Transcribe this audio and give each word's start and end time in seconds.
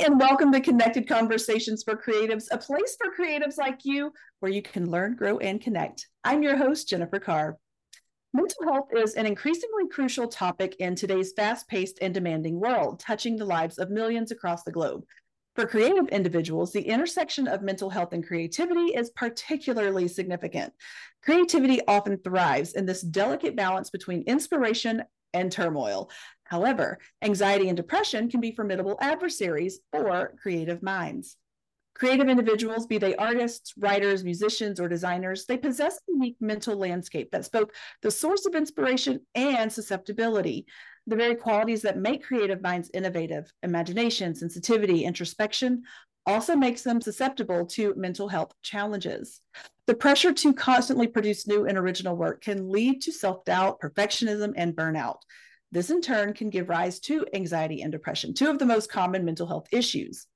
and 0.00 0.18
welcome 0.18 0.50
to 0.50 0.62
Connected 0.62 1.06
Conversations 1.06 1.82
for 1.82 1.94
Creatives, 1.94 2.46
a 2.50 2.56
place 2.56 2.96
for 2.98 3.14
creatives 3.14 3.58
like 3.58 3.80
you 3.84 4.10
where 4.38 4.50
you 4.50 4.62
can 4.62 4.90
learn, 4.90 5.14
grow, 5.14 5.36
and 5.38 5.60
connect. 5.60 6.06
I'm 6.24 6.42
your 6.42 6.56
host, 6.56 6.88
Jennifer 6.88 7.18
Carr. 7.18 7.58
Mental 8.32 8.64
health 8.64 8.88
is 8.96 9.12
an 9.12 9.26
increasingly 9.26 9.88
crucial 9.92 10.26
topic 10.26 10.74
in 10.78 10.94
today's 10.94 11.34
fast 11.34 11.68
paced 11.68 11.98
and 12.00 12.14
demanding 12.14 12.58
world, 12.58 12.98
touching 12.98 13.36
the 13.36 13.44
lives 13.44 13.76
of 13.76 13.90
millions 13.90 14.30
across 14.30 14.62
the 14.62 14.72
globe. 14.72 15.04
For 15.54 15.66
creative 15.66 16.08
individuals, 16.08 16.72
the 16.72 16.80
intersection 16.80 17.46
of 17.46 17.60
mental 17.60 17.90
health 17.90 18.14
and 18.14 18.26
creativity 18.26 18.94
is 18.94 19.10
particularly 19.10 20.08
significant. 20.08 20.72
Creativity 21.22 21.82
often 21.86 22.16
thrives 22.16 22.72
in 22.72 22.86
this 22.86 23.02
delicate 23.02 23.54
balance 23.54 23.90
between 23.90 24.22
inspiration 24.22 25.02
and 25.34 25.52
turmoil. 25.52 26.10
However, 26.50 26.98
anxiety 27.22 27.68
and 27.68 27.76
depression 27.76 28.28
can 28.28 28.40
be 28.40 28.50
formidable 28.50 28.98
adversaries 29.00 29.78
for 29.92 30.34
creative 30.42 30.82
minds. 30.82 31.36
Creative 31.94 32.28
individuals, 32.28 32.86
be 32.86 32.98
they 32.98 33.14
artists, 33.14 33.74
writers, 33.78 34.24
musicians, 34.24 34.80
or 34.80 34.88
designers, 34.88 35.46
they 35.46 35.56
possess 35.56 35.96
a 35.96 36.12
unique 36.12 36.36
mental 36.40 36.74
landscape 36.76 37.28
that's 37.30 37.48
both 37.48 37.70
the 38.02 38.10
source 38.10 38.46
of 38.46 38.54
inspiration 38.56 39.20
and 39.36 39.72
susceptibility. 39.72 40.66
The 41.06 41.16
very 41.16 41.36
qualities 41.36 41.82
that 41.82 41.98
make 41.98 42.24
creative 42.24 42.62
minds 42.62 42.90
innovative, 42.92 43.52
imagination, 43.62 44.34
sensitivity, 44.34 45.04
introspection, 45.04 45.84
also 46.26 46.56
makes 46.56 46.82
them 46.82 47.00
susceptible 47.00 47.66
to 47.66 47.94
mental 47.96 48.28
health 48.28 48.52
challenges. 48.62 49.40
The 49.86 49.94
pressure 49.94 50.32
to 50.32 50.52
constantly 50.52 51.06
produce 51.06 51.46
new 51.46 51.66
and 51.66 51.78
original 51.78 52.16
work 52.16 52.42
can 52.42 52.70
lead 52.70 53.02
to 53.02 53.12
self 53.12 53.44
doubt, 53.44 53.80
perfectionism, 53.80 54.52
and 54.56 54.74
burnout. 54.74 55.18
This 55.72 55.90
in 55.90 56.00
turn 56.00 56.32
can 56.34 56.50
give 56.50 56.68
rise 56.68 56.98
to 57.00 57.24
anxiety 57.32 57.82
and 57.82 57.92
depression, 57.92 58.34
two 58.34 58.50
of 58.50 58.58
the 58.58 58.66
most 58.66 58.90
common 58.90 59.24
mental 59.24 59.46
health 59.46 59.68
issues. 59.70 60.26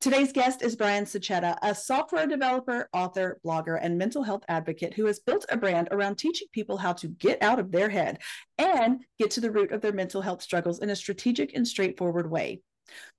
Today's 0.00 0.32
guest 0.32 0.62
is 0.62 0.76
Brian 0.76 1.04
Sachetta, 1.04 1.58
a 1.62 1.74
software 1.74 2.26
developer, 2.26 2.88
author, 2.92 3.38
blogger, 3.44 3.78
and 3.80 3.98
mental 3.98 4.22
health 4.22 4.42
advocate 4.48 4.94
who 4.94 5.04
has 5.06 5.18
built 5.18 5.44
a 5.50 5.56
brand 5.56 5.88
around 5.90 6.16
teaching 6.16 6.48
people 6.52 6.78
how 6.78 6.94
to 6.94 7.08
get 7.08 7.42
out 7.42 7.58
of 7.58 7.70
their 7.70 7.90
head 7.90 8.18
and 8.56 9.04
get 9.18 9.30
to 9.32 9.40
the 9.40 9.50
root 9.50 9.72
of 9.72 9.82
their 9.82 9.92
mental 9.92 10.22
health 10.22 10.42
struggles 10.42 10.80
in 10.80 10.88
a 10.88 10.96
strategic 10.96 11.54
and 11.54 11.68
straightforward 11.68 12.30
way. 12.30 12.62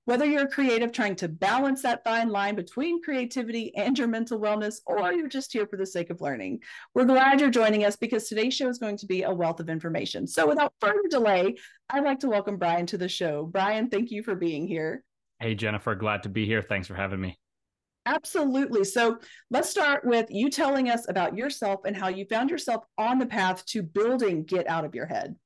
Whether 0.04 0.24
you're 0.24 0.44
a 0.44 0.48
creative 0.48 0.90
trying 0.90 1.14
to 1.16 1.28
balance 1.28 1.82
that 1.82 2.02
fine 2.02 2.28
line 2.28 2.56
between 2.56 3.02
creativity 3.02 3.74
and 3.76 3.96
your 3.96 4.08
mental 4.08 4.40
wellness, 4.40 4.80
or 4.84 5.12
you're 5.12 5.28
just 5.28 5.52
here 5.52 5.66
for 5.66 5.76
the 5.76 5.86
sake 5.86 6.10
of 6.10 6.20
learning, 6.20 6.60
we're 6.92 7.04
glad 7.04 7.40
you're 7.40 7.50
joining 7.50 7.84
us 7.84 7.94
because 7.94 8.28
today's 8.28 8.52
show 8.52 8.68
is 8.68 8.78
going 8.78 8.96
to 8.96 9.06
be 9.06 9.22
a 9.22 9.32
wealth 9.32 9.60
of 9.60 9.68
information. 9.68 10.26
So, 10.26 10.48
without 10.48 10.74
further 10.80 11.02
delay, 11.08 11.54
I'd 11.88 12.02
like 12.02 12.18
to 12.20 12.28
welcome 12.28 12.56
Brian 12.56 12.86
to 12.86 12.98
the 12.98 13.08
show. 13.08 13.44
Brian, 13.44 13.90
thank 13.90 14.10
you 14.10 14.24
for 14.24 14.34
being 14.34 14.66
here. 14.66 15.04
Hey, 15.38 15.54
Jennifer, 15.54 15.94
glad 15.94 16.24
to 16.24 16.28
be 16.28 16.46
here. 16.46 16.62
Thanks 16.62 16.88
for 16.88 16.94
having 16.94 17.20
me. 17.20 17.38
Absolutely. 18.04 18.82
So 18.82 19.18
let's 19.50 19.70
start 19.70 20.04
with 20.04 20.26
you 20.30 20.50
telling 20.50 20.90
us 20.90 21.08
about 21.08 21.36
yourself 21.36 21.82
and 21.84 21.96
how 21.96 22.08
you 22.08 22.24
found 22.24 22.50
yourself 22.50 22.84
on 22.98 23.18
the 23.18 23.26
path 23.26 23.64
to 23.66 23.82
building 23.82 24.42
Get 24.42 24.68
Out 24.68 24.84
of 24.84 24.94
Your 24.94 25.06
Head. 25.06 25.36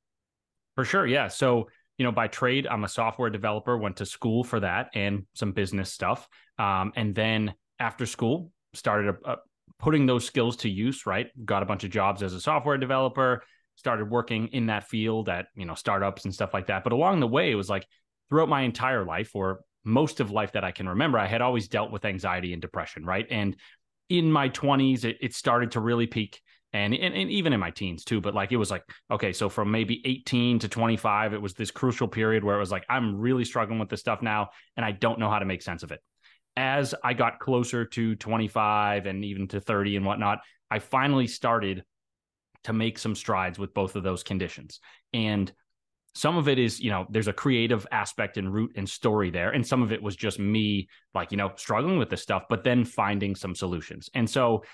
For 0.74 0.84
sure. 0.84 1.06
Yeah. 1.06 1.28
So, 1.28 1.68
you 1.98 2.04
know, 2.04 2.12
by 2.12 2.28
trade, 2.28 2.66
I'm 2.66 2.84
a 2.84 2.88
software 2.88 3.30
developer, 3.30 3.76
went 3.76 3.96
to 3.96 4.06
school 4.06 4.44
for 4.44 4.60
that 4.60 4.90
and 4.94 5.26
some 5.34 5.52
business 5.52 5.92
stuff. 5.92 6.28
Um, 6.58 6.92
and 6.96 7.14
then 7.14 7.54
after 7.78 8.06
school, 8.06 8.50
started 8.74 9.16
a, 9.24 9.32
a 9.32 9.36
putting 9.78 10.06
those 10.06 10.24
skills 10.24 10.56
to 10.56 10.68
use, 10.68 11.06
right? 11.06 11.28
Got 11.44 11.62
a 11.62 11.66
bunch 11.66 11.84
of 11.84 11.90
jobs 11.90 12.22
as 12.22 12.32
a 12.32 12.40
software 12.40 12.78
developer, 12.78 13.42
started 13.76 14.10
working 14.10 14.48
in 14.48 14.66
that 14.66 14.88
field 14.88 15.28
at, 15.28 15.46
you 15.54 15.64
know, 15.64 15.74
startups 15.74 16.24
and 16.24 16.34
stuff 16.34 16.54
like 16.54 16.66
that. 16.68 16.84
But 16.84 16.92
along 16.92 17.20
the 17.20 17.26
way, 17.26 17.50
it 17.50 17.56
was 17.56 17.68
like 17.68 17.86
throughout 18.28 18.48
my 18.48 18.62
entire 18.62 19.04
life, 19.04 19.32
or 19.34 19.60
most 19.84 20.20
of 20.20 20.30
life 20.30 20.52
that 20.52 20.64
I 20.64 20.72
can 20.72 20.88
remember, 20.88 21.18
I 21.18 21.26
had 21.26 21.42
always 21.42 21.68
dealt 21.68 21.92
with 21.92 22.04
anxiety 22.04 22.52
and 22.52 22.62
depression, 22.62 23.04
right? 23.04 23.26
And 23.30 23.56
in 24.08 24.30
my 24.30 24.48
20s, 24.48 25.04
it, 25.04 25.16
it 25.20 25.34
started 25.34 25.72
to 25.72 25.80
really 25.80 26.06
peak. 26.06 26.40
And, 26.76 26.94
and, 26.94 27.14
and 27.14 27.30
even 27.30 27.52
in 27.52 27.60
my 27.60 27.70
teens 27.70 28.04
too, 28.04 28.20
but 28.20 28.34
like 28.34 28.52
it 28.52 28.56
was 28.56 28.70
like, 28.70 28.84
okay, 29.10 29.32
so 29.32 29.48
from 29.48 29.70
maybe 29.70 30.02
18 30.04 30.58
to 30.60 30.68
25, 30.68 31.34
it 31.34 31.40
was 31.40 31.54
this 31.54 31.70
crucial 31.70 32.08
period 32.08 32.44
where 32.44 32.56
it 32.56 32.60
was 32.60 32.70
like, 32.70 32.84
I'm 32.88 33.18
really 33.18 33.44
struggling 33.44 33.78
with 33.78 33.88
this 33.88 34.00
stuff 34.00 34.22
now, 34.22 34.50
and 34.76 34.84
I 34.84 34.92
don't 34.92 35.18
know 35.18 35.30
how 35.30 35.38
to 35.38 35.44
make 35.44 35.62
sense 35.62 35.82
of 35.82 35.92
it. 35.92 36.00
As 36.56 36.94
I 37.04 37.14
got 37.14 37.38
closer 37.38 37.84
to 37.84 38.14
25 38.16 39.06
and 39.06 39.24
even 39.24 39.48
to 39.48 39.60
30 39.60 39.96
and 39.96 40.06
whatnot, 40.06 40.38
I 40.70 40.78
finally 40.78 41.26
started 41.26 41.84
to 42.64 42.72
make 42.72 42.98
some 42.98 43.14
strides 43.14 43.58
with 43.58 43.74
both 43.74 43.94
of 43.94 44.02
those 44.02 44.22
conditions. 44.22 44.80
And 45.12 45.52
some 46.16 46.38
of 46.38 46.48
it 46.48 46.58
is 46.58 46.80
you 46.80 46.90
know 46.90 47.06
there's 47.10 47.28
a 47.28 47.32
creative 47.32 47.86
aspect 47.92 48.38
and 48.38 48.52
root 48.52 48.72
and 48.76 48.88
story 48.88 49.28
there 49.28 49.50
and 49.50 49.66
some 49.66 49.82
of 49.82 49.92
it 49.92 50.02
was 50.02 50.16
just 50.16 50.38
me 50.38 50.88
like 51.14 51.30
you 51.30 51.36
know 51.36 51.52
struggling 51.56 51.98
with 51.98 52.08
this 52.08 52.22
stuff 52.22 52.44
but 52.48 52.64
then 52.64 52.86
finding 52.86 53.34
some 53.34 53.54
solutions 53.54 54.08
and 54.14 54.28
so 54.28 54.64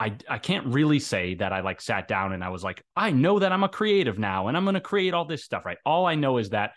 I, 0.00 0.16
I 0.28 0.38
can't 0.38 0.66
really 0.66 0.98
say 0.98 1.34
that 1.36 1.52
I 1.52 1.60
like 1.60 1.80
sat 1.80 2.08
down 2.08 2.32
and 2.32 2.42
I 2.42 2.48
was 2.48 2.64
like, 2.64 2.82
I 2.96 3.10
know 3.10 3.38
that 3.38 3.52
I'm 3.52 3.62
a 3.62 3.68
creative 3.68 4.18
now 4.18 4.48
and 4.48 4.56
I'm 4.56 4.64
going 4.64 4.74
to 4.74 4.80
create 4.80 5.14
all 5.14 5.24
this 5.24 5.44
stuff, 5.44 5.64
right? 5.64 5.78
All 5.86 6.06
I 6.06 6.14
know 6.16 6.38
is 6.38 6.50
that 6.50 6.72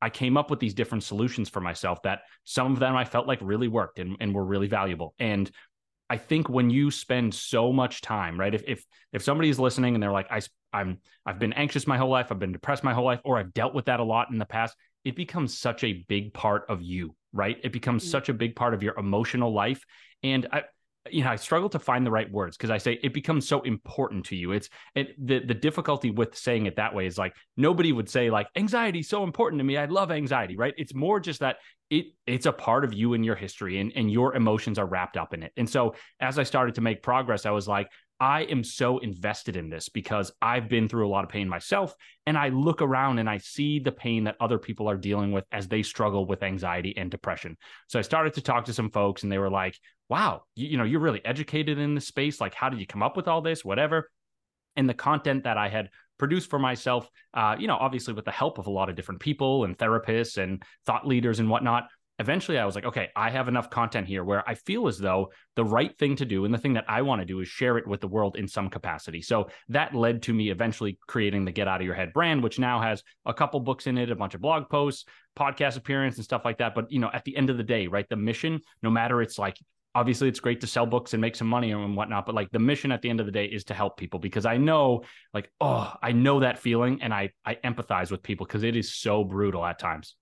I 0.00 0.10
came 0.10 0.36
up 0.36 0.50
with 0.50 0.60
these 0.60 0.74
different 0.74 1.04
solutions 1.04 1.48
for 1.48 1.60
myself 1.60 2.02
that 2.02 2.22
some 2.44 2.72
of 2.72 2.78
them 2.78 2.96
I 2.96 3.04
felt 3.04 3.26
like 3.26 3.38
really 3.42 3.68
worked 3.68 3.98
and, 3.98 4.16
and 4.20 4.34
were 4.34 4.44
really 4.44 4.68
valuable. 4.68 5.14
And 5.18 5.50
I 6.10 6.16
think 6.16 6.48
when 6.48 6.70
you 6.70 6.90
spend 6.90 7.34
so 7.34 7.72
much 7.72 8.00
time, 8.00 8.38
right? 8.38 8.54
If 8.54 8.64
if 8.66 8.84
if 9.12 9.22
somebody's 9.22 9.58
listening 9.58 9.94
and 9.94 10.02
they're 10.02 10.12
like, 10.12 10.30
I 10.30 10.40
I'm 10.72 10.98
I've 11.26 11.38
been 11.38 11.52
anxious 11.52 11.86
my 11.86 11.98
whole 11.98 12.08
life, 12.08 12.28
I've 12.30 12.38
been 12.38 12.52
depressed 12.52 12.84
my 12.84 12.94
whole 12.94 13.04
life, 13.04 13.20
or 13.24 13.38
I've 13.38 13.52
dealt 13.52 13.74
with 13.74 13.86
that 13.86 14.00
a 14.00 14.04
lot 14.04 14.30
in 14.30 14.38
the 14.38 14.46
past, 14.46 14.74
it 15.04 15.16
becomes 15.16 15.56
such 15.56 15.84
a 15.84 16.04
big 16.08 16.32
part 16.32 16.64
of 16.68 16.80
you, 16.80 17.14
right? 17.32 17.58
It 17.62 17.72
becomes 17.72 18.02
mm-hmm. 18.02 18.10
such 18.10 18.28
a 18.28 18.34
big 18.34 18.56
part 18.56 18.74
of 18.74 18.82
your 18.82 18.98
emotional 18.98 19.52
life. 19.52 19.84
And 20.22 20.46
I 20.50 20.62
you 21.10 21.24
know, 21.24 21.30
I 21.30 21.36
struggle 21.36 21.68
to 21.70 21.78
find 21.78 22.04
the 22.04 22.10
right 22.10 22.30
words 22.30 22.56
because 22.56 22.70
I 22.70 22.78
say 22.78 22.98
it 23.02 23.14
becomes 23.14 23.48
so 23.48 23.60
important 23.62 24.26
to 24.26 24.36
you. 24.36 24.52
It's 24.52 24.68
it 24.94 25.14
the 25.18 25.40
the 25.40 25.54
difficulty 25.54 26.10
with 26.10 26.36
saying 26.36 26.66
it 26.66 26.76
that 26.76 26.94
way 26.94 27.06
is 27.06 27.18
like 27.18 27.34
nobody 27.56 27.92
would 27.92 28.08
say 28.08 28.30
like 28.30 28.48
anxiety 28.56 29.00
is 29.00 29.08
so 29.08 29.24
important 29.24 29.60
to 29.60 29.64
me. 29.64 29.76
I 29.76 29.86
love 29.86 30.10
anxiety, 30.10 30.56
right? 30.56 30.74
It's 30.76 30.94
more 30.94 31.20
just 31.20 31.40
that 31.40 31.56
it 31.90 32.06
it's 32.26 32.46
a 32.46 32.52
part 32.52 32.84
of 32.84 32.92
you 32.92 33.14
and 33.14 33.24
your 33.24 33.36
history 33.36 33.80
and, 33.80 33.92
and 33.96 34.10
your 34.10 34.34
emotions 34.34 34.78
are 34.78 34.86
wrapped 34.86 35.16
up 35.16 35.34
in 35.34 35.42
it. 35.42 35.52
And 35.56 35.68
so 35.68 35.94
as 36.20 36.38
I 36.38 36.42
started 36.42 36.74
to 36.76 36.80
make 36.80 37.02
progress, 37.02 37.46
I 37.46 37.50
was 37.50 37.68
like, 37.68 37.88
I 38.20 38.42
am 38.42 38.64
so 38.64 38.98
invested 38.98 39.56
in 39.56 39.70
this 39.70 39.88
because 39.88 40.32
I've 40.42 40.68
been 40.68 40.88
through 40.88 41.06
a 41.06 41.10
lot 41.10 41.22
of 41.22 41.30
pain 41.30 41.48
myself. 41.48 41.94
And 42.26 42.36
I 42.36 42.48
look 42.48 42.82
around 42.82 43.20
and 43.20 43.30
I 43.30 43.38
see 43.38 43.78
the 43.78 43.92
pain 43.92 44.24
that 44.24 44.36
other 44.40 44.58
people 44.58 44.90
are 44.90 44.96
dealing 44.96 45.30
with 45.30 45.44
as 45.52 45.68
they 45.68 45.82
struggle 45.82 46.26
with 46.26 46.42
anxiety 46.42 46.96
and 46.96 47.10
depression. 47.10 47.56
So 47.86 47.98
I 47.98 48.02
started 48.02 48.34
to 48.34 48.42
talk 48.42 48.64
to 48.64 48.74
some 48.74 48.90
folks 48.90 49.22
and 49.22 49.30
they 49.30 49.38
were 49.38 49.50
like, 49.50 49.78
wow, 50.08 50.42
you, 50.54 50.68
you 50.68 50.76
know, 50.76 50.84
you're 50.84 51.00
really 51.00 51.24
educated 51.24 51.78
in 51.78 51.94
this 51.94 52.06
space. 52.06 52.40
Like, 52.40 52.54
how 52.54 52.68
did 52.68 52.80
you 52.80 52.86
come 52.86 53.02
up 53.02 53.16
with 53.16 53.28
all 53.28 53.42
this? 53.42 53.64
Whatever. 53.64 54.10
And 54.76 54.88
the 54.88 54.94
content 54.94 55.44
that 55.44 55.58
I 55.58 55.68
had 55.68 55.90
produced 56.18 56.50
for 56.50 56.58
myself, 56.58 57.08
uh, 57.34 57.56
you 57.58 57.66
know, 57.66 57.76
obviously 57.76 58.14
with 58.14 58.24
the 58.24 58.30
help 58.30 58.58
of 58.58 58.66
a 58.66 58.70
lot 58.70 58.88
of 58.88 58.96
different 58.96 59.20
people 59.20 59.64
and 59.64 59.76
therapists 59.76 60.36
and 60.36 60.62
thought 60.86 61.06
leaders 61.06 61.40
and 61.40 61.50
whatnot, 61.50 61.88
eventually 62.20 62.58
I 62.58 62.64
was 62.64 62.74
like, 62.74 62.84
okay, 62.84 63.10
I 63.14 63.30
have 63.30 63.48
enough 63.48 63.70
content 63.70 64.08
here 64.08 64.24
where 64.24 64.48
I 64.48 64.54
feel 64.54 64.88
as 64.88 64.98
though 64.98 65.30
the 65.54 65.64
right 65.64 65.96
thing 65.98 66.16
to 66.16 66.24
do 66.24 66.44
and 66.44 66.52
the 66.52 66.58
thing 66.58 66.74
that 66.74 66.84
I 66.88 67.02
want 67.02 67.20
to 67.22 67.26
do 67.26 67.40
is 67.40 67.48
share 67.48 67.78
it 67.78 67.86
with 67.86 68.00
the 68.00 68.08
world 68.08 68.36
in 68.36 68.48
some 68.48 68.68
capacity. 68.70 69.22
So 69.22 69.48
that 69.68 69.94
led 69.94 70.22
to 70.22 70.34
me 70.34 70.50
eventually 70.50 70.98
creating 71.06 71.44
the 71.44 71.52
Get 71.52 71.68
Out 71.68 71.80
of 71.80 71.86
Your 71.86 71.94
Head 71.94 72.12
brand, 72.12 72.42
which 72.42 72.58
now 72.58 72.80
has 72.80 73.02
a 73.24 73.34
couple 73.34 73.60
books 73.60 73.86
in 73.86 73.98
it, 73.98 74.10
a 74.10 74.16
bunch 74.16 74.34
of 74.34 74.40
blog 74.40 74.68
posts, 74.68 75.04
podcast 75.38 75.76
appearance, 75.76 76.16
and 76.16 76.24
stuff 76.24 76.44
like 76.44 76.58
that. 76.58 76.74
But, 76.74 76.90
you 76.90 76.98
know, 76.98 77.10
at 77.12 77.24
the 77.24 77.36
end 77.36 77.50
of 77.50 77.56
the 77.56 77.62
day, 77.62 77.86
right, 77.86 78.08
the 78.08 78.16
mission, 78.16 78.60
no 78.82 78.90
matter 78.90 79.22
it's 79.22 79.38
like, 79.38 79.56
obviously 79.98 80.28
it's 80.28 80.38
great 80.38 80.60
to 80.60 80.66
sell 80.66 80.86
books 80.86 81.12
and 81.12 81.20
make 81.20 81.34
some 81.34 81.48
money 81.48 81.72
and 81.72 81.96
whatnot 81.96 82.24
but 82.24 82.34
like 82.34 82.48
the 82.52 82.58
mission 82.58 82.92
at 82.92 83.02
the 83.02 83.10
end 83.10 83.18
of 83.18 83.26
the 83.26 83.32
day 83.32 83.46
is 83.46 83.64
to 83.64 83.74
help 83.74 83.96
people 83.96 84.20
because 84.20 84.46
i 84.46 84.56
know 84.56 85.02
like 85.34 85.50
oh 85.60 85.92
i 86.02 86.12
know 86.12 86.38
that 86.38 86.56
feeling 86.56 87.02
and 87.02 87.12
i 87.12 87.28
i 87.44 87.56
empathize 87.64 88.10
with 88.10 88.22
people 88.22 88.46
because 88.46 88.62
it 88.62 88.76
is 88.76 88.94
so 88.94 89.24
brutal 89.24 89.64
at 89.64 89.78
times. 89.78 90.14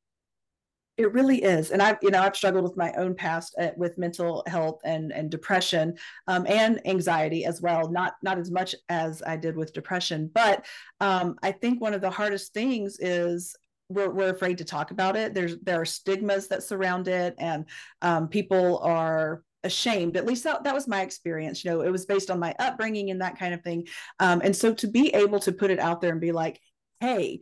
It 0.97 1.13
really 1.13 1.43
is 1.43 1.73
and 1.73 1.83
i've 1.83 1.99
you 2.01 2.11
know 2.11 2.23
i've 2.23 2.35
struggled 2.35 2.65
with 2.65 2.79
my 2.79 2.91
own 2.95 3.15
past 3.15 3.55
uh, 3.61 3.73
with 3.77 3.99
mental 3.99 4.43
health 4.47 4.81
and 4.83 5.13
and 5.13 5.31
depression 5.31 5.95
um, 6.27 6.47
and 6.49 6.81
anxiety 6.87 7.45
as 7.45 7.61
well 7.61 7.91
not 7.91 8.15
not 8.23 8.39
as 8.39 8.51
much 8.51 8.75
as 8.89 9.23
i 9.27 9.37
did 9.37 9.59
with 9.59 9.75
depression 9.75 10.31
but 10.33 10.65
um, 11.01 11.37
i 11.43 11.53
think 11.53 11.83
one 11.83 11.93
of 11.93 12.01
the 12.01 12.09
hardest 12.09 12.55
things 12.55 12.99
is 12.99 13.55
we're, 13.89 14.11
we're 14.11 14.31
afraid 14.31 14.59
to 14.59 14.65
talk 14.65 14.91
about 14.91 15.17
it. 15.17 15.35
There's 15.35 15.59
there 15.59 15.81
are 15.81 15.85
stigmas 15.85 16.49
that 16.49 16.63
surround 16.63 17.09
it 17.09 17.35
and 17.39 17.67
um, 18.03 18.29
people 18.29 18.79
are 18.79 19.43
ashamed 19.67 20.17
at 20.17 20.25
least 20.25 20.45
that, 20.45 20.65
that 20.65 20.75
was 20.75 20.89
my 20.89 21.03
experience 21.03 21.65
you 21.65 21.71
know 21.71 21.83
it 21.83 21.91
was 21.91 22.07
based 22.07 22.31
on 22.31 22.39
my 22.39 22.55
upbringing 22.59 23.11
and 23.11 23.21
that 23.21 23.39
kind 23.39 23.53
of 23.53 23.63
thing. 23.63 23.87
Um, 24.19 24.41
and 24.43 24.57
so 24.57 24.73
to 24.75 24.87
be 24.87 25.15
able 25.15 25.41
to 25.41 25.53
put 25.53 25.71
it 25.71 25.79
out 25.79 26.01
there 26.01 26.13
and 26.13 26.21
be 26.21 26.33
like 26.33 26.61
hey 27.01 27.41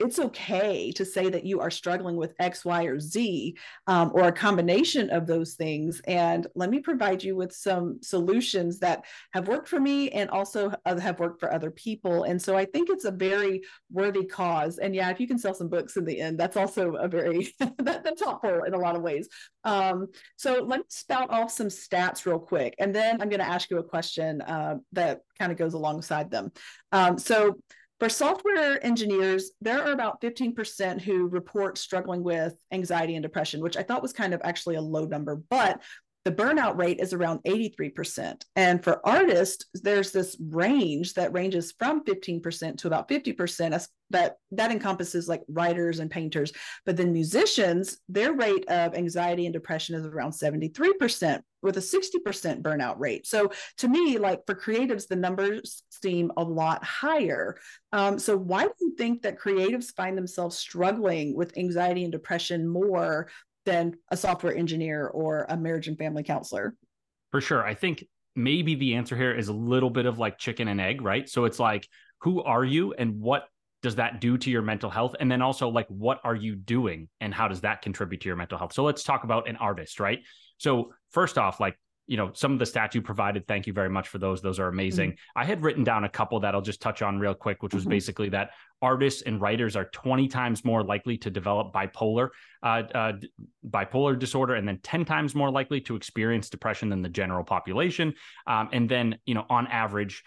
it's 0.00 0.18
okay 0.18 0.90
to 0.92 1.04
say 1.04 1.28
that 1.30 1.44
you 1.44 1.60
are 1.60 1.70
struggling 1.70 2.16
with 2.16 2.34
X, 2.40 2.64
Y, 2.64 2.84
or 2.84 2.98
Z, 2.98 3.56
um, 3.86 4.10
or 4.14 4.24
a 4.24 4.32
combination 4.32 5.08
of 5.10 5.26
those 5.26 5.54
things. 5.54 6.00
And 6.06 6.46
let 6.54 6.68
me 6.68 6.80
provide 6.80 7.22
you 7.22 7.36
with 7.36 7.52
some 7.52 8.00
solutions 8.02 8.80
that 8.80 9.04
have 9.32 9.46
worked 9.46 9.68
for 9.68 9.78
me 9.78 10.10
and 10.10 10.28
also 10.30 10.72
have 10.84 11.20
worked 11.20 11.38
for 11.38 11.52
other 11.52 11.70
people. 11.70 12.24
And 12.24 12.42
so 12.42 12.56
I 12.56 12.64
think 12.64 12.90
it's 12.90 13.04
a 13.04 13.12
very 13.12 13.62
worthy 13.90 14.24
cause. 14.24 14.78
And 14.78 14.94
yeah, 14.94 15.10
if 15.10 15.20
you 15.20 15.28
can 15.28 15.38
sell 15.38 15.54
some 15.54 15.68
books 15.68 15.96
in 15.96 16.04
the 16.04 16.20
end, 16.20 16.38
that's 16.38 16.56
also 16.56 16.94
a 16.94 17.06
very 17.06 17.54
that, 17.60 18.02
that's 18.04 18.22
helpful 18.22 18.64
in 18.64 18.74
a 18.74 18.78
lot 18.78 18.96
of 18.96 19.02
ways. 19.02 19.28
Um, 19.62 20.08
so 20.36 20.64
let 20.64 20.80
me 20.80 20.84
spout 20.88 21.30
off 21.30 21.50
some 21.50 21.68
stats 21.68 22.26
real 22.26 22.38
quick, 22.38 22.74
and 22.78 22.94
then 22.94 23.20
I'm 23.22 23.28
going 23.28 23.40
to 23.40 23.48
ask 23.48 23.70
you 23.70 23.78
a 23.78 23.84
question 23.84 24.42
uh, 24.42 24.76
that 24.92 25.20
kind 25.38 25.52
of 25.52 25.58
goes 25.58 25.74
alongside 25.74 26.30
them. 26.30 26.52
Um, 26.92 27.18
so 27.18 27.56
for 28.00 28.08
software 28.08 28.84
engineers, 28.84 29.52
there 29.60 29.82
are 29.82 29.92
about 29.92 30.20
15% 30.20 31.00
who 31.00 31.28
report 31.28 31.78
struggling 31.78 32.22
with 32.22 32.54
anxiety 32.72 33.14
and 33.14 33.22
depression, 33.22 33.60
which 33.60 33.76
I 33.76 33.82
thought 33.82 34.02
was 34.02 34.12
kind 34.12 34.34
of 34.34 34.40
actually 34.44 34.74
a 34.74 34.82
low 34.82 35.04
number, 35.04 35.36
but 35.48 35.80
the 36.24 36.32
burnout 36.32 36.78
rate 36.78 37.00
is 37.00 37.12
around 37.12 37.40
83%. 37.44 38.42
And 38.56 38.82
for 38.82 39.06
artists, 39.06 39.66
there's 39.74 40.10
this 40.10 40.36
range 40.40 41.14
that 41.14 41.32
ranges 41.34 41.74
from 41.78 42.02
15% 42.04 42.78
to 42.78 42.86
about 42.86 43.08
50%. 43.08 43.86
That, 44.10 44.36
that 44.52 44.70
encompasses 44.70 45.28
like 45.28 45.42
writers 45.48 45.98
and 45.98 46.10
painters. 46.10 46.52
But 46.86 46.96
then 46.96 47.12
musicians, 47.12 47.98
their 48.08 48.32
rate 48.32 48.66
of 48.68 48.94
anxiety 48.94 49.44
and 49.44 49.52
depression 49.52 49.96
is 49.96 50.06
around 50.06 50.30
73% 50.30 51.42
with 51.62 51.76
a 51.76 51.80
60% 51.80 52.62
burnout 52.62 52.98
rate. 52.98 53.26
So 53.26 53.50
to 53.78 53.88
me, 53.88 54.18
like 54.18 54.46
for 54.46 54.54
creatives, 54.54 55.08
the 55.08 55.16
numbers 55.16 55.82
seem 55.90 56.30
a 56.36 56.42
lot 56.42 56.84
higher. 56.84 57.56
Um, 57.92 58.18
so 58.18 58.36
why 58.36 58.64
do 58.64 58.72
you 58.80 58.94
think 58.96 59.22
that 59.22 59.38
creatives 59.38 59.94
find 59.94 60.16
themselves 60.16 60.56
struggling 60.56 61.34
with 61.34 61.56
anxiety 61.58 62.04
and 62.04 62.12
depression 62.12 62.68
more 62.68 63.28
than 63.64 63.94
a 64.10 64.16
software 64.16 64.54
engineer 64.54 65.06
or 65.06 65.46
a 65.48 65.56
marriage 65.56 65.88
and 65.88 65.98
family 65.98 66.22
counselor. 66.22 66.74
For 67.30 67.40
sure. 67.40 67.64
I 67.64 67.74
think 67.74 68.04
maybe 68.36 68.74
the 68.74 68.94
answer 68.94 69.16
here 69.16 69.34
is 69.34 69.48
a 69.48 69.52
little 69.52 69.90
bit 69.90 70.06
of 70.06 70.18
like 70.18 70.38
chicken 70.38 70.68
and 70.68 70.80
egg, 70.80 71.02
right? 71.02 71.28
So 71.28 71.44
it's 71.44 71.58
like, 71.58 71.88
who 72.20 72.42
are 72.42 72.64
you 72.64 72.94
and 72.94 73.20
what 73.20 73.48
does 73.82 73.96
that 73.96 74.20
do 74.20 74.38
to 74.38 74.50
your 74.50 74.62
mental 74.62 74.88
health? 74.88 75.14
And 75.20 75.30
then 75.30 75.42
also, 75.42 75.68
like, 75.68 75.86
what 75.88 76.18
are 76.24 76.34
you 76.34 76.56
doing 76.56 77.08
and 77.20 77.34
how 77.34 77.48
does 77.48 77.60
that 77.60 77.82
contribute 77.82 78.22
to 78.22 78.28
your 78.28 78.36
mental 78.36 78.56
health? 78.56 78.72
So 78.72 78.82
let's 78.82 79.04
talk 79.04 79.24
about 79.24 79.46
an 79.46 79.56
artist, 79.56 80.00
right? 80.00 80.20
So, 80.56 80.94
first 81.10 81.36
off, 81.36 81.60
like, 81.60 81.78
you 82.06 82.16
know 82.16 82.30
some 82.34 82.52
of 82.52 82.58
the 82.58 82.64
stats 82.64 82.94
you 82.94 83.02
provided 83.02 83.46
thank 83.46 83.66
you 83.66 83.72
very 83.72 83.88
much 83.88 84.08
for 84.08 84.18
those 84.18 84.42
those 84.42 84.58
are 84.58 84.68
amazing 84.68 85.10
mm-hmm. 85.12 85.38
i 85.38 85.44
had 85.44 85.62
written 85.62 85.84
down 85.84 86.04
a 86.04 86.08
couple 86.08 86.38
that 86.40 86.54
i'll 86.54 86.60
just 86.60 86.80
touch 86.80 87.02
on 87.02 87.18
real 87.18 87.34
quick 87.34 87.62
which 87.62 87.74
was 87.74 87.84
mm-hmm. 87.84 87.90
basically 87.90 88.28
that 88.28 88.50
artists 88.82 89.22
and 89.22 89.40
writers 89.40 89.76
are 89.76 89.86
20 89.86 90.28
times 90.28 90.64
more 90.64 90.82
likely 90.82 91.16
to 91.16 91.30
develop 91.30 91.72
bipolar 91.72 92.28
uh, 92.62 92.82
uh, 92.94 93.12
bipolar 93.70 94.18
disorder 94.18 94.54
and 94.54 94.66
then 94.68 94.78
10 94.82 95.04
times 95.04 95.34
more 95.34 95.50
likely 95.50 95.80
to 95.80 95.96
experience 95.96 96.50
depression 96.50 96.88
than 96.88 97.02
the 97.02 97.08
general 97.08 97.44
population 97.44 98.12
um, 98.46 98.68
and 98.72 98.88
then 98.88 99.16
you 99.24 99.34
know 99.34 99.46
on 99.48 99.66
average 99.68 100.22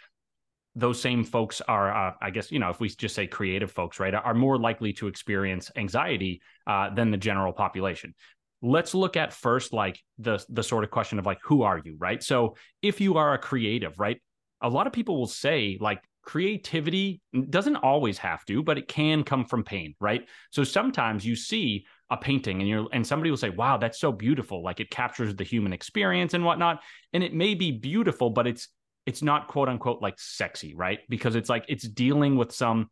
those 0.77 1.01
same 1.01 1.23
folks 1.23 1.59
are, 1.61 1.91
uh, 1.91 2.13
I 2.21 2.29
guess, 2.29 2.51
you 2.51 2.59
know, 2.59 2.69
if 2.69 2.79
we 2.79 2.87
just 2.87 3.15
say 3.15 3.25
creative 3.25 3.71
folks, 3.71 3.99
right, 3.99 4.13
are 4.13 4.35
more 4.35 4.59
likely 4.59 4.93
to 4.93 5.07
experience 5.07 5.71
anxiety 5.75 6.39
uh, 6.67 6.93
than 6.93 7.09
the 7.09 7.17
general 7.17 7.51
population 7.51 8.13
let's 8.61 8.93
look 8.93 9.15
at 9.15 9.33
first 9.33 9.73
like 9.73 9.99
the 10.17 10.43
the 10.49 10.63
sort 10.63 10.83
of 10.83 10.91
question 10.91 11.19
of 11.19 11.25
like 11.25 11.39
who 11.43 11.61
are 11.61 11.81
you 11.83 11.95
right? 11.99 12.23
So 12.23 12.55
if 12.81 12.99
you 13.01 13.17
are 13.17 13.33
a 13.33 13.37
creative 13.37 13.99
right 13.99 14.21
a 14.61 14.69
lot 14.69 14.87
of 14.87 14.93
people 14.93 15.17
will 15.17 15.27
say 15.27 15.77
like 15.79 16.01
creativity 16.23 17.21
doesn't 17.49 17.77
always 17.77 18.17
have 18.17 18.43
to 18.45 18.61
but 18.61 18.77
it 18.77 18.87
can 18.87 19.23
come 19.23 19.45
from 19.45 19.63
pain 19.63 19.95
right? 19.99 20.27
So 20.51 20.63
sometimes 20.63 21.25
you 21.25 21.35
see 21.35 21.85
a 22.09 22.17
painting 22.17 22.59
and 22.59 22.69
you're 22.69 22.87
and 22.91 23.05
somebody 23.05 23.29
will 23.29 23.37
say 23.37 23.49
wow 23.49 23.77
that's 23.77 23.99
so 23.99 24.11
beautiful. 24.11 24.63
Like 24.63 24.79
it 24.79 24.89
captures 24.89 25.35
the 25.35 25.43
human 25.43 25.73
experience 25.73 26.33
and 26.33 26.43
whatnot 26.43 26.81
and 27.13 27.23
it 27.23 27.33
may 27.33 27.53
be 27.53 27.71
beautiful 27.71 28.29
but 28.29 28.47
it's 28.47 28.69
it's 29.05 29.21
not 29.21 29.47
quote 29.47 29.69
unquote 29.69 30.01
like 30.01 30.19
sexy 30.19 30.73
right? 30.75 30.99
Because 31.09 31.35
it's 31.35 31.49
like 31.49 31.65
it's 31.67 31.87
dealing 31.87 32.35
with 32.35 32.51
some 32.51 32.89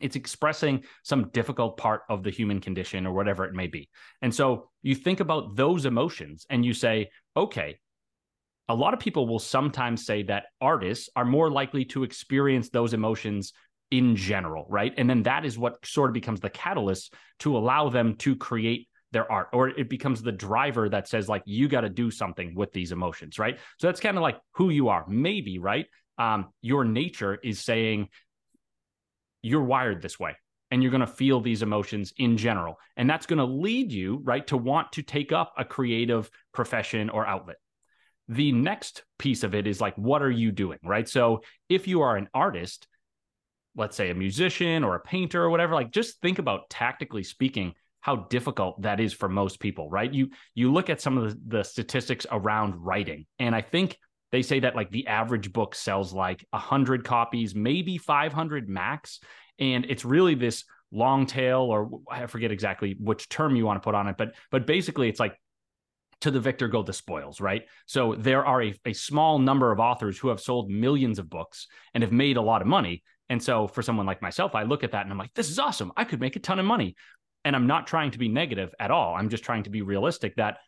it's 0.00 0.16
expressing 0.16 0.84
some 1.02 1.28
difficult 1.30 1.76
part 1.76 2.02
of 2.08 2.22
the 2.22 2.30
human 2.30 2.60
condition 2.60 3.06
or 3.06 3.12
whatever 3.12 3.44
it 3.44 3.54
may 3.54 3.66
be. 3.66 3.88
And 4.22 4.34
so 4.34 4.69
you 4.82 4.94
think 4.94 5.20
about 5.20 5.56
those 5.56 5.86
emotions 5.86 6.46
and 6.48 6.64
you 6.64 6.72
say, 6.72 7.10
okay, 7.36 7.78
a 8.68 8.74
lot 8.74 8.94
of 8.94 9.00
people 9.00 9.26
will 9.26 9.38
sometimes 9.38 10.06
say 10.06 10.22
that 10.24 10.44
artists 10.60 11.08
are 11.16 11.24
more 11.24 11.50
likely 11.50 11.84
to 11.86 12.04
experience 12.04 12.70
those 12.70 12.94
emotions 12.94 13.52
in 13.90 14.14
general, 14.14 14.64
right? 14.68 14.94
And 14.96 15.10
then 15.10 15.24
that 15.24 15.44
is 15.44 15.58
what 15.58 15.84
sort 15.84 16.10
of 16.10 16.14
becomes 16.14 16.40
the 16.40 16.50
catalyst 16.50 17.12
to 17.40 17.56
allow 17.56 17.88
them 17.88 18.14
to 18.18 18.36
create 18.36 18.88
their 19.12 19.30
art, 19.30 19.48
or 19.52 19.70
it 19.70 19.90
becomes 19.90 20.22
the 20.22 20.30
driver 20.30 20.88
that 20.88 21.08
says, 21.08 21.28
like, 21.28 21.42
you 21.44 21.66
got 21.66 21.80
to 21.80 21.88
do 21.88 22.12
something 22.12 22.54
with 22.54 22.72
these 22.72 22.92
emotions, 22.92 23.40
right? 23.40 23.58
So 23.78 23.88
that's 23.88 23.98
kind 23.98 24.16
of 24.16 24.22
like 24.22 24.38
who 24.52 24.70
you 24.70 24.88
are, 24.88 25.04
maybe, 25.08 25.58
right? 25.58 25.86
Um, 26.16 26.50
your 26.62 26.84
nature 26.84 27.34
is 27.42 27.58
saying, 27.58 28.08
you're 29.42 29.64
wired 29.64 30.00
this 30.00 30.20
way 30.20 30.36
and 30.70 30.82
you're 30.82 30.90
going 30.90 31.00
to 31.00 31.06
feel 31.06 31.40
these 31.40 31.62
emotions 31.62 32.12
in 32.16 32.36
general. 32.36 32.78
And 32.96 33.08
that's 33.08 33.26
going 33.26 33.38
to 33.38 33.44
lead 33.44 33.92
you, 33.92 34.20
right, 34.22 34.46
to 34.48 34.56
want 34.56 34.92
to 34.92 35.02
take 35.02 35.32
up 35.32 35.52
a 35.56 35.64
creative 35.64 36.30
profession 36.52 37.10
or 37.10 37.26
outlet. 37.26 37.56
The 38.28 38.52
next 38.52 39.02
piece 39.18 39.42
of 39.42 39.54
it 39.54 39.66
is 39.66 39.80
like, 39.80 39.96
what 39.96 40.22
are 40.22 40.30
you 40.30 40.52
doing, 40.52 40.78
right? 40.84 41.08
So 41.08 41.42
if 41.68 41.88
you 41.88 42.02
are 42.02 42.16
an 42.16 42.28
artist, 42.32 42.86
let's 43.74 43.96
say 43.96 44.10
a 44.10 44.14
musician 44.14 44.84
or 44.84 44.94
a 44.94 45.00
painter 45.00 45.42
or 45.42 45.50
whatever, 45.50 45.74
like 45.74 45.90
just 45.90 46.20
think 46.20 46.38
about 46.38 46.70
tactically 46.70 47.24
speaking 47.24 47.74
how 48.00 48.16
difficult 48.16 48.80
that 48.82 49.00
is 49.00 49.12
for 49.12 49.28
most 49.28 49.60
people, 49.60 49.90
right? 49.90 50.12
You 50.12 50.30
you 50.54 50.72
look 50.72 50.88
at 50.88 51.00
some 51.00 51.18
of 51.18 51.30
the, 51.30 51.58
the 51.58 51.64
statistics 51.64 52.26
around 52.30 52.74
writing, 52.76 53.26
and 53.38 53.54
I 53.54 53.60
think 53.60 53.98
they 54.32 54.42
say 54.42 54.60
that 54.60 54.76
like 54.76 54.90
the 54.90 55.06
average 55.06 55.52
book 55.52 55.74
sells 55.74 56.12
like 56.12 56.46
100 56.50 57.04
copies 57.04 57.54
maybe 57.54 57.98
500 57.98 58.68
max 58.68 59.20
and 59.60 59.86
it's 59.88 60.04
really 60.04 60.34
this 60.34 60.64
long 60.92 61.24
tail 61.24 61.60
or 61.60 62.00
i 62.10 62.26
forget 62.26 62.50
exactly 62.50 62.96
which 62.98 63.28
term 63.28 63.54
you 63.54 63.64
want 63.64 63.80
to 63.80 63.84
put 63.84 63.94
on 63.94 64.08
it 64.08 64.16
but 64.18 64.34
but 64.50 64.66
basically 64.66 65.08
it's 65.08 65.20
like 65.20 65.36
to 66.20 66.30
the 66.30 66.40
victor 66.40 66.68
go 66.68 66.82
the 66.82 66.92
spoils 66.92 67.40
right? 67.40 67.62
So 67.86 68.14
there 68.14 68.44
are 68.44 68.62
a, 68.62 68.74
a 68.84 68.92
small 68.92 69.38
number 69.38 69.72
of 69.72 69.80
authors 69.80 70.18
who 70.18 70.28
have 70.28 70.40
sold 70.40 70.70
millions 70.70 71.18
of 71.18 71.30
books 71.30 71.66
and 71.94 72.02
have 72.02 72.12
made 72.12 72.36
a 72.36 72.42
lot 72.42 72.60
of 72.60 72.68
money. 72.68 73.02
And 73.28 73.42
so 73.42 73.66
for 73.68 73.82
someone 73.82 74.06
like 74.06 74.22
myself 74.22 74.54
i 74.54 74.64
look 74.64 74.84
at 74.84 74.92
that 74.92 75.02
and 75.02 75.12
i'm 75.12 75.18
like 75.18 75.34
this 75.34 75.50
is 75.50 75.58
awesome. 75.58 75.92
I 75.96 76.04
could 76.04 76.20
make 76.20 76.36
a 76.36 76.40
ton 76.40 76.58
of 76.58 76.66
money. 76.66 76.96
And 77.44 77.56
i'm 77.56 77.66
not 77.66 77.86
trying 77.86 78.10
to 78.12 78.18
be 78.18 78.28
negative 78.28 78.74
at 78.78 78.90
all. 78.90 79.14
I'm 79.14 79.28
just 79.28 79.44
trying 79.44 79.64
to 79.64 79.70
be 79.70 79.82
realistic 79.82 80.36
that 80.36 80.58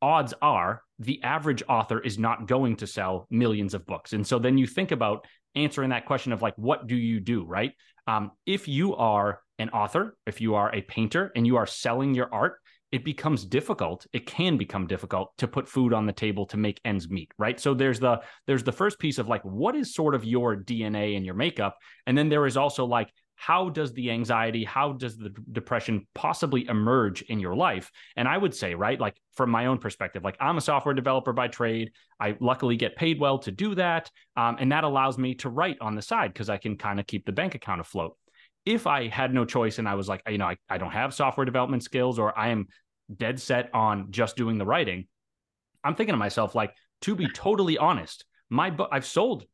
odds 0.00 0.32
are 0.40 0.82
the 1.00 1.22
average 1.22 1.62
author 1.68 1.98
is 2.00 2.18
not 2.18 2.46
going 2.46 2.76
to 2.76 2.86
sell 2.86 3.26
millions 3.30 3.74
of 3.74 3.86
books. 3.86 4.12
And 4.12 4.26
so 4.26 4.38
then 4.38 4.58
you 4.58 4.66
think 4.66 4.92
about 4.92 5.26
answering 5.54 5.90
that 5.90 6.06
question 6.06 6.32
of 6.32 6.40
like, 6.40 6.54
what 6.56 6.86
do 6.86 6.94
you 6.94 7.18
do, 7.18 7.44
right? 7.44 7.72
Um, 8.08 8.32
if 8.46 8.66
you 8.66 8.96
are 8.96 9.40
an 9.58 9.68
author, 9.68 10.16
if 10.26 10.40
you 10.40 10.54
are 10.54 10.74
a 10.74 10.80
painter 10.80 11.30
and 11.36 11.46
you 11.46 11.56
are 11.56 11.66
selling 11.66 12.14
your 12.14 12.32
art, 12.32 12.54
it 12.90 13.04
becomes 13.04 13.44
difficult 13.44 14.06
it 14.14 14.24
can 14.24 14.56
become 14.56 14.86
difficult 14.86 15.32
to 15.36 15.46
put 15.46 15.68
food 15.68 15.92
on 15.92 16.06
the 16.06 16.12
table 16.12 16.46
to 16.46 16.56
make 16.56 16.80
ends 16.86 17.10
meet 17.10 17.30
right? 17.38 17.60
So 17.60 17.74
there's 17.74 18.00
the 18.00 18.22
there's 18.46 18.64
the 18.64 18.72
first 18.72 18.98
piece 18.98 19.18
of 19.18 19.28
like 19.28 19.42
what 19.44 19.76
is 19.76 19.94
sort 19.94 20.14
of 20.14 20.24
your 20.24 20.56
dna 20.56 21.14
and 21.14 21.26
your 21.26 21.34
makeup? 21.34 21.76
And 22.06 22.16
then 22.16 22.30
there 22.30 22.46
is 22.46 22.56
also 22.56 22.86
like 22.86 23.12
how 23.40 23.68
does 23.68 23.92
the 23.92 24.10
anxiety, 24.10 24.64
how 24.64 24.92
does 24.92 25.16
the 25.16 25.32
depression 25.52 26.04
possibly 26.12 26.66
emerge 26.66 27.22
in 27.22 27.38
your 27.38 27.54
life? 27.54 27.88
And 28.16 28.26
I 28.26 28.36
would 28.36 28.52
say, 28.52 28.74
right, 28.74 29.00
like 29.00 29.16
from 29.34 29.48
my 29.48 29.66
own 29.66 29.78
perspective, 29.78 30.24
like 30.24 30.36
I'm 30.40 30.58
a 30.58 30.60
software 30.60 30.92
developer 30.92 31.32
by 31.32 31.46
trade. 31.46 31.92
I 32.18 32.36
luckily 32.40 32.76
get 32.76 32.96
paid 32.96 33.20
well 33.20 33.38
to 33.38 33.52
do 33.52 33.76
that. 33.76 34.10
Um, 34.36 34.56
and 34.58 34.72
that 34.72 34.82
allows 34.82 35.18
me 35.18 35.34
to 35.36 35.50
write 35.50 35.76
on 35.80 35.94
the 35.94 36.02
side 36.02 36.32
because 36.32 36.50
I 36.50 36.56
can 36.56 36.76
kind 36.76 36.98
of 36.98 37.06
keep 37.06 37.24
the 37.26 37.32
bank 37.32 37.54
account 37.54 37.80
afloat. 37.80 38.16
If 38.66 38.88
I 38.88 39.06
had 39.06 39.32
no 39.32 39.44
choice 39.44 39.78
and 39.78 39.88
I 39.88 39.94
was 39.94 40.08
like, 40.08 40.20
you 40.28 40.38
know, 40.38 40.48
I, 40.48 40.56
I 40.68 40.76
don't 40.76 40.90
have 40.90 41.14
software 41.14 41.44
development 41.44 41.84
skills 41.84 42.18
or 42.18 42.36
I 42.36 42.48
am 42.48 42.66
dead 43.16 43.38
set 43.38 43.72
on 43.72 44.10
just 44.10 44.36
doing 44.36 44.58
the 44.58 44.66
writing, 44.66 45.06
I'm 45.84 45.94
thinking 45.94 46.14
to 46.14 46.18
myself, 46.18 46.56
like, 46.56 46.74
to 47.02 47.14
be 47.14 47.28
totally 47.28 47.78
honest, 47.78 48.24
my 48.50 48.70
book, 48.70 48.88
I've 48.90 49.06
sold 49.06 49.44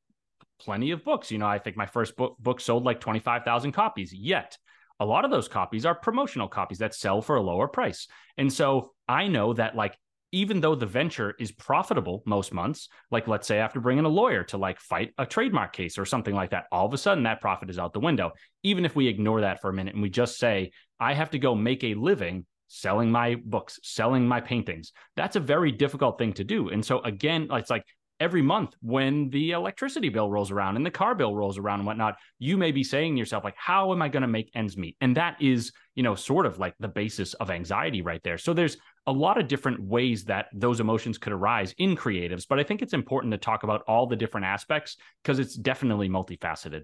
plenty 0.61 0.91
of 0.91 1.05
books. 1.05 1.31
You 1.31 1.39
know, 1.39 1.47
I 1.47 1.59
think 1.59 1.77
my 1.77 1.87
first 1.87 2.17
book 2.17 2.37
book 2.39 2.61
sold 2.61 2.85
like 2.85 3.01
25,000 3.01 3.73
copies. 3.73 4.13
Yet, 4.13 4.57
a 5.01 5.07
lot 5.07 5.25
of 5.25 5.31
those 5.31 5.49
copies 5.49 5.87
are 5.87 5.95
promotional 5.95 6.49
copies 6.49 6.79
that 6.79 6.95
sell 6.95 7.21
for 7.21 7.37
a 7.37 7.43
lower 7.43 7.69
price. 7.69 8.07
And 8.39 8.53
so 8.53 8.93
I 9.09 9.29
know 9.29 9.53
that 9.55 9.75
like 9.75 9.97
even 10.35 10.61
though 10.61 10.75
the 10.75 10.85
venture 10.85 11.35
is 11.39 11.53
profitable 11.53 12.23
most 12.27 12.53
months, 12.53 12.89
like 13.13 13.29
let's 13.29 13.47
say 13.47 13.59
after 13.59 13.79
bringing 13.79 14.05
a 14.05 14.09
lawyer 14.09 14.43
to 14.43 14.57
like 14.57 14.81
fight 14.81 15.13
a 15.17 15.25
trademark 15.25 15.73
case 15.73 15.97
or 15.97 16.05
something 16.05 16.35
like 16.35 16.51
that, 16.51 16.65
all 16.73 16.87
of 16.87 16.93
a 16.93 16.99
sudden 16.99 17.23
that 17.23 17.41
profit 17.41 17.71
is 17.71 17.79
out 17.79 17.93
the 17.93 18.01
window. 18.01 18.33
Even 18.65 18.85
if 18.85 18.97
we 18.97 19.07
ignore 19.07 19.43
that 19.43 19.61
for 19.61 19.71
a 19.71 19.73
minute 19.73 19.95
and 19.95 20.03
we 20.03 20.11
just 20.11 20.37
say, 20.39 20.73
I 20.99 21.15
have 21.15 21.31
to 21.31 21.39
go 21.39 21.55
make 21.55 21.85
a 21.85 21.95
living 21.95 22.47
selling 22.67 23.13
my 23.13 23.37
books, 23.45 23.79
selling 23.85 24.27
my 24.27 24.41
paintings, 24.41 24.93
that's 25.15 25.37
a 25.37 25.41
very 25.41 25.71
difficult 25.71 26.19
thing 26.19 26.33
to 26.33 26.43
do. 26.43 26.69
And 26.69 26.85
so 26.85 27.01
again, 27.03 27.47
it's 27.53 27.71
like 27.71 27.85
every 28.21 28.43
month 28.43 28.75
when 28.81 29.29
the 29.31 29.51
electricity 29.51 30.09
bill 30.09 30.31
rolls 30.31 30.51
around 30.51 30.77
and 30.77 30.87
the 30.87 30.91
car 30.91 31.15
bill 31.15 31.35
rolls 31.35 31.59
around 31.59 31.81
and 31.81 31.87
whatnot, 31.87 32.17
you 32.39 32.57
may 32.57 32.71
be 32.71 32.85
saying 32.85 33.15
to 33.15 33.19
yourself, 33.19 33.45
like, 33.45 33.57
how 33.57 33.93
am 33.93 34.03
I 34.03 34.09
going 34.09 34.23
to 34.23 34.29
make 34.29 34.51
ends 34.55 34.77
meet? 34.77 34.97
And 35.01 35.17
that 35.17 35.37
is, 35.41 35.73
you 35.95 36.03
know, 36.03 36.15
sort 36.15 36.47
of 36.47 36.59
like 36.59 36.75
the 36.79 36.89
basis 36.89 37.35
of 37.35 37.51
anxiety 37.51 38.03
right 38.03 38.23
there. 38.23 38.39
So 38.39 38.55
there's 38.55 38.77
a 39.07 39.13
lot 39.13 39.39
of 39.39 39.49
different 39.49 39.83
ways 39.83 40.25
that 40.25 40.47
those 40.55 40.81
emotions 40.81 41.19
could 41.19 41.33
arise 41.33 41.75
in 41.79 41.97
creatives, 41.97 42.47
but 42.49 42.59
I 42.59 42.63
think 42.63 42.83
it's 42.83 42.95
important 42.95 43.33
to 43.33 43.39
talk 43.39 43.63
about 43.63 43.83
all 43.87 44.07
the 44.07 44.17
different 44.17 44.47
aspects 44.47 44.97
because 45.23 45.39
it's 45.39 45.57
definitely 45.57 46.09
multifaceted. 46.09 46.83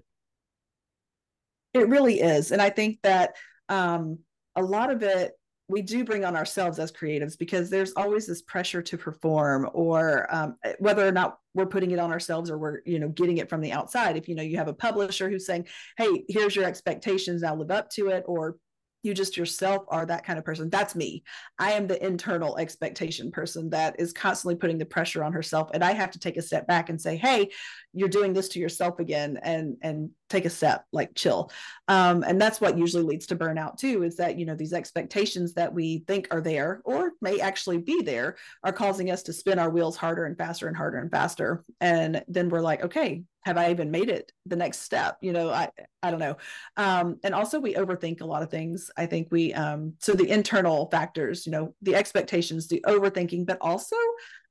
It 1.73 1.87
really 1.87 2.19
is. 2.19 2.51
And 2.51 2.61
I 2.61 2.69
think 2.69 2.99
that 3.03 3.35
um, 3.69 4.19
a 4.55 4.61
lot 4.61 4.91
of 4.91 5.01
it 5.01 5.31
we 5.71 5.81
do 5.81 6.03
bring 6.03 6.25
on 6.25 6.35
ourselves 6.35 6.79
as 6.79 6.91
creatives 6.91 7.37
because 7.37 7.69
there's 7.69 7.93
always 7.93 8.27
this 8.27 8.41
pressure 8.41 8.81
to 8.81 8.97
perform 8.97 9.69
or 9.73 10.27
um, 10.33 10.55
whether 10.79 11.07
or 11.07 11.11
not 11.11 11.39
we're 11.53 11.65
putting 11.65 11.91
it 11.91 11.99
on 11.99 12.11
ourselves 12.11 12.49
or 12.49 12.57
we're 12.57 12.81
you 12.85 12.99
know 12.99 13.09
getting 13.09 13.37
it 13.37 13.49
from 13.49 13.61
the 13.61 13.71
outside 13.71 14.17
if 14.17 14.27
you 14.27 14.35
know 14.35 14.43
you 14.43 14.57
have 14.57 14.67
a 14.67 14.73
publisher 14.73 15.29
who's 15.29 15.45
saying 15.45 15.65
hey 15.97 16.23
here's 16.27 16.55
your 16.55 16.65
expectations 16.65 17.41
now 17.41 17.55
live 17.55 17.71
up 17.71 17.89
to 17.89 18.09
it 18.09 18.23
or 18.27 18.57
you 19.03 19.13
just 19.13 19.37
yourself 19.37 19.83
are 19.87 20.05
that 20.05 20.25
kind 20.25 20.37
of 20.37 20.45
person. 20.45 20.69
That's 20.69 20.95
me. 20.95 21.23
I 21.57 21.71
am 21.71 21.87
the 21.87 22.03
internal 22.05 22.57
expectation 22.57 23.31
person 23.31 23.69
that 23.71 23.99
is 23.99 24.13
constantly 24.13 24.55
putting 24.55 24.77
the 24.77 24.85
pressure 24.85 25.23
on 25.23 25.33
herself. 25.33 25.69
And 25.73 25.83
I 25.83 25.93
have 25.93 26.11
to 26.11 26.19
take 26.19 26.37
a 26.37 26.41
step 26.41 26.67
back 26.67 26.89
and 26.89 27.01
say, 27.01 27.17
hey, 27.17 27.49
you're 27.93 28.09
doing 28.09 28.33
this 28.33 28.49
to 28.49 28.59
yourself 28.59 28.99
again 28.99 29.39
and 29.41 29.77
and 29.81 30.11
take 30.29 30.45
a 30.45 30.49
step, 30.49 30.85
like 30.93 31.13
chill. 31.13 31.51
Um, 31.87 32.23
and 32.23 32.39
that's 32.39 32.61
what 32.61 32.77
usually 32.77 33.03
leads 33.03 33.27
to 33.27 33.35
burnout 33.35 33.77
too, 33.77 34.03
is 34.03 34.15
that 34.17 34.39
you 34.39 34.45
know 34.45 34.55
these 34.55 34.73
expectations 34.73 35.53
that 35.55 35.73
we 35.73 36.03
think 36.07 36.27
are 36.31 36.41
there 36.41 36.81
or 36.85 37.11
may 37.21 37.39
actually 37.39 37.79
be 37.79 38.01
there 38.01 38.37
are 38.63 38.71
causing 38.71 39.11
us 39.11 39.23
to 39.23 39.33
spin 39.33 39.59
our 39.59 39.69
wheels 39.69 39.97
harder 39.97 40.25
and 40.25 40.37
faster 40.37 40.67
and 40.67 40.77
harder 40.77 40.99
and 40.99 41.11
faster. 41.11 41.63
And 41.81 42.23
then 42.27 42.49
we're 42.49 42.61
like, 42.61 42.83
okay, 42.83 43.23
have 43.43 43.57
I 43.57 43.71
even 43.71 43.91
made 43.91 44.09
it 44.09 44.31
the 44.45 44.55
next 44.55 44.81
step? 44.81 45.17
You 45.21 45.33
know, 45.33 45.49
I 45.49 45.69
I 46.01 46.11
don't 46.11 46.19
know. 46.19 46.37
Um, 46.77 47.17
and 47.23 47.35
also 47.35 47.59
we 47.59 47.73
overthink 47.73 48.21
a 48.21 48.25
lot 48.25 48.43
of 48.43 48.49
things. 48.49 48.89
I 48.95 49.05
think 49.05 49.27
we 49.31 49.53
um, 49.53 49.93
so 49.99 50.13
the 50.13 50.29
internal 50.29 50.89
factors, 50.89 51.45
you 51.45 51.51
know, 51.51 51.75
the 51.81 51.95
expectations, 51.95 52.67
the 52.67 52.83
overthinking, 52.87 53.45
but 53.45 53.57
also 53.59 53.97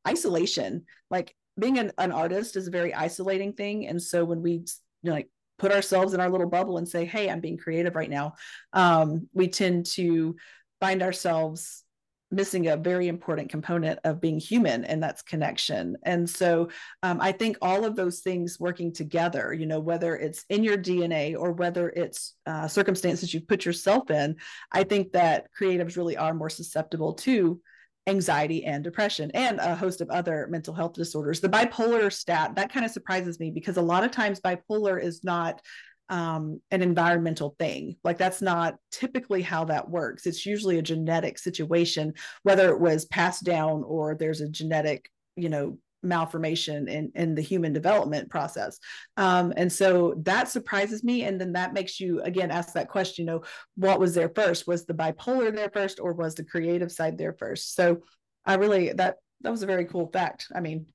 isolation. 0.07 0.85
Like 1.11 1.35
being 1.61 1.79
an, 1.79 1.93
an 1.99 2.13
artist 2.13 2.57
is 2.57 2.67
a 2.67 2.73
very 2.73 2.93
isolating 2.95 3.53
thing. 3.53 3.87
And 3.87 4.03
so 4.03 4.25
when 4.25 4.43
we 4.43 4.53
you 4.53 4.65
know, 5.03 5.13
like 5.13 5.29
put 5.59 5.73
ourselves 5.73 6.15
in 6.15 6.21
our 6.21 6.31
little 6.31 6.49
bubble 6.49 6.79
and 6.79 6.89
say, 6.89 7.05
hey, 7.05 7.29
I'm 7.31 7.41
being 7.41 7.59
creative 7.59 7.95
right 7.95 8.11
now, 8.11 8.35
um, 8.73 9.29
we 9.33 9.49
tend 9.49 9.87
to 9.87 10.37
find 10.81 11.03
ourselves 11.03 11.85
missing 12.31 12.69
a 12.69 12.77
very 12.77 13.09
important 13.09 13.51
component 13.51 13.99
of 14.05 14.21
being 14.21 14.39
human 14.39 14.85
and 14.85 15.03
that's 15.03 15.23
connection 15.23 15.97
and 16.05 16.29
so 16.29 16.69
um, 17.03 17.21
i 17.21 17.33
think 17.33 17.57
all 17.61 17.85
of 17.85 17.97
those 17.97 18.21
things 18.21 18.61
working 18.61 18.93
together 18.93 19.53
you 19.53 19.67
know 19.67 19.81
whether 19.81 20.17
it's 20.17 20.45
in 20.49 20.63
your 20.63 20.79
dna 20.79 21.37
or 21.37 21.53
whether 21.53 21.91
it's 21.91 22.35
uh, 22.47 22.69
circumstances 22.69 23.35
you've 23.35 23.49
put 23.49 23.65
yourself 23.65 24.11
in 24.11 24.37
i 24.71 24.85
think 24.85 25.11
that 25.13 25.49
creatives 25.59 25.97
really 25.97 26.17
are 26.17 26.35
more 26.35 26.51
susceptible 26.51 27.15
to 27.15 27.61
anxiety 28.11 28.65
and 28.65 28.85
depression 28.85 29.31
and 29.33 29.59
a 29.59 29.75
host 29.75 30.01
of 30.01 30.11
other 30.11 30.47
mental 30.51 30.75
health 30.75 30.93
disorders 30.93 31.41
the 31.41 31.49
bipolar 31.49 32.13
stat 32.13 32.55
that 32.57 32.73
kind 32.73 32.85
of 32.85 32.93
surprises 32.93 33.41
me 33.41 33.51
because 33.51 33.77
a 33.77 33.83
lot 33.83 34.05
of 34.05 34.11
times 34.11 34.41
bipolar 34.41 35.03
is 35.03 35.25
not 35.25 35.61
um, 36.11 36.61
an 36.73 36.83
environmental 36.83 37.55
thing. 37.59 37.97
Like 38.03 38.19
that's 38.19 38.43
not 38.43 38.75
typically 38.91 39.43
how 39.43 39.65
that 39.67 39.89
works. 39.89 40.27
It's 40.27 40.45
usually 40.45 40.79
a 40.79 40.83
genetic 40.83 41.39
situation, 41.39 42.15
whether 42.43 42.69
it 42.71 42.81
was 42.81 43.05
passed 43.05 43.45
down 43.45 43.85
or 43.85 44.17
there's 44.17 44.41
a 44.41 44.49
genetic, 44.49 45.09
you 45.37 45.49
know, 45.49 45.79
malformation 46.03 46.89
in, 46.89 47.13
in 47.15 47.35
the 47.35 47.43
human 47.43 47.73
development 47.73 48.31
process. 48.31 48.79
Um, 49.17 49.53
and 49.57 49.73
so 49.73 50.15
that 50.25 50.49
surprises 50.49 51.05
me. 51.05 51.25
And 51.25 51.41
then 51.41 51.53
that 51.53 51.75
makes 51.75 52.01
you 52.01 52.21
again 52.23 52.51
ask 52.51 52.75
that 52.75 52.89
question, 52.89 53.25
you 53.25 53.33
know, 53.33 53.43
what 53.77 54.01
was 54.01 54.15
there 54.15 54.31
first? 54.35 54.67
Was 54.67 54.87
the 54.87 54.95
bipolar 54.95 55.55
there 55.55 55.71
first 55.71 56.01
or 56.01 56.13
was 56.13 56.35
the 56.35 56.45
creative 56.45 56.91
side 56.91 57.19
there 57.19 57.35
first? 57.35 57.75
So 57.75 58.03
I 58.45 58.55
really 58.55 58.93
that 58.95 59.17
that 59.43 59.51
was 59.51 59.63
a 59.63 59.67
very 59.67 59.85
cool 59.85 60.11
fact. 60.13 60.47
I 60.55 60.61
mean, 60.61 60.87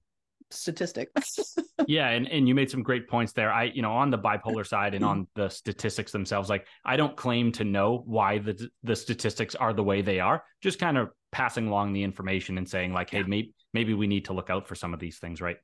statistic. 0.51 1.09
yeah, 1.87 2.09
and 2.09 2.27
and 2.29 2.47
you 2.47 2.55
made 2.55 2.69
some 2.69 2.83
great 2.83 3.07
points 3.07 3.33
there. 3.33 3.51
I 3.51 3.65
you 3.65 3.81
know 3.81 3.91
on 3.91 4.09
the 4.09 4.17
bipolar 4.17 4.65
side 4.65 4.93
and 4.93 5.03
on 5.03 5.27
the 5.35 5.49
statistics 5.49 6.11
themselves, 6.11 6.49
like 6.49 6.67
I 6.83 6.97
don't 6.97 7.15
claim 7.15 7.51
to 7.53 7.63
know 7.63 8.03
why 8.05 8.39
the 8.39 8.69
the 8.83 8.95
statistics 8.95 9.55
are 9.55 9.73
the 9.73 9.83
way 9.83 10.01
they 10.01 10.19
are. 10.19 10.43
Just 10.61 10.79
kind 10.79 10.97
of 10.97 11.09
passing 11.31 11.67
along 11.67 11.93
the 11.93 12.03
information 12.03 12.57
and 12.57 12.67
saying 12.67 12.93
like, 12.93 13.09
hey, 13.09 13.23
maybe 13.23 13.53
maybe 13.75 13.93
we 13.93 14.07
need 14.07 14.25
to 14.25 14.33
look 14.33 14.49
out 14.49 14.67
for 14.67 14.73
some 14.73 14.93
of 14.93 14.99
these 14.99 15.19
things, 15.19 15.39
right? 15.41 15.57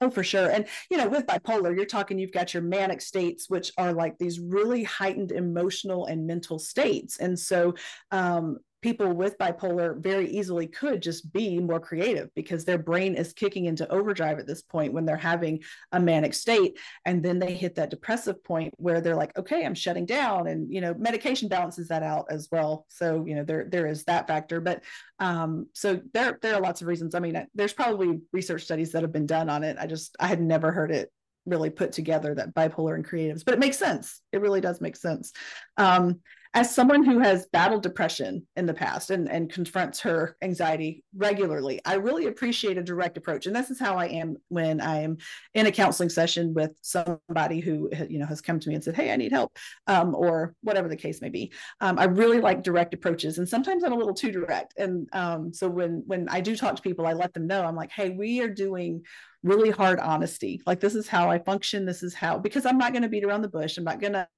Oh, 0.00 0.10
for 0.10 0.22
sure. 0.22 0.50
And, 0.50 0.66
you 0.90 0.98
know, 0.98 1.08
with 1.08 1.26
bipolar, 1.26 1.74
you're 1.74 1.86
talking, 1.86 2.18
you've 2.18 2.32
got 2.32 2.52
your 2.52 2.62
manic 2.62 3.00
states, 3.00 3.48
which 3.48 3.72
are 3.78 3.92
like 3.92 4.18
these 4.18 4.38
really 4.38 4.84
heightened 4.84 5.32
emotional 5.32 6.06
and 6.06 6.26
mental 6.26 6.58
states. 6.58 7.16
And 7.18 7.38
so, 7.38 7.74
um, 8.10 8.58
people 8.84 9.14
with 9.14 9.38
bipolar 9.38 9.96
very 9.96 10.28
easily 10.28 10.66
could 10.66 11.00
just 11.00 11.32
be 11.32 11.58
more 11.58 11.80
creative 11.80 12.28
because 12.34 12.66
their 12.66 12.76
brain 12.76 13.14
is 13.14 13.32
kicking 13.32 13.64
into 13.64 13.90
overdrive 13.90 14.38
at 14.38 14.46
this 14.46 14.60
point 14.60 14.92
when 14.92 15.06
they're 15.06 15.16
having 15.16 15.58
a 15.92 15.98
manic 15.98 16.34
state. 16.34 16.78
And 17.06 17.22
then 17.22 17.38
they 17.38 17.54
hit 17.54 17.76
that 17.76 17.88
depressive 17.88 18.44
point 18.44 18.74
where 18.76 19.00
they're 19.00 19.16
like 19.16 19.38
okay 19.38 19.64
i'm 19.64 19.74
shutting 19.74 20.04
down. 20.04 20.48
And 20.48 20.70
you 20.70 20.82
know 20.82 20.92
medication 20.98 21.48
balances 21.48 21.88
that 21.88 22.02
out 22.02 22.26
as 22.28 22.48
well. 22.52 22.84
So 22.90 23.24
you 23.26 23.34
know 23.34 23.42
there 23.42 23.64
there 23.70 23.86
is 23.86 24.04
that 24.04 24.28
factor. 24.28 24.60
But 24.60 24.82
um 25.18 25.66
so 25.72 26.02
there 26.12 26.38
there 26.42 26.54
are 26.54 26.60
lots 26.60 26.82
of 26.82 26.86
reasons. 26.86 27.14
I 27.14 27.20
mean 27.20 27.42
there's 27.54 27.72
probably 27.72 28.20
research 28.34 28.64
studies 28.64 28.92
that 28.92 29.00
have 29.00 29.12
been 29.12 29.24
done 29.24 29.48
on 29.48 29.64
it. 29.64 29.78
I 29.80 29.86
just 29.86 30.14
i 30.20 30.26
had 30.26 30.42
never 30.42 30.70
heard 30.70 30.90
it 30.90 31.10
really 31.46 31.70
put 31.70 31.92
together 31.92 32.34
that 32.34 32.54
bipolar 32.54 32.96
and 32.96 33.06
creatives 33.06 33.46
but 33.46 33.54
it 33.54 33.60
makes 33.60 33.78
sense. 33.78 34.20
It 34.30 34.42
really 34.42 34.60
does 34.60 34.82
make 34.82 34.96
sense. 34.96 35.32
Um 35.78 36.20
as 36.54 36.72
someone 36.72 37.02
who 37.04 37.18
has 37.18 37.46
battled 37.46 37.82
depression 37.82 38.46
in 38.54 38.64
the 38.64 38.72
past 38.72 39.10
and, 39.10 39.28
and 39.28 39.52
confronts 39.52 39.98
her 40.00 40.36
anxiety 40.40 41.02
regularly, 41.16 41.80
I 41.84 41.94
really 41.94 42.26
appreciate 42.26 42.78
a 42.78 42.82
direct 42.82 43.16
approach. 43.18 43.46
And 43.46 43.56
this 43.56 43.70
is 43.70 43.80
how 43.80 43.96
I 43.96 44.06
am 44.06 44.36
when 44.48 44.80
I 44.80 45.02
am 45.02 45.18
in 45.54 45.66
a 45.66 45.72
counseling 45.72 46.08
session 46.08 46.54
with 46.54 46.70
somebody 46.80 47.58
who 47.58 47.90
you 48.08 48.20
know 48.20 48.26
has 48.26 48.40
come 48.40 48.60
to 48.60 48.68
me 48.68 48.76
and 48.76 48.84
said, 48.84 48.94
Hey, 48.94 49.12
I 49.12 49.16
need 49.16 49.32
help, 49.32 49.56
um, 49.88 50.14
or 50.14 50.54
whatever 50.62 50.88
the 50.88 50.96
case 50.96 51.20
may 51.20 51.28
be. 51.28 51.52
Um, 51.80 51.98
I 51.98 52.04
really 52.04 52.40
like 52.40 52.62
direct 52.62 52.94
approaches. 52.94 53.38
And 53.38 53.48
sometimes 53.48 53.82
I'm 53.82 53.92
a 53.92 53.98
little 53.98 54.14
too 54.14 54.30
direct. 54.30 54.74
And 54.78 55.08
um, 55.12 55.52
so 55.52 55.68
when 55.68 56.04
when 56.06 56.28
I 56.28 56.40
do 56.40 56.56
talk 56.56 56.76
to 56.76 56.82
people, 56.82 57.06
I 57.06 57.14
let 57.14 57.34
them 57.34 57.48
know, 57.48 57.64
I'm 57.64 57.76
like, 57.76 57.90
hey, 57.90 58.10
we 58.10 58.40
are 58.40 58.48
doing 58.48 59.02
really 59.42 59.70
hard 59.70 59.98
honesty. 59.98 60.62
Like 60.66 60.78
this 60.78 60.94
is 60.94 61.08
how 61.08 61.30
I 61.30 61.38
function. 61.40 61.84
This 61.84 62.04
is 62.04 62.14
how 62.14 62.38
because 62.38 62.64
I'm 62.64 62.78
not 62.78 62.92
going 62.92 63.02
to 63.02 63.08
beat 63.08 63.24
around 63.24 63.42
the 63.42 63.48
bush. 63.48 63.76
I'm 63.76 63.84
not 63.84 64.00
going 64.00 64.12
to 64.12 64.28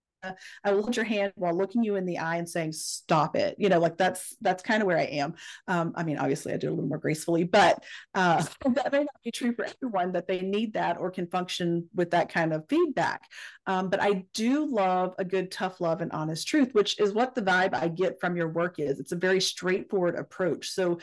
I 0.64 0.72
will 0.72 0.82
hold 0.82 0.96
your 0.96 1.04
hand 1.04 1.32
while 1.36 1.56
looking 1.56 1.82
you 1.82 1.96
in 1.96 2.06
the 2.06 2.18
eye 2.18 2.36
and 2.36 2.48
saying, 2.48 2.72
stop 2.72 3.36
it. 3.36 3.56
You 3.58 3.68
know, 3.68 3.78
like 3.78 3.96
that's, 3.96 4.36
that's 4.40 4.62
kind 4.62 4.82
of 4.82 4.86
where 4.86 4.98
I 4.98 5.04
am. 5.04 5.34
Um, 5.68 5.92
I 5.96 6.04
mean, 6.04 6.18
obviously 6.18 6.52
I 6.52 6.56
do 6.56 6.68
a 6.68 6.70
little 6.70 6.88
more 6.88 6.98
gracefully, 6.98 7.44
but 7.44 7.84
uh, 8.14 8.44
that 8.74 8.92
may 8.92 8.98
not 8.98 9.22
be 9.24 9.30
true 9.30 9.54
for 9.54 9.64
everyone 9.64 10.12
that 10.12 10.26
they 10.26 10.40
need 10.40 10.74
that 10.74 10.98
or 10.98 11.10
can 11.10 11.26
function 11.26 11.88
with 11.94 12.10
that 12.10 12.28
kind 12.28 12.52
of 12.52 12.64
feedback. 12.68 13.22
Um, 13.66 13.90
but 13.90 14.00
I 14.00 14.24
do 14.32 14.66
love 14.66 15.14
a 15.18 15.24
good 15.24 15.50
tough 15.50 15.80
love 15.80 16.00
and 16.00 16.12
honest 16.12 16.46
truth, 16.46 16.72
which 16.72 17.00
is 17.00 17.12
what 17.12 17.34
the 17.34 17.42
vibe 17.42 17.74
I 17.74 17.88
get 17.88 18.20
from 18.20 18.36
your 18.36 18.48
work 18.48 18.78
is. 18.78 19.00
It's 19.00 19.12
a 19.12 19.16
very 19.16 19.40
straightforward 19.40 20.14
approach. 20.14 20.70
So 20.70 20.98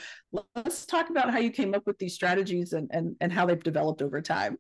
let's 0.56 0.86
talk 0.86 1.10
about 1.10 1.32
how 1.32 1.40
you 1.40 1.52
came 1.52 1.74
up 1.74 1.86
with 1.86 1.98
these 1.98 2.14
strategies 2.14 2.74
and, 2.74 2.90
and, 2.92 3.16
and 3.20 3.32
how 3.32 3.46
they've 3.46 3.62
developed 3.62 4.02
over 4.02 4.22
time. 4.22 4.58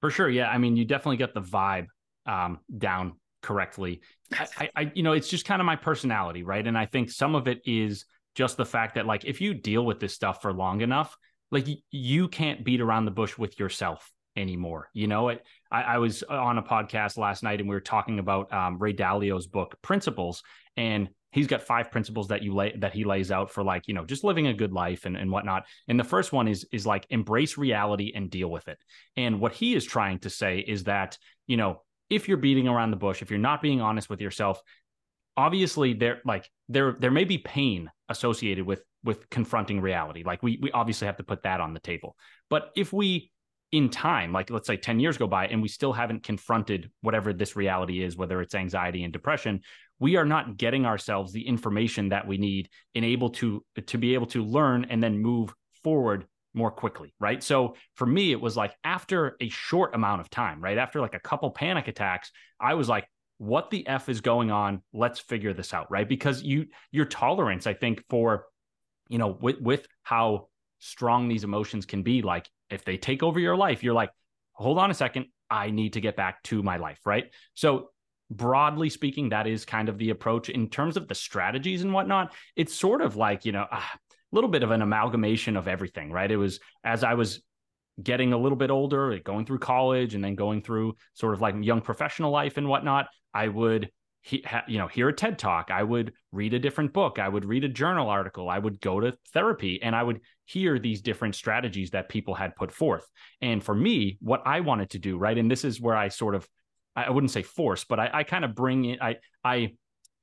For 0.00 0.10
sure. 0.10 0.28
Yeah. 0.28 0.48
I 0.48 0.58
mean, 0.58 0.76
you 0.76 0.84
definitely 0.84 1.16
get 1.16 1.34
the 1.34 1.42
vibe 1.42 1.86
um, 2.26 2.58
down 2.76 3.14
correctly. 3.42 4.00
I, 4.32 4.70
I, 4.76 4.92
you 4.94 5.02
know, 5.02 5.12
it's 5.12 5.28
just 5.28 5.44
kind 5.44 5.60
of 5.60 5.66
my 5.66 5.76
personality, 5.76 6.42
right? 6.42 6.66
And 6.66 6.76
I 6.76 6.86
think 6.86 7.10
some 7.10 7.34
of 7.34 7.48
it 7.48 7.60
is 7.64 8.04
just 8.34 8.56
the 8.56 8.66
fact 8.66 8.94
that, 8.94 9.06
like, 9.06 9.24
if 9.24 9.40
you 9.40 9.54
deal 9.54 9.84
with 9.84 10.00
this 10.00 10.14
stuff 10.14 10.42
for 10.42 10.52
long 10.52 10.80
enough, 10.80 11.16
like, 11.50 11.66
you 11.90 12.28
can't 12.28 12.64
beat 12.64 12.80
around 12.80 13.04
the 13.04 13.10
bush 13.10 13.38
with 13.38 13.58
yourself 13.58 14.10
anymore. 14.36 14.90
You 14.92 15.06
know, 15.06 15.28
it, 15.28 15.44
I, 15.70 15.82
I 15.82 15.98
was 15.98 16.22
on 16.22 16.58
a 16.58 16.62
podcast 16.62 17.16
last 17.18 17.42
night 17.42 17.60
and 17.60 17.68
we 17.68 17.74
were 17.74 17.80
talking 17.80 18.18
about 18.18 18.52
um, 18.52 18.78
Ray 18.78 18.92
Dalio's 18.92 19.46
book 19.46 19.76
Principles, 19.82 20.42
and 20.76 21.08
he's 21.32 21.46
got 21.46 21.62
five 21.62 21.90
principles 21.90 22.28
that 22.28 22.42
you 22.42 22.54
lay 22.54 22.74
that 22.78 22.94
he 22.94 23.04
lays 23.04 23.30
out 23.30 23.50
for 23.50 23.62
like 23.62 23.86
you 23.86 23.94
know 23.94 24.04
just 24.04 24.24
living 24.24 24.46
a 24.46 24.54
good 24.54 24.72
life 24.72 25.04
and, 25.04 25.16
and 25.16 25.30
whatnot 25.30 25.64
and 25.86 25.98
the 25.98 26.04
first 26.04 26.32
one 26.32 26.48
is 26.48 26.66
is 26.72 26.86
like 26.86 27.06
embrace 27.10 27.58
reality 27.58 28.12
and 28.14 28.30
deal 28.30 28.50
with 28.50 28.66
it 28.68 28.78
and 29.16 29.40
what 29.40 29.52
he 29.52 29.74
is 29.74 29.84
trying 29.84 30.18
to 30.18 30.30
say 30.30 30.58
is 30.58 30.84
that 30.84 31.18
you 31.46 31.56
know 31.56 31.82
if 32.10 32.28
you're 32.28 32.36
beating 32.38 32.68
around 32.68 32.90
the 32.90 32.96
bush, 32.96 33.22
if 33.22 33.30
you're 33.30 33.38
not 33.38 33.62
being 33.62 33.80
honest 33.80 34.08
with 34.08 34.20
yourself, 34.20 34.62
obviously 35.36 35.94
there 35.94 36.20
like 36.24 36.48
there 36.68 36.96
there 36.98 37.10
may 37.10 37.24
be 37.24 37.38
pain 37.38 37.90
associated 38.08 38.66
with 38.66 38.82
with 39.04 39.28
confronting 39.30 39.80
reality. 39.80 40.22
Like 40.24 40.42
we 40.42 40.58
we 40.60 40.70
obviously 40.72 41.06
have 41.06 41.16
to 41.18 41.24
put 41.24 41.42
that 41.44 41.60
on 41.60 41.74
the 41.74 41.80
table. 41.80 42.16
But 42.50 42.70
if 42.76 42.92
we 42.92 43.30
in 43.70 43.90
time, 43.90 44.32
like 44.32 44.50
let's 44.50 44.66
say 44.66 44.76
10 44.76 44.98
years 44.98 45.18
go 45.18 45.26
by 45.26 45.46
and 45.46 45.60
we 45.60 45.68
still 45.68 45.92
haven't 45.92 46.22
confronted 46.22 46.90
whatever 47.02 47.32
this 47.34 47.54
reality 47.54 48.02
is, 48.02 48.16
whether 48.16 48.40
it's 48.40 48.54
anxiety 48.54 49.04
and 49.04 49.12
depression, 49.12 49.60
we 49.98 50.16
are 50.16 50.24
not 50.24 50.56
getting 50.56 50.86
ourselves 50.86 51.32
the 51.32 51.46
information 51.46 52.08
that 52.08 52.26
we 52.26 52.38
need 52.38 52.68
and 52.94 53.04
able 53.04 53.30
to 53.30 53.64
to 53.86 53.98
be 53.98 54.14
able 54.14 54.26
to 54.26 54.42
learn 54.44 54.86
and 54.90 55.02
then 55.02 55.18
move 55.18 55.54
forward 55.84 56.26
more 56.58 56.70
quickly, 56.70 57.14
right? 57.18 57.42
So 57.42 57.76
for 57.94 58.04
me, 58.04 58.32
it 58.32 58.40
was 58.40 58.56
like 58.56 58.74
after 58.84 59.36
a 59.40 59.48
short 59.48 59.94
amount 59.94 60.20
of 60.20 60.28
time, 60.28 60.60
right? 60.60 60.76
After 60.76 61.00
like 61.00 61.14
a 61.14 61.20
couple 61.20 61.50
panic 61.50 61.88
attacks, 61.88 62.30
I 62.60 62.74
was 62.74 62.88
like, 62.88 63.08
what 63.38 63.70
the 63.70 63.86
F 63.86 64.08
is 64.08 64.20
going 64.20 64.50
on? 64.50 64.82
Let's 64.92 65.20
figure 65.20 65.54
this 65.54 65.72
out, 65.72 65.90
right? 65.90 66.08
Because 66.08 66.42
you 66.42 66.66
your 66.90 67.06
tolerance, 67.06 67.66
I 67.66 67.72
think, 67.72 68.04
for 68.10 68.44
you 69.08 69.18
know, 69.18 69.28
with 69.40 69.60
with 69.60 69.86
how 70.02 70.48
strong 70.80 71.28
these 71.28 71.44
emotions 71.44 71.86
can 71.86 72.02
be, 72.02 72.20
like 72.20 72.48
if 72.68 72.84
they 72.84 72.96
take 72.98 73.22
over 73.22 73.40
your 73.40 73.56
life, 73.56 73.82
you're 73.82 73.94
like, 73.94 74.10
hold 74.52 74.78
on 74.78 74.90
a 74.90 74.94
second, 74.94 75.26
I 75.48 75.70
need 75.70 75.94
to 75.94 76.00
get 76.00 76.16
back 76.16 76.42
to 76.44 76.62
my 76.62 76.76
life, 76.76 76.98
right? 77.06 77.32
So 77.54 77.90
broadly 78.30 78.90
speaking, 78.90 79.30
that 79.30 79.46
is 79.46 79.64
kind 79.64 79.88
of 79.88 79.98
the 79.98 80.10
approach 80.10 80.48
in 80.48 80.68
terms 80.68 80.96
of 80.96 81.08
the 81.08 81.14
strategies 81.14 81.82
and 81.82 81.92
whatnot. 81.92 82.34
It's 82.56 82.74
sort 82.74 83.00
of 83.00 83.16
like, 83.16 83.44
you 83.44 83.52
know, 83.52 83.66
a 83.70 83.82
little 84.32 84.50
bit 84.50 84.62
of 84.62 84.70
an 84.70 84.82
amalgamation 84.82 85.56
of 85.56 85.68
everything, 85.68 86.10
right? 86.10 86.30
It 86.30 86.36
was 86.36 86.60
as 86.84 87.04
I 87.04 87.14
was 87.14 87.42
getting 88.02 88.32
a 88.32 88.38
little 88.38 88.56
bit 88.56 88.70
older, 88.70 89.18
going 89.24 89.44
through 89.44 89.58
college 89.58 90.14
and 90.14 90.22
then 90.22 90.34
going 90.34 90.62
through 90.62 90.94
sort 91.14 91.34
of 91.34 91.40
like 91.40 91.54
young 91.60 91.80
professional 91.80 92.30
life 92.30 92.56
and 92.56 92.68
whatnot, 92.68 93.08
I 93.34 93.48
would 93.48 93.90
he, 94.20 94.44
you 94.66 94.78
know 94.78 94.88
hear 94.88 95.08
a 95.08 95.12
ted 95.12 95.38
talk. 95.38 95.70
I 95.70 95.82
would 95.82 96.12
read 96.32 96.52
a 96.52 96.58
different 96.58 96.92
book. 96.92 97.18
I 97.18 97.28
would 97.28 97.44
read 97.44 97.64
a 97.64 97.68
journal 97.68 98.08
article. 98.08 98.50
I 98.50 98.58
would 98.58 98.80
go 98.80 99.00
to 99.00 99.16
therapy 99.32 99.80
and 99.82 99.94
i 99.94 100.02
would 100.02 100.20
hear 100.44 100.78
these 100.78 101.02
different 101.02 101.34
strategies 101.34 101.90
that 101.90 102.08
people 102.08 102.34
had 102.34 102.56
put 102.56 102.72
forth. 102.72 103.06
And 103.40 103.62
for 103.62 103.74
me 103.74 104.18
what 104.20 104.42
i 104.44 104.60
wanted 104.60 104.90
to 104.90 104.98
do 104.98 105.16
right? 105.16 105.38
And 105.38 105.50
this 105.50 105.64
is 105.64 105.80
where 105.80 105.96
i 105.96 106.08
sort 106.08 106.34
of 106.34 106.48
I 106.96 107.10
wouldn't 107.10 107.30
say 107.30 107.42
force, 107.42 107.84
but 107.84 108.00
I, 108.00 108.10
I 108.12 108.22
kind 108.24 108.44
of 108.44 108.54
bring 108.54 108.84
in, 108.84 109.00
I, 109.00 109.16
I, 109.44 109.74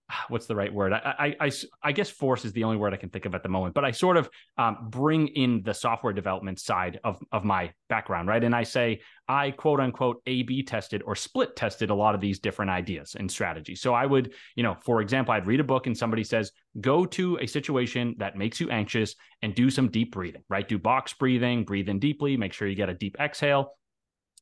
what's 0.30 0.46
the 0.46 0.56
right 0.56 0.74
word? 0.74 0.94
I, 0.94 1.36
I, 1.40 1.46
I, 1.48 1.52
I, 1.84 1.92
guess 1.92 2.10
force 2.10 2.46
is 2.46 2.54
the 2.54 2.64
only 2.64 2.78
word 2.78 2.94
I 2.94 2.98
can 2.98 3.10
think 3.10 3.26
of 3.26 3.36
at 3.36 3.44
the 3.44 3.50
moment, 3.50 3.74
but 3.74 3.86
I 3.86 3.92
sort 3.92 4.18
of 4.18 4.30
um, 4.58 4.88
bring 4.90 5.28
in 5.30 5.62
the 5.64 5.74
software 5.74 6.14
development 6.14 6.60
side 6.60 7.00
of, 7.04 7.22
of 7.32 7.44
my 7.44 7.72
background, 7.90 8.28
right? 8.28 8.44
And 8.44 8.56
I 8.56 8.64
say, 8.64 9.02
I 9.28 9.52
quote 9.52 9.80
unquote 9.80 10.22
A 10.28 10.44
B 10.44 10.64
tested 10.64 11.02
or 11.06 11.16
split 11.16 11.56
tested 11.56 11.90
a 11.90 11.96
lot 11.96 12.16
of 12.16 12.22
these 12.22 12.40
different 12.40 12.72
ideas 12.72 13.16
and 13.18 13.30
strategies. 13.30 13.82
So 13.82 13.94
I 13.94 14.06
would, 14.06 14.34
you 14.56 14.64
know, 14.64 14.78
for 14.84 15.02
example, 15.02 15.34
I'd 15.34 15.48
read 15.48 15.60
a 15.60 15.64
book 15.64 15.88
and 15.88 15.98
somebody 15.98 16.24
says, 16.24 16.52
go 16.82 17.06
to 17.06 17.38
a 17.42 17.48
situation 17.48 18.16
that 18.20 18.38
makes 18.38 18.60
you 18.60 18.70
anxious 18.70 19.16
and 19.42 19.56
do 19.56 19.70
some 19.70 19.90
deep 19.90 20.12
breathing, 20.12 20.44
right? 20.50 20.68
Do 20.68 20.78
box 20.78 21.14
breathing, 21.14 21.64
breathe 21.64 21.90
in 21.90 22.00
deeply, 22.00 22.38
make 22.38 22.54
sure 22.54 22.68
you 22.68 22.76
get 22.76 22.90
a 22.90 22.94
deep 22.94 23.18
exhale 23.20 23.74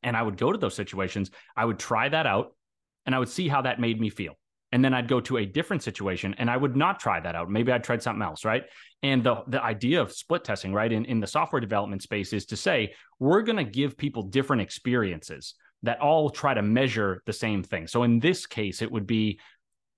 and 0.02 0.16
I 0.16 0.22
would 0.22 0.36
go 0.36 0.52
to 0.52 0.58
those 0.58 0.74
situations, 0.74 1.30
I 1.56 1.64
would 1.64 1.78
try 1.78 2.08
that 2.08 2.26
out 2.26 2.54
and 3.06 3.14
I 3.14 3.18
would 3.18 3.28
see 3.28 3.48
how 3.48 3.62
that 3.62 3.80
made 3.80 4.00
me 4.00 4.10
feel. 4.10 4.34
And 4.74 4.84
then 4.84 4.92
I'd 4.92 5.06
go 5.06 5.20
to 5.20 5.36
a 5.36 5.46
different 5.46 5.84
situation 5.84 6.34
and 6.36 6.50
I 6.50 6.56
would 6.56 6.76
not 6.76 6.98
try 6.98 7.20
that 7.20 7.36
out. 7.36 7.48
Maybe 7.48 7.70
I'd 7.70 7.84
tried 7.84 8.02
something 8.02 8.22
else, 8.22 8.44
right? 8.44 8.64
And 9.04 9.22
the, 9.22 9.44
the 9.46 9.62
idea 9.62 10.02
of 10.02 10.10
split 10.10 10.42
testing, 10.42 10.72
right, 10.72 10.90
in, 10.90 11.04
in 11.04 11.20
the 11.20 11.28
software 11.28 11.60
development 11.60 12.02
space 12.02 12.32
is 12.32 12.44
to 12.46 12.56
say, 12.56 12.92
we're 13.20 13.42
going 13.42 13.64
to 13.64 13.70
give 13.70 13.96
people 13.96 14.24
different 14.24 14.62
experiences 14.62 15.54
that 15.84 16.00
all 16.00 16.28
try 16.28 16.54
to 16.54 16.62
measure 16.62 17.22
the 17.24 17.32
same 17.32 17.62
thing. 17.62 17.86
So 17.86 18.02
in 18.02 18.18
this 18.18 18.46
case, 18.46 18.82
it 18.82 18.90
would 18.90 19.06
be 19.06 19.38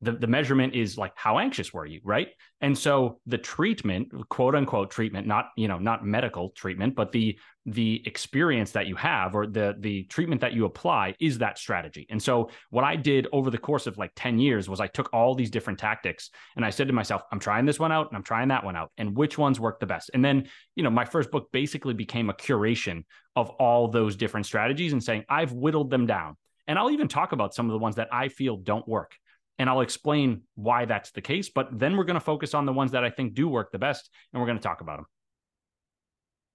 the, 0.02 0.12
the 0.12 0.26
measurement 0.26 0.74
is 0.74 0.98
like 0.98 1.12
how 1.14 1.38
anxious 1.38 1.72
were 1.72 1.86
you 1.86 2.00
right? 2.04 2.28
And 2.60 2.76
so 2.76 3.20
the 3.26 3.38
treatment 3.38 4.08
quote 4.28 4.54
unquote 4.54 4.90
treatment 4.90 5.26
not 5.26 5.50
you 5.56 5.68
know 5.68 5.78
not 5.78 6.04
medical 6.04 6.50
treatment 6.50 6.94
but 6.94 7.12
the 7.12 7.38
the 7.64 8.02
experience 8.06 8.70
that 8.72 8.86
you 8.86 8.94
have 8.94 9.34
or 9.34 9.46
the 9.46 9.74
the 9.80 10.04
treatment 10.04 10.40
that 10.40 10.52
you 10.52 10.66
apply 10.66 11.14
is 11.18 11.38
that 11.38 11.58
strategy. 11.58 12.06
And 12.10 12.22
so 12.22 12.50
what 12.70 12.84
i 12.84 12.94
did 12.94 13.26
over 13.32 13.50
the 13.50 13.58
course 13.58 13.86
of 13.86 13.96
like 13.96 14.12
10 14.16 14.38
years 14.38 14.68
was 14.68 14.80
i 14.80 14.86
took 14.86 15.12
all 15.12 15.34
these 15.34 15.50
different 15.50 15.78
tactics 15.78 16.30
and 16.56 16.64
i 16.64 16.70
said 16.70 16.86
to 16.88 16.92
myself 16.92 17.22
i'm 17.32 17.40
trying 17.40 17.64
this 17.64 17.78
one 17.78 17.92
out 17.92 18.08
and 18.08 18.16
i'm 18.16 18.22
trying 18.22 18.48
that 18.48 18.64
one 18.64 18.76
out 18.76 18.92
and 18.98 19.16
which 19.16 19.38
ones 19.38 19.58
work 19.58 19.80
the 19.80 19.86
best? 19.86 20.10
And 20.12 20.24
then 20.24 20.48
you 20.74 20.82
know 20.82 20.90
my 20.90 21.04
first 21.04 21.30
book 21.30 21.50
basically 21.52 21.94
became 21.94 22.30
a 22.30 22.34
curation 22.34 23.04
of 23.34 23.50
all 23.50 23.88
those 23.88 24.16
different 24.16 24.46
strategies 24.46 24.92
and 24.92 25.02
saying 25.02 25.24
i've 25.28 25.52
whittled 25.52 25.90
them 25.90 26.06
down. 26.06 26.36
And 26.68 26.78
I'll 26.78 26.90
even 26.90 27.06
talk 27.06 27.30
about 27.30 27.54
some 27.54 27.66
of 27.66 27.72
the 27.72 27.78
ones 27.78 27.94
that 27.94 28.08
I 28.12 28.26
feel 28.26 28.56
don't 28.56 28.86
work 28.88 29.16
and 29.58 29.68
I'll 29.68 29.80
explain 29.80 30.42
why 30.54 30.84
that's 30.84 31.10
the 31.12 31.22
case. 31.22 31.48
But 31.48 31.78
then 31.78 31.96
we're 31.96 32.04
going 32.04 32.14
to 32.14 32.20
focus 32.20 32.54
on 32.54 32.66
the 32.66 32.72
ones 32.72 32.92
that 32.92 33.04
I 33.04 33.10
think 33.10 33.34
do 33.34 33.48
work 33.48 33.72
the 33.72 33.78
best, 33.78 34.10
and 34.32 34.40
we're 34.40 34.46
going 34.46 34.58
to 34.58 34.62
talk 34.62 34.80
about 34.80 34.98
them. 34.98 35.06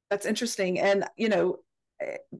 That's 0.10 0.26
interesting. 0.26 0.80
And, 0.80 1.06
you 1.16 1.30
know, 1.30 1.60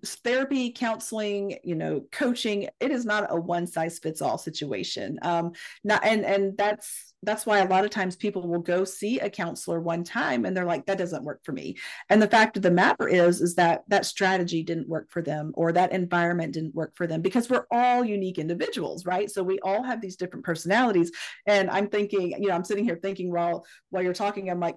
therapy 0.06 0.72
counseling 0.72 1.58
you 1.64 1.76
know 1.76 2.04
coaching 2.12 2.68
it 2.80 2.92
is 2.92 3.06
not 3.06 3.28
a 3.30 3.40
one 3.40 3.68
size 3.68 4.00
fits 4.00 4.22
all 4.22 4.38
situation. 4.38 5.20
Um 5.22 5.54
not 5.84 6.04
and 6.04 6.26
and 6.26 6.58
that's 6.58 7.14
that's 7.24 7.46
why 7.46 7.60
a 7.60 7.68
lot 7.68 7.86
of 7.86 7.92
times 7.92 8.16
people 8.16 8.48
will 8.48 8.60
go 8.60 8.84
see 8.84 9.20
a 9.20 9.30
counselor 9.30 9.80
one 9.80 10.04
time 10.04 10.44
and 10.46 10.58
they're 10.58 10.66
like 10.66 10.86
that 10.88 10.98
doesn't 10.98 11.24
work 11.24 11.42
for 11.44 11.52
me. 11.52 11.78
And 12.10 12.22
the 12.22 12.28
fact 12.28 12.58
of 12.58 12.64
the 12.64 12.72
matter 12.72 13.08
is 13.08 13.42
is 13.42 13.56
that 13.56 13.84
that 13.90 14.06
strategy 14.06 14.64
didn't 14.64 14.90
work 14.90 15.12
for 15.12 15.22
them 15.22 15.52
or 15.56 15.72
that 15.72 15.92
environment 15.92 16.54
didn't 16.54 16.76
work 16.76 16.96
for 16.96 17.06
them 17.06 17.22
because 17.22 17.50
we're 17.50 17.68
all 17.72 18.04
unique 18.04 18.40
individuals 18.40 19.06
right? 19.06 19.30
So 19.30 19.44
we 19.44 19.60
all 19.60 19.84
have 19.84 20.02
these 20.02 20.16
different 20.16 20.46
personalities. 20.46 21.12
And 21.46 21.70
i'm 21.70 21.88
thinking 21.88 22.32
you 22.32 22.48
know 22.48 22.56
i'm 22.56 22.64
sitting 22.64 22.84
here 22.84 23.00
thinking 23.02 23.32
while 23.32 23.66
while 23.90 24.04
you're 24.04 24.14
talking 24.14 24.50
i'm 24.50 24.60
like 24.60 24.76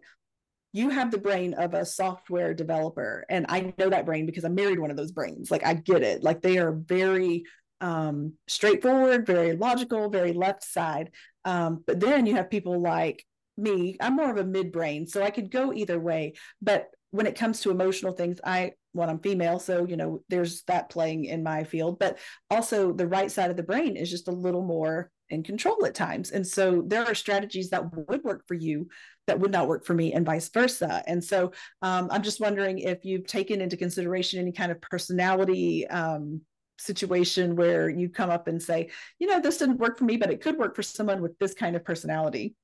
you 0.74 0.90
have 0.90 1.12
the 1.12 1.18
brain 1.18 1.54
of 1.54 1.72
a 1.72 1.86
software 1.86 2.52
developer 2.52 3.24
and 3.30 3.46
i 3.48 3.72
know 3.78 3.88
that 3.88 4.04
brain 4.04 4.26
because 4.26 4.44
i 4.44 4.48
married 4.48 4.78
one 4.78 4.90
of 4.90 4.96
those 4.96 5.12
brains 5.12 5.50
like 5.50 5.64
i 5.64 5.72
get 5.72 6.02
it. 6.02 6.22
Like 6.22 6.42
they 6.42 6.58
are 6.58 6.72
very 6.72 7.44
um, 7.80 8.34
straightforward 8.48 9.26
very 9.26 9.56
logical 9.56 10.10
very 10.10 10.32
left 10.32 10.64
side. 10.64 11.10
Um, 11.44 11.84
but 11.86 12.00
then 12.00 12.26
you 12.26 12.34
have 12.34 12.50
people 12.50 12.80
like 12.82 13.24
me 13.56 13.96
i'm 14.00 14.16
more 14.16 14.30
of 14.30 14.36
a 14.36 14.44
mid 14.44 14.72
brain 14.72 15.06
so 15.06 15.22
i 15.22 15.30
could 15.30 15.50
go 15.50 15.72
either 15.72 15.98
way. 15.98 16.34
But 16.60 16.88
when 17.12 17.26
it 17.26 17.38
comes 17.38 17.60
to 17.60 17.70
emotional 17.70 18.12
things 18.12 18.40
i 18.44 18.72
well 18.92 19.08
i'm 19.08 19.20
female 19.20 19.60
so 19.60 19.86
you 19.86 19.96
know 19.96 20.22
there's 20.28 20.64
that 20.64 20.90
playing 20.90 21.24
in 21.24 21.42
my 21.42 21.62
field. 21.64 21.98
But 22.00 22.18
also 22.50 22.92
the 22.92 23.06
right 23.06 23.30
side 23.30 23.50
of 23.50 23.56
the 23.56 23.62
brain 23.62 23.96
is 23.96 24.10
just 24.10 24.28
a 24.28 24.32
little 24.32 24.64
more 24.64 25.10
in 25.30 25.42
control 25.42 25.84
at 25.86 25.94
times. 25.94 26.30
And 26.30 26.46
so 26.46 26.82
there 26.86 27.04
are 27.04 27.14
strategies 27.14 27.70
that 27.70 27.84
would 28.08 28.22
work 28.22 28.46
for 28.46 28.54
you 28.54 28.88
that 29.26 29.40
would 29.40 29.50
not 29.50 29.68
work 29.68 29.86
for 29.86 29.94
me, 29.94 30.12
and 30.12 30.26
vice 30.26 30.48
versa. 30.50 31.02
And 31.06 31.22
so 31.22 31.52
um, 31.80 32.08
I'm 32.10 32.22
just 32.22 32.40
wondering 32.40 32.78
if 32.78 33.04
you've 33.04 33.26
taken 33.26 33.60
into 33.60 33.76
consideration 33.76 34.38
any 34.38 34.52
kind 34.52 34.70
of 34.70 34.80
personality 34.82 35.86
um, 35.86 36.42
situation 36.78 37.56
where 37.56 37.88
you 37.88 38.08
come 38.08 38.30
up 38.30 38.48
and 38.48 38.62
say, 38.62 38.90
you 39.18 39.26
know, 39.26 39.40
this 39.40 39.58
didn't 39.58 39.78
work 39.78 39.98
for 39.98 40.04
me, 40.04 40.16
but 40.16 40.30
it 40.30 40.42
could 40.42 40.58
work 40.58 40.76
for 40.76 40.82
someone 40.82 41.22
with 41.22 41.38
this 41.38 41.54
kind 41.54 41.74
of 41.74 41.84
personality. 41.84 42.54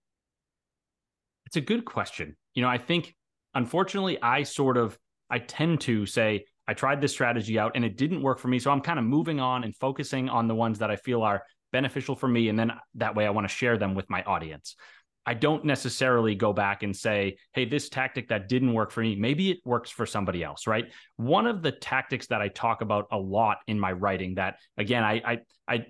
It's 1.46 1.56
a 1.56 1.60
good 1.60 1.84
question. 1.84 2.36
You 2.54 2.62
know, 2.62 2.68
I 2.68 2.78
think 2.78 3.14
unfortunately, 3.54 4.20
I 4.22 4.42
sort 4.42 4.76
of 4.76 4.98
I 5.30 5.38
tend 5.38 5.80
to 5.82 6.06
say 6.06 6.44
I 6.68 6.74
tried 6.74 7.00
this 7.00 7.12
strategy 7.12 7.58
out 7.58 7.72
and 7.74 7.84
it 7.84 7.96
didn't 7.96 8.22
work 8.22 8.38
for 8.38 8.48
me. 8.48 8.58
So 8.58 8.70
I'm 8.70 8.80
kind 8.80 8.98
of 8.98 9.04
moving 9.04 9.40
on 9.40 9.64
and 9.64 9.74
focusing 9.76 10.28
on 10.28 10.46
the 10.46 10.54
ones 10.54 10.78
that 10.80 10.90
I 10.90 10.96
feel 10.96 11.22
are 11.22 11.42
beneficial 11.72 12.16
for 12.16 12.28
me. 12.28 12.48
And 12.48 12.58
then 12.58 12.72
that 12.96 13.14
way 13.14 13.26
I 13.26 13.30
want 13.30 13.48
to 13.48 13.54
share 13.54 13.78
them 13.78 13.94
with 13.94 14.08
my 14.10 14.22
audience. 14.22 14.76
I 15.26 15.34
don't 15.34 15.64
necessarily 15.64 16.34
go 16.34 16.52
back 16.52 16.82
and 16.82 16.96
say, 16.96 17.36
hey, 17.52 17.66
this 17.66 17.88
tactic 17.88 18.28
that 18.30 18.48
didn't 18.48 18.72
work 18.72 18.90
for 18.90 19.00
me, 19.00 19.16
maybe 19.16 19.50
it 19.50 19.58
works 19.64 19.90
for 19.90 20.06
somebody 20.06 20.42
else, 20.42 20.66
right? 20.66 20.90
One 21.16 21.46
of 21.46 21.62
the 21.62 21.72
tactics 21.72 22.28
that 22.28 22.40
I 22.40 22.48
talk 22.48 22.80
about 22.80 23.06
a 23.12 23.18
lot 23.18 23.58
in 23.66 23.78
my 23.78 23.92
writing 23.92 24.36
that 24.36 24.56
again, 24.78 25.04
I 25.04 25.22
I 25.24 25.38
I 25.68 25.86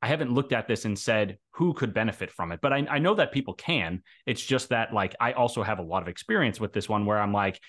I 0.00 0.06
haven't 0.06 0.32
looked 0.32 0.52
at 0.52 0.68
this 0.68 0.84
and 0.84 0.96
said 0.96 1.38
who 1.52 1.74
could 1.74 1.92
benefit 1.92 2.30
from 2.30 2.52
it, 2.52 2.60
but 2.62 2.72
I, 2.72 2.86
I 2.88 2.98
know 3.00 3.14
that 3.14 3.32
people 3.32 3.54
can. 3.54 4.02
It's 4.26 4.42
just 4.42 4.68
that 4.68 4.94
like 4.94 5.16
I 5.20 5.32
also 5.32 5.64
have 5.64 5.80
a 5.80 5.82
lot 5.82 6.02
of 6.02 6.08
experience 6.08 6.60
with 6.60 6.72
this 6.72 6.88
one 6.88 7.04
where 7.04 7.18
I'm 7.18 7.32
like, 7.32 7.60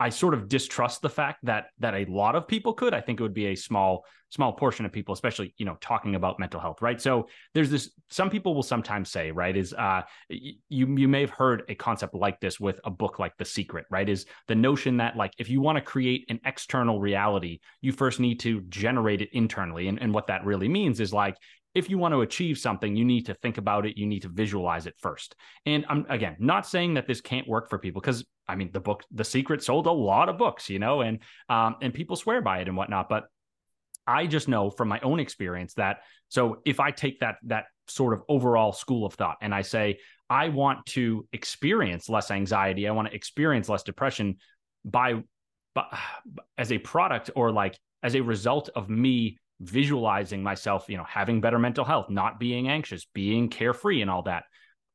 I 0.00 0.10
sort 0.10 0.34
of 0.34 0.48
distrust 0.48 1.02
the 1.02 1.10
fact 1.10 1.44
that 1.44 1.66
that 1.80 1.94
a 1.94 2.04
lot 2.06 2.36
of 2.36 2.46
people 2.46 2.72
could. 2.72 2.94
I 2.94 3.00
think 3.00 3.20
it 3.20 3.22
would 3.22 3.34
be 3.34 3.46
a 3.46 3.54
small 3.54 4.04
small 4.30 4.52
portion 4.52 4.84
of 4.84 4.92
people, 4.92 5.12
especially 5.12 5.54
you 5.56 5.64
know 5.64 5.76
talking 5.80 6.14
about 6.14 6.38
mental 6.38 6.60
health, 6.60 6.82
right? 6.82 7.00
So 7.00 7.28
there's 7.54 7.70
this. 7.70 7.90
Some 8.10 8.30
people 8.30 8.54
will 8.54 8.62
sometimes 8.62 9.10
say, 9.10 9.30
right, 9.30 9.56
is 9.56 9.72
uh, 9.72 10.02
you 10.28 10.56
you 10.68 11.08
may 11.08 11.20
have 11.22 11.30
heard 11.30 11.64
a 11.68 11.74
concept 11.74 12.14
like 12.14 12.38
this 12.40 12.60
with 12.60 12.80
a 12.84 12.90
book 12.90 13.18
like 13.18 13.36
The 13.38 13.44
Secret, 13.44 13.86
right? 13.90 14.08
Is 14.08 14.26
the 14.46 14.54
notion 14.54 14.98
that 14.98 15.16
like 15.16 15.32
if 15.38 15.48
you 15.48 15.60
want 15.60 15.76
to 15.76 15.82
create 15.82 16.26
an 16.28 16.40
external 16.44 17.00
reality, 17.00 17.60
you 17.80 17.92
first 17.92 18.20
need 18.20 18.40
to 18.40 18.60
generate 18.62 19.20
it 19.22 19.30
internally, 19.32 19.88
and 19.88 20.00
and 20.00 20.12
what 20.14 20.28
that 20.28 20.44
really 20.44 20.68
means 20.68 21.00
is 21.00 21.12
like 21.12 21.36
if 21.78 21.88
you 21.88 21.96
want 21.96 22.12
to 22.12 22.22
achieve 22.22 22.58
something, 22.58 22.96
you 22.96 23.04
need 23.04 23.26
to 23.26 23.34
think 23.34 23.56
about 23.56 23.86
it. 23.86 23.96
You 23.96 24.06
need 24.06 24.22
to 24.22 24.28
visualize 24.28 24.86
it 24.86 24.94
first. 24.98 25.36
And 25.64 25.86
I'm 25.88 26.04
again 26.08 26.36
not 26.40 26.66
saying 26.66 26.94
that 26.94 27.06
this 27.06 27.20
can't 27.20 27.48
work 27.48 27.70
for 27.70 27.78
people 27.78 28.00
because 28.00 28.26
I 28.48 28.56
mean 28.56 28.70
the 28.72 28.80
book 28.80 29.04
The 29.12 29.24
Secret 29.24 29.62
sold 29.62 29.86
a 29.86 29.92
lot 29.92 30.28
of 30.28 30.36
books, 30.36 30.68
you 30.68 30.80
know, 30.80 31.02
and 31.02 31.20
um, 31.48 31.76
and 31.80 31.94
people 31.94 32.16
swear 32.16 32.42
by 32.42 32.58
it 32.58 32.68
and 32.68 32.76
whatnot. 32.76 33.08
But 33.08 33.24
I 34.08 34.26
just 34.26 34.48
know 34.48 34.70
from 34.70 34.88
my 34.88 34.98
own 35.00 35.20
experience 35.20 35.74
that 35.74 35.98
so 36.28 36.60
if 36.64 36.80
I 36.80 36.90
take 36.90 37.20
that 37.20 37.36
that 37.44 37.66
sort 37.86 38.12
of 38.12 38.22
overall 38.28 38.72
school 38.72 39.06
of 39.06 39.14
thought 39.14 39.36
and 39.40 39.54
I 39.54 39.62
say 39.62 39.98
I 40.28 40.48
want 40.48 40.84
to 40.86 41.26
experience 41.32 42.08
less 42.08 42.30
anxiety, 42.30 42.88
I 42.88 42.90
want 42.90 43.08
to 43.08 43.14
experience 43.14 43.68
less 43.68 43.84
depression 43.84 44.36
by, 44.84 45.22
by 45.74 45.84
as 46.58 46.72
a 46.72 46.78
product 46.78 47.30
or 47.36 47.52
like 47.52 47.78
as 48.02 48.14
a 48.14 48.20
result 48.20 48.68
of 48.74 48.90
me 48.90 49.38
visualizing 49.60 50.42
myself, 50.42 50.86
you 50.88 50.96
know, 50.96 51.04
having 51.04 51.40
better 51.40 51.58
mental 51.58 51.84
health, 51.84 52.10
not 52.10 52.38
being 52.38 52.68
anxious, 52.68 53.06
being 53.14 53.48
carefree 53.48 54.02
and 54.02 54.10
all 54.10 54.22
that. 54.22 54.44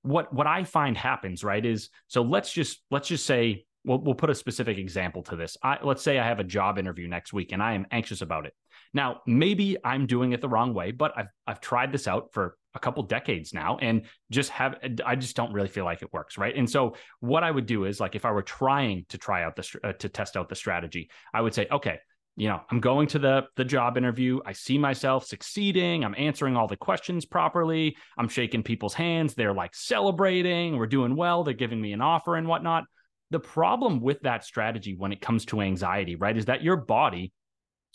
What 0.02 0.34
what 0.34 0.48
I 0.48 0.64
find 0.64 0.98
happens, 0.98 1.44
right, 1.44 1.66
is 1.66 1.90
so 2.08 2.22
let's 2.22 2.52
just 2.52 2.82
let's 2.92 3.08
just 3.08 3.26
say 3.26 3.66
we'll, 3.86 4.00
we'll 4.00 4.16
put 4.16 4.30
a 4.30 4.36
specific 4.36 4.78
example 4.78 5.24
to 5.24 5.36
this. 5.36 5.58
I, 5.64 5.80
let's 5.84 6.02
say 6.02 6.20
I 6.20 6.28
have 6.28 6.40
a 6.40 6.44
job 6.44 6.78
interview 6.78 7.08
next 7.08 7.34
week 7.34 7.52
and 7.52 7.62
I 7.62 7.74
am 7.74 7.86
anxious 7.92 8.22
about 8.22 8.46
it. 8.46 8.54
Now, 8.94 9.22
maybe 9.26 9.78
I'm 9.84 10.06
doing 10.06 10.34
it 10.34 10.42
the 10.42 10.50
wrong 10.50 10.74
way, 10.74 10.92
but 10.92 11.14
I've 11.18 11.28
I've 11.48 11.62
tried 11.62 11.92
this 11.92 12.08
out 12.08 12.34
for 12.34 12.58
a 12.76 12.80
couple 12.80 13.04
decades 13.04 13.54
now 13.54 13.78
and 13.78 14.04
just 14.32 14.50
have 14.50 14.76
I 15.06 15.16
just 15.16 15.36
don't 15.36 15.54
really 15.54 15.68
feel 15.68 15.86
like 15.86 16.02
it 16.02 16.12
works, 16.14 16.38
right? 16.38 16.56
And 16.56 16.70
so 16.70 16.96
what 17.20 17.44
I 17.44 17.52
would 17.52 17.66
do 17.66 17.86
is 17.86 18.00
like 18.00 18.16
if 18.16 18.26
I 18.26 18.32
were 18.32 18.44
trying 18.44 19.06
to 19.10 19.18
try 19.18 19.44
out 19.44 19.56
the 19.56 19.80
uh, 19.84 19.94
to 19.94 20.10
test 20.10 20.38
out 20.38 20.50
the 20.50 20.56
strategy, 20.56 21.10
I 21.34 21.42
would 21.42 21.54
say, 21.54 21.68
okay, 21.72 22.00
you 22.36 22.48
know, 22.48 22.62
I'm 22.72 22.80
going 22.80 23.08
to 23.10 23.20
the 23.20 23.44
the 23.56 23.66
job 23.66 23.98
interview. 23.98 24.40
I 24.46 24.54
see 24.54 24.78
myself 24.78 25.26
succeeding. 25.26 26.04
I'm 26.04 26.16
answering 26.18 26.58
all 26.58 26.68
the 26.68 26.76
questions 26.76 27.26
properly. 27.26 27.96
I'm 28.18 28.28
shaking 28.28 28.64
people's 28.64 28.96
hands. 28.96 29.36
They're 29.36 29.54
like 29.54 29.76
celebrating. 29.76 30.78
We're 30.78 30.88
doing 30.88 31.16
well. 31.16 31.44
They're 31.44 31.54
giving 31.54 31.80
me 31.80 31.94
an 31.94 32.02
offer 32.02 32.36
and 32.36 32.48
whatnot. 32.48 32.86
The 33.30 33.40
problem 33.40 34.00
with 34.02 34.22
that 34.22 34.44
strategy 34.44 34.96
when 34.96 35.12
it 35.12 35.22
comes 35.22 35.46
to 35.46 35.62
anxiety, 35.62 36.16
right, 36.16 36.36
is 36.36 36.46
that 36.46 36.64
your 36.64 36.78
body 36.78 37.32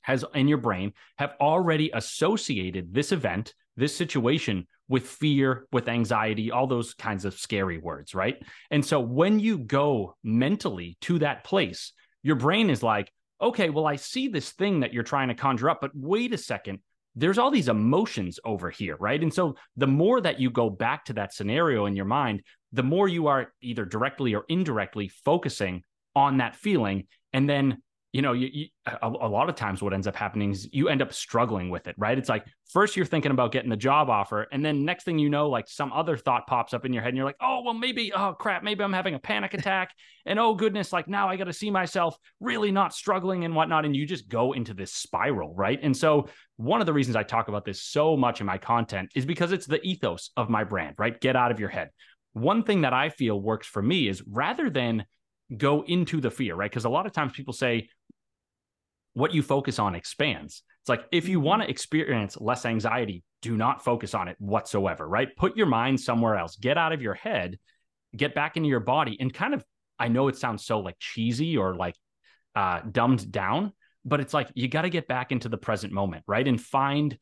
has 0.03 0.25
in 0.35 0.49
your 0.49 0.59
brain 0.59 0.93
have 1.17 1.35
already 1.41 1.91
associated 1.93 2.95
this 2.95 3.13
event, 3.13 3.55
this 3.77 3.95
situation 3.95 4.67
with 4.89 5.07
fear, 5.07 5.67
with 5.71 5.89
anxiety, 5.89 6.51
all 6.51 6.67
those 6.67 6.95
kinds 6.95 7.25
of 7.25 7.35
scary 7.35 7.79
words, 7.79 8.15
right? 8.15 8.43
And 8.71 8.85
so 8.85 9.01
when 9.01 9.39
you 9.39 9.59
go 9.59 10.17
mentally 10.23 10.97
to 11.03 11.19
that 11.19 11.45
place, 11.45 11.93
your 12.23 12.37
brain 12.37 12.71
is 12.71 12.83
like, 12.83 13.13
okay, 13.41 13.71
well, 13.71 13.87
I 13.87 13.97
see 13.97 14.29
this 14.29 14.51
thing 14.51 14.81
that 14.81 14.93
you're 14.93 15.03
trying 15.03 15.29
to 15.29 15.35
conjure 15.35 15.71
up, 15.71 15.81
but 15.81 15.93
wait 15.95 16.33
a 16.33 16.39
second. 16.39 16.81
There's 17.15 17.39
all 17.39 17.51
these 17.51 17.69
emotions 17.69 18.39
over 18.45 18.71
here, 18.71 18.97
right? 19.01 19.21
And 19.21 19.33
so 19.33 19.57
the 19.77 19.87
more 19.87 20.21
that 20.21 20.39
you 20.39 20.51
go 20.51 20.71
back 20.71 21.05
to 21.07 21.15
that 21.15 21.33
scenario 21.33 21.87
in 21.87 21.97
your 21.97 22.05
mind, 22.05 22.43
the 22.73 22.83
more 22.83 23.09
you 23.09 23.27
are 23.27 23.53
either 23.61 23.85
directly 23.85 24.35
or 24.35 24.45
indirectly 24.49 25.09
focusing 25.09 25.83
on 26.15 26.39
that 26.39 26.55
feeling. 26.55 27.07
And 27.33 27.49
then 27.49 27.83
you 28.13 28.23
know, 28.23 28.33
you, 28.33 28.49
you 28.51 28.67
a, 28.87 29.07
a, 29.07 29.29
lot 29.29 29.51
of 29.51 29.55
times 29.55 29.83
what 29.83 29.93
ends 29.93 30.07
up 30.07 30.17
happening 30.17 30.51
is 30.51 30.67
you 30.73 30.89
end 30.89 31.03
up 31.03 31.13
struggling 31.13 31.69
with 31.69 31.87
it, 31.87 31.95
right? 31.99 32.17
It's 32.17 32.29
like 32.29 32.47
first 32.71 32.97
you're 32.97 33.05
thinking 33.05 33.31
about 33.31 33.53
getting 33.53 33.69
the 33.69 33.77
job 33.77 34.09
offer, 34.09 34.47
and 34.51 34.65
then 34.65 34.87
next 34.87 35.05
thing 35.05 35.19
you 35.19 35.29
know, 35.29 35.51
like 35.51 35.69
some 35.69 35.93
other 35.93 36.17
thought 36.17 36.47
pops 36.47 36.73
up 36.73 36.87
in 36.87 36.93
your 36.95 37.03
head, 37.03 37.09
and 37.09 37.17
you're 37.19 37.27
like, 37.27 37.37
oh, 37.43 37.63
well, 37.65 37.75
maybe, 37.75 38.11
oh 38.15 38.33
crap, 38.33 38.63
maybe 38.63 38.83
I'm 38.83 38.95
having 38.95 39.15
a 39.15 39.19
panic 39.19 39.53
attack, 39.53 39.91
and 40.27 40.39
oh 40.39 40.55
goodness, 40.55 40.91
like 40.91 41.07
now 41.07 41.29
I 41.29 41.37
got 41.37 41.45
to 41.45 41.53
see 41.53 41.71
myself 41.71 42.17
really 42.41 42.73
not 42.73 42.95
struggling 42.95 43.45
and 43.45 43.55
whatnot, 43.55 43.85
and 43.85 43.95
you 43.95 44.07
just 44.07 44.29
go 44.29 44.53
into 44.53 44.73
this 44.73 44.93
spiral, 44.93 45.55
right? 45.55 45.79
And 45.83 45.95
so 45.95 46.29
one 46.57 46.81
of 46.81 46.87
the 46.87 46.95
reasons 46.95 47.15
I 47.15 47.25
talk 47.25 47.49
about 47.49 47.67
this 47.67 47.83
so 47.83 48.17
much 48.17 48.41
in 48.41 48.47
my 48.47 48.57
content 48.57 49.11
is 49.15 49.27
because 49.27 49.53
it's 49.53 49.67
the 49.67 49.83
ethos 49.83 50.31
of 50.35 50.49
my 50.49 50.65
brand, 50.65 50.97
right? 50.99 51.21
Get 51.21 51.37
out 51.37 51.51
of 51.51 51.61
your 51.61 51.69
head. 51.69 51.91
One 52.33 52.63
thing 52.63 52.83
that 52.83 52.95
I 52.95 53.11
feel 53.11 53.39
works 53.39 53.67
for 53.67 53.83
me 53.83 54.09
is 54.09 54.23
rather 54.27 54.71
than 54.71 55.05
go 55.57 55.83
into 55.83 56.21
the 56.21 56.31
fear, 56.31 56.55
right? 56.55 56.71
Because 56.71 56.85
a 56.85 56.91
lot 56.91 57.07
of 57.07 57.13
times 57.13 57.33
people 57.33 57.55
say, 57.55 57.89
what 59.19 59.35
you 59.35 59.43
focus 59.43 59.81
on 59.81 59.97
expands. 59.97 60.63
It's 60.83 60.89
like 60.89 61.05
if 61.11 61.29
you 61.29 61.41
want 61.41 61.63
to 61.63 61.69
experience 61.69 62.41
less 62.41 62.65
anxiety, 62.65 63.25
do 63.43 63.57
not 63.57 63.85
focus 63.85 64.15
on 64.15 64.29
it 64.29 64.37
whatsoever, 64.39 65.09
right? 65.09 65.35
Put 65.37 65.57
your 65.57 65.67
mind 65.67 66.01
somewhere 66.01 66.37
else. 66.37 66.55
Get 66.55 66.79
out 66.79 66.93
of 66.93 67.03
your 67.03 67.15
head, 67.15 67.59
get 68.17 68.33
back 68.33 68.57
into 68.57 68.69
your 68.69 68.81
body 68.81 69.17
and 69.19 69.35
kind 69.35 69.55
of 69.55 69.65
I 69.99 70.07
know 70.07 70.29
it 70.29 70.37
sounds 70.37 70.65
so 70.65 70.79
like 70.79 70.95
cheesy 71.01 71.57
or 71.57 71.75
like 71.75 71.97
uh 72.55 72.81
dumbed 72.91 73.33
down, 73.33 73.73
but 74.05 74.21
it's 74.21 74.33
like 74.33 74.51
you 74.55 74.69
got 74.69 74.83
to 74.83 74.91
get 74.91 75.09
back 75.09 75.33
into 75.33 75.49
the 75.49 75.59
present 75.59 75.93
moment, 75.93 76.23
right? 76.29 76.47
And 76.47 76.61
find 76.61 77.19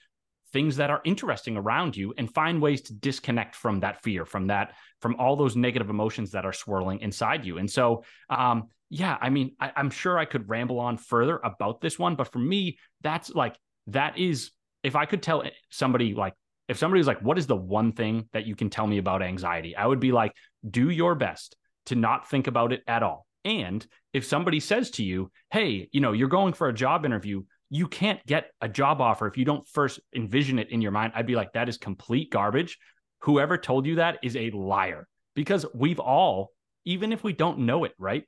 things 0.53 0.77
that 0.77 0.91
are 0.91 1.01
interesting 1.05 1.57
around 1.57 1.97
you 1.97 2.13
and 2.19 2.33
find 2.33 2.61
ways 2.61 2.83
to 2.83 2.95
disconnect 2.95 3.55
from 3.55 3.81
that 3.81 4.03
fear 4.03 4.25
from 4.25 4.49
that 4.49 4.75
from 5.01 5.17
all 5.17 5.35
those 5.35 5.57
negative 5.57 5.91
emotions 5.91 6.31
that 6.33 6.45
are 6.47 6.53
swirling 6.53 7.01
inside 7.01 7.45
you 7.45 7.59
and 7.59 7.69
so 7.71 8.05
um 8.31 8.69
yeah 8.91 9.17
i 9.21 9.31
mean 9.31 9.55
I, 9.61 9.73
i'm 9.77 9.91
sure 9.91 10.19
i 10.19 10.25
could 10.25 10.49
ramble 10.49 10.79
on 10.81 10.97
further 10.97 11.39
about 11.43 11.81
this 11.81 11.99
one 11.99 12.15
but 12.15 12.33
for 12.33 12.39
me 12.39 12.79
that's 13.03 13.31
like 13.31 13.57
that 13.89 14.19
is 14.19 14.51
if 14.83 14.97
i 14.97 15.07
could 15.07 15.23
tell 15.23 15.43
eh, 15.43 15.51
somebody 15.71 16.15
like 16.15 16.35
if 16.69 16.79
somebody 16.79 16.99
was 16.99 17.07
like 17.07 17.23
what 17.23 17.39
is 17.39 17.47
the 17.47 17.57
one 17.57 17.93
thing 17.93 18.29
that 18.33 18.47
you 18.47 18.55
can 18.55 18.71
tell 18.71 18.87
me 18.87 18.99
about 18.99 19.23
anxiety 19.23 19.77
i 19.77 19.87
would 19.87 20.01
be 20.01 20.13
like 20.13 20.33
do 20.69 20.91
your 20.91 21.15
best 21.15 21.57
to 21.87 21.95
not 21.95 22.29
think 22.29 22.47
about 22.47 22.73
it 22.73 22.83
at 22.87 23.03
all 23.03 23.27
and 23.45 23.87
if 24.13 24.25
somebody 24.25 24.61
says 24.61 24.91
to 24.91 25.05
you 25.05 25.31
hey 25.51 25.89
you 25.93 26.01
know 26.01 26.13
you're 26.13 26.29
going 26.29 26.53
for 26.53 26.69
a 26.69 26.75
job 26.75 27.05
interview 27.05 27.43
you 27.71 27.89
can't 27.89 28.25
get 28.27 28.51
a 28.61 28.69
job 28.69 29.01
offer 29.01 29.27
if 29.27 29.37
you 29.37 29.45
don't 29.45 29.67
first 29.69 30.01
envision 30.15 30.59
it 30.59 30.71
in 30.71 30.81
your 30.81 30.93
mind. 30.93 31.13
I'd 31.15 31.27
be 31.27 31.35
like, 31.35 31.53
that 31.55 31.69
is 31.69 31.79
complete 31.79 32.31
garbage. 32.31 32.79
Whoever 33.21 33.59
told 33.59 33.87
you 33.87 33.97
that 33.97 34.19
is 34.23 34.37
a 34.37 34.51
liar 34.51 35.09
because 35.35 35.67
we've 35.75 35.99
all, 35.99 36.53
even 36.85 37.13
if 37.13 37.25
we 37.25 37.33
don't 37.33 37.61
know 37.61 37.85
it, 37.85 37.93
right? 37.99 38.25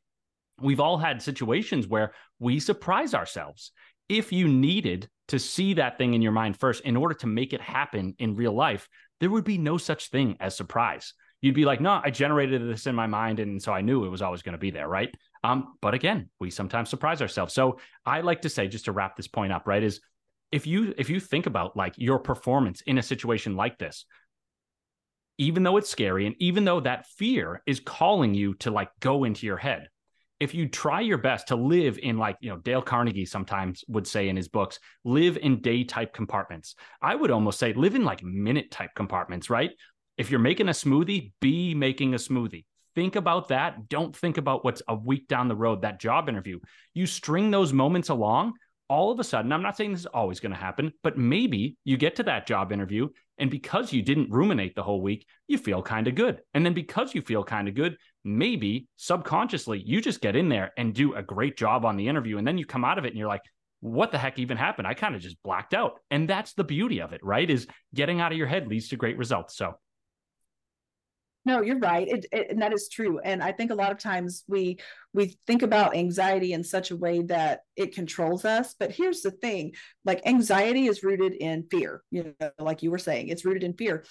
We've 0.61 0.81
all 0.81 0.99
had 0.99 1.23
situations 1.23 1.87
where 1.87 2.13
we 2.39 2.61
surprise 2.61 3.15
ourselves. 3.15 3.73
If 4.09 4.33
you 4.33 4.49
needed 4.49 5.09
to 5.29 5.39
see 5.39 5.75
that 5.75 5.99
thing 5.99 6.15
in 6.15 6.23
your 6.23 6.33
mind 6.33 6.59
first 6.59 6.85
in 6.85 6.97
order 6.97 7.15
to 7.15 7.27
make 7.27 7.53
it 7.53 7.61
happen 7.61 8.15
in 8.19 8.37
real 8.37 8.53
life, 8.53 8.89
there 9.21 9.31
would 9.31 9.45
be 9.45 9.59
no 9.59 9.77
such 9.79 10.11
thing 10.11 10.37
as 10.41 10.57
surprise. 10.57 11.15
You'd 11.41 11.55
be 11.55 11.65
like, 11.65 11.81
no, 11.81 12.01
I 12.03 12.11
generated 12.11 12.69
this 12.69 12.87
in 12.87 12.95
my 12.95 13.07
mind. 13.07 13.39
And 13.39 13.63
so 13.63 13.73
I 13.73 13.81
knew 13.81 14.05
it 14.05 14.11
was 14.11 14.23
always 14.23 14.43
going 14.43 14.55
to 14.55 14.59
be 14.59 14.71
there, 14.71 14.89
right? 14.89 15.15
Um, 15.45 15.75
but 15.81 15.95
again, 15.95 16.31
we 16.41 16.51
sometimes 16.51 16.89
surprise 16.89 17.23
ourselves. 17.23 17.55
So 17.55 17.79
I 18.05 18.23
like 18.23 18.43
to 18.43 18.49
say, 18.49 18.67
just 18.67 18.87
to 18.87 18.93
wrap 18.93 19.17
this 19.17 19.29
point 19.29 19.53
up, 19.53 19.67
right, 19.67 19.83
is 19.83 20.01
if 20.51 20.67
you 20.67 20.95
if 20.97 21.11
you 21.11 21.21
think 21.21 21.47
about 21.47 21.77
like 21.77 21.95
your 21.97 22.19
performance 22.19 22.81
in 22.87 22.99
a 22.99 23.03
situation 23.03 23.55
like 23.55 23.79
this, 23.79 24.07
even 25.37 25.63
though 25.63 25.77
it's 25.77 25.91
scary 25.91 26.27
and 26.27 26.35
even 26.39 26.65
though 26.65 26.81
that 26.81 27.07
fear 27.07 27.63
is 27.67 27.81
calling 27.81 28.35
you 28.35 28.55
to 28.55 28.71
like 28.71 28.91
go 28.99 29.25
into 29.25 29.47
your 29.47 29.57
head, 29.57 29.89
if 30.41 30.55
you 30.55 30.69
try 30.69 31.01
your 31.01 31.19
best 31.19 31.49
to 31.49 31.57
live 31.57 31.99
in 31.99 32.17
like 32.17 32.37
you 32.41 32.51
know 32.51 32.59
dale 32.59 32.83
carnegie 32.83 33.25
sometimes 33.25 33.85
would 33.89 34.07
say 34.07 34.29
in 34.29 34.37
his 34.37 34.49
books 34.49 34.79
live 35.05 35.37
in 35.37 35.61
day 35.61 35.85
type 35.85 36.13
compartments 36.13 36.75
i 37.03 37.15
would 37.15 37.31
almost 37.31 37.59
say 37.59 37.73
live 37.73 37.95
in 37.95 38.05
like 38.05 38.23
minute 38.23 38.71
type 38.71 38.91
compartments 38.95 39.51
right 39.51 39.71
if 40.17 40.31
you're 40.31 40.41
making 40.41 40.69
a 40.69 40.73
smoothie 40.73 41.33
be 41.41 41.75
making 41.75 42.15
a 42.15 42.19
smoothie 42.19 42.65
think 42.99 43.15
about 43.15 43.47
that. 43.49 43.89
Don't 43.89 44.15
think 44.15 44.39
about 44.39 44.65
what's 44.65 44.83
a 44.89 44.95
week 44.97 45.29
down 45.29 45.47
the 45.47 45.55
road, 45.55 45.83
that 45.83 46.01
job 46.01 46.29
interview. 46.29 46.59
You 46.95 47.07
string 47.07 47.53
those 47.53 47.73
moments 47.73 48.09
along. 48.09 48.55
All 48.89 49.13
of 49.13 49.21
a 49.21 49.25
sudden, 49.25 49.53
I'm 49.53 49.63
not 49.63 49.77
saying 49.77 49.93
this 49.93 50.01
is 50.01 50.07
always 50.07 50.41
going 50.41 50.51
to 50.51 50.59
happen, 50.59 50.93
but 51.05 51.17
maybe 51.17 51.77
you 51.85 51.97
get 51.97 52.17
to 52.17 52.25
that 52.25 52.49
job 52.49 52.73
interview. 52.73 53.09
And 53.39 53.53
because 53.53 53.93
you 53.93 54.03
didn't 54.03 54.33
ruminate 54.33 54.75
the 54.75 54.83
whole 54.83 55.01
week, 55.01 55.27
you 55.47 55.59
feel 55.59 55.81
kind 55.81 56.09
of 56.09 56.17
good. 56.17 56.41
And 56.55 56.67
then 56.67 56.75
because 56.75 57.15
you 57.15 57.23
feel 57.23 57.45
kind 57.45 57.69
of 57.69 57.75
good, 57.75 57.97
maybe 58.37 58.87
subconsciously 58.97 59.83
you 59.85 60.01
just 60.01 60.21
get 60.21 60.37
in 60.37 60.49
there 60.49 60.73
and 60.77 60.95
do 60.95 61.15
a 61.15 61.23
great 61.23 61.57
job 61.57 61.85
on 61.85 61.97
the 61.97 62.09
interview. 62.09 62.39
And 62.39 62.47
then 62.47 62.59
you 62.59 62.67
come 62.67 62.85
out 62.85 62.99
of 62.99 63.05
it 63.05 63.09
and 63.09 63.17
you're 63.17 63.29
like, 63.29 63.43
what 63.81 64.13
the 64.13 64.19
heck 64.19 64.39
even 64.39 64.57
happened? 64.57 64.87
I 64.87 64.95
kind 64.95 65.15
of 65.15 65.21
just 65.21 65.43
blacked 65.43 65.73
out. 65.73 66.01
And 66.11 66.29
that's 66.29 66.53
the 66.55 66.65
beauty 66.65 67.01
of 67.01 67.13
it, 67.13 67.21
right? 67.23 67.49
Is 67.49 67.67
getting 67.95 68.21
out 68.21 68.33
of 68.33 68.39
your 68.39 68.47
head 68.47 68.67
leads 68.67 68.89
to 68.89 68.97
great 68.97 69.17
results. 69.17 69.57
So 69.57 69.75
no, 71.49 71.63
you're 71.63 71.79
right, 71.79 72.07
it, 72.07 72.27
it, 72.31 72.51
and 72.51 72.61
that 72.61 72.75
is 72.75 72.91
true. 72.93 73.21
And 73.21 73.43
I 73.43 73.53
think 73.53 73.71
a 73.71 73.75
lot 73.75 73.91
of 73.91 73.99
times 73.99 74.45
we 74.49 74.79
we 75.15 75.39
think 75.47 75.63
about 75.63 75.97
anxiety 75.97 76.53
in 76.53 76.63
such 76.63 76.91
a 76.91 76.97
way 76.97 77.23
that 77.23 77.61
it 77.75 77.95
controls 77.95 78.45
us. 78.45 78.75
But 78.79 78.93
here's 78.93 79.23
the 79.23 79.31
thing: 79.31 79.73
like 80.05 80.27
anxiety 80.27 80.89
is 80.89 81.03
rooted 81.03 81.33
in 81.33 81.67
fear. 81.71 82.03
You 82.11 82.35
know, 82.39 82.51
like 82.59 82.83
you 82.83 82.91
were 82.91 82.99
saying, 82.99 83.29
it's 83.29 83.47
rooted 83.47 83.65
in 83.65 83.73
fear. 83.73 84.05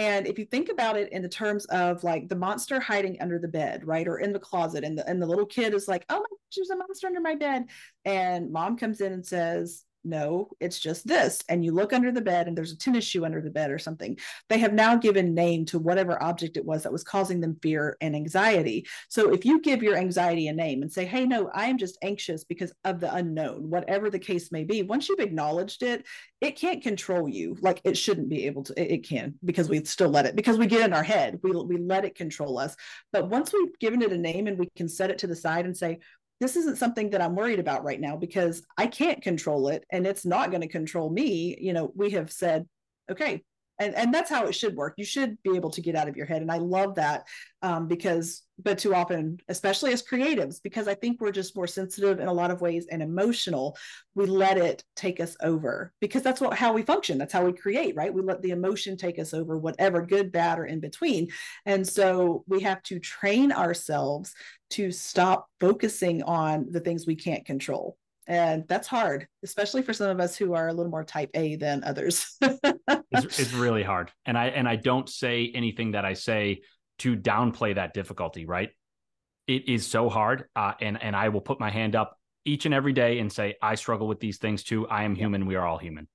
And 0.00 0.26
if 0.26 0.38
you 0.38 0.46
think 0.46 0.70
about 0.70 0.96
it 0.96 1.12
in 1.12 1.20
the 1.20 1.28
terms 1.28 1.66
of 1.66 2.02
like 2.02 2.26
the 2.30 2.34
monster 2.34 2.80
hiding 2.80 3.20
under 3.20 3.38
the 3.38 3.48
bed, 3.48 3.86
right, 3.86 4.08
or 4.08 4.18
in 4.18 4.32
the 4.32 4.38
closet, 4.38 4.82
and 4.82 4.96
the 4.96 5.06
and 5.06 5.20
the 5.20 5.26
little 5.26 5.44
kid 5.44 5.74
is 5.74 5.88
like, 5.88 6.06
"Oh 6.08 6.20
my 6.20 6.36
there's 6.56 6.70
a 6.70 6.76
monster 6.76 7.06
under 7.06 7.20
my 7.20 7.34
bed," 7.34 7.66
and 8.06 8.50
mom 8.50 8.78
comes 8.78 9.02
in 9.02 9.12
and 9.12 9.26
says, 9.26 9.84
no, 10.04 10.48
it's 10.60 10.78
just 10.78 11.06
this. 11.06 11.40
And 11.48 11.64
you 11.64 11.72
look 11.72 11.92
under 11.92 12.12
the 12.12 12.20
bed 12.20 12.48
and 12.48 12.56
there's 12.56 12.72
a 12.72 12.78
tennis 12.78 13.04
shoe 13.04 13.24
under 13.24 13.40
the 13.40 13.50
bed 13.50 13.70
or 13.70 13.78
something. 13.78 14.18
They 14.48 14.58
have 14.58 14.72
now 14.72 14.96
given 14.96 15.34
name 15.34 15.64
to 15.66 15.78
whatever 15.78 16.22
object 16.22 16.56
it 16.56 16.64
was 16.64 16.82
that 16.82 16.92
was 16.92 17.04
causing 17.04 17.40
them 17.40 17.58
fear 17.62 17.96
and 18.00 18.16
anxiety. 18.16 18.86
So 19.08 19.32
if 19.32 19.44
you 19.44 19.60
give 19.60 19.82
your 19.82 19.96
anxiety 19.96 20.48
a 20.48 20.52
name 20.52 20.82
and 20.82 20.92
say, 20.92 21.04
hey, 21.04 21.26
no, 21.26 21.50
I 21.52 21.66
am 21.66 21.78
just 21.78 21.98
anxious 22.02 22.44
because 22.44 22.72
of 22.84 23.00
the 23.00 23.12
unknown, 23.14 23.68
whatever 23.68 24.10
the 24.10 24.18
case 24.18 24.50
may 24.50 24.64
be, 24.64 24.82
once 24.82 25.08
you've 25.08 25.20
acknowledged 25.20 25.82
it, 25.82 26.06
it 26.40 26.56
can't 26.56 26.82
control 26.82 27.28
you 27.28 27.56
like 27.60 27.80
it 27.84 27.96
shouldn't 27.96 28.28
be 28.28 28.46
able 28.46 28.62
to. 28.64 28.80
It, 28.80 29.00
can 29.00 29.34
because 29.44 29.68
we 29.68 29.84
still 29.84 30.10
let 30.10 30.26
it, 30.26 30.36
because 30.36 30.58
we 30.58 30.66
get 30.66 30.84
in 30.84 30.92
our 30.92 31.02
head, 31.02 31.38
we, 31.42 31.50
we 31.50 31.78
let 31.78 32.04
it 32.04 32.14
control 32.14 32.58
us. 32.58 32.76
But 33.12 33.28
once 33.28 33.52
we've 33.52 33.78
given 33.78 34.02
it 34.02 34.12
a 34.12 34.18
name 34.18 34.46
and 34.46 34.58
we 34.58 34.68
can 34.76 34.88
set 34.88 35.10
it 35.10 35.18
to 35.18 35.26
the 35.26 35.36
side 35.36 35.64
and 35.64 35.76
say, 35.76 35.98
this 36.40 36.56
isn't 36.56 36.78
something 36.78 37.10
that 37.10 37.20
I'm 37.20 37.36
worried 37.36 37.60
about 37.60 37.84
right 37.84 38.00
now 38.00 38.16
because 38.16 38.62
I 38.78 38.86
can't 38.86 39.22
control 39.22 39.68
it 39.68 39.84
and 39.90 40.06
it's 40.06 40.24
not 40.24 40.50
going 40.50 40.62
to 40.62 40.68
control 40.68 41.10
me. 41.10 41.56
You 41.60 41.74
know, 41.74 41.92
we 41.94 42.10
have 42.10 42.32
said, 42.32 42.66
okay, 43.10 43.44
and 43.80 43.94
and 43.96 44.14
that's 44.14 44.30
how 44.30 44.46
it 44.46 44.54
should 44.54 44.76
work. 44.76 44.94
You 44.96 45.04
should 45.04 45.42
be 45.42 45.56
able 45.56 45.70
to 45.70 45.80
get 45.80 45.96
out 45.96 46.08
of 46.08 46.16
your 46.16 46.26
head 46.26 46.42
and 46.42 46.52
i 46.52 46.58
love 46.58 46.94
that 46.94 47.26
um, 47.62 47.88
because 47.88 48.42
but 48.62 48.78
too 48.78 48.94
often 48.94 49.38
especially 49.48 49.92
as 49.92 50.02
creatives 50.02 50.60
because 50.62 50.86
i 50.86 50.94
think 50.94 51.20
we're 51.20 51.30
just 51.30 51.56
more 51.56 51.66
sensitive 51.66 52.20
in 52.20 52.28
a 52.28 52.32
lot 52.32 52.50
of 52.50 52.60
ways 52.60 52.86
and 52.90 53.02
emotional 53.02 53.76
we 54.14 54.26
let 54.26 54.58
it 54.58 54.84
take 54.96 55.20
us 55.20 55.36
over 55.42 55.92
because 56.00 56.22
that's 56.22 56.40
what 56.40 56.56
how 56.56 56.72
we 56.72 56.82
function 56.82 57.18
that's 57.18 57.32
how 57.32 57.44
we 57.44 57.52
create 57.52 57.96
right? 57.96 58.12
We 58.12 58.22
let 58.22 58.42
the 58.42 58.50
emotion 58.50 58.96
take 58.96 59.18
us 59.18 59.34
over 59.34 59.56
whatever 59.56 60.04
good 60.04 60.30
bad 60.32 60.58
or 60.58 60.66
in 60.66 60.80
between 60.80 61.28
and 61.66 61.86
so 61.86 62.44
we 62.46 62.60
have 62.60 62.82
to 62.84 62.98
train 62.98 63.52
ourselves 63.52 64.34
to 64.70 64.92
stop 64.92 65.48
focusing 65.58 66.22
on 66.22 66.66
the 66.70 66.80
things 66.80 67.06
we 67.06 67.16
can't 67.16 67.44
control 67.44 67.96
and 68.26 68.64
that's 68.68 68.86
hard 68.86 69.26
especially 69.42 69.82
for 69.82 69.92
some 69.92 70.10
of 70.10 70.20
us 70.20 70.36
who 70.36 70.54
are 70.54 70.68
a 70.68 70.72
little 70.72 70.90
more 70.90 71.04
type 71.04 71.30
a 71.34 71.56
than 71.56 71.84
others. 71.84 72.36
It's, 73.12 73.40
it's 73.40 73.52
really 73.52 73.82
hard. 73.82 74.12
And 74.24 74.38
i 74.38 74.46
and 74.46 74.68
i 74.68 74.76
don't 74.76 75.08
say 75.08 75.50
anything 75.52 75.92
that 75.92 76.04
i 76.04 76.12
say 76.12 76.60
to 76.98 77.16
downplay 77.16 77.74
that 77.74 77.92
difficulty 77.92 78.46
right? 78.46 78.70
It 79.46 79.68
is 79.68 79.86
so 79.86 80.08
hard 80.08 80.44
uh, 80.54 80.74
and 80.80 81.02
and 81.02 81.16
i 81.16 81.28
will 81.28 81.40
put 81.40 81.58
my 81.58 81.70
hand 81.70 81.96
up 81.96 82.16
each 82.44 82.66
and 82.66 82.74
every 82.74 82.92
day 82.92 83.18
and 83.18 83.32
say 83.32 83.56
i 83.60 83.74
struggle 83.74 84.06
with 84.06 84.20
these 84.20 84.38
things 84.38 84.62
too. 84.62 84.86
I 84.88 85.02
am 85.04 85.14
human. 85.14 85.46
We 85.46 85.56
are 85.56 85.66
all 85.66 85.78
human 85.78 86.06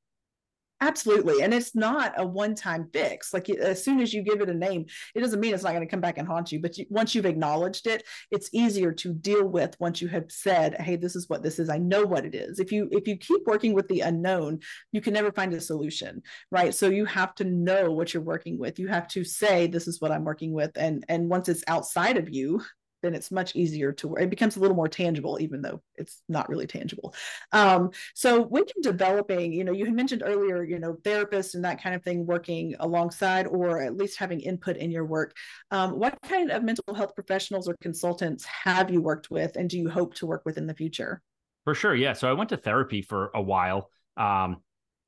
Absolutely. 0.81 1.41
And 1.41 1.53
it's 1.53 1.73
not 1.73 2.13
a 2.17 2.27
one 2.27 2.53
time 2.53 2.89
fix. 2.91 3.33
Like 3.33 3.49
as 3.49 3.83
soon 3.83 4.01
as 4.01 4.13
you 4.13 4.21
give 4.21 4.41
it 4.41 4.49
a 4.49 4.53
name, 4.53 4.85
it 5.13 5.21
doesn't 5.21 5.39
mean 5.39 5.53
it's 5.53 5.63
not 5.63 5.71
going 5.71 5.88
to 5.88 5.89
come 5.89 6.01
back 6.01 6.17
and 6.17 6.27
haunt 6.27 6.51
you. 6.51 6.59
But 6.59 6.77
you, 6.77 6.85
once 6.89 7.15
you've 7.15 7.25
acknowledged 7.25 7.88
it, 7.88 8.03
it's 8.29 8.49
easier 8.51 8.91
to 8.91 9.13
deal 9.13 9.47
with 9.47 9.75
once 9.79 10.01
you 10.01 10.09
have 10.09 10.29
said, 10.29 10.79
Hey, 10.81 10.97
this 10.97 11.15
is 11.15 11.29
what 11.29 11.43
this 11.43 11.59
is. 11.59 11.69
I 11.69 11.77
know 11.77 12.03
what 12.03 12.25
it 12.25 12.35
is. 12.35 12.59
If 12.59 12.73
you, 12.73 12.89
if 12.91 13.07
you 13.07 13.15
keep 13.15 13.41
working 13.45 13.73
with 13.73 13.88
the 13.88 14.01
unknown, 14.01 14.59
you 14.91 14.99
can 14.99 15.13
never 15.13 15.31
find 15.31 15.53
a 15.53 15.61
solution. 15.61 16.21
Right. 16.51 16.75
So 16.75 16.89
you 16.89 17.05
have 17.05 17.33
to 17.35 17.45
know 17.45 17.91
what 17.91 18.13
you're 18.13 18.21
working 18.21 18.57
with. 18.59 18.77
You 18.77 18.89
have 18.89 19.07
to 19.09 19.23
say, 19.23 19.67
this 19.67 19.88
is 19.88 20.01
what 20.01 20.11
I'm 20.11 20.25
working 20.25 20.51
with. 20.51 20.71
And, 20.75 21.05
and 21.07 21.29
once 21.29 21.47
it's 21.47 21.63
outside 21.67 22.17
of 22.17 22.29
you, 22.29 22.61
then 23.05 23.15
it's 23.15 23.31
much 23.31 23.55
easier 23.55 23.91
to 23.91 24.15
it 24.15 24.29
becomes 24.29 24.57
a 24.57 24.59
little 24.59 24.75
more 24.75 24.87
tangible 24.87 25.37
even 25.39 25.61
though 25.61 25.81
it's 25.95 26.21
not 26.27 26.49
really 26.49 26.67
tangible. 26.67 27.13
Um, 27.51 27.91
so 28.13 28.41
when 28.41 28.63
you're 28.75 28.91
developing 28.91 29.53
you 29.53 29.63
know 29.63 29.71
you 29.71 29.85
had 29.85 29.93
mentioned 29.93 30.23
earlier 30.25 30.63
you 30.63 30.79
know 30.79 30.95
therapists 31.03 31.53
and 31.53 31.63
that 31.65 31.81
kind 31.81 31.95
of 31.95 32.03
thing 32.03 32.25
working 32.25 32.75
alongside 32.79 33.47
or 33.47 33.81
at 33.81 33.95
least 33.95 34.17
having 34.17 34.39
input 34.39 34.77
in 34.77 34.91
your 34.91 35.05
work. 35.05 35.35
Um, 35.71 35.99
what 35.99 36.17
kind 36.23 36.51
of 36.51 36.63
mental 36.63 36.95
health 36.95 37.15
professionals 37.15 37.67
or 37.67 37.75
consultants 37.81 38.45
have 38.45 38.89
you 38.89 39.01
worked 39.01 39.29
with 39.29 39.55
and 39.55 39.69
do 39.69 39.77
you 39.77 39.89
hope 39.89 40.15
to 40.15 40.25
work 40.25 40.43
with 40.45 40.57
in 40.57 40.67
the 40.67 40.73
future? 40.73 41.21
For 41.63 41.73
sure 41.75 41.95
yeah. 41.95 42.13
So 42.13 42.29
i 42.29 42.33
went 42.33 42.49
to 42.49 42.57
therapy 42.57 43.01
for 43.01 43.31
a 43.33 43.41
while. 43.41 43.89
Um, 44.17 44.57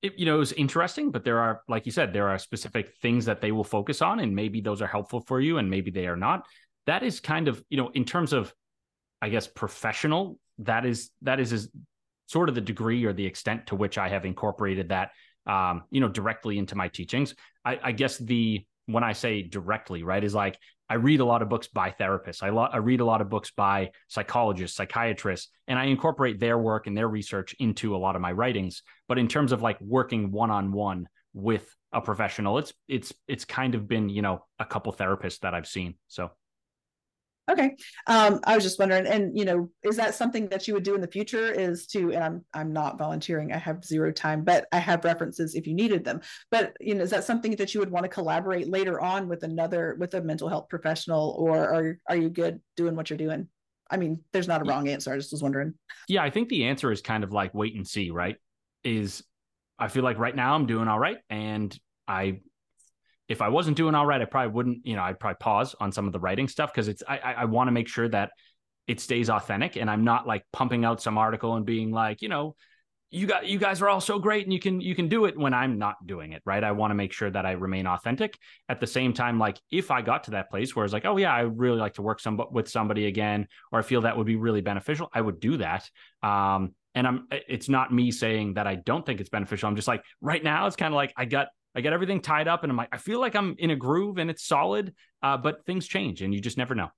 it, 0.02 0.18
you 0.18 0.26
know, 0.26 0.36
it 0.36 0.40
was 0.40 0.54
interesting, 0.54 1.12
but 1.12 1.24
there 1.24 1.40
are, 1.40 1.62
like 1.68 1.86
you 1.86 1.92
said, 1.92 2.14
there 2.14 2.30
are 2.30 2.38
specific 2.38 2.94
things 3.02 3.26
that 3.26 3.42
they 3.42 3.52
will 3.52 3.64
focus 3.64 4.02
on, 4.02 4.20
and 4.20 4.36
maybe 4.36 4.62
those 4.62 4.82
are 4.82 4.88
helpful 4.88 5.22
for 5.22 5.42
you, 5.42 5.58
and 5.58 5.70
maybe 5.70 5.90
they 5.92 6.08
are 6.08 6.16
not 6.16 6.46
that 6.88 7.04
is 7.04 7.20
kind 7.20 7.48
of 7.48 7.64
you 7.70 7.78
know 7.78 7.90
in 7.94 8.04
terms 8.04 8.34
of 8.34 8.54
i 9.22 9.30
guess 9.30 9.48
professional 9.48 10.40
that 10.60 10.86
is 10.86 11.12
that 11.22 11.40
is, 11.40 11.54
is 11.54 11.70
sort 12.26 12.50
of 12.50 12.56
the 12.56 12.62
degree 12.62 13.06
or 13.06 13.14
the 13.14 13.26
extent 13.26 13.68
to 13.68 13.76
which 13.76 13.98
i 13.98 14.10
have 14.10 14.26
incorporated 14.26 14.90
that 14.90 15.12
um, 15.46 15.84
you 15.92 16.02
know 16.02 16.10
directly 16.10 16.58
into 16.58 16.76
my 16.76 16.88
teachings 16.88 17.36
I, 17.64 17.80
I 17.84 17.92
guess 17.92 18.18
the 18.18 18.66
when 18.88 19.04
i 19.04 19.14
say 19.14 19.44
directly 19.44 20.04
right 20.04 20.24
is 20.24 20.34
like 20.34 20.58
I 20.90 20.96
read 20.96 21.20
a 21.20 21.26
lot 21.26 21.42
of 21.42 21.50
books 21.50 21.68
by 21.68 21.92
therapists. 21.92 22.42
I, 22.42 22.50
lo- 22.50 22.70
I, 22.72 22.78
read 22.78 23.02
a 23.02 23.06
lot 23.06 23.20
of 23.20 23.30
books 23.30 23.52
by 23.52 23.92
psychologists, 24.08 24.78
psychiatrists, 24.78 25.50
and 25.68 25.78
I 25.78 25.86
incorporate 25.86 26.40
their 26.40 26.58
work 26.58 26.88
and 26.88 26.96
their 26.96 27.10
research 27.10 27.54
into 27.60 27.94
a 27.94 27.98
lot 27.98 28.16
of 28.16 28.22
my 28.22 28.32
writings. 28.32 28.84
But 29.08 29.20
in 29.20 29.28
terms 29.28 29.52
of 29.52 29.62
like 29.62 29.80
working 29.82 30.32
one 30.32 30.50
on 30.50 30.72
one 30.72 31.10
with 31.34 31.76
a 31.92 32.00
professional, 32.00 32.58
it's 32.58 32.74
it's 32.88 33.14
it's 33.28 33.44
kind 33.44 33.76
of 33.76 33.88
been 33.88 34.08
you 34.08 34.22
know 34.22 34.46
a 34.60 34.66
couple 34.66 34.94
therapists 34.94 35.40
that 35.40 35.54
I've 35.54 35.68
seen. 35.68 35.96
So 36.08 36.32
Okay. 37.50 37.78
Um, 38.08 38.42
I 38.44 38.56
was 38.56 38.64
just 38.64 38.78
wondering, 38.78 39.08
and 39.08 39.38
you 39.38 39.46
know, 39.46 39.70
is 39.84 39.96
that 39.96 40.16
something 40.16 40.48
that 40.50 40.68
you 40.68 40.74
would 40.74 40.84
do 40.84 40.96
in 40.96 41.02
the 41.02 41.08
future? 41.08 41.52
Is 41.52 41.88
to, 41.88 42.12
and 42.12 42.24
I'm 42.24 42.46
I'm 42.54 42.74
not 42.74 42.98
volunteering. 42.98 43.54
I 43.54 43.58
have 43.58 43.86
zero 43.86 44.12
time, 44.12 44.44
but 44.44 44.68
I 44.72 44.80
have 44.80 45.06
references 45.06 45.56
if 45.56 45.66
you 45.66 45.74
needed 45.74 46.04
them. 46.04 46.22
But 46.52 46.76
you 46.82 46.96
know, 46.96 47.04
is 47.04 47.10
that 47.12 47.24
something 47.24 47.56
that 47.56 47.74
you 47.74 47.80
would 47.80 47.92
want 47.92 48.04
to 48.04 48.10
collaborate 48.10 48.68
later 48.68 49.00
on 49.00 49.30
with 49.30 49.44
another 49.44 49.96
with 49.98 50.14
a 50.14 50.22
mental 50.22 50.50
health 50.50 50.68
professional, 50.70 51.36
or 51.40 51.58
are 51.58 52.00
are 52.10 52.18
you 52.18 52.30
good 52.30 52.60
doing 52.76 52.96
what 52.96 53.10
you're 53.10 53.18
doing? 53.18 53.48
I 53.90 53.96
mean, 53.96 54.20
there's 54.34 54.50
not 54.50 54.62
a 54.62 54.66
wrong 54.66 54.90
answer. 54.90 55.14
I 55.14 55.18
just 55.18 55.32
was 55.32 55.42
wondering. 55.42 55.74
Yeah, 56.10 56.24
I 56.24 56.30
think 56.30 56.50
the 56.50 56.66
answer 56.66 56.92
is 56.92 57.02
kind 57.02 57.24
of 57.24 57.32
like 57.32 57.54
wait 57.54 57.76
and 57.76 57.88
see, 57.88 58.12
right? 58.12 58.36
Is 58.84 59.24
I 59.80 59.88
feel 59.88 60.04
like 60.04 60.18
right 60.18 60.36
now 60.36 60.54
I'm 60.54 60.66
doing 60.66 60.90
all 60.90 61.00
right, 61.00 61.20
and 61.30 61.78
I 62.08 62.42
if 63.28 63.42
I 63.42 63.50
wasn't 63.50 63.78
doing 63.78 63.96
all 63.96 64.06
right, 64.06 64.22
I 64.22 64.26
probably 64.26 64.54
wouldn't, 64.54 64.86
you 64.86 64.96
know, 64.96 65.04
I'd 65.04 65.20
probably 65.20 65.38
pause 65.40 65.76
on 65.80 65.92
some 65.92 66.08
of 66.08 66.14
the 66.14 66.20
writing 66.20 66.48
stuff 66.48 66.72
because 66.74 66.88
it's 66.88 67.04
I 67.08 67.18
I 67.18 67.46
want 67.46 67.68
to 67.68 67.72
make 67.72 67.88
sure 67.88 68.08
that 68.10 68.32
it 68.88 69.02
stays 69.02 69.30
authentic 69.30 69.76
and 69.76 69.90
I'm 69.90 70.04
not 70.04 70.26
like 70.26 70.44
pumping 70.54 70.86
out 70.86 71.02
some 71.02 71.18
article 71.18 71.56
and 71.56 71.66
being 71.66 71.92
like, 71.92 72.22
you 72.22 72.30
know, 72.30 72.56
you 73.10 73.26
got 73.26 73.46
you 73.46 73.58
guys 73.58 73.82
are 73.82 73.88
all 73.88 74.02
so 74.02 74.20
great 74.20 74.46
and 74.46 74.54
you 74.54 74.60
can 74.60 74.82
you 74.82 74.94
can 74.96 75.08
do 75.08 75.26
it 75.26 75.38
when 75.38 75.54
I'm 75.54 75.78
not 75.78 75.96
doing 76.06 76.34
it, 76.34 76.42
right? 76.46 76.64
I 76.64 76.72
want 76.72 76.92
to 76.92 76.96
make 76.96 77.14
sure 77.14 77.30
that 77.30 77.46
I 77.46 77.52
remain 77.52 77.88
authentic. 77.88 78.38
At 78.68 78.80
the 78.80 78.88
same 78.88 79.14
time, 79.14 79.40
like 79.40 79.60
if 79.72 79.92
I 79.92 80.02
got 80.02 80.26
to 80.26 80.32
that 80.32 80.50
place 80.50 80.76
where 80.76 80.84
it's 80.84 80.94
like, 80.94 81.06
oh 81.06 81.18
yeah, 81.18 81.34
I 81.34 81.42
really 81.42 81.78
like 81.78 81.96
to 81.96 82.02
work 82.02 82.20
some 82.20 82.42
with 82.52 82.68
somebody 82.70 83.08
again, 83.08 83.48
or 83.72 83.80
I 83.80 83.82
feel 83.82 84.02
that 84.02 84.18
would 84.18 84.28
be 84.28 84.36
really 84.36 84.62
beneficial, 84.62 85.10
I 85.14 85.22
would 85.22 85.40
do 85.40 85.58
that. 85.58 85.90
Um, 86.22 86.76
and 86.96 87.08
I'm 87.08 87.28
it's 87.32 87.70
not 87.70 87.94
me 87.94 88.12
saying 88.12 88.56
that 88.56 88.68
I 88.68 88.76
don't 88.76 89.06
think 89.06 89.22
it's 89.22 89.30
beneficial. 89.30 89.70
I'm 89.70 89.76
just 89.76 89.88
like 89.88 90.04
right 90.20 90.44
now 90.44 90.68
it's 90.68 90.76
kind 90.76 90.94
of 90.94 90.96
like 90.96 91.14
I 91.16 91.26
got 91.26 91.48
I 91.78 91.82
get 91.82 91.94
everything 91.94 92.22
tied 92.22 92.48
up 92.48 92.64
and 92.64 92.72
I'm 92.72 92.76
like, 92.76 92.90
I 92.92 92.98
feel 92.98 93.22
like 93.22 93.36
I'm 93.36 93.56
in 93.60 93.70
a 93.70 93.76
groove 93.76 94.18
and 94.18 94.32
it's 94.32 94.44
solid, 94.44 94.96
uh, 95.22 95.38
but 95.38 95.64
things 95.68 95.86
change 95.86 96.24
and 96.24 96.34
you 96.34 96.42
just 96.42 96.58
never 96.58 96.74
know. 96.74 96.90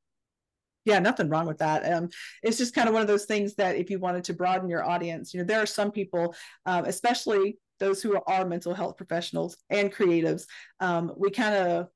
Yeah, 0.86 1.00
nothing 1.00 1.28
wrong 1.28 1.48
with 1.48 1.58
that. 1.58 1.92
Um, 1.92 2.08
it's 2.42 2.58
just 2.58 2.74
kind 2.74 2.88
of 2.88 2.94
one 2.94 3.02
of 3.02 3.08
those 3.10 3.26
things 3.26 3.56
that 3.56 3.76
if 3.76 3.90
you 3.90 4.00
wanted 4.00 4.24
to 4.24 4.34
broaden 4.34 4.70
your 4.70 4.90
audience, 4.90 5.34
you 5.34 5.42
know, 5.42 5.46
there 5.46 5.62
are 5.62 5.66
some 5.66 5.92
people, 5.92 6.34
um, 6.66 6.86
especially 6.86 7.58
those 7.80 8.02
who 8.02 8.18
are 8.26 8.46
mental 8.46 8.74
health 8.74 8.96
professionals 8.96 9.58
and 9.70 9.94
creatives, 9.94 10.44
um, 10.80 11.12
we 11.18 11.30
kind 11.30 11.56
of 11.56 11.88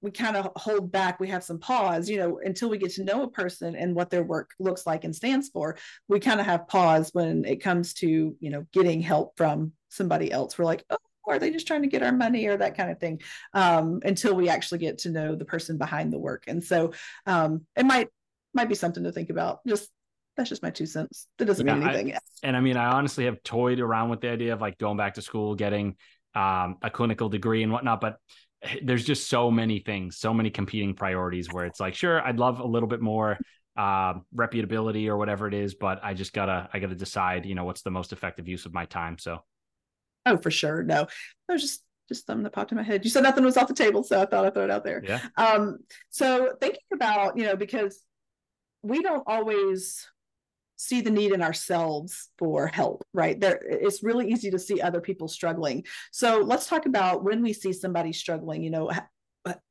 we 0.00 0.10
kind 0.10 0.36
of 0.36 0.50
hold 0.56 0.92
back 0.92 1.18
we 1.18 1.28
have 1.28 1.42
some 1.42 1.58
pause 1.58 2.10
you 2.10 2.18
know 2.18 2.38
until 2.44 2.68
we 2.68 2.76
get 2.76 2.90
to 2.92 3.04
know 3.04 3.22
a 3.22 3.30
person 3.30 3.74
and 3.74 3.94
what 3.94 4.10
their 4.10 4.22
work 4.22 4.50
looks 4.60 4.86
like 4.86 5.04
and 5.04 5.16
stands 5.16 5.48
for 5.48 5.78
we 6.08 6.20
kind 6.20 6.40
of 6.40 6.44
have 6.44 6.68
pause 6.68 7.08
when 7.14 7.42
it 7.46 7.62
comes 7.62 7.94
to 7.94 8.36
you 8.38 8.50
know 8.50 8.66
getting 8.70 9.00
help 9.00 9.34
from 9.38 9.72
somebody 9.88 10.30
else 10.30 10.58
we're 10.58 10.64
like 10.66 10.84
oh 10.90 10.98
are 11.26 11.38
they 11.38 11.50
just 11.50 11.66
trying 11.66 11.82
to 11.82 11.88
get 11.88 12.02
our 12.02 12.12
money 12.12 12.46
or 12.46 12.56
that 12.56 12.76
kind 12.76 12.90
of 12.90 12.98
thing 12.98 13.20
um, 13.52 14.00
until 14.04 14.34
we 14.34 14.48
actually 14.48 14.78
get 14.78 14.98
to 14.98 15.10
know 15.10 15.34
the 15.34 15.44
person 15.44 15.78
behind 15.78 16.12
the 16.12 16.18
work. 16.18 16.44
And 16.46 16.62
so 16.62 16.92
um, 17.26 17.66
it 17.76 17.84
might 17.84 18.08
might 18.52 18.68
be 18.68 18.74
something 18.74 19.04
to 19.04 19.12
think 19.12 19.30
about. 19.30 19.60
Just 19.66 19.90
that's 20.36 20.48
just 20.48 20.62
my 20.62 20.70
two 20.70 20.86
cents. 20.86 21.28
That 21.38 21.46
doesn't 21.46 21.66
yeah, 21.66 21.74
mean 21.74 21.88
anything. 21.88 22.14
I, 22.14 22.18
and 22.44 22.56
i 22.56 22.60
mean 22.60 22.76
i 22.76 22.86
honestly 22.86 23.24
have 23.24 23.42
toyed 23.42 23.80
around 23.80 24.10
with 24.10 24.20
the 24.20 24.28
idea 24.28 24.52
of 24.52 24.60
like 24.60 24.78
going 24.78 24.96
back 24.96 25.14
to 25.14 25.22
school 25.22 25.54
getting 25.54 25.96
um, 26.36 26.76
a 26.82 26.90
clinical 26.90 27.28
degree 27.28 27.62
and 27.62 27.72
whatnot 27.72 28.00
but 28.00 28.18
there's 28.82 29.04
just 29.04 29.28
so 29.28 29.50
many 29.50 29.78
things 29.80 30.18
so 30.18 30.32
many 30.32 30.50
competing 30.50 30.94
priorities 30.94 31.52
where 31.52 31.64
it's 31.64 31.80
like 31.80 31.94
sure 31.94 32.20
i'd 32.26 32.38
love 32.38 32.60
a 32.60 32.66
little 32.66 32.88
bit 32.88 33.00
more 33.00 33.38
uh, 33.76 34.14
reputability 34.34 35.08
or 35.08 35.16
whatever 35.16 35.48
it 35.48 35.54
is 35.54 35.74
but 35.74 35.98
i 36.02 36.14
just 36.14 36.32
gotta 36.32 36.68
i 36.72 36.78
gotta 36.78 36.94
decide 36.94 37.44
you 37.44 37.54
know 37.54 37.64
what's 37.64 37.82
the 37.82 37.90
most 37.90 38.12
effective 38.12 38.46
use 38.46 38.66
of 38.66 38.72
my 38.72 38.84
time. 38.84 39.18
So 39.18 39.40
Oh, 40.26 40.36
for 40.36 40.50
sure. 40.50 40.82
No, 40.82 41.06
that 41.48 41.52
was 41.52 41.62
just 41.62 41.82
just 42.08 42.26
something 42.26 42.44
that 42.44 42.52
popped 42.52 42.70
in 42.70 42.76
my 42.76 42.84
head. 42.84 43.04
You 43.04 43.10
said 43.10 43.22
nothing 43.22 43.44
was 43.44 43.56
off 43.56 43.68
the 43.68 43.74
table, 43.74 44.02
so 44.02 44.20
I 44.20 44.26
thought 44.26 44.44
I'd 44.44 44.54
throw 44.54 44.64
it 44.64 44.70
out 44.70 44.84
there. 44.84 45.02
Yeah. 45.04 45.20
Um, 45.36 45.78
so 46.10 46.52
thinking 46.60 46.82
about, 46.92 47.38
you 47.38 47.44
know, 47.44 47.56
because 47.56 48.02
we 48.82 49.02
don't 49.02 49.24
always 49.26 50.06
see 50.76 51.00
the 51.00 51.10
need 51.10 51.32
in 51.32 51.40
ourselves 51.40 52.28
for 52.38 52.66
help, 52.66 53.04
right? 53.14 53.40
There 53.40 53.58
it's 53.64 54.02
really 54.02 54.30
easy 54.30 54.50
to 54.50 54.58
see 54.58 54.80
other 54.80 55.00
people 55.00 55.28
struggling. 55.28 55.84
So 56.12 56.40
let's 56.40 56.66
talk 56.66 56.86
about 56.86 57.24
when 57.24 57.42
we 57.42 57.52
see 57.52 57.72
somebody 57.72 58.12
struggling, 58.12 58.62
you 58.62 58.70
know, 58.70 58.90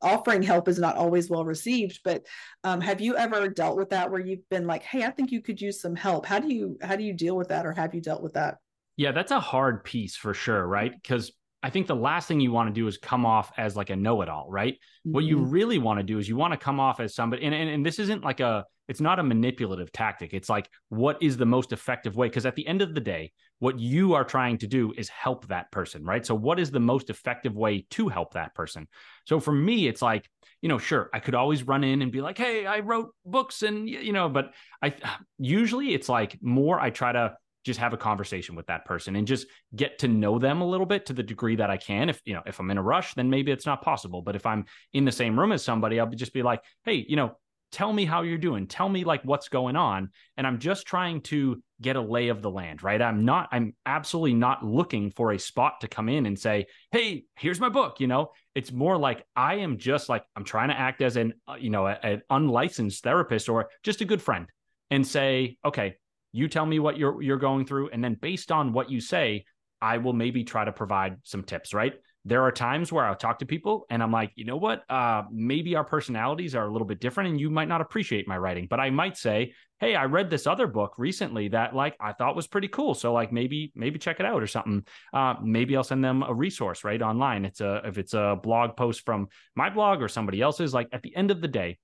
offering 0.01 0.43
help 0.43 0.67
is 0.67 0.77
not 0.77 0.97
always 0.97 1.31
well 1.31 1.43
received 1.43 1.99
but 2.03 2.23
um, 2.63 2.79
have 2.79 3.01
you 3.01 3.15
ever 3.15 3.47
dealt 3.47 3.75
with 3.75 3.89
that 3.89 4.11
where 4.11 4.21
you've 4.21 4.47
been 4.49 4.67
like 4.67 4.83
hey 4.83 5.03
i 5.03 5.09
think 5.09 5.31
you 5.31 5.41
could 5.41 5.59
use 5.59 5.81
some 5.81 5.95
help 5.95 6.27
how 6.27 6.37
do 6.37 6.53
you 6.53 6.77
how 6.83 6.95
do 6.95 7.03
you 7.03 7.11
deal 7.11 7.35
with 7.35 7.47
that 7.47 7.65
or 7.65 7.71
have 7.71 7.95
you 7.95 7.99
dealt 7.99 8.21
with 8.21 8.33
that 8.33 8.57
yeah, 8.97 9.11
that's 9.11 9.31
a 9.31 9.39
hard 9.39 9.83
piece 9.83 10.15
for 10.15 10.33
sure, 10.33 10.65
right? 10.65 10.91
Because 10.91 11.31
I 11.63 11.69
think 11.69 11.87
the 11.87 11.95
last 11.95 12.27
thing 12.27 12.41
you 12.41 12.51
want 12.51 12.67
to 12.67 12.73
do 12.73 12.87
is 12.87 12.97
come 12.97 13.25
off 13.25 13.51
as 13.57 13.75
like 13.77 13.89
a 13.89 13.95
know-it-all, 13.95 14.47
right? 14.49 14.73
Mm-hmm. 14.73 15.11
What 15.13 15.23
you 15.23 15.37
mm-hmm. 15.37 15.49
really 15.49 15.79
want 15.79 15.99
to 15.99 16.03
do 16.03 16.19
is 16.19 16.27
you 16.27 16.35
want 16.35 16.51
to 16.51 16.57
come 16.57 16.79
off 16.79 16.99
as 16.99 17.15
somebody, 17.15 17.45
and, 17.45 17.55
and 17.55 17.69
and 17.69 17.85
this 17.85 17.99
isn't 17.99 18.23
like 18.23 18.41
a, 18.41 18.65
it's 18.89 18.99
not 18.99 19.19
a 19.19 19.23
manipulative 19.23 19.91
tactic. 19.93 20.33
It's 20.33 20.49
like 20.49 20.69
what 20.89 21.23
is 21.23 21.37
the 21.37 21.45
most 21.45 21.71
effective 21.71 22.17
way? 22.17 22.27
Because 22.27 22.45
at 22.45 22.55
the 22.55 22.67
end 22.67 22.81
of 22.81 22.93
the 22.93 22.99
day, 22.99 23.31
what 23.59 23.79
you 23.79 24.13
are 24.13 24.25
trying 24.25 24.57
to 24.57 24.67
do 24.67 24.93
is 24.97 25.07
help 25.07 25.47
that 25.47 25.71
person, 25.71 26.03
right? 26.03 26.25
So 26.25 26.35
what 26.35 26.59
is 26.59 26.69
the 26.69 26.81
most 26.81 27.09
effective 27.09 27.55
way 27.55 27.85
to 27.91 28.09
help 28.09 28.33
that 28.33 28.53
person? 28.53 28.87
So 29.25 29.39
for 29.39 29.53
me, 29.53 29.87
it's 29.87 30.01
like 30.01 30.29
you 30.61 30.69
know, 30.69 30.77
sure, 30.77 31.09
I 31.13 31.19
could 31.19 31.35
always 31.35 31.63
run 31.63 31.83
in 31.83 32.01
and 32.01 32.09
be 32.09 32.21
like, 32.21 32.37
hey, 32.37 32.65
I 32.65 32.79
wrote 32.79 33.13
books, 33.25 33.63
and 33.63 33.89
you 33.89 34.13
know, 34.13 34.29
but 34.29 34.53
I 34.81 34.95
usually 35.37 35.93
it's 35.93 36.09
like 36.09 36.37
more 36.41 36.79
I 36.79 36.89
try 36.89 37.11
to 37.11 37.35
just 37.63 37.79
have 37.79 37.93
a 37.93 37.97
conversation 37.97 38.55
with 38.55 38.67
that 38.67 38.85
person 38.85 39.15
and 39.15 39.27
just 39.27 39.47
get 39.75 39.99
to 39.99 40.07
know 40.07 40.39
them 40.39 40.61
a 40.61 40.67
little 40.67 40.85
bit 40.85 41.05
to 41.07 41.13
the 41.13 41.23
degree 41.23 41.55
that 41.55 41.69
I 41.69 41.77
can. 41.77 42.09
If 42.09 42.21
you 42.25 42.33
know, 42.33 42.43
if 42.45 42.59
I'm 42.59 42.71
in 42.71 42.77
a 42.77 42.83
rush, 42.83 43.13
then 43.13 43.29
maybe 43.29 43.51
it's 43.51 43.65
not 43.65 43.81
possible. 43.81 44.21
But 44.21 44.35
if 44.35 44.45
I'm 44.45 44.65
in 44.93 45.05
the 45.05 45.11
same 45.11 45.39
room 45.39 45.51
as 45.51 45.63
somebody, 45.63 45.99
I'll 45.99 46.09
just 46.09 46.33
be 46.33 46.43
like, 46.43 46.61
hey, 46.83 47.05
you 47.07 47.15
know, 47.15 47.37
tell 47.73 47.91
me 47.91 48.05
how 48.05 48.21
you're 48.21 48.37
doing. 48.37 48.67
Tell 48.67 48.87
me 48.87 49.03
like 49.03 49.23
what's 49.23 49.49
going 49.49 49.75
on. 49.75 50.11
And 50.37 50.45
I'm 50.45 50.59
just 50.59 50.85
trying 50.85 51.21
to 51.21 51.61
get 51.81 51.95
a 51.95 52.01
lay 52.01 52.27
of 52.27 52.41
the 52.43 52.51
land, 52.51 52.83
right? 52.83 53.01
I'm 53.01 53.25
not, 53.25 53.49
I'm 53.51 53.75
absolutely 53.85 54.35
not 54.35 54.63
looking 54.63 55.09
for 55.09 55.31
a 55.31 55.39
spot 55.39 55.81
to 55.81 55.87
come 55.87 56.07
in 56.07 56.27
and 56.27 56.37
say, 56.37 56.67
hey, 56.91 57.25
here's 57.35 57.59
my 57.59 57.69
book. 57.69 57.99
You 57.99 58.07
know, 58.07 58.29
it's 58.53 58.71
more 58.71 58.95
like 58.95 59.25
I 59.35 59.55
am 59.55 59.79
just 59.79 60.07
like, 60.07 60.23
I'm 60.35 60.43
trying 60.43 60.69
to 60.69 60.79
act 60.79 61.01
as 61.01 61.17
an, 61.17 61.33
uh, 61.47 61.55
you 61.59 61.71
know, 61.71 61.87
an 61.87 62.21
unlicensed 62.29 63.03
therapist 63.03 63.49
or 63.49 63.69
just 63.81 64.01
a 64.01 64.05
good 64.05 64.21
friend 64.21 64.47
and 64.91 65.05
say, 65.05 65.57
okay, 65.65 65.95
you 66.33 66.49
tell 66.49 66.65
me 66.65 66.79
what 66.79 66.97
you're 66.97 67.21
you're 67.21 67.37
going 67.37 67.65
through, 67.65 67.89
and 67.91 68.03
then 68.03 68.15
based 68.15 68.51
on 68.51 68.73
what 68.73 68.91
you 68.91 68.99
say, 68.99 69.45
I 69.81 69.97
will 69.97 70.13
maybe 70.13 70.43
try 70.43 70.65
to 70.65 70.71
provide 70.71 71.17
some 71.23 71.43
tips, 71.43 71.73
right? 71.73 71.93
There 72.25 72.41
are 72.43 72.53
times 72.53 72.89
where 72.89 73.05
I'll 73.05 73.15
talk 73.15 73.39
to 73.39 73.45
people 73.45 73.85
and 73.89 74.01
I'm 74.01 74.11
like, 74.11 74.31
you 74.35 74.45
know 74.45 74.55
what? 74.55 74.89
Uh, 74.89 75.23
maybe 75.29 75.75
our 75.75 75.83
personalities 75.83 76.55
are 76.55 76.65
a 76.65 76.71
little 76.71 76.87
bit 76.87 77.01
different 77.01 77.31
and 77.31 77.39
you 77.39 77.49
might 77.49 77.67
not 77.67 77.81
appreciate 77.81 78.25
my 78.25 78.37
writing, 78.37 78.65
but 78.69 78.79
I 78.79 78.91
might 78.91 79.17
say, 79.17 79.53
hey, 79.81 79.93
I 79.93 80.05
read 80.05 80.29
this 80.29 80.47
other 80.47 80.67
book 80.67 80.93
recently 80.97 81.49
that 81.49 81.75
like 81.75 81.97
I 81.99 82.13
thought 82.13 82.33
was 82.33 82.47
pretty 82.47 82.69
cool. 82.69 82.93
So 82.93 83.11
like 83.11 83.33
maybe, 83.33 83.73
maybe 83.75 83.99
check 83.99 84.21
it 84.21 84.25
out 84.25 84.41
or 84.41 84.47
something. 84.47 84.85
Uh, 85.11 85.33
maybe 85.43 85.75
I'll 85.75 85.83
send 85.83 86.01
them 86.01 86.23
a 86.23 86.33
resource 86.33 86.85
right 86.85 87.01
online. 87.01 87.43
It's 87.43 87.59
a, 87.59 87.81
if 87.83 87.97
it's 87.97 88.13
a 88.13 88.39
blog 88.41 88.77
post 88.77 89.03
from 89.05 89.27
my 89.57 89.69
blog 89.69 90.01
or 90.01 90.07
somebody 90.07 90.39
else's, 90.39 90.73
like 90.73 90.87
at 90.93 91.03
the 91.03 91.13
end 91.13 91.29
of 91.29 91.41
the 91.41 91.49
day, 91.49 91.77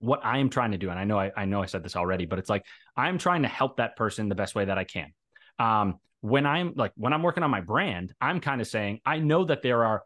what 0.00 0.24
I 0.24 0.38
am 0.38 0.50
trying 0.50 0.72
to 0.72 0.78
do, 0.78 0.90
and 0.90 0.98
I 0.98 1.04
know 1.04 1.18
I, 1.18 1.30
I 1.36 1.44
know 1.44 1.62
I 1.62 1.66
said 1.66 1.84
this 1.84 1.96
already, 1.96 2.26
but 2.26 2.38
it's 2.38 2.50
like 2.50 2.64
I'm 2.96 3.18
trying 3.18 3.42
to 3.42 3.48
help 3.48 3.76
that 3.76 3.96
person 3.96 4.28
the 4.28 4.34
best 4.34 4.54
way 4.54 4.64
that 4.64 4.78
I 4.78 4.84
can. 4.84 5.12
Um, 5.58 5.98
when 6.22 6.46
I'm 6.46 6.72
like 6.76 6.92
when 6.96 7.12
I'm 7.12 7.22
working 7.22 7.42
on 7.42 7.50
my 7.50 7.60
brand, 7.60 8.12
I'm 8.20 8.40
kind 8.40 8.60
of 8.60 8.66
saying 8.66 9.00
I 9.06 9.18
know 9.18 9.44
that 9.44 9.62
there 9.62 9.84
are 9.84 10.02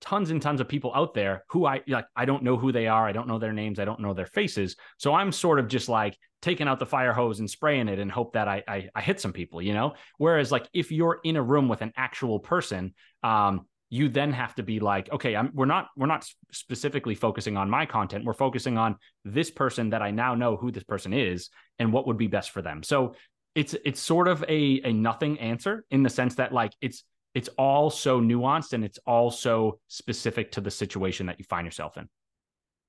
tons 0.00 0.30
and 0.30 0.42
tons 0.42 0.60
of 0.60 0.68
people 0.68 0.92
out 0.94 1.14
there 1.14 1.44
who 1.48 1.64
I 1.66 1.82
like 1.88 2.06
I 2.14 2.24
don't 2.24 2.42
know 2.42 2.56
who 2.56 2.72
they 2.72 2.86
are, 2.86 3.06
I 3.06 3.12
don't 3.12 3.28
know 3.28 3.38
their 3.38 3.52
names, 3.52 3.78
I 3.78 3.84
don't 3.84 4.00
know 4.00 4.14
their 4.14 4.26
faces. 4.26 4.76
So 4.98 5.14
I'm 5.14 5.32
sort 5.32 5.58
of 5.58 5.68
just 5.68 5.88
like 5.88 6.16
taking 6.42 6.68
out 6.68 6.78
the 6.78 6.86
fire 6.86 7.12
hose 7.12 7.40
and 7.40 7.48
spraying 7.48 7.88
it 7.88 7.98
and 7.98 8.10
hope 8.10 8.34
that 8.34 8.48
I 8.48 8.62
I, 8.68 8.88
I 8.94 9.00
hit 9.00 9.20
some 9.20 9.32
people, 9.32 9.62
you 9.62 9.72
know. 9.72 9.94
Whereas 10.18 10.52
like 10.52 10.68
if 10.74 10.92
you're 10.92 11.20
in 11.24 11.36
a 11.36 11.42
room 11.42 11.68
with 11.68 11.80
an 11.80 11.92
actual 11.96 12.38
person, 12.38 12.94
um, 13.22 13.66
you 13.94 14.08
then 14.08 14.32
have 14.32 14.54
to 14.56 14.62
be 14.64 14.80
like 14.80 15.10
okay 15.12 15.36
I'm, 15.36 15.50
we're 15.54 15.66
not 15.66 15.88
we're 15.96 16.06
not 16.06 16.26
specifically 16.50 17.14
focusing 17.14 17.56
on 17.56 17.70
my 17.70 17.86
content. 17.86 18.24
We're 18.24 18.32
focusing 18.32 18.76
on 18.76 18.96
this 19.24 19.50
person 19.50 19.90
that 19.90 20.02
i 20.02 20.10
now 20.10 20.34
know 20.34 20.56
who 20.56 20.72
this 20.72 20.82
person 20.82 21.12
is 21.12 21.48
and 21.78 21.92
what 21.92 22.06
would 22.06 22.18
be 22.18 22.26
best 22.26 22.50
for 22.50 22.60
them. 22.60 22.82
So 22.82 23.14
it's 23.54 23.74
it's 23.84 24.00
sort 24.00 24.26
of 24.26 24.44
a 24.48 24.80
a 24.84 24.92
nothing 24.92 25.38
answer 25.38 25.84
in 25.90 26.02
the 26.02 26.10
sense 26.10 26.34
that 26.36 26.52
like 26.52 26.72
it's 26.80 27.04
it's 27.34 27.48
all 27.56 27.88
so 27.88 28.20
nuanced 28.20 28.72
and 28.72 28.84
it's 28.84 28.98
all 29.06 29.30
so 29.30 29.78
specific 29.88 30.52
to 30.52 30.60
the 30.60 30.70
situation 30.70 31.26
that 31.26 31.38
you 31.38 31.44
find 31.44 31.64
yourself 31.64 31.96
in 31.96 32.08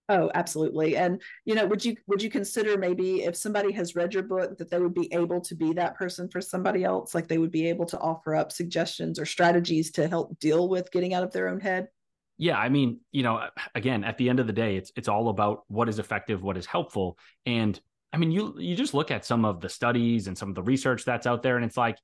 Oh, 0.07 0.29
absolutely. 0.35 0.95
And 0.97 1.21
you 1.45 1.55
know, 1.55 1.65
would 1.65 1.83
you 1.83 1.95
would 2.07 2.21
you 2.21 2.29
consider 2.29 2.77
maybe 2.77 3.23
if 3.23 3.35
somebody 3.35 3.71
has 3.73 3.95
read 3.95 4.13
your 4.13 4.23
book 4.23 4.57
that 4.57 4.69
they 4.69 4.79
would 4.79 4.93
be 4.93 5.11
able 5.11 5.41
to 5.41 5.55
be 5.55 5.73
that 5.73 5.95
person 5.95 6.29
for 6.29 6.41
somebody 6.41 6.83
else, 6.83 7.15
like 7.15 7.27
they 7.27 7.39
would 7.39 7.51
be 7.51 7.67
able 7.69 7.85
to 7.87 7.99
offer 7.99 8.35
up 8.35 8.51
suggestions 8.51 9.19
or 9.19 9.25
strategies 9.25 9.91
to 9.91 10.07
help 10.07 10.37
deal 10.39 10.69
with 10.69 10.91
getting 10.91 11.13
out 11.15 11.23
of 11.23 11.31
their 11.31 11.49
own 11.49 11.59
head? 11.59 11.87
Yeah, 12.37 12.57
I 12.57 12.69
mean, 12.69 12.99
you 13.11 13.23
know, 13.23 13.47
again, 13.75 14.03
at 14.03 14.17
the 14.17 14.29
end 14.29 14.39
of 14.39 14.47
the 14.47 14.53
day, 14.53 14.77
it's 14.77 14.91
it's 14.95 15.07
all 15.07 15.29
about 15.29 15.63
what 15.67 15.89
is 15.89 15.97
effective, 15.97 16.43
what 16.43 16.57
is 16.57 16.67
helpful. 16.67 17.17
And 17.47 17.79
I 18.13 18.17
mean, 18.17 18.31
you 18.31 18.55
you 18.59 18.75
just 18.75 18.93
look 18.93 19.09
at 19.09 19.25
some 19.25 19.43
of 19.43 19.59
the 19.59 19.69
studies 19.69 20.27
and 20.27 20.37
some 20.37 20.49
of 20.49 20.55
the 20.55 20.63
research 20.63 21.03
that's 21.03 21.25
out 21.25 21.41
there 21.41 21.55
and 21.55 21.65
it's 21.65 21.77
like 21.77 21.97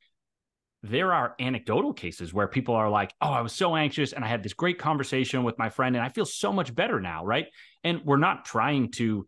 there 0.84 1.14
are 1.14 1.36
anecdotal 1.40 1.94
cases 1.94 2.34
where 2.34 2.48
people 2.48 2.74
are 2.76 2.90
like, 2.90 3.14
oh, 3.22 3.30
I 3.30 3.42
was 3.42 3.54
so 3.54 3.76
anxious 3.76 4.14
and 4.14 4.26
I 4.26 4.28
had 4.28 4.42
this 4.42 4.54
great 4.54 4.80
conversation 4.80 5.44
with 5.44 5.60
my 5.60 5.70
friend 5.70 5.96
and 5.96 6.04
I 6.04 6.10
feel 6.10 6.26
so 6.26 6.52
much 6.52 6.74
better 6.74 7.00
now. 7.00 7.24
Right. 7.24 7.48
And 7.84 8.02
we're 8.04 8.18
not 8.18 8.46
trying 8.46 8.92
to 8.94 9.28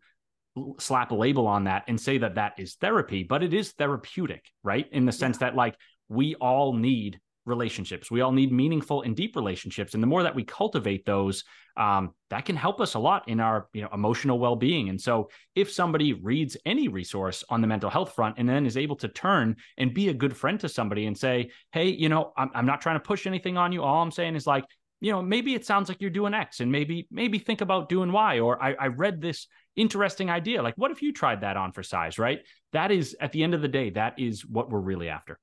slap 0.78 1.10
a 1.10 1.14
label 1.14 1.46
on 1.46 1.64
that 1.64 1.84
and 1.86 2.00
say 2.00 2.18
that 2.18 2.36
that 2.36 2.54
is 2.58 2.74
therapy, 2.74 3.22
but 3.22 3.42
it 3.42 3.54
is 3.54 3.72
therapeutic. 3.72 4.44
Right. 4.62 4.86
In 4.90 5.04
the 5.04 5.12
sense 5.12 5.38
that, 5.38 5.54
like, 5.54 5.76
we 6.08 6.34
all 6.34 6.74
need 6.74 7.20
relationships. 7.46 8.10
We 8.10 8.20
all 8.20 8.32
need 8.32 8.52
meaningful 8.52 9.02
and 9.02 9.14
deep 9.14 9.36
relationships, 9.36 9.94
and 9.94 10.02
the 10.02 10.06
more 10.06 10.22
that 10.22 10.34
we 10.34 10.44
cultivate 10.44 11.04
those, 11.04 11.44
um, 11.76 12.14
that 12.30 12.44
can 12.44 12.56
help 12.56 12.80
us 12.80 12.94
a 12.94 12.98
lot 12.98 13.28
in 13.28 13.40
our 13.40 13.68
you 13.72 13.82
know 13.82 13.88
emotional 13.92 14.38
well 14.38 14.56
being. 14.56 14.88
And 14.88 15.00
so, 15.00 15.28
if 15.54 15.70
somebody 15.70 16.12
reads 16.12 16.56
any 16.64 16.88
resource 16.88 17.44
on 17.48 17.60
the 17.60 17.66
mental 17.66 17.90
health 17.90 18.14
front 18.14 18.36
and 18.38 18.48
then 18.48 18.66
is 18.66 18.76
able 18.76 18.96
to 18.96 19.08
turn 19.08 19.56
and 19.76 19.94
be 19.94 20.08
a 20.08 20.14
good 20.14 20.36
friend 20.36 20.58
to 20.60 20.68
somebody 20.68 21.06
and 21.06 21.16
say, 21.16 21.50
"Hey, 21.72 21.88
you 21.88 22.08
know, 22.08 22.32
I'm, 22.36 22.50
I'm 22.54 22.66
not 22.66 22.80
trying 22.80 22.96
to 22.96 23.00
push 23.00 23.26
anything 23.26 23.56
on 23.56 23.72
you. 23.72 23.82
All 23.82 24.02
I'm 24.02 24.10
saying 24.10 24.36
is 24.36 24.46
like." 24.46 24.64
You 25.00 25.12
know, 25.12 25.20
maybe 25.20 25.54
it 25.54 25.66
sounds 25.66 25.90
like 25.90 26.00
you're 26.00 26.08
doing 26.08 26.32
X, 26.32 26.60
and 26.60 26.72
maybe 26.72 27.06
maybe 27.10 27.38
think 27.38 27.60
about 27.60 27.90
doing 27.90 28.10
Y. 28.10 28.38
Or 28.38 28.62
I, 28.62 28.72
I 28.72 28.86
read 28.86 29.20
this 29.20 29.48
interesting 29.76 30.30
idea. 30.30 30.62
Like, 30.62 30.78
what 30.78 30.92
if 30.92 31.02
you 31.02 31.12
tried 31.12 31.42
that 31.42 31.58
on 31.58 31.72
for 31.72 31.82
size? 31.82 32.18
Right? 32.18 32.40
That 32.72 32.90
is 32.90 33.14
at 33.20 33.32
the 33.32 33.42
end 33.42 33.52
of 33.52 33.60
the 33.60 33.68
day, 33.68 33.90
that 33.90 34.18
is 34.18 34.46
what 34.46 34.70
we're 34.70 34.80
really 34.80 35.10
after 35.10 35.38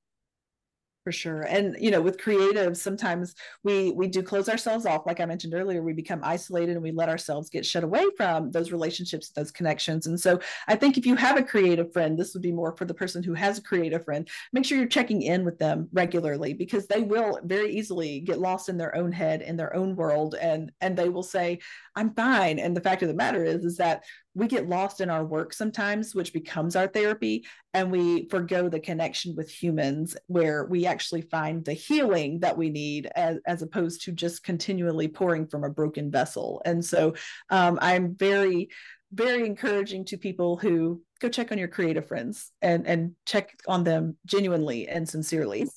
for 1.04 1.12
sure. 1.12 1.42
And 1.44 1.76
you 1.80 1.92
know 1.92 2.02
with 2.02 2.18
creatives 2.18 2.78
sometimes 2.78 3.36
we 3.64 3.92
we 3.92 4.08
do 4.08 4.22
close 4.22 4.50
ourselves 4.50 4.86
off. 4.86 5.06
Like 5.06 5.20
i 5.20 5.26
mentioned 5.26 5.54
earlier 5.54 5.82
we 5.82 5.94
become 5.94 6.22
isolated 6.24 6.74
and 6.74 6.84
we 6.84 6.92
let 6.92 7.10
ourselves 7.10 7.50
get 7.50 7.66
shut 7.66 7.84
away 7.84 8.06
from 8.18 8.52
those 8.52 8.72
relationships 8.72 9.30
those 9.30 9.52
connections. 9.52 10.08
And 10.08 10.20
so 10.20 10.40
i 10.68 10.76
think 10.76 10.98
if 10.98 11.06
you 11.06 11.16
have 11.16 11.38
a 11.38 11.44
creative 11.44 11.92
friend 11.92 12.18
this 12.18 12.34
would 12.34 12.44
be 12.44 12.52
more 12.52 12.76
for 12.76 12.86
the 12.86 12.94
person 12.94 13.24
who 13.24 13.34
has 13.34 13.58
a 13.58 13.64
creative 13.64 14.06
friend 14.06 14.30
make 14.54 14.66
sure 14.66 14.78
you're 14.78 14.88
checking 14.88 15.22
in 15.22 15.44
with 15.44 15.58
them 15.58 15.88
regularly 15.92 16.54
because 16.54 16.88
they 16.88 17.02
will 17.02 17.40
very 17.44 17.72
easily 17.72 18.20
get 18.20 18.40
lost 18.40 18.70
in 18.70 18.78
their 18.78 18.96
own 18.96 19.12
head 19.12 19.42
in 19.42 19.58
their 19.58 19.76
own 19.76 19.96
world 19.96 20.36
and 20.40 20.72
and 20.82 20.98
they 20.98 21.10
will 21.10 21.24
say 21.24 21.60
i'm 21.96 22.14
fine. 22.14 22.60
And 22.60 22.76
the 22.76 22.82
fact 22.82 23.02
of 23.02 23.08
the 23.08 23.14
matter 23.14 23.44
is 23.44 23.66
is 23.66 23.78
that 23.78 24.04
we 24.34 24.48
get 24.48 24.70
lost 24.70 25.02
in 25.02 25.10
our 25.10 25.26
work 25.26 25.54
sometimes, 25.54 26.16
which 26.16 26.34
becomes 26.34 26.76
our 26.76 26.88
therapy, 26.88 27.46
and 27.74 27.92
we 27.92 28.28
forego 28.30 28.70
the 28.70 28.80
connection 28.80 29.36
with 29.36 29.50
humans 29.50 30.16
where 30.28 30.66
we 30.66 30.86
actually 30.86 31.22
find 31.22 31.66
the 31.66 31.74
healing 31.74 32.40
that 32.40 32.58
we 32.58 32.70
need 32.70 33.10
as, 33.16 33.40
as 33.46 33.62
opposed 33.62 34.04
to 34.04 34.12
just 34.12 34.44
continually 34.44 35.08
pouring 35.08 35.48
from 35.48 35.64
a 35.64 35.70
broken 35.70 36.10
vessel. 36.10 36.62
And 36.66 36.84
so 36.84 37.16
um, 37.50 37.78
I'm 37.82 38.16
very, 38.16 38.70
very 39.12 39.46
encouraging 39.46 40.06
to 40.06 40.18
people 40.18 40.56
who 40.56 41.02
go 41.20 41.28
check 41.28 41.52
on 41.52 41.58
your 41.58 41.68
creative 41.68 42.08
friends 42.08 42.52
and, 42.62 42.88
and 42.88 43.16
check 43.26 43.60
on 43.68 43.84
them 43.84 44.18
genuinely 44.26 44.88
and 44.88 45.08
sincerely. 45.08 45.68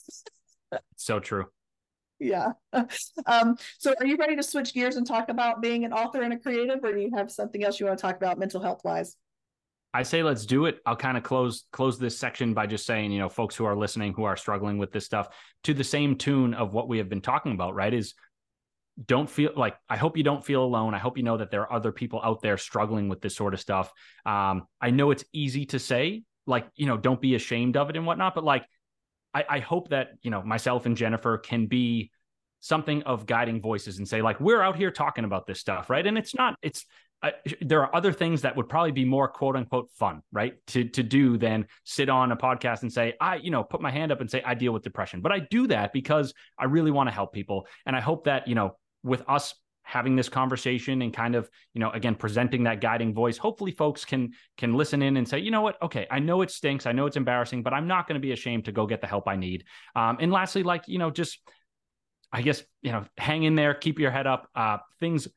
so 0.96 1.18
true 1.18 1.46
yeah. 2.24 2.52
Um, 3.26 3.56
so 3.78 3.94
are 4.00 4.06
you 4.06 4.16
ready 4.16 4.36
to 4.36 4.42
switch 4.42 4.74
gears 4.74 4.96
and 4.96 5.06
talk 5.06 5.28
about 5.28 5.62
being 5.62 5.84
an 5.84 5.92
author 5.92 6.22
and 6.22 6.32
a 6.32 6.38
creative, 6.38 6.80
or 6.82 6.92
do 6.92 7.00
you 7.00 7.12
have 7.14 7.30
something 7.30 7.64
else 7.64 7.78
you 7.78 7.86
want 7.86 7.98
to 7.98 8.02
talk 8.02 8.16
about 8.16 8.38
mental 8.38 8.60
health 8.60 8.80
wise? 8.84 9.16
I 9.94 10.02
say 10.02 10.24
let's 10.24 10.44
do 10.44 10.66
it. 10.66 10.80
I'll 10.84 10.96
kind 10.96 11.16
of 11.16 11.22
close 11.22 11.64
close 11.72 11.98
this 11.98 12.18
section 12.18 12.52
by 12.52 12.66
just 12.66 12.84
saying, 12.84 13.12
you 13.12 13.20
know, 13.20 13.28
folks 13.28 13.54
who 13.54 13.64
are 13.64 13.76
listening 13.76 14.12
who 14.12 14.24
are 14.24 14.36
struggling 14.36 14.76
with 14.76 14.92
this 14.92 15.06
stuff 15.06 15.28
to 15.62 15.72
the 15.72 15.84
same 15.84 16.16
tune 16.16 16.52
of 16.52 16.74
what 16.74 16.88
we 16.88 16.98
have 16.98 17.08
been 17.08 17.20
talking 17.20 17.52
about, 17.52 17.76
right? 17.76 17.94
Is 17.94 18.14
don't 19.06 19.30
feel 19.30 19.52
like 19.56 19.76
I 19.88 19.96
hope 19.96 20.16
you 20.16 20.24
don't 20.24 20.44
feel 20.44 20.64
alone. 20.64 20.94
I 20.94 20.98
hope 20.98 21.16
you 21.16 21.22
know 21.22 21.36
that 21.36 21.50
there 21.52 21.62
are 21.62 21.72
other 21.72 21.92
people 21.92 22.20
out 22.22 22.42
there 22.42 22.58
struggling 22.58 23.08
with 23.08 23.20
this 23.20 23.36
sort 23.36 23.54
of 23.54 23.60
stuff. 23.60 23.92
Um, 24.26 24.66
I 24.80 24.90
know 24.90 25.12
it's 25.12 25.24
easy 25.32 25.66
to 25.66 25.78
say, 25.78 26.24
like, 26.46 26.66
you 26.74 26.86
know, 26.86 26.96
don't 26.96 27.20
be 27.20 27.36
ashamed 27.36 27.76
of 27.76 27.88
it 27.88 27.96
and 27.96 28.06
whatnot, 28.06 28.34
but 28.34 28.44
like 28.44 28.64
I, 29.34 29.44
I 29.48 29.58
hope 29.58 29.88
that 29.90 30.10
you 30.22 30.30
know 30.30 30.42
myself 30.42 30.86
and 30.86 30.96
Jennifer 30.96 31.38
can 31.38 31.66
be 31.66 32.10
something 32.60 33.02
of 33.02 33.26
guiding 33.26 33.60
voices 33.60 33.98
and 33.98 34.08
say 34.08 34.22
like 34.22 34.40
we're 34.40 34.62
out 34.62 34.76
here 34.76 34.90
talking 34.90 35.24
about 35.24 35.46
this 35.46 35.60
stuff 35.60 35.90
right? 35.90 36.06
And 36.06 36.16
it's 36.16 36.34
not 36.34 36.56
it's 36.62 36.86
uh, 37.22 37.30
there 37.62 37.82
are 37.82 37.94
other 37.94 38.12
things 38.12 38.42
that 38.42 38.54
would 38.54 38.68
probably 38.68 38.92
be 38.92 39.04
more 39.04 39.28
quote 39.28 39.56
unquote 39.56 39.90
fun 39.92 40.22
right? 40.32 40.54
To 40.68 40.84
to 40.84 41.02
do 41.02 41.36
than 41.36 41.66
sit 41.84 42.08
on 42.08 42.32
a 42.32 42.36
podcast 42.36 42.82
and 42.82 42.92
say 42.92 43.14
i 43.20 43.36
you 43.36 43.50
know 43.50 43.64
put 43.64 43.80
my 43.80 43.90
hand 43.90 44.12
up 44.12 44.20
and 44.20 44.30
say 44.30 44.42
i 44.44 44.54
deal 44.54 44.72
with 44.72 44.82
depression. 44.82 45.20
But 45.20 45.32
i 45.32 45.40
do 45.40 45.66
that 45.66 45.92
because 45.92 46.32
i 46.58 46.64
really 46.64 46.90
want 46.90 47.08
to 47.08 47.12
help 47.12 47.32
people. 47.32 47.66
And 47.86 47.94
i 47.94 48.00
hope 48.00 48.24
that 48.24 48.48
you 48.48 48.54
know 48.54 48.76
with 49.02 49.22
us 49.28 49.54
having 49.84 50.16
this 50.16 50.28
conversation 50.28 51.02
and 51.02 51.12
kind 51.12 51.34
of 51.34 51.48
you 51.74 51.80
know 51.80 51.90
again 51.90 52.14
presenting 52.14 52.64
that 52.64 52.80
guiding 52.80 53.14
voice. 53.14 53.36
Hopefully 53.36 53.70
folks 53.70 54.04
can 54.04 54.32
can 54.56 54.74
listen 54.74 55.02
in 55.02 55.16
and 55.16 55.28
say 55.28 55.38
you 55.38 55.50
know 55.50 55.60
what? 55.60 55.80
Okay 55.82 56.06
i 56.10 56.18
know 56.18 56.42
it 56.42 56.50
stinks. 56.50 56.86
I 56.86 56.92
know 56.92 57.06
it's 57.06 57.16
embarrassing 57.16 57.62
but 57.62 57.72
i'm 57.72 57.86
not 57.86 58.08
going 58.08 58.20
to 58.20 58.20
be 58.20 58.32
ashamed 58.32 58.64
to 58.64 58.72
go 58.72 58.86
get 58.86 59.00
the 59.00 59.06
help 59.06 59.28
i 59.28 59.36
need. 59.36 59.64
Um, 59.94 60.16
and 60.20 60.32
lastly 60.32 60.62
like 60.62 60.88
you 60.88 60.98
know 60.98 61.10
just 61.10 61.38
i 62.32 62.42
guess 62.42 62.64
you 62.82 62.90
know 62.90 63.04
hang 63.16 63.44
in 63.44 63.54
there 63.54 63.74
keep 63.74 63.98
your 63.98 64.10
head 64.10 64.26
up. 64.26 64.48
Uh, 64.54 64.78
things 65.00 65.28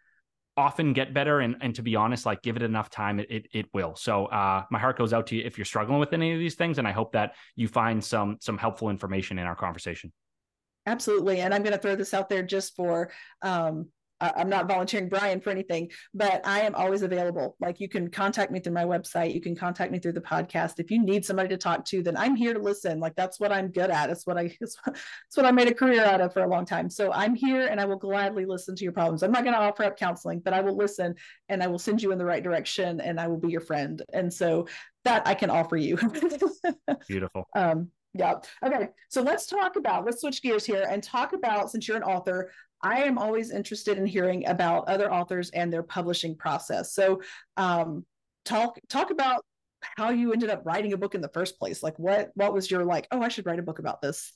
often 0.55 0.91
get 0.91 1.13
better 1.13 1.39
and 1.39 1.55
and 1.61 1.75
to 1.75 1.83
be 1.83 1.95
honest 1.95 2.25
like 2.25 2.41
give 2.41 2.55
it 2.55 2.63
enough 2.63 2.89
time 2.89 3.19
it 3.19 3.27
it, 3.29 3.47
it 3.53 3.65
will. 3.73 3.95
So 3.95 4.25
uh, 4.25 4.63
my 4.71 4.79
heart 4.79 4.97
goes 4.97 5.13
out 5.13 5.27
to 5.27 5.35
you 5.35 5.43
if 5.45 5.57
you're 5.57 5.65
struggling 5.65 5.99
with 5.99 6.13
any 6.13 6.33
of 6.33 6.39
these 6.39 6.55
things 6.55 6.79
and 6.79 6.87
i 6.87 6.91
hope 6.91 7.11
that 7.11 7.35
you 7.55 7.67
find 7.67 8.03
some 8.03 8.37
some 8.41 8.57
helpful 8.57 8.89
information 8.89 9.37
in 9.37 9.45
our 9.45 9.55
conversation. 9.55 10.11
Absolutely 10.85 11.41
and 11.41 11.53
i'm 11.53 11.63
going 11.63 11.73
to 11.73 11.79
throw 11.79 11.95
this 11.95 12.13
out 12.13 12.29
there 12.29 12.43
just 12.43 12.75
for 12.75 13.11
um, 13.41 13.87
I'm 14.19 14.49
not 14.49 14.67
volunteering 14.67 15.09
Brian 15.09 15.39
for 15.39 15.51
anything, 15.51 15.91
but 16.13 16.45
I 16.45 16.61
am 16.61 16.75
always 16.75 17.03
available. 17.03 17.55
Like 17.59 17.79
you 17.79 17.87
can 17.87 18.09
contact 18.09 18.51
me 18.51 18.59
through 18.59 18.73
my 18.73 18.83
website, 18.83 19.33
you 19.33 19.41
can 19.41 19.55
contact 19.55 19.91
me 19.91 19.99
through 19.99 20.13
the 20.13 20.21
podcast. 20.21 20.79
If 20.79 20.89
you 20.89 21.01
need 21.01 21.23
somebody 21.23 21.49
to 21.49 21.57
talk 21.57 21.85
to, 21.85 22.01
then 22.01 22.17
I'm 22.17 22.35
here 22.35 22.53
to 22.53 22.59
listen. 22.59 22.99
Like 22.99 23.15
that's 23.15 23.39
what 23.39 23.51
I'm 23.51 23.69
good 23.69 23.91
at. 23.91 24.09
It's 24.09 24.25
what 24.25 24.37
I 24.37 24.55
it's, 24.61 24.77
what 25.35 25.45
I 25.45 25.51
made 25.51 25.67
a 25.67 25.73
career 25.73 26.03
out 26.03 26.21
of 26.21 26.33
for 26.33 26.43
a 26.43 26.47
long 26.47 26.65
time. 26.65 26.89
So 26.89 27.11
I'm 27.11 27.35
here 27.35 27.67
and 27.67 27.79
I 27.79 27.85
will 27.85 27.97
gladly 27.97 28.45
listen 28.45 28.75
to 28.75 28.83
your 28.83 28.93
problems. 28.93 29.23
I'm 29.23 29.31
not 29.31 29.43
going 29.43 29.55
to 29.55 29.61
offer 29.61 29.83
up 29.83 29.97
counseling, 29.97 30.39
but 30.39 30.53
I 30.53 30.61
will 30.61 30.75
listen 30.75 31.15
and 31.49 31.61
I 31.61 31.67
will 31.67 31.79
send 31.79 32.01
you 32.01 32.11
in 32.11 32.17
the 32.17 32.25
right 32.25 32.43
direction 32.43 32.99
and 33.01 33.19
I 33.19 33.27
will 33.27 33.39
be 33.39 33.49
your 33.49 33.61
friend. 33.61 34.01
And 34.13 34.33
so 34.33 34.67
that 35.03 35.27
I 35.27 35.35
can 35.35 35.49
offer 35.49 35.77
you. 35.77 35.97
Beautiful. 37.07 37.47
Um, 37.55 37.91
yeah. 38.13 38.35
Okay. 38.65 38.89
So 39.09 39.21
let's 39.21 39.45
talk 39.45 39.75
about, 39.75 40.05
let's 40.05 40.21
switch 40.21 40.41
gears 40.41 40.65
here 40.65 40.85
and 40.89 41.03
talk 41.03 41.33
about, 41.33 41.69
since 41.69 41.87
you're 41.87 41.97
an 41.97 42.03
author, 42.03 42.51
I 42.81 43.03
am 43.03 43.17
always 43.17 43.51
interested 43.51 43.97
in 43.97 44.05
hearing 44.05 44.47
about 44.47 44.87
other 44.87 45.11
authors 45.11 45.49
and 45.51 45.71
their 45.71 45.83
publishing 45.83 46.35
process. 46.35 46.93
So 46.93 47.21
um, 47.57 48.05
talk 48.45 48.79
talk 48.89 49.11
about 49.11 49.43
how 49.97 50.09
you 50.09 50.33
ended 50.33 50.49
up 50.49 50.63
writing 50.65 50.93
a 50.93 50.97
book 50.97 51.15
in 51.15 51.21
the 51.21 51.29
first 51.29 51.59
place. 51.59 51.83
Like 51.83 51.97
what 51.97 52.31
what 52.35 52.53
was 52.53 52.69
your 52.69 52.83
like, 52.83 53.07
oh, 53.11 53.21
I 53.21 53.29
should 53.29 53.45
write 53.45 53.59
a 53.59 53.63
book 53.63 53.79
about 53.79 54.01
this? 54.01 54.33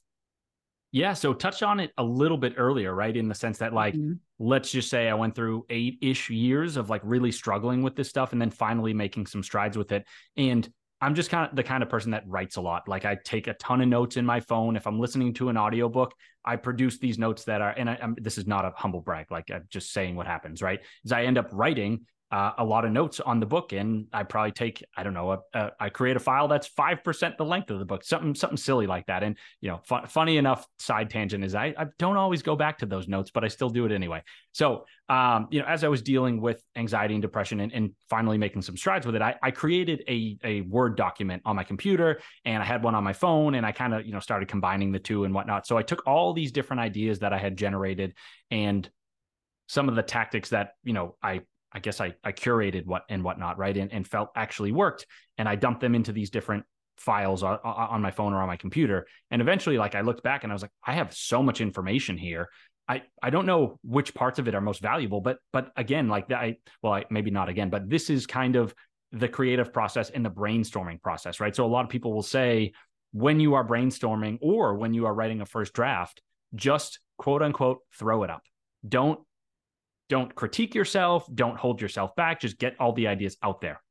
Yeah, 0.93 1.13
so 1.13 1.33
touch 1.33 1.63
on 1.63 1.79
it 1.79 1.91
a 1.97 2.03
little 2.03 2.37
bit 2.37 2.55
earlier, 2.57 2.93
right? 2.93 3.15
In 3.15 3.29
the 3.29 3.35
sense 3.35 3.59
that 3.59 3.73
like 3.73 3.93
mm-hmm. 3.93 4.13
let's 4.39 4.71
just 4.71 4.89
say 4.89 5.07
I 5.07 5.13
went 5.13 5.35
through 5.35 5.65
8ish 5.69 6.29
years 6.29 6.75
of 6.75 6.89
like 6.89 7.01
really 7.05 7.31
struggling 7.31 7.81
with 7.81 7.95
this 7.95 8.09
stuff 8.09 8.33
and 8.33 8.41
then 8.41 8.51
finally 8.51 8.93
making 8.93 9.27
some 9.27 9.41
strides 9.41 9.77
with 9.77 9.93
it. 9.93 10.05
And 10.35 10.69
I'm 11.01 11.15
just 11.15 11.31
kind 11.31 11.49
of 11.49 11.55
the 11.55 11.63
kind 11.63 11.81
of 11.81 11.89
person 11.89 12.11
that 12.11 12.23
writes 12.27 12.57
a 12.57 12.61
lot. 12.61 12.87
Like 12.87 13.05
I 13.05 13.15
take 13.15 13.47
a 13.47 13.55
ton 13.55 13.81
of 13.81 13.87
notes 13.87 14.17
in 14.17 14.25
my 14.25 14.39
phone. 14.39 14.75
If 14.75 14.85
I'm 14.85 14.99
listening 14.99 15.33
to 15.35 15.49
an 15.49 15.57
audiobook, 15.57 16.13
I 16.45 16.55
produce 16.55 16.99
these 16.99 17.17
notes 17.17 17.43
that 17.45 17.61
are, 17.61 17.71
and 17.71 17.89
I, 17.89 17.99
this 18.17 18.37
is 18.37 18.45
not 18.45 18.65
a 18.65 18.71
humble 18.75 19.01
brag. 19.01 19.31
Like 19.31 19.49
I'm 19.51 19.65
just 19.69 19.91
saying 19.91 20.15
what 20.15 20.27
happens, 20.27 20.61
right? 20.61 20.79
Is 21.03 21.11
I 21.11 21.23
end 21.23 21.39
up 21.39 21.49
writing 21.51 22.05
uh, 22.31 22.53
a 22.57 22.63
lot 22.63 22.85
of 22.85 22.91
notes 22.91 23.19
on 23.19 23.39
the 23.39 23.45
book, 23.45 23.73
and 23.73 24.07
I 24.13 24.23
probably 24.23 24.53
take 24.53 24.83
I 24.95 25.03
don't 25.03 25.13
know 25.13 25.31
a, 25.31 25.39
a, 25.53 25.71
I 25.79 25.89
create 25.89 26.15
a 26.15 26.19
file 26.19 26.47
that's 26.47 26.67
five 26.67 27.03
percent 27.03 27.37
the 27.37 27.45
length 27.45 27.69
of 27.71 27.79
the 27.79 27.85
book, 27.85 28.03
something 28.03 28.35
something 28.35 28.57
silly 28.57 28.87
like 28.87 29.07
that. 29.07 29.21
And 29.21 29.37
you 29.59 29.69
know, 29.69 29.81
fu- 29.83 30.05
funny 30.07 30.37
enough, 30.37 30.65
side 30.79 31.09
tangent 31.09 31.43
is 31.43 31.55
I, 31.55 31.73
I 31.77 31.87
don't 31.99 32.15
always 32.15 32.41
go 32.41 32.55
back 32.55 32.77
to 32.79 32.85
those 32.85 33.07
notes, 33.07 33.31
but 33.31 33.43
I 33.43 33.49
still 33.49 33.69
do 33.69 33.85
it 33.85 33.91
anyway. 33.91 34.23
So 34.53 34.85
um, 35.09 35.49
you 35.51 35.59
know, 35.59 35.65
as 35.67 35.83
I 35.83 35.89
was 35.89 36.01
dealing 36.01 36.39
with 36.39 36.63
anxiety 36.77 37.15
and 37.15 37.21
depression 37.21 37.59
and, 37.59 37.73
and 37.73 37.91
finally 38.09 38.37
making 38.37 38.61
some 38.61 38.77
strides 38.77 39.05
with 39.05 39.15
it, 39.15 39.21
I, 39.21 39.35
I 39.43 39.51
created 39.51 40.03
a 40.07 40.37
a 40.43 40.61
Word 40.61 40.95
document 40.95 41.41
on 41.43 41.57
my 41.57 41.65
computer, 41.65 42.21
and 42.45 42.63
I 42.63 42.65
had 42.65 42.81
one 42.81 42.95
on 42.95 43.03
my 43.03 43.13
phone, 43.13 43.55
and 43.55 43.65
I 43.65 43.73
kind 43.73 43.93
of 43.93 44.05
you 44.05 44.13
know 44.13 44.21
started 44.21 44.47
combining 44.47 44.93
the 44.93 44.99
two 44.99 45.25
and 45.25 45.33
whatnot. 45.33 45.67
So 45.67 45.77
I 45.77 45.83
took 45.83 46.07
all 46.07 46.31
these 46.31 46.53
different 46.53 46.79
ideas 46.79 47.19
that 47.19 47.33
I 47.33 47.39
had 47.39 47.57
generated 47.57 48.13
and 48.49 48.89
some 49.67 49.87
of 49.87 49.95
the 49.95 50.03
tactics 50.03 50.49
that 50.49 50.73
you 50.83 50.93
know 50.93 51.15
I 51.21 51.41
I 51.71 51.79
guess 51.79 52.01
I, 52.01 52.15
I 52.23 52.31
curated 52.31 52.85
what 52.85 53.03
and 53.09 53.23
whatnot, 53.23 53.57
right? 53.57 53.75
And, 53.75 53.91
and 53.91 54.07
felt 54.07 54.29
actually 54.35 54.71
worked. 54.71 55.05
And 55.37 55.47
I 55.47 55.55
dumped 55.55 55.81
them 55.81 55.95
into 55.95 56.11
these 56.11 56.29
different 56.29 56.65
files 56.97 57.43
on, 57.43 57.57
on 57.63 58.01
my 58.01 58.11
phone 58.11 58.33
or 58.33 58.41
on 58.41 58.47
my 58.47 58.57
computer. 58.57 59.07
And 59.31 59.41
eventually, 59.41 59.77
like 59.77 59.95
I 59.95 60.01
looked 60.01 60.23
back 60.23 60.43
and 60.43 60.51
I 60.51 60.55
was 60.55 60.61
like, 60.61 60.71
I 60.85 60.93
have 60.93 61.13
so 61.13 61.41
much 61.41 61.61
information 61.61 62.17
here. 62.17 62.49
I, 62.87 63.03
I 63.21 63.29
don't 63.29 63.45
know 63.45 63.79
which 63.83 64.13
parts 64.13 64.37
of 64.39 64.47
it 64.47 64.55
are 64.55 64.61
most 64.61 64.81
valuable, 64.81 65.21
but 65.21 65.37
but 65.53 65.71
again, 65.77 66.09
like 66.09 66.27
that, 66.27 66.39
I 66.39 66.57
well, 66.81 66.93
I, 66.93 67.05
maybe 67.09 67.31
not 67.31 67.47
again, 67.47 67.69
but 67.69 67.89
this 67.89 68.09
is 68.09 68.27
kind 68.27 68.55
of 68.55 68.73
the 69.11 69.29
creative 69.29 69.71
process 69.71 70.09
and 70.09 70.25
the 70.25 70.29
brainstorming 70.29 71.01
process, 71.01 71.39
right? 71.39 71.55
So 71.55 71.65
a 71.65 71.67
lot 71.67 71.85
of 71.85 71.89
people 71.89 72.13
will 72.13 72.21
say 72.23 72.73
when 73.13 73.39
you 73.39 73.53
are 73.53 73.65
brainstorming 73.65 74.39
or 74.41 74.75
when 74.75 74.93
you 74.93 75.05
are 75.05 75.13
writing 75.13 75.41
a 75.41 75.45
first 75.45 75.73
draft, 75.73 76.21
just 76.55 76.99
quote 77.17 77.41
unquote 77.41 77.79
throw 77.97 78.23
it 78.23 78.29
up. 78.29 78.43
Don't 78.87 79.19
don't 80.11 80.35
critique 80.35 80.75
yourself, 80.75 81.25
don't 81.33 81.57
hold 81.57 81.81
yourself 81.81 82.13
back, 82.17 82.41
just 82.41 82.59
get 82.59 82.75
all 82.81 82.91
the 82.91 83.07
ideas 83.07 83.37
out 83.41 83.61
there. 83.61 83.81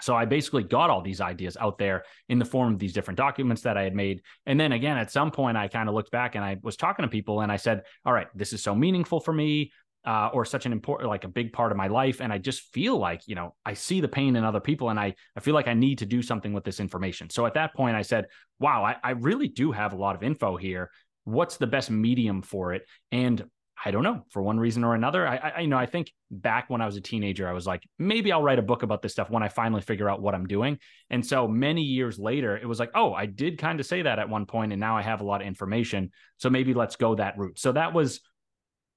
So 0.00 0.14
I 0.14 0.24
basically 0.24 0.62
got 0.62 0.88
all 0.88 1.02
these 1.02 1.20
ideas 1.20 1.56
out 1.56 1.78
there 1.78 2.04
in 2.28 2.38
the 2.38 2.44
form 2.44 2.72
of 2.72 2.78
these 2.78 2.92
different 2.92 3.18
documents 3.18 3.62
that 3.62 3.76
I 3.76 3.82
had 3.82 3.92
made. 3.92 4.22
And 4.46 4.60
then 4.60 4.70
again, 4.70 4.96
at 4.96 5.10
some 5.10 5.32
point, 5.32 5.56
I 5.56 5.66
kind 5.66 5.88
of 5.88 5.96
looked 5.96 6.12
back 6.12 6.36
and 6.36 6.44
I 6.44 6.58
was 6.62 6.76
talking 6.76 7.02
to 7.02 7.08
people 7.08 7.40
and 7.40 7.50
I 7.50 7.56
said, 7.56 7.82
all 8.06 8.12
right, 8.12 8.28
this 8.36 8.52
is 8.52 8.62
so 8.62 8.72
meaningful 8.72 9.18
for 9.18 9.32
me. 9.32 9.72
Uh, 10.06 10.30
or 10.32 10.44
such 10.44 10.64
an 10.64 10.72
important, 10.72 11.10
like 11.10 11.24
a 11.24 11.28
big 11.28 11.52
part 11.52 11.70
of 11.70 11.76
my 11.76 11.88
life. 11.88 12.20
And 12.22 12.32
I 12.32 12.38
just 12.38 12.60
feel 12.72 12.96
like, 12.96 13.20
you 13.26 13.34
know, 13.34 13.54
I 13.66 13.74
see 13.74 14.00
the 14.00 14.08
pain 14.08 14.36
in 14.36 14.44
other 14.44 14.60
people 14.60 14.88
and 14.88 14.98
I, 14.98 15.14
I 15.36 15.40
feel 15.40 15.54
like 15.54 15.68
I 15.68 15.74
need 15.74 15.98
to 15.98 16.06
do 16.06 16.22
something 16.22 16.54
with 16.54 16.64
this 16.64 16.80
information. 16.80 17.28
So 17.28 17.44
at 17.44 17.54
that 17.54 17.74
point, 17.74 17.96
I 17.96 18.02
said, 18.02 18.26
wow, 18.58 18.84
I, 18.84 18.96
I 19.02 19.10
really 19.10 19.48
do 19.48 19.72
have 19.72 19.92
a 19.92 19.96
lot 19.96 20.14
of 20.14 20.22
info 20.22 20.56
here. 20.56 20.90
What's 21.24 21.56
the 21.58 21.66
best 21.66 21.90
medium 21.90 22.40
for 22.40 22.72
it? 22.72 22.86
And 23.10 23.44
I 23.84 23.92
don't 23.92 24.02
know 24.02 24.24
for 24.30 24.42
one 24.42 24.58
reason 24.58 24.82
or 24.82 24.94
another. 24.94 25.26
I, 25.26 25.36
I, 25.36 25.60
you 25.60 25.68
know, 25.68 25.78
I 25.78 25.86
think 25.86 26.12
back 26.30 26.68
when 26.68 26.80
I 26.80 26.86
was 26.86 26.96
a 26.96 27.00
teenager, 27.00 27.48
I 27.48 27.52
was 27.52 27.66
like, 27.66 27.88
maybe 27.98 28.32
I'll 28.32 28.42
write 28.42 28.58
a 28.58 28.62
book 28.62 28.82
about 28.82 29.02
this 29.02 29.12
stuff 29.12 29.30
when 29.30 29.42
I 29.42 29.48
finally 29.48 29.82
figure 29.82 30.10
out 30.10 30.20
what 30.20 30.34
I'm 30.34 30.46
doing. 30.46 30.78
And 31.10 31.24
so 31.24 31.46
many 31.46 31.82
years 31.82 32.18
later, 32.18 32.56
it 32.56 32.66
was 32.66 32.80
like, 32.80 32.90
oh, 32.94 33.14
I 33.14 33.26
did 33.26 33.56
kind 33.58 33.78
of 33.78 33.86
say 33.86 34.02
that 34.02 34.18
at 34.18 34.28
one 34.28 34.46
point, 34.46 34.72
and 34.72 34.80
now 34.80 34.96
I 34.96 35.02
have 35.02 35.20
a 35.20 35.24
lot 35.24 35.40
of 35.40 35.46
information. 35.46 36.10
So 36.38 36.50
maybe 36.50 36.74
let's 36.74 36.96
go 36.96 37.14
that 37.14 37.38
route. 37.38 37.58
So 37.58 37.72
that 37.72 37.94
was, 37.94 38.20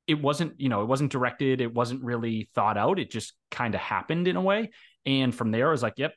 it 0.07 0.19
wasn't, 0.19 0.59
you 0.59 0.69
know, 0.69 0.81
it 0.81 0.87
wasn't 0.87 1.11
directed. 1.11 1.61
It 1.61 1.73
wasn't 1.73 2.03
really 2.03 2.49
thought 2.55 2.77
out. 2.77 2.97
It 2.97 3.11
just 3.11 3.33
kind 3.51 3.75
of 3.75 3.81
happened 3.81 4.27
in 4.27 4.35
a 4.35 4.41
way. 4.41 4.71
And 5.05 5.33
from 5.33 5.51
there, 5.51 5.67
I 5.67 5.71
was 5.71 5.83
like, 5.83 5.97
yep, 5.97 6.15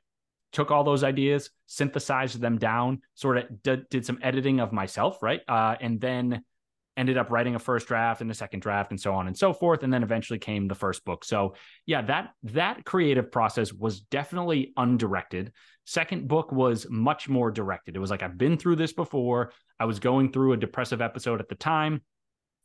took 0.52 0.70
all 0.70 0.84
those 0.84 1.04
ideas, 1.04 1.50
synthesized 1.66 2.40
them 2.40 2.58
down, 2.58 3.02
sort 3.14 3.36
of 3.36 3.62
did, 3.62 3.88
did 3.90 4.06
some 4.06 4.18
editing 4.22 4.60
of 4.60 4.72
myself, 4.72 5.22
right? 5.22 5.42
Uh, 5.46 5.74
and 5.80 6.00
then 6.00 6.44
ended 6.97 7.16
up 7.16 7.30
writing 7.30 7.55
a 7.55 7.59
first 7.59 7.88
draft 7.88 8.20
and 8.20 8.30
a 8.30 8.34
second 8.34 8.61
draft 8.61 8.90
and 8.90 9.01
so 9.01 9.14
on 9.14 9.26
and 9.26 9.36
so 9.36 9.53
forth 9.53 9.82
and 9.82 9.92
then 9.92 10.03
eventually 10.03 10.38
came 10.38 10.68
the 10.68 10.74
first 10.74 11.05
book. 11.05 11.24
So 11.24 11.55
yeah 11.86 12.03
that 12.03 12.30
that 12.45 12.84
creative 12.84 13.30
process 13.32 13.72
was 13.72 14.01
definitely 14.01 14.72
undirected. 14.76 15.53
Second 15.86 16.28
book 16.28 16.53
was 16.53 16.86
much 16.88 17.28
more 17.28 17.51
directed. 17.51 17.97
It 17.97 18.01
was 18.01 18.11
like 18.11 18.22
i've 18.22 18.38
been 18.38 18.57
through 18.57 18.76
this 18.76 18.92
before. 18.92 19.53
I 19.78 19.86
was 19.86 19.99
going 19.99 20.32
through 20.32 20.53
a 20.53 20.57
depressive 20.57 21.03
episode 21.03 21.40
at 21.40 21.49
the 21.49 21.55
time. 21.55 22.03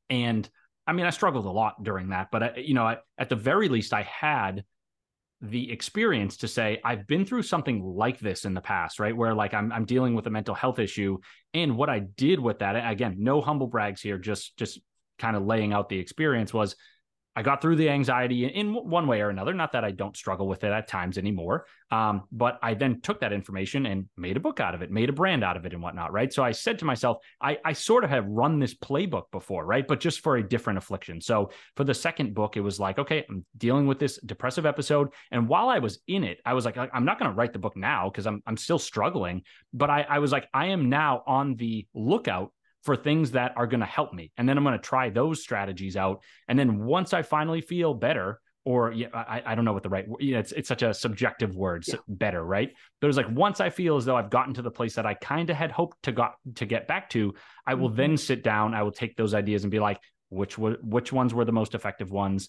And 0.10 0.50
i 0.88 0.94
mean 0.94 1.06
i 1.06 1.12
struggled 1.12 1.46
a 1.46 1.52
lot 1.52 1.84
during 1.84 2.10
that 2.10 2.30
but 2.32 2.42
I, 2.42 2.54
you 2.58 2.74
know 2.74 2.84
I, 2.84 2.98
at 3.18 3.30
the 3.30 3.36
very 3.36 3.70
least 3.70 3.94
i 3.94 4.02
had 4.02 4.64
the 5.42 5.72
experience 5.72 6.38
to 6.38 6.48
say 6.48 6.82
I've 6.84 7.08
been 7.08 7.26
through 7.26 7.44
something 7.44 7.82
like 7.82 8.20
this 8.20 8.46
in 8.46 8.54
the 8.54 8.62
past, 8.62 9.00
right? 9.00 9.16
Where 9.16 9.34
like 9.34 9.54
I'm 9.54 9.72
I'm 9.72 9.86
dealing 9.86 10.14
with 10.14 10.28
a 10.28 10.30
mental 10.30 10.56
health 10.56 10.80
issue 10.80 11.18
and 11.54 11.78
what 11.78 11.90
I 11.90 12.00
did 12.00 12.40
with 12.40 12.60
that 12.60 12.76
again, 12.92 13.16
no 13.20 13.42
humble 13.42 13.68
brags 13.68 14.02
here, 14.02 14.18
just 14.18 14.58
just 14.58 14.80
kind 15.18 15.36
of 15.36 15.46
laying 15.46 15.74
out 15.74 15.90
the 15.90 16.00
experience 16.00 16.54
was 16.54 16.76
I 17.40 17.42
got 17.42 17.62
through 17.62 17.78
the 17.78 17.88
anxiety 17.88 18.44
in 18.44 18.74
one 18.74 19.08
way 19.08 19.22
or 19.22 19.30
another. 19.30 19.54
Not 19.54 19.72
that 19.72 19.86
I 19.86 19.92
don't 19.92 20.18
struggle 20.18 20.46
with 20.46 20.66
it 20.66 20.74
at 20.74 20.90
times 20.90 21.18
anymore, 21.18 21.68
um, 21.90 22.24
but 22.34 22.60
I 22.62 22.74
then 22.74 23.00
took 23.00 23.22
that 23.22 23.32
information 23.32 23.86
and 23.86 24.10
made 24.18 24.36
a 24.36 24.42
book 24.42 24.60
out 24.60 24.76
of 24.76 24.82
it, 24.82 24.92
made 24.92 25.08
a 25.08 25.14
brand 25.14 25.42
out 25.42 25.56
of 25.56 25.66
it, 25.66 25.72
and 25.72 25.82
whatnot. 25.82 26.12
Right. 26.12 26.34
So 26.34 26.44
I 26.44 26.52
said 26.52 26.80
to 26.80 26.86
myself, 26.86 27.20
I, 27.42 27.58
I 27.64 27.72
sort 27.72 28.04
of 28.04 28.10
have 28.10 28.26
run 28.28 28.60
this 28.60 28.74
playbook 28.74 29.32
before, 29.32 29.66
right? 29.66 29.88
But 29.88 30.02
just 30.02 30.20
for 30.20 30.36
a 30.36 30.44
different 30.46 30.80
affliction. 30.80 31.22
So 31.22 31.52
for 31.78 31.86
the 31.86 31.94
second 31.94 32.34
book, 32.34 32.58
it 32.58 32.62
was 32.62 32.78
like, 32.78 33.00
okay, 33.00 33.26
I'm 33.30 33.46
dealing 33.56 33.88
with 33.88 34.00
this 34.00 34.20
depressive 34.20 34.66
episode, 34.66 35.14
and 35.32 35.48
while 35.48 35.70
I 35.70 35.80
was 35.80 36.00
in 36.10 36.26
it, 36.26 36.42
I 36.46 36.56
was 36.56 36.66
like, 36.66 36.78
I'm 36.78 37.06
not 37.06 37.20
going 37.20 37.32
to 37.32 37.38
write 37.38 37.54
the 37.54 37.60
book 37.60 37.78
now 37.78 38.10
because 38.10 38.28
I'm 38.28 38.44
I'm 38.48 38.58
still 38.58 38.80
struggling. 38.80 39.44
But 39.74 39.90
I, 39.90 40.06
I 40.10 40.20
was 40.20 40.34
like, 40.34 40.50
I 40.54 40.66
am 40.68 40.90
now 40.90 41.24
on 41.26 41.56
the 41.56 41.88
lookout 41.94 42.52
for 42.84 42.96
things 42.96 43.32
that 43.32 43.54
are 43.58 43.68
going 43.68 43.82
to 43.82 43.86
help 43.86 44.14
me. 44.14 44.32
And 44.38 44.48
then 44.48 44.58
I'm 44.58 44.64
going 44.64 44.78
to 44.78 44.84
try 44.84 45.10
those 45.10 45.42
strategies 45.42 45.98
out. 45.98 46.24
And 46.48 46.58
then 46.58 46.86
once 46.86 47.14
I 47.14 47.22
finally 47.22 47.62
feel 47.62 47.94
better, 47.94 48.40
or 48.66 48.92
yeah, 48.92 49.08
I, 49.14 49.42
I 49.46 49.56
don't 49.56 49.66
know 49.66 49.74
what 49.74 49.84
the 49.84 49.90
right, 49.90 50.06
you 50.20 50.34
know, 50.34 50.40
it's, 50.40 50.52
it's 50.52 50.68
such 50.68 50.82
a 50.82 50.94
subjective 50.94 51.56
word, 51.56 51.84
yeah. 51.88 51.96
so 51.96 52.02
better, 52.08 52.44
right? 52.44 52.70
But 53.00 53.08
it 53.08 53.10
was 53.10 53.18
like, 53.18 53.30
once 53.32 53.60
I 53.60 53.70
feel 53.70 53.98
as 53.98 54.06
though 54.06 54.16
I've 54.16 54.30
gotten 54.30 54.54
to 54.56 54.62
the 54.62 54.72
place 54.72 54.96
that 54.96 55.06
I 55.06 55.14
kind 55.16 55.50
of 55.50 55.56
had 55.56 55.72
hoped 55.72 56.04
to 56.04 56.12
got 56.12 56.36
to 56.56 56.66
get 56.66 56.88
back 56.88 57.10
to, 57.12 57.34
I 57.66 57.74
will 57.74 57.88
mm-hmm. 57.88 57.98
then 57.98 58.18
sit 58.18 58.44
down, 58.44 58.74
I 58.74 58.84
will 58.84 58.92
take 58.92 59.16
those 59.16 59.34
ideas 59.34 59.64
and 59.64 59.72
be 59.72 59.80
like, 59.80 60.00
which 60.30 60.58
were, 60.58 60.78
which 60.84 61.12
ones 61.12 61.34
were 61.34 61.46
the 61.46 61.52
most 61.52 61.74
effective 61.74 62.12
ones? 62.12 62.48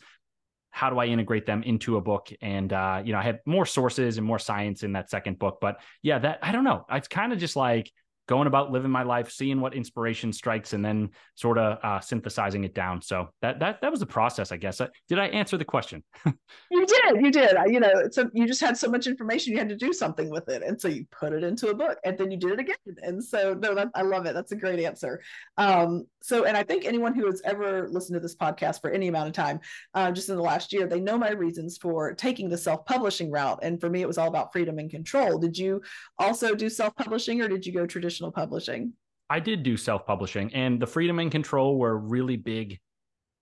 How 0.70 0.90
do 0.90 0.98
I 0.98 1.06
integrate 1.06 1.46
them 1.46 1.62
into 1.62 1.96
a 1.96 2.00
book? 2.00 2.28
And, 2.40 2.72
uh, 2.72 3.02
you 3.04 3.12
know, 3.12 3.18
I 3.18 3.22
had 3.22 3.40
more 3.46 3.66
sources 3.66 4.18
and 4.18 4.26
more 4.26 4.38
science 4.38 4.82
in 4.82 4.92
that 4.92 5.10
second 5.10 5.38
book, 5.38 5.58
but 5.60 5.80
yeah, 6.02 6.18
that, 6.18 6.40
I 6.42 6.52
don't 6.52 6.64
know. 6.64 6.84
It's 6.90 7.08
kind 7.08 7.32
of 7.32 7.38
just 7.38 7.56
like, 7.56 7.90
going 8.30 8.46
about 8.46 8.70
living 8.70 8.92
my 8.92 9.02
life, 9.02 9.28
seeing 9.28 9.60
what 9.60 9.74
inspiration 9.74 10.32
strikes, 10.32 10.72
and 10.72 10.84
then 10.84 11.10
sort 11.34 11.58
of 11.58 11.78
uh, 11.82 11.98
synthesizing 11.98 12.62
it 12.62 12.74
down. 12.74 13.02
So 13.02 13.28
that 13.42 13.58
that 13.58 13.80
that 13.82 13.90
was 13.90 13.98
the 13.98 14.06
process, 14.06 14.52
I 14.52 14.56
guess. 14.56 14.80
Uh, 14.80 14.86
did 15.08 15.18
I 15.18 15.26
answer 15.26 15.58
the 15.58 15.64
question? 15.64 16.04
you 16.70 16.86
did, 16.86 17.20
you 17.20 17.32
did. 17.32 17.56
You 17.66 17.80
know, 17.80 17.92
so 18.12 18.30
you 18.32 18.46
just 18.46 18.60
had 18.60 18.78
so 18.78 18.88
much 18.88 19.08
information, 19.08 19.52
you 19.52 19.58
had 19.58 19.68
to 19.68 19.76
do 19.76 19.92
something 19.92 20.30
with 20.30 20.48
it, 20.48 20.62
and 20.62 20.80
so 20.80 20.86
you 20.86 21.04
put 21.10 21.32
it 21.32 21.42
into 21.42 21.70
a 21.70 21.74
book, 21.74 21.98
and 22.04 22.16
then 22.16 22.30
you 22.30 22.38
did 22.38 22.52
it 22.52 22.60
again. 22.60 22.76
And 23.02 23.22
so, 23.22 23.52
no, 23.54 23.74
that, 23.74 23.88
I 23.96 24.02
love 24.02 24.26
it. 24.26 24.34
That's 24.34 24.52
a 24.52 24.56
great 24.56 24.78
answer. 24.78 25.20
Um, 25.58 26.06
so, 26.22 26.44
and 26.44 26.56
I 26.56 26.62
think 26.62 26.84
anyone 26.84 27.14
who 27.14 27.26
has 27.26 27.42
ever 27.44 27.88
listened 27.88 28.14
to 28.14 28.20
this 28.20 28.36
podcast 28.36 28.80
for 28.80 28.90
any 28.90 29.08
amount 29.08 29.26
of 29.26 29.34
time, 29.34 29.58
uh, 29.94 30.12
just 30.12 30.28
in 30.28 30.36
the 30.36 30.42
last 30.42 30.72
year, 30.72 30.86
they 30.86 31.00
know 31.00 31.18
my 31.18 31.30
reasons 31.30 31.78
for 31.78 32.14
taking 32.14 32.48
the 32.48 32.58
self-publishing 32.58 33.32
route. 33.32 33.58
And 33.62 33.80
for 33.80 33.90
me, 33.90 34.02
it 34.02 34.06
was 34.06 34.18
all 34.18 34.28
about 34.28 34.52
freedom 34.52 34.78
and 34.78 34.88
control. 34.88 35.36
Did 35.38 35.58
you 35.58 35.82
also 36.16 36.54
do 36.54 36.70
self-publishing, 36.70 37.40
or 37.40 37.48
did 37.48 37.66
you 37.66 37.72
go 37.72 37.86
traditional? 37.86 38.19
Traditional 38.20 38.32
publishing? 38.32 38.92
I 39.28 39.40
did 39.40 39.62
do 39.62 39.76
self 39.76 40.06
publishing, 40.06 40.52
and 40.54 40.80
the 40.80 40.86
freedom 40.86 41.18
and 41.18 41.30
control 41.30 41.78
were 41.78 41.96
really 41.96 42.36
big 42.36 42.78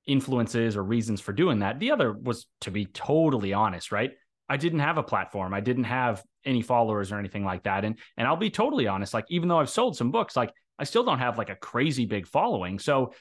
influences 0.07 0.77
or 0.77 0.83
reasons 0.83 1.21
for 1.21 1.33
doing 1.33 1.61
that. 1.61 1.79
The 1.79 1.91
other 1.91 2.13
was 2.13 2.47
to 2.63 2.71
be 2.71 2.87
totally 2.87 3.53
honest, 3.53 3.93
right? 3.93 4.13
I 4.49 4.57
didn't 4.57 4.81
have 4.81 4.97
a 4.97 5.03
platform. 5.03 5.53
I 5.53 5.61
didn't 5.61 5.85
have 5.85 6.23
any 6.45 6.63
followers 6.63 7.13
or 7.13 7.19
anything 7.19 7.45
like 7.45 7.65
that. 7.65 7.85
And 7.85 7.99
and 8.17 8.27
I'll 8.27 8.37
be 8.37 8.51
totally 8.51 8.87
honest, 8.87 9.15
like 9.15 9.27
even 9.29 9.49
though 9.49 9.59
I've 9.59 9.71
sold 9.71 9.97
some 9.97 10.11
books, 10.11 10.37
like 10.37 10.53
I 10.79 10.85
still 10.85 11.05
don't 11.05 11.19
have 11.19 11.39
like 11.39 11.51
a 11.51 11.57
crazy 11.57 12.07
big 12.07 12.27
following. 12.27 12.79
So 12.79 13.13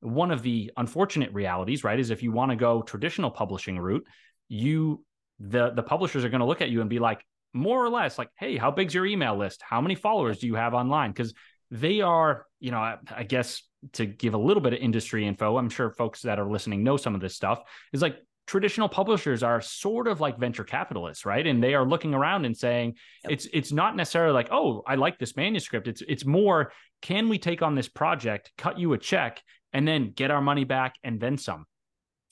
one 0.00 0.30
of 0.30 0.42
the 0.42 0.70
unfortunate 0.76 1.32
realities, 1.32 1.82
right, 1.82 1.98
is 1.98 2.10
if 2.10 2.22
you 2.22 2.30
want 2.30 2.50
to 2.50 2.56
go 2.56 2.82
traditional 2.82 3.30
publishing 3.30 3.78
route, 3.78 4.06
you 4.48 5.04
the 5.38 5.70
the 5.70 5.82
publishers 5.82 6.24
are 6.24 6.28
going 6.28 6.40
to 6.40 6.46
look 6.46 6.62
at 6.62 6.70
you 6.70 6.80
and 6.80 6.90
be 6.90 6.98
like 6.98 7.24
more 7.56 7.84
or 7.84 7.90
less 7.90 8.18
like, 8.18 8.28
"Hey, 8.38 8.56
how 8.56 8.70
big's 8.70 8.94
your 8.94 9.06
email 9.06 9.36
list? 9.36 9.62
How 9.62 9.80
many 9.80 9.94
followers 9.94 10.38
do 10.38 10.46
you 10.46 10.54
have 10.54 10.74
online?" 10.74 11.12
cuz 11.12 11.34
they 11.70 12.00
are, 12.00 12.46
you 12.60 12.70
know, 12.70 12.78
I, 12.78 12.98
I 13.14 13.24
guess 13.24 13.62
to 13.94 14.06
give 14.06 14.34
a 14.34 14.38
little 14.38 14.62
bit 14.62 14.72
of 14.72 14.78
industry 14.78 15.26
info, 15.26 15.56
I'm 15.58 15.68
sure 15.68 15.90
folks 15.90 16.22
that 16.22 16.38
are 16.38 16.48
listening 16.48 16.84
know 16.84 16.96
some 16.96 17.14
of 17.14 17.20
this 17.20 17.34
stuff. 17.34 17.62
Is 17.92 18.02
like 18.02 18.18
traditional 18.46 18.88
publishers 18.88 19.42
are 19.42 19.60
sort 19.60 20.06
of 20.06 20.20
like 20.20 20.38
venture 20.38 20.64
capitalists, 20.64 21.26
right? 21.26 21.46
And 21.46 21.62
they 21.62 21.74
are 21.74 21.84
looking 21.84 22.14
around 22.14 22.44
and 22.44 22.56
saying 22.56 22.94
yep. 23.24 23.32
it's 23.32 23.48
it's 23.52 23.72
not 23.72 23.96
necessarily 23.96 24.32
like, 24.32 24.48
oh, 24.50 24.82
I 24.86 24.94
like 24.94 25.18
this 25.18 25.36
manuscript. 25.36 25.88
It's 25.88 26.02
it's 26.06 26.24
more, 26.24 26.72
can 27.02 27.28
we 27.28 27.38
take 27.38 27.62
on 27.62 27.74
this 27.74 27.88
project, 27.88 28.52
cut 28.56 28.78
you 28.78 28.92
a 28.92 28.98
check, 28.98 29.42
and 29.72 29.86
then 29.86 30.12
get 30.14 30.30
our 30.30 30.40
money 30.40 30.64
back 30.64 30.94
and 31.02 31.20
then 31.20 31.38
some? 31.38 31.66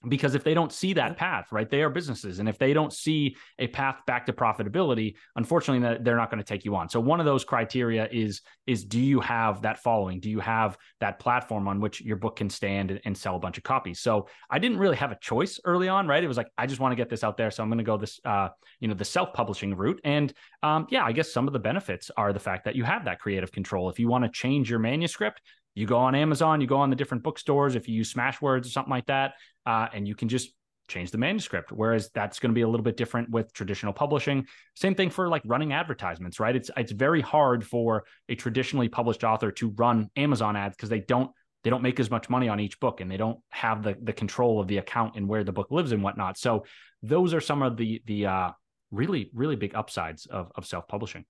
Because 0.09 0.35
if 0.35 0.45
they 0.45 0.55
don't 0.55 0.73
see 0.73 0.93
that 0.93 1.17
path 1.17 1.47
right 1.53 1.71
they 1.71 1.83
are 1.83 1.91
businesses 1.91 2.39
and 2.39 2.49
if 2.49 2.59
they 2.59 2.73
don't 2.73 2.93
see 2.93 3.37
a 3.59 3.67
path 3.67 4.01
back 4.07 4.27
to 4.27 4.33
profitability 4.33 5.15
unfortunately 5.37 5.99
they're 6.03 6.17
not 6.17 6.31
going 6.31 6.43
to 6.43 6.45
take 6.45 6.65
you 6.65 6.75
on. 6.77 6.89
So 6.89 7.01
one 7.01 7.21
of 7.21 7.27
those 7.27 7.45
criteria 7.45 8.09
is 8.11 8.41
is 8.67 8.85
do 8.85 9.01
you 9.01 9.21
have 9.21 9.63
that 9.63 9.79
following? 9.79 10.21
Do 10.21 10.31
you 10.31 10.41
have 10.41 10.77
that 11.01 11.19
platform 11.19 11.69
on 11.69 11.81
which 11.81 12.01
your 12.01 12.17
book 12.17 12.37
can 12.37 12.51
stand 12.51 13.01
and, 13.05 13.15
sell 13.17 13.37
a 13.37 13.39
bunch 13.39 13.59
of 13.59 13.65
copies? 13.65 14.01
So 14.01 14.29
i 14.51 14.59
didn't 14.59 14.79
really 14.79 14.97
have 14.97 15.13
a 15.13 15.19
choice 15.21 15.61
early 15.65 15.89
on 15.89 16.07
right? 16.07 16.25
It 16.25 16.29
was 16.29 16.37
like 16.37 16.49
i 16.59 16.67
just 16.67 16.81
want 16.81 16.93
to 16.93 16.97
get 16.97 17.09
this 17.09 17.25
out 17.25 17.37
there 17.37 17.51
so 17.51 17.63
i'm 17.63 17.69
going 17.69 17.79
to 17.79 17.85
go 17.85 17.97
this 17.97 18.21
uh 18.25 18.49
you 18.81 18.89
know 18.89 18.95
the 18.95 19.05
self-publishing 19.05 19.75
route. 19.75 20.01
And 20.05 20.33
um 20.63 20.87
yeah 20.91 21.05
i 21.05 21.13
guess 21.13 21.33
some 21.33 21.47
of 21.47 21.53
the 21.53 21.59
benefits 21.59 22.11
are 22.17 22.33
the 22.33 22.41
fact 22.41 22.65
that 22.65 22.77
you 22.77 22.85
have 22.85 23.05
that 23.05 23.21
creative 23.21 23.53
control. 23.53 23.89
If 23.89 23.99
you 23.99 24.09
want 24.09 24.25
to 24.25 24.31
change 24.31 24.71
your 24.71 24.79
manuscript 24.79 25.41
you 25.75 25.87
go 25.87 25.99
on 25.99 26.15
Amazon, 26.15 26.61
you 26.61 26.67
go 26.67 26.79
on 26.79 26.91
the 26.91 26.97
different 26.97 27.23
bookstores, 27.23 27.75
if 27.75 27.89
you 27.89 27.95
use 27.95 28.13
Smashwords 28.13 28.67
or 28.67 28.71
something 28.71 28.91
like 28.91 29.07
that, 29.07 29.35
uh, 29.67 29.89
and 29.93 30.07
you 30.07 30.15
can 30.15 30.29
just 30.29 30.51
change 30.89 31.11
the 31.11 31.19
manuscript. 31.19 31.73
Whereas 31.73 32.11
that's 32.15 32.39
going 32.39 32.51
to 32.51 32.55
be 32.55 32.63
a 32.63 32.69
little 32.69 32.85
bit 32.85 32.97
different 32.97 33.31
with 33.31 33.53
traditional 33.53 33.93
publishing. 33.93 34.47
Same 34.75 34.95
thing 34.95 35.11
for 35.11 35.29
like 35.29 35.43
running 35.45 35.73
advertisements, 35.73 36.39
right? 36.39 36.55
It's 36.55 36.71
it's 36.77 36.93
very 36.93 37.21
hard 37.21 37.67
for 37.67 38.05
a 38.29 38.35
traditionally 38.35 38.89
published 38.89 39.25
author 39.25 39.51
to 39.53 39.71
run 39.71 40.11
Amazon 40.17 40.57
ads 40.57 40.77
because 40.77 40.91
they 40.91 41.01
don't 41.01 41.31
they 41.63 41.71
don't 41.71 41.83
make 41.83 41.99
as 41.99 42.11
much 42.11 42.29
money 42.29 42.49
on 42.49 42.61
each 42.61 42.79
book 42.79 43.01
and 43.01 43.11
they 43.11 43.17
don't 43.17 43.39
have 43.51 43.83
the 43.83 43.97
the 44.03 44.13
control 44.13 44.61
of 44.61 44.69
the 44.69 44.79
account 44.79 45.17
and 45.17 45.27
where 45.27 45.45
the 45.45 45.53
book 45.53 45.71
lives 45.71 45.93
and 45.93 46.03
whatnot. 46.03 46.39
So 46.39 46.65
those 47.03 47.35
are 47.35 47.41
some 47.41 47.63
of 47.63 47.77
the 47.77 48.03
the 48.07 48.27
uh, 48.27 48.51
really 48.91 49.31
really 49.35 49.57
big 49.57 49.75
upsides 49.75 50.27
of 50.27 50.53
of 50.55 50.67
self 50.67 50.87
publishing. 50.87 51.25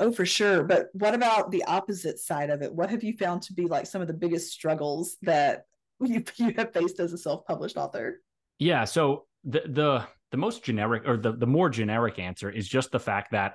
Oh, 0.00 0.12
for 0.12 0.26
sure. 0.26 0.64
But 0.64 0.88
what 0.92 1.14
about 1.14 1.50
the 1.50 1.64
opposite 1.64 2.18
side 2.18 2.50
of 2.50 2.62
it? 2.62 2.74
What 2.74 2.90
have 2.90 3.04
you 3.04 3.16
found 3.16 3.42
to 3.42 3.52
be 3.52 3.66
like 3.66 3.86
some 3.86 4.02
of 4.02 4.08
the 4.08 4.14
biggest 4.14 4.52
struggles 4.52 5.16
that 5.22 5.66
you, 6.00 6.24
you 6.36 6.52
have 6.56 6.72
faced 6.72 7.00
as 7.00 7.12
a 7.12 7.18
self-published 7.18 7.76
author? 7.76 8.20
Yeah. 8.58 8.84
So 8.84 9.26
the 9.44 9.62
the 9.66 10.06
the 10.30 10.36
most 10.36 10.64
generic 10.64 11.06
or 11.06 11.16
the 11.16 11.32
the 11.32 11.46
more 11.46 11.68
generic 11.68 12.18
answer 12.18 12.50
is 12.50 12.68
just 12.68 12.90
the 12.90 13.00
fact 13.00 13.32
that 13.32 13.54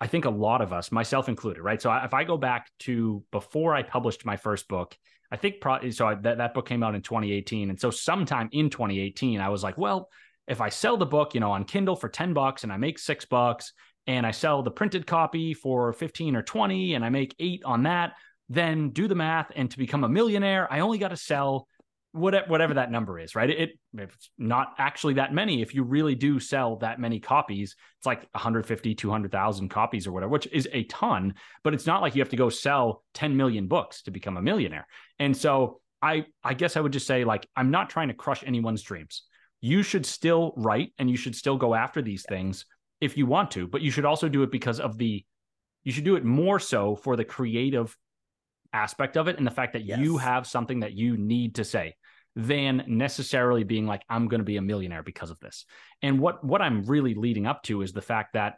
I 0.00 0.08
think 0.08 0.24
a 0.24 0.30
lot 0.30 0.62
of 0.62 0.72
us, 0.72 0.90
myself 0.90 1.28
included, 1.28 1.62
right? 1.62 1.80
So 1.80 1.92
if 1.92 2.12
I 2.12 2.24
go 2.24 2.36
back 2.36 2.68
to 2.80 3.22
before 3.30 3.74
I 3.74 3.82
published 3.82 4.26
my 4.26 4.36
first 4.36 4.66
book, 4.66 4.96
I 5.30 5.36
think 5.36 5.60
pro- 5.60 5.90
so 5.90 6.08
I, 6.08 6.14
that 6.16 6.38
that 6.38 6.54
book 6.54 6.68
came 6.68 6.82
out 6.82 6.96
in 6.96 7.02
2018, 7.02 7.70
and 7.70 7.80
so 7.80 7.90
sometime 7.90 8.48
in 8.52 8.68
2018, 8.68 9.40
I 9.40 9.48
was 9.48 9.62
like, 9.62 9.78
well, 9.78 10.08
if 10.48 10.60
I 10.60 10.70
sell 10.70 10.96
the 10.96 11.06
book, 11.06 11.34
you 11.34 11.40
know, 11.40 11.52
on 11.52 11.64
Kindle 11.64 11.94
for 11.94 12.08
10 12.08 12.34
bucks 12.34 12.64
and 12.64 12.72
I 12.72 12.76
make 12.76 12.98
six 12.98 13.24
bucks, 13.24 13.72
and 14.06 14.26
I 14.26 14.30
sell 14.32 14.62
the 14.62 14.70
printed 14.70 15.06
copy 15.06 15.54
for 15.54 15.92
15 15.92 16.36
or 16.36 16.42
20 16.42 16.94
and 16.94 17.04
I 17.04 17.08
make 17.08 17.34
eight 17.38 17.62
on 17.64 17.84
that, 17.84 18.14
then 18.48 18.90
do 18.90 19.06
the 19.08 19.14
math. 19.14 19.52
And 19.54 19.70
to 19.70 19.78
become 19.78 20.04
a 20.04 20.08
millionaire, 20.08 20.70
I 20.72 20.80
only 20.80 20.98
got 20.98 21.08
to 21.08 21.16
sell 21.16 21.68
whatever, 22.12 22.46
whatever 22.48 22.74
that 22.74 22.90
number 22.90 23.18
is, 23.18 23.34
right? 23.34 23.48
It, 23.48 23.58
it, 23.58 23.70
it's 23.94 24.30
not 24.36 24.74
actually 24.78 25.14
that 25.14 25.32
many. 25.32 25.62
If 25.62 25.74
you 25.74 25.82
really 25.82 26.14
do 26.14 26.38
sell 26.38 26.76
that 26.76 27.00
many 27.00 27.20
copies, 27.20 27.74
it's 27.98 28.06
like 28.06 28.28
150, 28.32 28.94
200,000 28.94 29.68
copies 29.68 30.06
or 30.06 30.12
whatever, 30.12 30.30
which 30.30 30.46
is 30.48 30.68
a 30.72 30.84
ton, 30.84 31.34
but 31.64 31.74
it's 31.74 31.86
not 31.86 32.02
like 32.02 32.14
you 32.14 32.20
have 32.20 32.28
to 32.30 32.36
go 32.36 32.50
sell 32.50 33.02
10 33.14 33.36
million 33.36 33.66
books 33.66 34.02
to 34.02 34.10
become 34.10 34.36
a 34.36 34.42
millionaire. 34.42 34.86
And 35.18 35.36
so 35.36 35.80
I, 36.02 36.26
I 36.44 36.54
guess 36.54 36.76
I 36.76 36.80
would 36.80 36.92
just 36.92 37.06
say 37.06 37.24
like, 37.24 37.48
I'm 37.56 37.70
not 37.70 37.88
trying 37.88 38.08
to 38.08 38.14
crush 38.14 38.44
anyone's 38.44 38.82
dreams. 38.82 39.22
You 39.60 39.82
should 39.82 40.04
still 40.04 40.52
write 40.56 40.92
and 40.98 41.08
you 41.08 41.16
should 41.16 41.36
still 41.36 41.56
go 41.56 41.74
after 41.74 42.02
these 42.02 42.24
things 42.28 42.66
if 43.02 43.16
you 43.16 43.26
want 43.26 43.50
to, 43.50 43.66
but 43.66 43.82
you 43.82 43.90
should 43.90 44.04
also 44.04 44.28
do 44.28 44.42
it 44.42 44.50
because 44.50 44.80
of 44.80 44.96
the 44.96 45.24
you 45.84 45.92
should 45.92 46.04
do 46.04 46.14
it 46.14 46.24
more 46.24 46.60
so 46.60 46.94
for 46.94 47.16
the 47.16 47.24
creative 47.24 47.96
aspect 48.72 49.16
of 49.16 49.26
it 49.26 49.36
and 49.36 49.46
the 49.46 49.50
fact 49.50 49.72
that 49.72 49.84
yes. 49.84 49.98
you 49.98 50.16
have 50.16 50.46
something 50.46 50.80
that 50.80 50.92
you 50.92 51.16
need 51.16 51.56
to 51.56 51.64
say 51.64 51.94
than 52.36 52.84
necessarily 52.86 53.64
being 53.64 53.86
like 53.86 54.02
I'm 54.08 54.28
going 54.28 54.38
to 54.38 54.44
be 54.44 54.56
a 54.56 54.62
millionaire 54.62 55.02
because 55.02 55.30
of 55.30 55.40
this. 55.40 55.66
And 56.00 56.20
what 56.20 56.42
what 56.44 56.62
I'm 56.62 56.84
really 56.84 57.14
leading 57.14 57.46
up 57.46 57.62
to 57.64 57.82
is 57.82 57.92
the 57.92 58.00
fact 58.00 58.34
that 58.34 58.54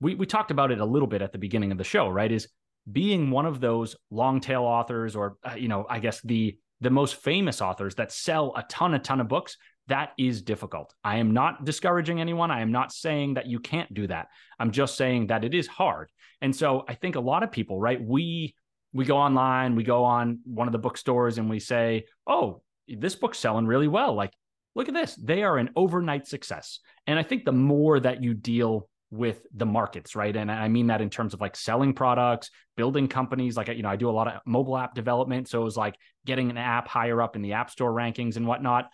we 0.00 0.14
we 0.14 0.26
talked 0.26 0.50
about 0.50 0.70
it 0.70 0.80
a 0.80 0.84
little 0.84 1.08
bit 1.08 1.22
at 1.22 1.32
the 1.32 1.38
beginning 1.38 1.72
of 1.72 1.78
the 1.78 1.84
show, 1.84 2.08
right? 2.08 2.30
Is 2.30 2.48
being 2.90 3.30
one 3.30 3.46
of 3.46 3.60
those 3.60 3.96
long 4.10 4.40
tail 4.40 4.64
authors 4.64 5.16
or 5.16 5.36
uh, 5.48 5.54
you 5.54 5.68
know, 5.68 5.86
I 5.88 6.00
guess 6.00 6.20
the 6.20 6.58
the 6.80 6.90
most 6.90 7.14
famous 7.16 7.62
authors 7.62 7.94
that 7.94 8.12
sell 8.12 8.52
a 8.56 8.64
ton 8.64 8.94
a 8.94 8.98
ton 8.98 9.20
of 9.20 9.28
books 9.28 9.56
that 9.88 10.12
is 10.18 10.42
difficult. 10.42 10.94
I 11.04 11.16
am 11.16 11.32
not 11.32 11.64
discouraging 11.64 12.20
anyone. 12.20 12.50
I 12.50 12.60
am 12.60 12.72
not 12.72 12.92
saying 12.92 13.34
that 13.34 13.46
you 13.46 13.60
can't 13.60 13.92
do 13.92 14.06
that. 14.06 14.28
I'm 14.58 14.70
just 14.70 14.96
saying 14.96 15.26
that 15.26 15.44
it 15.44 15.54
is 15.54 15.66
hard. 15.66 16.10
And 16.40 16.54
so 16.54 16.84
I 16.88 16.94
think 16.94 17.16
a 17.16 17.20
lot 17.20 17.42
of 17.42 17.52
people, 17.52 17.80
right? 17.80 18.02
We 18.02 18.54
we 18.92 19.04
go 19.04 19.16
online, 19.16 19.74
we 19.74 19.82
go 19.82 20.04
on 20.04 20.38
one 20.44 20.68
of 20.68 20.72
the 20.72 20.78
bookstores 20.78 21.38
and 21.38 21.50
we 21.50 21.58
say, 21.58 22.04
"Oh, 22.26 22.62
this 22.86 23.16
book's 23.16 23.38
selling 23.38 23.66
really 23.66 23.88
well." 23.88 24.14
Like, 24.14 24.32
look 24.74 24.88
at 24.88 24.94
this. 24.94 25.16
They 25.16 25.42
are 25.42 25.58
an 25.58 25.70
overnight 25.76 26.26
success. 26.26 26.78
And 27.06 27.18
I 27.18 27.22
think 27.22 27.44
the 27.44 27.52
more 27.52 27.98
that 28.00 28.22
you 28.22 28.34
deal 28.34 28.88
with 29.10 29.46
the 29.54 29.66
markets, 29.66 30.16
right? 30.16 30.34
And 30.34 30.50
I 30.50 30.68
mean 30.68 30.88
that 30.88 31.00
in 31.00 31.08
terms 31.08 31.34
of 31.34 31.40
like 31.40 31.56
selling 31.56 31.92
products, 31.92 32.50
building 32.76 33.06
companies. 33.06 33.56
Like, 33.56 33.68
you 33.68 33.82
know, 33.82 33.88
I 33.88 33.96
do 33.96 34.10
a 34.10 34.12
lot 34.12 34.28
of 34.28 34.40
mobile 34.44 34.76
app 34.76 34.94
development. 34.94 35.48
So 35.48 35.60
it 35.60 35.64
was 35.64 35.76
like 35.76 35.94
getting 36.26 36.50
an 36.50 36.58
app 36.58 36.88
higher 36.88 37.22
up 37.22 37.36
in 37.36 37.42
the 37.42 37.52
app 37.52 37.70
store 37.70 37.92
rankings 37.92 38.36
and 38.36 38.46
whatnot. 38.46 38.90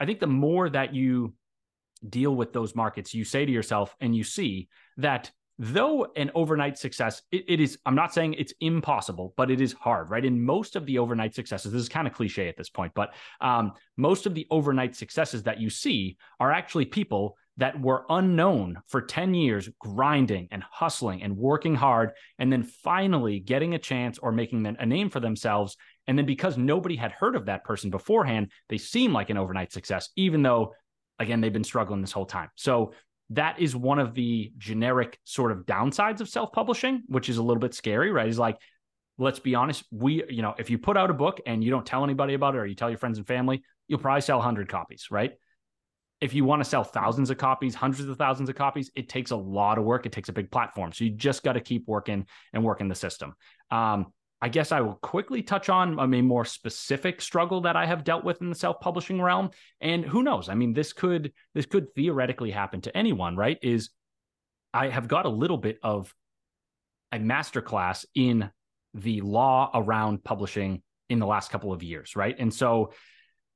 I 0.00 0.06
think 0.06 0.20
the 0.20 0.26
more 0.26 0.68
that 0.68 0.94
you 0.94 1.34
deal 2.08 2.34
with 2.34 2.52
those 2.52 2.74
markets, 2.74 3.14
you 3.14 3.24
say 3.24 3.44
to 3.44 3.52
yourself 3.52 3.94
and 4.00 4.14
you 4.14 4.24
see 4.24 4.68
that 4.98 5.30
though 5.58 6.08
an 6.16 6.30
overnight 6.34 6.76
success, 6.78 7.22
it, 7.30 7.44
it 7.46 7.60
is, 7.60 7.78
I'm 7.86 7.94
not 7.94 8.12
saying 8.12 8.34
it's 8.34 8.52
impossible, 8.60 9.34
but 9.36 9.50
it 9.50 9.60
is 9.60 9.72
hard, 9.72 10.10
right? 10.10 10.24
In 10.24 10.42
most 10.42 10.76
of 10.76 10.84
the 10.84 10.98
overnight 10.98 11.34
successes, 11.34 11.72
this 11.72 11.82
is 11.82 11.88
kind 11.88 12.06
of 12.06 12.12
cliche 12.12 12.48
at 12.48 12.56
this 12.56 12.70
point, 12.70 12.92
but 12.94 13.14
um, 13.40 13.72
most 13.96 14.26
of 14.26 14.34
the 14.34 14.46
overnight 14.50 14.96
successes 14.96 15.44
that 15.44 15.60
you 15.60 15.70
see 15.70 16.16
are 16.40 16.50
actually 16.50 16.86
people 16.86 17.36
that 17.56 17.80
were 17.80 18.04
unknown 18.08 18.78
for 18.88 19.00
10 19.00 19.32
years, 19.32 19.68
grinding 19.78 20.48
and 20.50 20.64
hustling 20.68 21.22
and 21.22 21.36
working 21.36 21.76
hard, 21.76 22.10
and 22.38 22.52
then 22.52 22.64
finally 22.64 23.38
getting 23.38 23.74
a 23.74 23.78
chance 23.78 24.18
or 24.18 24.32
making 24.32 24.66
a 24.66 24.86
name 24.86 25.08
for 25.08 25.20
themselves 25.20 25.76
and 26.06 26.18
then 26.18 26.26
because 26.26 26.56
nobody 26.56 26.96
had 26.96 27.12
heard 27.12 27.36
of 27.36 27.46
that 27.46 27.64
person 27.64 27.90
beforehand, 27.90 28.50
they 28.68 28.78
seem 28.78 29.12
like 29.12 29.30
an 29.30 29.38
overnight 29.38 29.72
success, 29.72 30.10
even 30.16 30.42
though, 30.42 30.74
again, 31.18 31.40
they've 31.40 31.52
been 31.52 31.64
struggling 31.64 32.00
this 32.00 32.12
whole 32.12 32.26
time. 32.26 32.50
So 32.56 32.92
that 33.30 33.58
is 33.58 33.74
one 33.74 33.98
of 33.98 34.14
the 34.14 34.52
generic 34.58 35.18
sort 35.24 35.50
of 35.50 35.64
downsides 35.64 36.20
of 36.20 36.28
self 36.28 36.52
publishing, 36.52 37.02
which 37.06 37.28
is 37.28 37.38
a 37.38 37.42
little 37.42 37.60
bit 37.60 37.74
scary, 37.74 38.10
right? 38.10 38.28
Is 38.28 38.38
like, 38.38 38.58
let's 39.16 39.38
be 39.38 39.54
honest, 39.54 39.84
we, 39.90 40.24
you 40.28 40.42
know, 40.42 40.54
if 40.58 40.70
you 40.70 40.78
put 40.78 40.96
out 40.96 41.10
a 41.10 41.14
book 41.14 41.40
and 41.46 41.62
you 41.64 41.70
don't 41.70 41.86
tell 41.86 42.04
anybody 42.04 42.34
about 42.34 42.54
it 42.54 42.58
or 42.58 42.66
you 42.66 42.74
tell 42.74 42.90
your 42.90 42.98
friends 42.98 43.18
and 43.18 43.26
family, 43.26 43.62
you'll 43.88 44.00
probably 44.00 44.20
sell 44.20 44.38
100 44.38 44.68
copies, 44.68 45.08
right? 45.10 45.32
If 46.20 46.34
you 46.34 46.44
want 46.44 46.62
to 46.62 46.68
sell 46.68 46.84
thousands 46.84 47.30
of 47.30 47.38
copies, 47.38 47.74
hundreds 47.74 48.08
of 48.08 48.16
thousands 48.16 48.48
of 48.48 48.54
copies, 48.54 48.90
it 48.94 49.08
takes 49.08 49.30
a 49.30 49.36
lot 49.36 49.78
of 49.78 49.84
work. 49.84 50.06
It 50.06 50.12
takes 50.12 50.28
a 50.28 50.32
big 50.32 50.50
platform. 50.50 50.92
So 50.92 51.04
you 51.04 51.10
just 51.10 51.42
got 51.42 51.54
to 51.54 51.60
keep 51.60 51.86
working 51.86 52.26
and 52.52 52.64
working 52.64 52.88
the 52.88 52.94
system. 52.94 53.34
Um, 53.70 54.06
I 54.44 54.48
guess 54.48 54.72
I 54.72 54.82
will 54.82 54.96
quickly 54.96 55.40
touch 55.40 55.70
on 55.70 55.98
um, 55.98 56.12
a 56.12 56.20
more 56.20 56.44
specific 56.44 57.22
struggle 57.22 57.62
that 57.62 57.76
I 57.76 57.86
have 57.86 58.04
dealt 58.04 58.24
with 58.24 58.42
in 58.42 58.50
the 58.50 58.54
self-publishing 58.54 59.18
realm. 59.22 59.48
And 59.80 60.04
who 60.04 60.22
knows? 60.22 60.50
I 60.50 60.54
mean, 60.54 60.74
this 60.74 60.92
could 60.92 61.32
this 61.54 61.64
could 61.64 61.86
theoretically 61.94 62.50
happen 62.50 62.82
to 62.82 62.94
anyone, 62.94 63.36
right? 63.36 63.56
Is 63.62 63.88
I 64.74 64.88
have 64.88 65.08
got 65.08 65.24
a 65.24 65.30
little 65.30 65.56
bit 65.56 65.78
of 65.82 66.12
a 67.10 67.18
masterclass 67.18 68.04
in 68.14 68.50
the 68.92 69.22
law 69.22 69.70
around 69.72 70.22
publishing 70.22 70.82
in 71.08 71.20
the 71.20 71.26
last 71.26 71.50
couple 71.50 71.72
of 71.72 71.82
years, 71.82 72.14
right? 72.14 72.36
And 72.38 72.52
so 72.52 72.92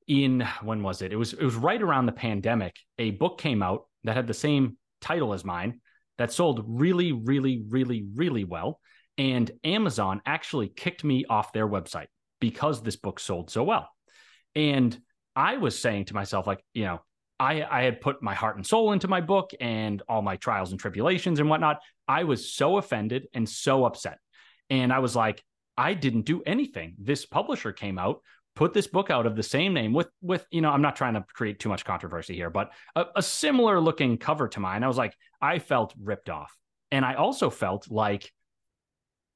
in 0.06 0.40
when 0.62 0.82
was 0.82 1.02
it? 1.02 1.12
It 1.12 1.16
was 1.16 1.34
it 1.34 1.44
was 1.44 1.56
right 1.56 1.82
around 1.82 2.06
the 2.06 2.12
pandemic. 2.12 2.74
A 2.98 3.10
book 3.10 3.36
came 3.38 3.62
out 3.62 3.88
that 4.04 4.16
had 4.16 4.26
the 4.26 4.32
same 4.32 4.78
title 5.02 5.34
as 5.34 5.44
mine 5.44 5.82
that 6.16 6.32
sold 6.32 6.64
really, 6.66 7.12
really, 7.12 7.62
really, 7.68 8.06
really 8.14 8.44
well. 8.44 8.80
And 9.18 9.50
Amazon 9.64 10.22
actually 10.24 10.68
kicked 10.68 11.04
me 11.04 11.24
off 11.28 11.52
their 11.52 11.68
website 11.68 12.06
because 12.40 12.82
this 12.82 12.96
book 12.96 13.18
sold 13.18 13.50
so 13.50 13.64
well. 13.64 13.88
And 14.54 14.98
I 15.34 15.56
was 15.56 15.78
saying 15.78 16.06
to 16.06 16.14
myself, 16.14 16.46
like, 16.46 16.64
you 16.72 16.84
know, 16.84 17.00
I, 17.40 17.62
I 17.62 17.82
had 17.82 18.00
put 18.00 18.22
my 18.22 18.34
heart 18.34 18.56
and 18.56 18.66
soul 18.66 18.92
into 18.92 19.08
my 19.08 19.20
book 19.20 19.50
and 19.60 20.02
all 20.08 20.22
my 20.22 20.36
trials 20.36 20.70
and 20.70 20.80
tribulations 20.80 21.38
and 21.40 21.48
whatnot. 21.48 21.78
I 22.06 22.24
was 22.24 22.52
so 22.52 22.78
offended 22.78 23.26
and 23.34 23.48
so 23.48 23.84
upset. 23.84 24.18
And 24.70 24.92
I 24.92 24.98
was 25.00 25.14
like, 25.14 25.44
I 25.76 25.94
didn't 25.94 26.22
do 26.22 26.42
anything. 26.44 26.94
This 26.98 27.26
publisher 27.26 27.72
came 27.72 27.98
out, 27.98 28.20
put 28.56 28.72
this 28.72 28.88
book 28.88 29.10
out 29.10 29.26
of 29.26 29.36
the 29.36 29.42
same 29.42 29.72
name 29.72 29.92
with, 29.92 30.08
with, 30.20 30.44
you 30.50 30.60
know, 30.60 30.70
I'm 30.70 30.82
not 30.82 30.96
trying 30.96 31.14
to 31.14 31.24
create 31.32 31.60
too 31.60 31.68
much 31.68 31.84
controversy 31.84 32.34
here, 32.34 32.50
but 32.50 32.72
a, 32.96 33.06
a 33.16 33.22
similar 33.22 33.80
looking 33.80 34.18
cover 34.18 34.48
to 34.48 34.60
mine. 34.60 34.82
I 34.82 34.88
was 34.88 34.98
like, 34.98 35.14
I 35.40 35.60
felt 35.60 35.94
ripped 36.00 36.30
off. 36.30 36.56
And 36.90 37.04
I 37.04 37.14
also 37.14 37.50
felt 37.50 37.88
like 37.90 38.32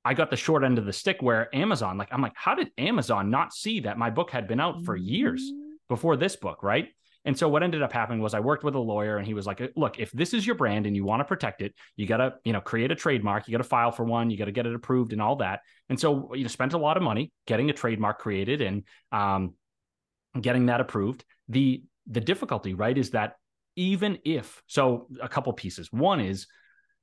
I 0.05 0.15
got 0.15 0.31
the 0.31 0.37
short 0.37 0.65
end 0.65 0.79
of 0.79 0.85
the 0.85 0.93
stick 0.93 1.19
where 1.21 1.55
Amazon, 1.55 1.97
like, 1.97 2.09
I'm 2.11 2.23
like, 2.23 2.33
how 2.35 2.55
did 2.55 2.71
Amazon 2.77 3.31
not 3.31 3.55
see 3.55 3.81
that 3.81 3.99
my 3.99 4.11
book 4.11 4.31
had 4.31 4.49
been 4.49 4.61
out 4.61 4.85
for 4.85 4.97
years 4.97 5.43
mm-hmm. 5.43 5.75
before 5.89 6.17
this 6.17 6.37
book? 6.37 6.63
Right. 6.63 6.89
And 7.25 7.39
so 7.39 7.49
what 7.49 7.63
ended 7.63 7.83
up 7.83 7.93
happening 7.93 8.21
was 8.21 8.35
I 8.35 8.41
worked 8.41 8.65
with 8.65 8.75
a 8.75 8.81
lawyer 8.81 9.17
and 9.17 9.27
he 9.27 9.35
was 9.35 9.47
like, 9.47 9.63
look, 9.77 10.01
if 10.01 10.11
this 10.11 10.35
is 10.35 10.45
your 10.45 10.57
brand 10.57 10.87
and 10.87 10.97
you 10.97 11.05
want 11.05 11.21
to 11.21 11.25
protect 11.25 11.63
it, 11.63 11.73
you 11.95 12.05
got 12.07 12.17
to, 12.17 12.35
you 12.45 12.53
know, 12.53 12.61
create 12.61 12.91
a 12.91 12.97
trademark, 12.97 13.47
you 13.47 13.53
got 13.53 13.63
to 13.63 13.69
file 13.69 13.93
for 13.93 14.05
one, 14.05 14.29
you 14.29 14.37
got 14.37 14.47
to 14.47 14.53
get 14.53 14.67
it 14.67 14.75
approved 14.75 15.13
and 15.13 15.23
all 15.23 15.37
that. 15.37 15.61
And 15.89 15.99
so, 16.01 16.35
you 16.35 16.43
know, 16.43 16.49
spent 16.49 16.73
a 16.73 16.79
lot 16.79 16.97
of 16.97 17.03
money 17.05 17.31
getting 17.47 17.71
a 17.71 17.73
trademark 17.73 18.19
created 18.19 18.61
and 18.61 18.83
um, 19.13 19.55
getting 20.41 20.67
that 20.67 20.81
approved. 20.81 21.25
The, 21.49 21.85
the 22.09 22.21
difficulty, 22.21 22.75
right, 22.75 22.99
is 22.99 23.11
that 23.11 23.35
even 23.77 24.19
if, 24.25 24.61
so 24.67 25.07
a 25.21 25.29
couple 25.29 25.53
pieces. 25.53 25.93
One 25.93 26.21
is 26.21 26.49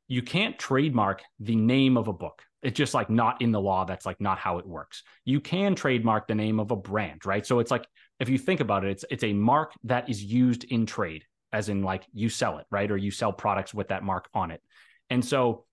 you 0.09 0.21
can't 0.21 0.59
trademark 0.59 1.21
the 1.39 1.55
name 1.55 1.95
of 1.95 2.09
a 2.09 2.13
book. 2.13 2.43
It's 2.61 2.77
just 2.77 2.93
like 2.93 3.09
not 3.09 3.41
in 3.41 3.51
the 3.51 3.61
law. 3.61 3.85
That's 3.85 4.05
like 4.05 4.19
not 4.19 4.37
how 4.37 4.57
it 4.57 4.67
works. 4.67 5.03
You 5.25 5.39
can 5.39 5.75
trademark 5.75 6.27
the 6.27 6.35
name 6.35 6.59
of 6.59 6.71
a 6.71 6.75
brand, 6.75 7.25
right? 7.25 7.45
So 7.45 7.59
it's 7.59 7.71
like 7.71 7.87
if 8.19 8.29
you 8.29 8.37
think 8.37 8.59
about 8.59 8.83
it, 8.83 8.91
it's 8.91 9.05
it's 9.09 9.23
a 9.23 9.33
mark 9.33 9.73
that 9.85 10.09
is 10.09 10.23
used 10.23 10.65
in 10.65 10.85
trade, 10.85 11.23
as 11.53 11.69
in 11.69 11.83
like 11.83 12.05
you 12.13 12.29
sell 12.29 12.57
it, 12.57 12.65
right? 12.69 12.91
Or 12.91 12.97
you 12.97 13.11
sell 13.11 13.31
products 13.31 13.73
with 13.73 13.89
that 13.89 14.03
mark 14.03 14.27
on 14.33 14.51
it. 14.51 14.61
And 15.09 15.23
so 15.23 15.65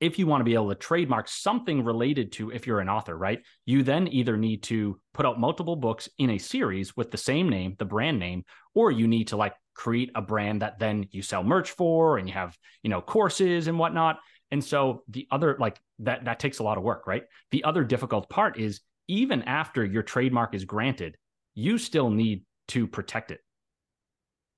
if 0.00 0.18
you 0.18 0.26
want 0.26 0.40
to 0.40 0.44
be 0.44 0.54
able 0.54 0.68
to 0.68 0.74
trademark 0.74 1.26
something 1.28 1.82
related 1.82 2.32
to 2.32 2.50
if 2.50 2.66
you're 2.66 2.80
an 2.80 2.88
author, 2.88 3.16
right? 3.16 3.42
You 3.64 3.82
then 3.82 4.08
either 4.08 4.36
need 4.36 4.62
to 4.64 5.00
put 5.14 5.24
out 5.24 5.40
multiple 5.40 5.76
books 5.76 6.08
in 6.18 6.30
a 6.30 6.38
series 6.38 6.96
with 6.96 7.10
the 7.10 7.16
same 7.16 7.48
name, 7.48 7.76
the 7.78 7.86
brand 7.86 8.18
name, 8.18 8.44
or 8.74 8.90
you 8.90 9.08
need 9.08 9.28
to 9.28 9.36
like 9.36 9.54
create 9.74 10.10
a 10.14 10.20
brand 10.20 10.62
that 10.62 10.78
then 10.78 11.06
you 11.10 11.22
sell 11.22 11.42
merch 11.42 11.70
for 11.70 12.18
and 12.18 12.28
you 12.28 12.34
have, 12.34 12.56
you 12.82 12.90
know, 12.90 13.00
courses 13.00 13.68
and 13.68 13.78
whatnot. 13.78 14.18
And 14.50 14.62
so 14.64 15.02
the 15.08 15.26
other 15.30 15.56
like 15.58 15.78
that 16.00 16.24
that 16.24 16.38
takes 16.38 16.58
a 16.58 16.62
lot 16.62 16.78
of 16.78 16.84
work, 16.84 17.06
right? 17.06 17.24
The 17.50 17.64
other 17.64 17.84
difficult 17.84 18.28
part 18.28 18.58
is 18.58 18.80
even 19.08 19.42
after 19.42 19.84
your 19.84 20.02
trademark 20.02 20.54
is 20.54 20.64
granted, 20.64 21.16
you 21.54 21.78
still 21.78 22.10
need 22.10 22.44
to 22.68 22.86
protect 22.86 23.30
it. 23.30 23.40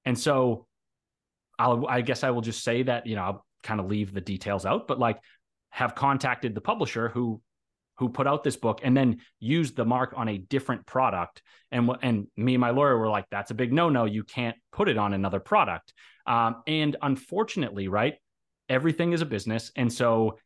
And 0.05 0.19
so 0.19 0.67
I'll 1.59 1.87
I 1.87 2.03
guess 2.03 2.25
I 2.25 2.31
will 2.31 2.43
just 2.43 2.63
say 2.63 2.83
that, 2.83 3.07
you 3.07 3.17
know, 3.17 3.23
I'll 3.23 3.47
kind 3.63 3.81
of 3.81 3.87
leave 3.87 4.13
the 4.13 4.21
details 4.21 4.67
out, 4.67 4.87
but 4.89 4.99
like 4.99 5.19
have 5.71 5.95
contacted 5.95 6.55
the 6.55 6.61
publisher 6.61 7.09
who 7.09 7.41
who 7.99 8.09
put 8.09 8.27
out 8.27 8.45
this 8.45 8.57
book 8.57 8.81
and 8.85 8.97
then 8.97 9.19
used 9.41 9.75
the 9.75 9.85
mark 9.85 10.15
on 10.17 10.29
a 10.29 10.39
different 10.39 10.87
product. 10.87 11.43
And 11.73 11.91
and 12.03 12.27
me 12.37 12.55
and 12.55 12.61
my 12.61 12.71
lawyer 12.71 12.97
were 12.97 13.09
like, 13.09 13.27
that's 13.31 13.51
a 13.51 13.55
big 13.55 13.73
no 13.73 13.89
no. 13.89 14.05
You 14.05 14.25
can't 14.25 14.57
put 14.73 14.89
it 14.89 14.99
on 14.99 15.13
another 15.13 15.41
product. 15.41 15.93
Um, 16.27 16.63
and 16.67 16.97
unfortunately, 17.03 17.89
right, 17.89 18.15
everything 18.69 19.13
is 19.13 19.23
a 19.23 19.27
business, 19.27 19.73
and 19.77 19.93
so 19.93 20.39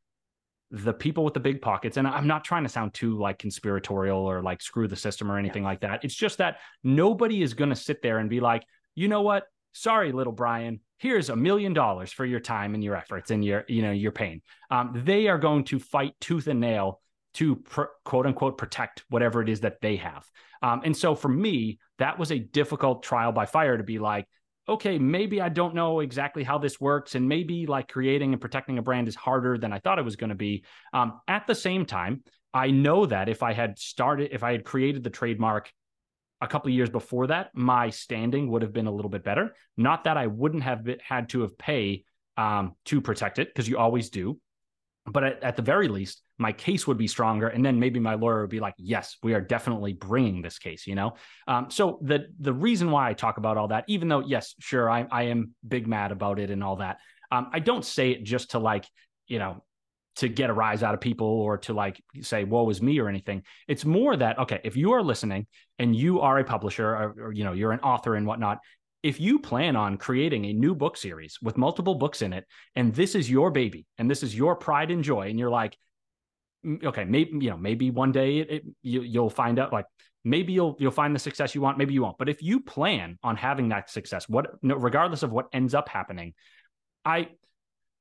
the 0.71 0.93
people 0.93 1.23
with 1.23 1.35
the 1.35 1.41
big 1.41 1.61
pockets 1.61 1.99
and 1.99 2.09
i'm 2.09 2.27
not 2.27 2.45
trying 2.45 2.63
to 2.63 2.69
sound 2.69 2.95
too 2.95 3.19
like 3.19 3.39
conspiratorial 3.39 4.19
or 4.19 4.41
like 4.41 4.63
screw 4.63 4.89
the 4.89 4.97
system 4.97 5.31
or 5.31 5.37
anything 5.37 5.65
yeah. 5.65 5.69
like 5.69 5.81
that. 5.83 6.03
It's 6.03 6.15
just 6.15 6.39
that 6.39 6.61
nobody 6.83 7.43
is 7.43 7.53
going 7.53 7.69
to 7.69 7.77
sit 7.77 8.01
there 8.01 8.17
and 8.19 8.31
be 8.31 8.41
like 8.41 8.65
you 8.95 9.09
know 9.09 9.23
what? 9.23 9.45
Sorry 9.73 10.13
little 10.13 10.33
brian. 10.33 10.81
Here's 10.99 11.31
a 11.31 11.37
million 11.37 11.73
dollars 11.73 12.13
for 12.13 12.25
your 12.25 12.41
time 12.41 12.75
and 12.75 12.85
your 12.85 12.95
efforts 12.95 13.31
and 13.31 13.45
your 13.45 13.65
you 13.69 13.83
know 13.83 13.93
your 13.93 14.13
pain. 14.13 14.43
Um, 14.71 15.03
they 15.05 15.29
are 15.29 15.39
going 15.39 15.65
to 15.65 15.79
fight 15.79 16.15
tooth 16.21 16.47
and 16.47 16.61
nail 16.61 17.01
to 17.35 17.57
pr- 17.57 17.93
quote 18.05 18.27
unquote 18.27 18.59
protect 18.59 19.05
whatever 19.09 19.43
it 19.43 19.49
is 19.49 19.61
that 19.61 19.81
they 19.81 19.97
have. 19.97 20.27
Um, 20.63 20.83
and 20.85 20.97
so 20.97 21.15
for 21.15 21.29
me, 21.29 21.79
that 21.99 22.19
was 22.19 22.31
a 22.31 22.39
difficult 22.39 23.03
trial 23.03 23.33
by 23.33 23.47
fire 23.47 23.77
to 23.77 23.83
be 23.83 23.99
like, 23.99 24.29
okay, 24.69 24.99
maybe 24.99 25.41
I 25.41 25.49
don't 25.49 25.75
know 25.75 26.01
exactly 26.01 26.45
how 26.45 26.59
this 26.59 26.81
works. 26.81 27.15
And 27.15 27.29
maybe 27.29 27.67
like 27.67 27.89
creating 27.89 28.33
and 28.33 28.41
protecting 28.41 28.79
a 28.79 28.83
brand 28.83 29.09
is 29.09 29.15
harder 29.15 29.59
than 29.59 29.73
I 29.73 29.79
thought 29.79 29.99
it 29.99 30.05
was 30.05 30.17
going 30.17 30.31
to 30.31 30.37
be. 30.37 30.65
Um, 30.93 31.21
at 31.27 31.47
the 31.47 31.55
same 31.55 31.85
time, 31.85 32.23
I 32.55 32.71
know 32.71 33.07
that 33.07 33.29
if 33.29 33.43
I 33.43 33.53
had 33.53 33.79
started, 33.79 34.31
if 34.33 34.43
I 34.43 34.53
had 34.53 34.65
created 34.65 35.03
the 35.03 35.11
trademark 35.11 35.73
a 36.41 36.47
couple 36.47 36.69
of 36.69 36.75
years 36.75 36.91
before 36.91 37.29
that, 37.29 37.51
my 37.55 37.91
standing 37.91 38.51
would 38.51 38.63
have 38.63 38.73
been 38.73 38.87
a 38.87 38.93
little 38.93 39.11
bit 39.11 39.25
better. 39.25 39.55
Not 39.77 40.05
that 40.05 40.17
I 40.17 40.27
wouldn't 40.27 40.63
have 40.63 40.85
been, 40.85 40.99
had 41.03 41.29
to 41.31 41.43
have 41.43 41.57
pay 41.57 42.05
um, 42.37 42.75
to 42.87 43.01
protect 43.01 43.39
it, 43.39 43.49
because 43.49 43.69
you 43.69 43.79
always 43.79 44.11
do 44.11 44.39
but 45.07 45.25
at, 45.25 45.43
at, 45.43 45.57
the 45.57 45.63
very 45.63 45.89
least 45.89 46.23
my 46.39 46.53
case 46.53 46.87
would 46.87 46.97
be 46.97 47.07
stronger 47.07 47.49
and 47.49 47.65
then 47.65 47.79
maybe 47.81 47.99
my 47.99 48.15
lawyer 48.15 48.43
would 48.43 48.51
be 48.51 48.61
like 48.61 48.75
yes 48.79 49.17
we 49.23 49.35
are 49.35 49.41
definitely 49.41 49.93
bringing 49.93 50.43
this 50.43 50.59
case 50.59 50.87
you 50.87 50.95
know? 50.95 51.15
Um, 51.49 51.71
so 51.71 51.99
the 52.03 52.27
the 52.39 52.53
reason 52.53 52.91
why 52.91 53.11
i 53.11 53.13
talk 53.13 53.39
about 53.39 53.57
all 53.57 53.69
that 53.69 53.85
even 53.89 54.09
though 54.09 54.21
yes 54.21 54.55
sure 54.61 54.89
i, 54.91 55.07
I 55.11 55.25
am 55.25 55.55
big 55.67 55.87
mad 55.87 56.13
about 56.13 56.39
it 56.39 56.51
and 56.51 56.63
all 56.63 56.77
that 56.77 56.99
um, 57.31 57.49
i 57.53 57.59
don't 57.59 57.85
say 57.85 58.11
it 58.11 58.25
just 58.25 58.53
to 58.53 58.59
like 58.59 58.87
you 59.27 59.39
know 59.39 59.63
to 60.17 60.29
get 60.29 60.51
a 60.51 60.53
rise 60.53 60.83
out 60.83 60.95
of 60.95 61.01
people 61.01 61.27
or 61.27 61.59
to 61.59 61.73
like 61.73 62.03
say 62.21 62.45
woe 62.45 62.69
is 62.69 62.83
me 62.83 62.99
or 62.99 63.09
anything. 63.09 63.43
It's 63.67 63.85
more 63.85 64.15
that 64.17 64.39
okay 64.41 64.61
if 64.65 64.77
you 64.77 64.93
are 64.93 65.03
listening 65.03 65.47
and 65.79 65.97
you 65.97 66.21
are 66.21 66.39
a 66.39 66.45
publisher 66.45 66.87
or, 66.87 67.15
or 67.19 67.33
you 67.33 67.45
know 67.45 67.53
you're 67.53 67.73
an 67.73 67.81
author 67.81 68.15
and 68.15 68.27
whatnot 68.27 68.59
if 69.03 69.21
you 69.21 69.39
plan 69.39 69.77
on 69.77 69.97
creating 69.97 70.45
a 70.45 70.53
new 70.53 70.75
book 70.75 70.97
series 70.97 71.39
with 71.43 71.57
multiple 71.57 71.95
books 71.95 72.23
in 72.23 72.33
it 72.33 72.47
and 72.77 72.95
this 72.95 73.15
is 73.15 73.31
your 73.31 73.51
baby 73.51 73.87
and 73.99 74.11
this 74.11 74.23
is 74.23 74.35
your 74.35 74.57
pride 74.57 74.91
and 74.91 75.05
joy 75.05 75.29
and 75.29 75.39
you're 75.39 75.51
like 75.51 75.77
okay 76.85 77.05
maybe 77.05 77.31
you 77.41 77.51
know 77.51 77.57
maybe 77.57 77.91
one 77.91 78.13
day 78.13 78.39
it, 78.39 78.51
it, 78.51 78.63
you, 78.83 79.03
you'll 79.03 79.31
find 79.31 79.59
out 79.59 79.73
like 79.73 79.87
maybe 80.25 80.53
you'll 80.53 80.77
you'll 80.79 80.93
find 80.93 81.15
the 81.15 81.19
success 81.19 81.55
you 81.55 81.61
want 81.61 81.79
maybe 81.79 81.95
you 81.95 82.03
won't. 82.03 82.19
But 82.19 82.29
if 82.29 82.43
you 82.43 82.61
plan 82.61 83.19
on 83.23 83.37
having 83.37 83.71
that 83.71 83.91
success 83.91 84.29
what 84.29 84.47
regardless 84.63 85.23
of 85.23 85.33
what 85.33 85.47
ends 85.53 85.75
up 85.75 85.89
happening 85.89 86.35
i 87.05 87.29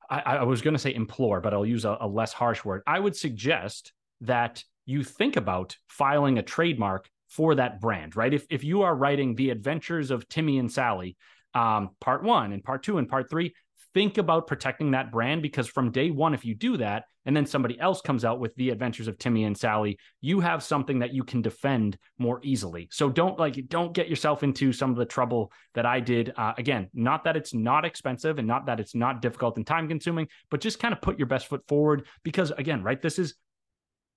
i, 0.08 0.20
I 0.20 0.42
was 0.44 0.62
going 0.62 0.74
to 0.74 0.78
say 0.78 0.94
implore 0.94 1.40
but 1.40 1.52
i'll 1.52 1.66
use 1.66 1.84
a, 1.84 1.96
a 2.00 2.06
less 2.06 2.32
harsh 2.32 2.64
word. 2.64 2.82
I 2.86 3.00
would 3.00 3.16
suggest 3.16 3.92
that 4.20 4.62
you 4.86 5.02
think 5.02 5.36
about 5.36 5.76
filing 5.88 6.38
a 6.38 6.42
trademark 6.42 7.08
for 7.32 7.54
that 7.54 7.80
brand, 7.80 8.14
right? 8.14 8.32
If 8.32 8.46
if 8.50 8.62
you 8.62 8.82
are 8.82 8.94
writing 8.94 9.34
the 9.34 9.50
adventures 9.50 10.10
of 10.10 10.28
Timmy 10.28 10.58
and 10.58 10.70
Sally, 10.70 11.16
um, 11.54 11.90
part 12.00 12.22
one 12.22 12.52
and 12.52 12.62
part 12.62 12.82
two 12.82 12.98
and 12.98 13.08
part 13.08 13.30
three, 13.30 13.54
think 13.94 14.18
about 14.18 14.46
protecting 14.46 14.90
that 14.90 15.10
brand 15.10 15.40
because 15.42 15.66
from 15.66 15.90
day 15.90 16.10
one, 16.10 16.34
if 16.34 16.44
you 16.44 16.54
do 16.54 16.76
that, 16.76 17.04
and 17.24 17.34
then 17.34 17.46
somebody 17.46 17.78
else 17.80 18.02
comes 18.02 18.24
out 18.24 18.38
with 18.38 18.54
the 18.56 18.68
adventures 18.68 19.08
of 19.08 19.16
Timmy 19.16 19.44
and 19.44 19.56
Sally, 19.56 19.98
you 20.20 20.40
have 20.40 20.62
something 20.62 20.98
that 20.98 21.14
you 21.14 21.24
can 21.24 21.40
defend 21.40 21.96
more 22.18 22.38
easily. 22.42 22.88
So 22.90 23.08
don't 23.08 23.38
like 23.38 23.56
don't 23.68 23.94
get 23.94 24.10
yourself 24.10 24.42
into 24.42 24.72
some 24.72 24.90
of 24.90 24.96
the 24.96 25.06
trouble 25.06 25.52
that 25.74 25.86
I 25.86 26.00
did. 26.00 26.34
Uh, 26.36 26.52
again, 26.58 26.90
not 26.92 27.24
that 27.24 27.36
it's 27.36 27.54
not 27.54 27.86
expensive 27.86 28.38
and 28.38 28.46
not 28.46 28.66
that 28.66 28.78
it's 28.78 28.94
not 28.94 29.22
difficult 29.22 29.56
and 29.56 29.66
time 29.66 29.88
consuming, 29.88 30.28
but 30.50 30.60
just 30.60 30.78
kind 30.78 30.92
of 30.92 31.00
put 31.00 31.18
your 31.18 31.28
best 31.28 31.46
foot 31.46 31.62
forward 31.66 32.06
because 32.24 32.50
again, 32.50 32.82
right, 32.82 33.00
this 33.00 33.18
is 33.18 33.36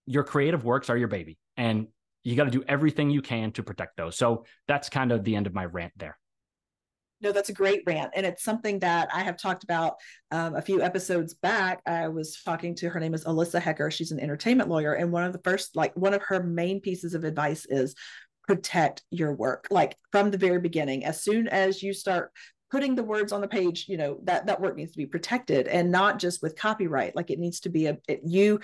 your 0.05 0.23
creative 0.23 0.65
works 0.65 0.89
are 0.89 0.97
your 0.97 1.07
baby 1.07 1.37
and 1.57 1.87
you 2.25 2.35
got 2.35 2.45
to 2.45 2.51
do 2.51 2.63
everything 2.67 3.09
you 3.09 3.21
can 3.21 3.51
to 3.53 3.63
protect 3.63 3.95
those. 3.95 4.17
So 4.17 4.45
that's 4.67 4.89
kind 4.89 5.11
of 5.11 5.23
the 5.23 5.35
end 5.35 5.47
of 5.47 5.53
my 5.53 5.63
rant 5.63 5.93
there. 5.95 6.17
No, 7.21 7.31
that's 7.31 7.49
a 7.49 7.53
great 7.53 7.83
rant. 7.85 8.11
And 8.15 8.25
it's 8.25 8.43
something 8.43 8.79
that 8.79 9.09
I 9.13 9.21
have 9.21 9.37
talked 9.37 9.63
about 9.63 9.95
um, 10.31 10.55
a 10.55 10.61
few 10.61 10.81
episodes 10.81 11.33
back. 11.35 11.81
I 11.85 12.07
was 12.09 12.41
talking 12.43 12.75
to 12.75 12.89
her 12.89 12.99
name 12.99 13.13
is 13.13 13.23
Alyssa 13.23 13.61
Hecker. 13.61 13.89
She's 13.89 14.11
an 14.11 14.19
entertainment 14.19 14.69
lawyer. 14.69 14.93
And 14.93 15.11
one 15.11 15.23
of 15.23 15.33
the 15.33 15.41
first, 15.43 15.75
like, 15.75 15.95
one 15.95 16.13
of 16.13 16.21
her 16.23 16.43
main 16.43 16.81
pieces 16.81 17.13
of 17.13 17.23
advice 17.23 17.65
is 17.69 17.95
protect 18.47 19.03
your 19.11 19.33
work, 19.33 19.67
like 19.71 19.95
from 20.11 20.29
the 20.29 20.37
very 20.37 20.59
beginning. 20.59 21.05
As 21.05 21.23
soon 21.23 21.47
as 21.47 21.81
you 21.81 21.93
start 21.93 22.31
putting 22.71 22.95
the 22.95 23.03
words 23.03 23.31
on 23.31 23.41
the 23.41 23.47
page 23.47 23.85
you 23.87 23.95
know 23.95 24.17
that 24.23 24.47
that 24.47 24.59
work 24.59 24.75
needs 24.75 24.91
to 24.91 24.97
be 24.97 25.05
protected 25.05 25.67
and 25.67 25.91
not 25.91 26.17
just 26.17 26.41
with 26.41 26.57
copyright 26.57 27.15
like 27.15 27.29
it 27.29 27.39
needs 27.39 27.59
to 27.59 27.69
be 27.69 27.85
a 27.85 27.97
it, 28.07 28.21
you 28.25 28.59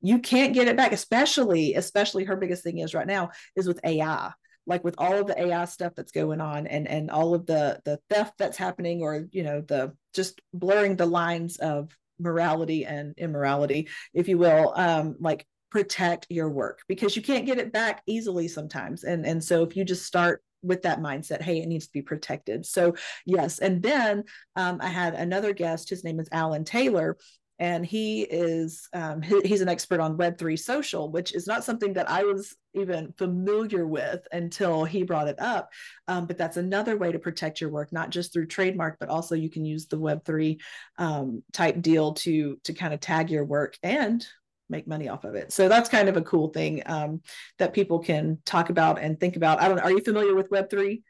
you 0.00 0.18
can't 0.18 0.54
get 0.54 0.68
it 0.68 0.76
back 0.76 0.92
especially 0.92 1.74
especially 1.74 2.24
her 2.24 2.36
biggest 2.36 2.62
thing 2.62 2.78
is 2.78 2.94
right 2.94 3.06
now 3.06 3.30
is 3.56 3.66
with 3.66 3.80
ai 3.84 4.30
like 4.66 4.84
with 4.84 4.94
all 4.98 5.14
of 5.14 5.26
the 5.26 5.40
ai 5.40 5.64
stuff 5.64 5.94
that's 5.96 6.12
going 6.12 6.40
on 6.40 6.66
and 6.66 6.86
and 6.86 7.10
all 7.10 7.34
of 7.34 7.46
the 7.46 7.80
the 7.84 7.98
theft 8.10 8.34
that's 8.38 8.56
happening 8.56 9.02
or 9.02 9.26
you 9.32 9.42
know 9.42 9.60
the 9.62 9.92
just 10.14 10.40
blurring 10.52 10.96
the 10.96 11.06
lines 11.06 11.56
of 11.56 11.90
morality 12.20 12.84
and 12.84 13.14
immorality 13.16 13.88
if 14.12 14.28
you 14.28 14.38
will 14.38 14.72
um 14.76 15.16
like 15.20 15.46
protect 15.70 16.26
your 16.30 16.48
work 16.48 16.80
because 16.88 17.14
you 17.14 17.22
can't 17.22 17.46
get 17.46 17.58
it 17.58 17.72
back 17.72 18.02
easily 18.06 18.48
sometimes. 18.48 19.04
And 19.04 19.26
and 19.26 19.42
so 19.42 19.62
if 19.62 19.76
you 19.76 19.84
just 19.84 20.06
start 20.06 20.42
with 20.62 20.82
that 20.82 21.00
mindset 21.00 21.40
hey 21.40 21.60
it 21.60 21.66
needs 21.66 21.86
to 21.86 21.92
be 21.92 22.02
protected. 22.02 22.66
So 22.66 22.94
yes. 23.26 23.58
And 23.58 23.82
then 23.82 24.24
um, 24.56 24.78
i 24.80 24.88
had 24.88 25.14
another 25.14 25.52
guest 25.52 25.90
his 25.90 26.04
name 26.04 26.18
is 26.20 26.28
alan 26.32 26.64
taylor 26.64 27.16
and 27.58 27.84
he 27.84 28.22
is 28.22 28.88
um, 28.92 29.20
he, 29.22 29.40
he's 29.44 29.60
an 29.60 29.68
expert 29.68 30.00
on 30.00 30.16
Web3 30.16 30.58
social, 30.58 31.10
which 31.10 31.34
is 31.34 31.46
not 31.46 31.64
something 31.64 31.92
that 31.94 32.10
I 32.10 32.22
was 32.22 32.56
even 32.74 33.12
familiar 33.18 33.86
with 33.86 34.26
until 34.32 34.84
he 34.84 35.02
brought 35.02 35.28
it 35.28 35.40
up. 35.40 35.70
Um, 36.06 36.26
but 36.26 36.38
that's 36.38 36.56
another 36.56 36.96
way 36.96 37.10
to 37.10 37.18
protect 37.18 37.60
your 37.60 37.70
work, 37.70 37.92
not 37.92 38.10
just 38.10 38.32
through 38.32 38.46
trademark, 38.46 38.98
but 39.00 39.08
also 39.08 39.34
you 39.34 39.50
can 39.50 39.64
use 39.64 39.86
the 39.86 39.98
Web3 39.98 40.60
um, 40.98 41.42
type 41.52 41.80
deal 41.80 42.14
to 42.14 42.58
to 42.64 42.72
kind 42.72 42.94
of 42.94 43.00
tag 43.00 43.30
your 43.30 43.44
work 43.44 43.76
and 43.82 44.26
make 44.70 44.86
money 44.86 45.08
off 45.08 45.24
of 45.24 45.34
it. 45.34 45.52
So 45.52 45.68
that's 45.68 45.88
kind 45.88 46.08
of 46.08 46.16
a 46.16 46.22
cool 46.22 46.48
thing 46.48 46.82
um, 46.86 47.22
that 47.58 47.72
people 47.72 47.98
can 47.98 48.38
talk 48.44 48.70
about 48.70 48.98
and 48.98 49.18
think 49.18 49.36
about. 49.36 49.60
I 49.60 49.68
don't 49.68 49.78
know. 49.78 49.82
Are 49.82 49.90
you 49.90 50.02
familiar 50.02 50.34
with 50.34 50.50
Web3? 50.50 51.02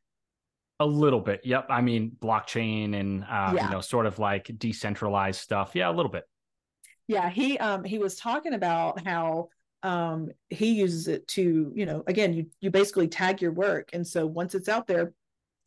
A 0.81 0.87
little 0.87 1.21
bit. 1.21 1.41
Yep. 1.43 1.67
I 1.69 1.81
mean, 1.81 2.13
blockchain 2.21 2.95
and, 2.95 3.25
uh, 3.25 3.53
yeah. 3.55 3.65
you 3.65 3.71
know, 3.71 3.81
sort 3.81 4.07
of 4.07 4.21
like 4.21 4.51
decentralized 4.59 5.41
stuff. 5.41 5.73
Yeah, 5.75 5.91
a 5.91 5.93
little 5.93 6.13
bit. 6.13 6.23
Yeah. 7.09 7.29
He, 7.29 7.59
um, 7.59 7.83
he 7.83 7.99
was 7.99 8.17
talking 8.17 8.55
about 8.55 9.05
how, 9.05 9.49
um, 9.83 10.29
he 10.51 10.73
uses 10.73 11.09
it 11.09 11.27
to, 11.29 11.73
you 11.75 11.87
know, 11.87 12.05
again, 12.07 12.33
you, 12.33 12.47
you 12.61 12.71
basically 12.71 13.09
tag 13.09 13.43
your 13.43 13.53
work. 13.53 13.91
And 13.93 14.07
so 14.07 14.27
once 14.27 14.55
it's 14.55 14.69
out 14.69 14.87
there, 14.87 15.13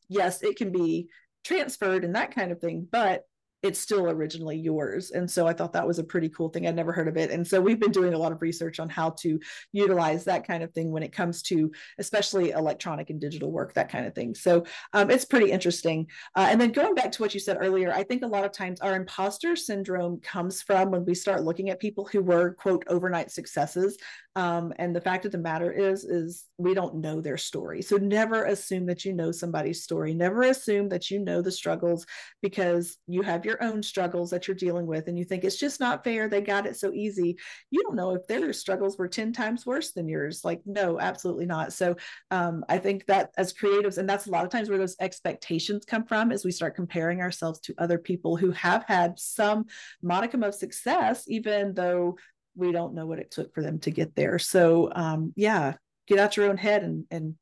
yes, 0.07 0.43
it 0.43 0.55
can 0.55 0.71
be 0.71 1.09
transferred 1.43 2.03
and 2.03 2.15
that 2.15 2.33
kind 2.33 2.51
of 2.51 2.59
thing, 2.59 2.87
but 2.89 3.23
it's 3.63 3.79
still 3.79 4.09
originally 4.09 4.57
yours. 4.57 5.11
And 5.11 5.29
so 5.29 5.47
I 5.47 5.53
thought 5.53 5.73
that 5.73 5.85
was 5.85 5.99
a 5.99 6.03
pretty 6.03 6.29
cool 6.29 6.49
thing. 6.49 6.67
I'd 6.67 6.75
never 6.75 6.91
heard 6.91 7.07
of 7.07 7.17
it. 7.17 7.31
And 7.31 7.45
so 7.45 7.61
we've 7.61 7.79
been 7.79 7.91
doing 7.91 8.13
a 8.13 8.17
lot 8.17 8.31
of 8.31 8.41
research 8.41 8.79
on 8.79 8.89
how 8.89 9.11
to 9.21 9.39
utilize 9.71 10.25
that 10.25 10.47
kind 10.47 10.63
of 10.63 10.71
thing 10.73 10.91
when 10.91 11.03
it 11.03 11.11
comes 11.11 11.41
to 11.43 11.71
especially 11.99 12.51
electronic 12.51 13.09
and 13.09 13.21
digital 13.21 13.51
work, 13.51 13.73
that 13.73 13.89
kind 13.89 14.05
of 14.05 14.15
thing. 14.15 14.33
So 14.33 14.65
um, 14.93 15.11
it's 15.11 15.25
pretty 15.25 15.51
interesting. 15.51 16.07
Uh, 16.35 16.47
and 16.49 16.59
then 16.59 16.71
going 16.71 16.95
back 16.95 17.11
to 17.13 17.21
what 17.21 17.33
you 17.33 17.39
said 17.39 17.57
earlier, 17.59 17.93
I 17.93 18.03
think 18.03 18.23
a 18.23 18.27
lot 18.27 18.45
of 18.45 18.51
times 18.51 18.81
our 18.81 18.95
imposter 18.95 19.55
syndrome 19.55 20.19
comes 20.21 20.61
from 20.61 20.91
when 20.91 21.05
we 21.05 21.13
start 21.13 21.43
looking 21.43 21.69
at 21.69 21.79
people 21.79 22.09
who 22.11 22.21
were, 22.21 22.53
quote, 22.53 22.83
overnight 22.87 23.31
successes. 23.31 23.97
Um, 24.35 24.73
and 24.77 24.95
the 24.95 25.01
fact 25.01 25.25
of 25.25 25.33
the 25.33 25.37
matter 25.37 25.71
is, 25.71 26.05
is 26.05 26.45
we 26.57 26.73
don't 26.73 26.95
know 26.95 27.19
their 27.19 27.37
story. 27.37 27.81
So 27.81 27.97
never 27.97 28.45
assume 28.45 28.85
that 28.85 29.03
you 29.03 29.11
know 29.11 29.31
somebody's 29.31 29.83
story. 29.83 30.13
Never 30.13 30.43
assume 30.43 30.87
that 30.89 31.11
you 31.11 31.19
know 31.19 31.41
the 31.41 31.51
struggles 31.51 32.05
because 32.41 32.97
you 33.07 33.23
have 33.23 33.45
your 33.45 33.61
own 33.61 33.83
struggles 33.83 34.29
that 34.29 34.47
you're 34.47 34.55
dealing 34.55 34.87
with 34.87 35.07
and 35.07 35.19
you 35.19 35.25
think 35.25 35.43
it's 35.43 35.57
just 35.57 35.81
not 35.81 36.05
fair. 36.05 36.29
They 36.29 36.39
got 36.39 36.65
it 36.65 36.77
so 36.77 36.93
easy. 36.93 37.37
You 37.71 37.83
don't 37.83 37.97
know 37.97 38.15
if 38.15 38.25
their 38.27 38.53
struggles 38.53 38.97
were 38.97 39.09
10 39.09 39.33
times 39.33 39.65
worse 39.65 39.91
than 39.91 40.07
yours. 40.07 40.45
Like, 40.45 40.61
no, 40.65 40.97
absolutely 40.97 41.45
not. 41.45 41.73
So 41.73 41.97
um, 42.29 42.63
I 42.69 42.77
think 42.77 43.05
that 43.07 43.31
as 43.37 43.53
creatives, 43.53 43.97
and 43.97 44.07
that's 44.07 44.27
a 44.27 44.31
lot 44.31 44.45
of 44.45 44.51
times 44.51 44.69
where 44.69 44.79
those 44.79 44.95
expectations 45.01 45.83
come 45.83 46.05
from, 46.05 46.31
is 46.31 46.45
we 46.45 46.51
start 46.51 46.75
comparing 46.75 47.19
ourselves 47.19 47.59
to 47.61 47.75
other 47.77 47.97
people 47.97 48.37
who 48.37 48.51
have 48.51 48.85
had 48.87 49.19
some 49.19 49.65
modicum 50.01 50.41
of 50.41 50.55
success, 50.55 51.25
even 51.27 51.73
though 51.73 52.15
we 52.55 52.71
don't 52.71 52.93
know 52.93 53.05
what 53.05 53.19
it 53.19 53.31
took 53.31 53.53
for 53.53 53.61
them 53.61 53.79
to 53.79 53.91
get 53.91 54.15
there. 54.15 54.39
So 54.39 54.91
um, 54.93 55.33
yeah, 55.35 55.75
get 56.07 56.19
out 56.19 56.37
your 56.37 56.49
own 56.49 56.57
head 56.57 56.83
and 56.83 57.05
and 57.11 57.35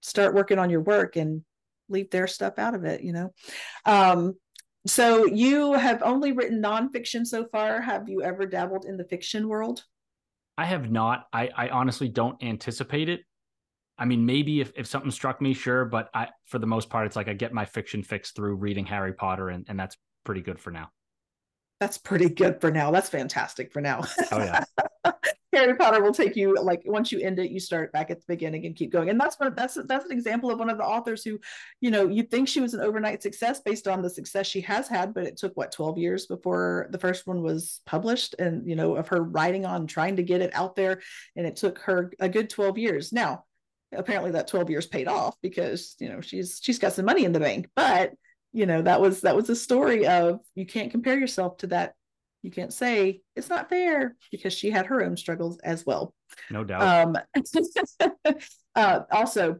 start 0.00 0.34
working 0.34 0.58
on 0.58 0.70
your 0.70 0.80
work 0.80 1.16
and 1.16 1.42
leave 1.88 2.10
their 2.10 2.26
stuff 2.26 2.58
out 2.58 2.74
of 2.74 2.84
it. 2.84 3.02
You 3.02 3.12
know. 3.12 3.32
Um, 3.84 4.34
so 4.86 5.24
you 5.24 5.72
have 5.72 6.02
only 6.02 6.32
written 6.32 6.62
nonfiction 6.62 7.26
so 7.26 7.46
far. 7.46 7.80
Have 7.80 8.08
you 8.08 8.22
ever 8.22 8.44
dabbled 8.44 8.84
in 8.84 8.98
the 8.98 9.04
fiction 9.04 9.48
world? 9.48 9.82
I 10.58 10.66
have 10.66 10.90
not. 10.90 11.26
I, 11.32 11.48
I 11.56 11.68
honestly 11.70 12.08
don't 12.08 12.42
anticipate 12.42 13.08
it. 13.08 13.20
I 13.96 14.04
mean, 14.04 14.26
maybe 14.26 14.60
if, 14.60 14.72
if 14.76 14.86
something 14.86 15.10
struck 15.10 15.40
me, 15.40 15.54
sure, 15.54 15.84
but 15.84 16.10
I 16.12 16.28
for 16.46 16.58
the 16.58 16.66
most 16.66 16.90
part, 16.90 17.06
it's 17.06 17.16
like 17.16 17.28
I 17.28 17.32
get 17.32 17.52
my 17.52 17.64
fiction 17.64 18.02
fix 18.02 18.32
through 18.32 18.56
reading 18.56 18.84
Harry 18.86 19.14
Potter, 19.14 19.48
and, 19.48 19.64
and 19.68 19.78
that's 19.78 19.96
pretty 20.24 20.42
good 20.42 20.58
for 20.58 20.70
now 20.70 20.90
that's 21.84 21.98
pretty 21.98 22.30
good 22.30 22.62
for 22.62 22.70
now. 22.70 22.90
That's 22.90 23.10
fantastic 23.10 23.70
for 23.70 23.82
now. 23.82 24.04
Oh 24.32 24.38
yeah. 24.38 24.64
Harry 25.52 25.76
Potter 25.76 26.02
will 26.02 26.14
take 26.14 26.34
you 26.34 26.56
like 26.60 26.82
once 26.86 27.12
you 27.12 27.20
end 27.20 27.38
it, 27.38 27.50
you 27.50 27.60
start 27.60 27.92
back 27.92 28.10
at 28.10 28.20
the 28.20 28.24
beginning 28.26 28.64
and 28.64 28.74
keep 28.74 28.90
going. 28.90 29.10
And 29.10 29.20
that's 29.20 29.36
what 29.38 29.54
that's 29.54 29.76
that's 29.84 30.06
an 30.06 30.12
example 30.12 30.50
of 30.50 30.58
one 30.58 30.70
of 30.70 30.78
the 30.78 30.84
authors 30.84 31.22
who, 31.22 31.38
you 31.82 31.90
know, 31.90 32.08
you 32.08 32.22
think 32.22 32.48
she 32.48 32.62
was 32.62 32.72
an 32.72 32.80
overnight 32.80 33.22
success 33.22 33.60
based 33.60 33.86
on 33.86 34.00
the 34.00 34.08
success 34.08 34.46
she 34.46 34.62
has 34.62 34.88
had, 34.88 35.12
but 35.12 35.26
it 35.26 35.36
took 35.36 35.54
what 35.58 35.72
12 35.72 35.98
years 35.98 36.24
before 36.24 36.88
the 36.90 36.98
first 36.98 37.26
one 37.26 37.42
was 37.42 37.82
published, 37.84 38.34
and 38.38 38.66
you 38.66 38.76
know, 38.76 38.96
of 38.96 39.08
her 39.08 39.22
writing 39.22 39.66
on 39.66 39.86
trying 39.86 40.16
to 40.16 40.22
get 40.22 40.40
it 40.40 40.54
out 40.54 40.74
there, 40.74 41.02
and 41.36 41.46
it 41.46 41.56
took 41.56 41.80
her 41.80 42.12
a 42.18 42.30
good 42.30 42.48
12 42.48 42.78
years. 42.78 43.12
Now, 43.12 43.44
apparently 43.92 44.30
that 44.30 44.48
12 44.48 44.70
years 44.70 44.86
paid 44.86 45.06
off 45.06 45.36
because 45.42 45.96
you 46.00 46.08
know 46.08 46.22
she's 46.22 46.60
she's 46.62 46.78
got 46.78 46.94
some 46.94 47.04
money 47.04 47.26
in 47.26 47.32
the 47.32 47.40
bank, 47.40 47.68
but 47.76 48.14
you 48.54 48.66
know 48.66 48.80
that 48.82 49.00
was 49.00 49.20
that 49.22 49.36
was 49.36 49.50
a 49.50 49.56
story 49.56 50.06
of 50.06 50.40
you 50.54 50.64
can't 50.64 50.92
compare 50.92 51.18
yourself 51.18 51.58
to 51.58 51.66
that. 51.66 51.94
You 52.42 52.50
can't 52.50 52.72
say 52.72 53.22
it's 53.34 53.48
not 53.48 53.68
fair 53.68 54.16
because 54.30 54.52
she 54.52 54.70
had 54.70 54.86
her 54.86 55.02
own 55.02 55.16
struggles 55.16 55.58
as 55.64 55.84
well. 55.84 56.14
No 56.50 56.62
doubt. 56.62 57.16
Um 57.16 57.16
uh 58.76 59.00
also 59.10 59.58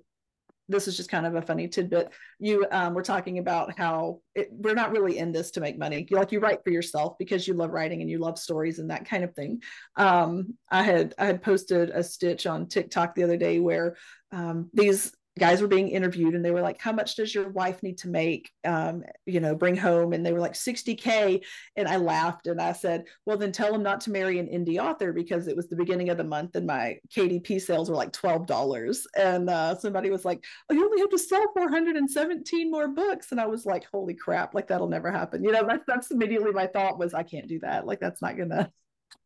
this 0.69 0.89
is 0.89 0.97
just 0.97 1.11
kind 1.11 1.27
of 1.27 1.35
a 1.35 1.43
funny 1.43 1.69
tidbit. 1.69 2.11
You 2.39 2.67
um, 2.71 2.95
were 2.95 3.03
talking 3.03 3.39
about 3.39 3.79
how 3.79 4.21
it, 4.35 4.49
we're 4.51 4.75
not 4.75 4.93
really 4.93 5.19
in 5.19 5.31
this 5.31 5.51
to 5.53 5.61
make 5.61 5.79
money. 5.79 6.07
You 6.09 6.17
like 6.17 6.33
you 6.33 6.41
write 6.41 6.65
for 6.65 6.71
yourself 6.71 7.17
because 7.19 7.47
you 7.47 7.53
love 7.53 7.71
writing 7.71 8.01
and 8.01 8.09
you 8.09 8.19
love 8.19 8.39
stories 8.39 8.79
and 8.79 8.91
that 8.91 9.07
kind 9.07 9.25
of 9.25 9.35
thing. 9.35 9.61
Um, 9.97 10.55
i 10.71 10.83
had 10.83 11.15
i 11.19 11.27
had 11.27 11.43
posted 11.43 11.91
a 11.91 12.03
stitch 12.03 12.47
on 12.47 12.69
tiktok 12.69 13.15
the 13.15 13.25
other 13.25 13.37
day 13.37 13.61
where 13.61 13.97
um, 14.33 14.71
these 14.73 15.13
guys 15.39 15.61
were 15.61 15.69
being 15.69 15.89
interviewed 15.89 16.35
and 16.35 16.45
they 16.45 16.51
were 16.51 16.61
like 16.61 16.81
how 16.81 16.93
much 16.93 17.17
does 17.17 17.35
your 17.35 17.49
wife 17.49 17.83
need 17.83 17.99
to 17.99 18.09
make 18.09 18.51
um, 18.65 19.03
you 19.27 19.41
know 19.41 19.55
bring 19.55 19.77
home? 19.77 20.13
And 20.13 20.25
they 20.25 20.33
were 20.33 20.41
like 20.41 20.55
60k 20.55 21.43
and 21.77 21.89
i 21.89 21.97
laughed 21.97 22.47
and 22.47 22.61
i 22.61 22.73
said 22.73 23.05
well 23.27 23.37
then 23.37 23.53
tell 23.53 23.73
them 23.73 23.83
not 23.83 24.01
to 24.03 24.11
marry 24.11 24.39
an 24.39 24.47
indie 24.47 24.79
author 24.79 25.13
because 25.13 25.49
it 25.49 25.57
was 25.57 25.69
the 25.69 25.77
beginning 25.77 26.11
of 26.11 26.17
the 26.17 26.25
month 26.25 26.55
and 26.57 26.67
my 26.67 26.97
kdp 27.15 27.61
sales 27.61 27.91
were 27.91 27.97
like 27.97 28.13
$12 28.13 28.99
and 29.17 29.51
uh, 29.51 29.75
somebody 29.77 30.11
was 30.11 30.25
like 30.25 30.45
oh 30.71 30.75
you 30.75 30.85
only 30.85 31.01
have 31.01 31.11
to 31.11 31.19
sell 31.19 31.45
417 31.55 32.71
more 32.71 32.89
books. 32.89 33.33
And 33.33 33.41
i 33.41 33.47
was 33.47 33.67
like 33.67 33.85
holy 33.93 34.15
crap 34.15 34.55
like 34.55 34.69
that'll 34.69 34.89
never 34.89 35.11
happen. 35.11 35.43
You 35.43 35.53
know 35.53 35.67
that's 35.67 35.85
that's 35.87 36.11
immediately 36.11 36.53
my 36.53 36.67
thought 36.67 36.99
was 36.99 37.15
i 37.15 37.23
can't 37.23 37.49
do 37.49 37.59
that. 37.61 37.87
Like 37.87 38.01
that's 38.01 38.23
not 38.23 38.37
gonna 38.37 38.71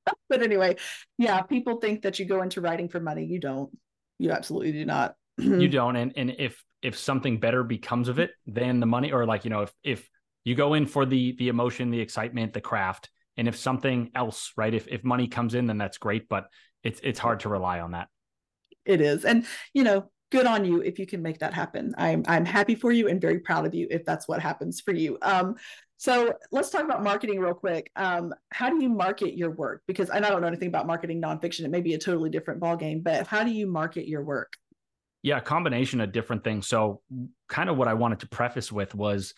but 0.28 0.42
anyway 0.42 0.76
yeah 1.18 1.42
people 1.42 1.76
think 1.76 2.02
that 2.02 2.18
you 2.18 2.24
go 2.24 2.42
into 2.42 2.60
writing 2.60 2.88
for 2.88 3.00
money. 3.00 3.24
You 3.24 3.40
don't. 3.40 3.70
You 4.18 4.32
absolutely 4.32 4.72
do 4.72 4.84
not 4.84 5.14
you 5.38 5.68
don't 5.68 5.96
and 5.96 6.12
and 6.16 6.34
if 6.38 6.64
if 6.82 6.96
something 6.96 7.40
better 7.40 7.62
becomes 7.62 8.08
of 8.08 8.18
it 8.18 8.30
than 8.46 8.80
the 8.80 8.86
money 8.86 9.12
or 9.12 9.26
like 9.26 9.44
you 9.44 9.50
know 9.50 9.62
if 9.62 9.72
if 9.82 10.08
you 10.44 10.54
go 10.54 10.74
in 10.74 10.86
for 10.86 11.06
the 11.06 11.34
the 11.38 11.48
emotion 11.48 11.90
the 11.90 12.00
excitement 12.00 12.52
the 12.52 12.60
craft 12.60 13.10
and 13.36 13.48
if 13.48 13.56
something 13.56 14.10
else 14.14 14.52
right 14.56 14.74
if 14.74 14.86
if 14.88 15.04
money 15.04 15.28
comes 15.28 15.54
in 15.54 15.66
then 15.66 15.78
that's 15.78 15.98
great 15.98 16.28
but 16.28 16.46
it's 16.82 17.00
it's 17.02 17.18
hard 17.18 17.40
to 17.40 17.48
rely 17.48 17.80
on 17.80 17.92
that 17.92 18.08
it 18.84 19.00
is 19.00 19.24
and 19.24 19.46
you 19.74 19.84
know 19.84 20.10
good 20.30 20.46
on 20.46 20.64
you 20.64 20.80
if 20.82 20.98
you 20.98 21.06
can 21.06 21.22
make 21.22 21.38
that 21.38 21.54
happen 21.54 21.94
i'm 21.98 22.22
i'm 22.28 22.44
happy 22.44 22.74
for 22.74 22.92
you 22.92 23.08
and 23.08 23.20
very 23.20 23.38
proud 23.40 23.66
of 23.66 23.74
you 23.74 23.86
if 23.90 24.04
that's 24.04 24.28
what 24.28 24.40
happens 24.40 24.80
for 24.80 24.92
you 24.92 25.18
um 25.22 25.54
so 25.98 26.32
let's 26.52 26.70
talk 26.70 26.84
about 26.84 27.02
marketing 27.02 27.40
real 27.40 27.54
quick. 27.54 27.90
Um, 27.96 28.32
how 28.50 28.70
do 28.70 28.80
you 28.80 28.88
market 28.88 29.36
your 29.36 29.50
work? 29.50 29.82
Because 29.88 30.10
I 30.10 30.20
don't 30.20 30.40
know 30.40 30.46
anything 30.46 30.68
about 30.68 30.86
marketing 30.86 31.20
nonfiction. 31.20 31.64
It 31.64 31.70
may 31.70 31.80
be 31.80 31.94
a 31.94 31.98
totally 31.98 32.30
different 32.30 32.60
ballgame, 32.60 33.02
but 33.02 33.26
how 33.26 33.42
do 33.42 33.50
you 33.50 33.66
market 33.66 34.06
your 34.06 34.22
work? 34.22 34.52
Yeah, 35.22 35.38
a 35.38 35.42
combination 35.42 36.00
of 36.00 36.12
different 36.12 36.44
things. 36.44 36.66
So, 36.66 37.02
kind 37.48 37.68
of 37.68 37.76
what 37.76 37.88
I 37.88 37.94
wanted 37.94 38.20
to 38.20 38.28
preface 38.28 38.70
with 38.70 38.94
was 38.94 39.34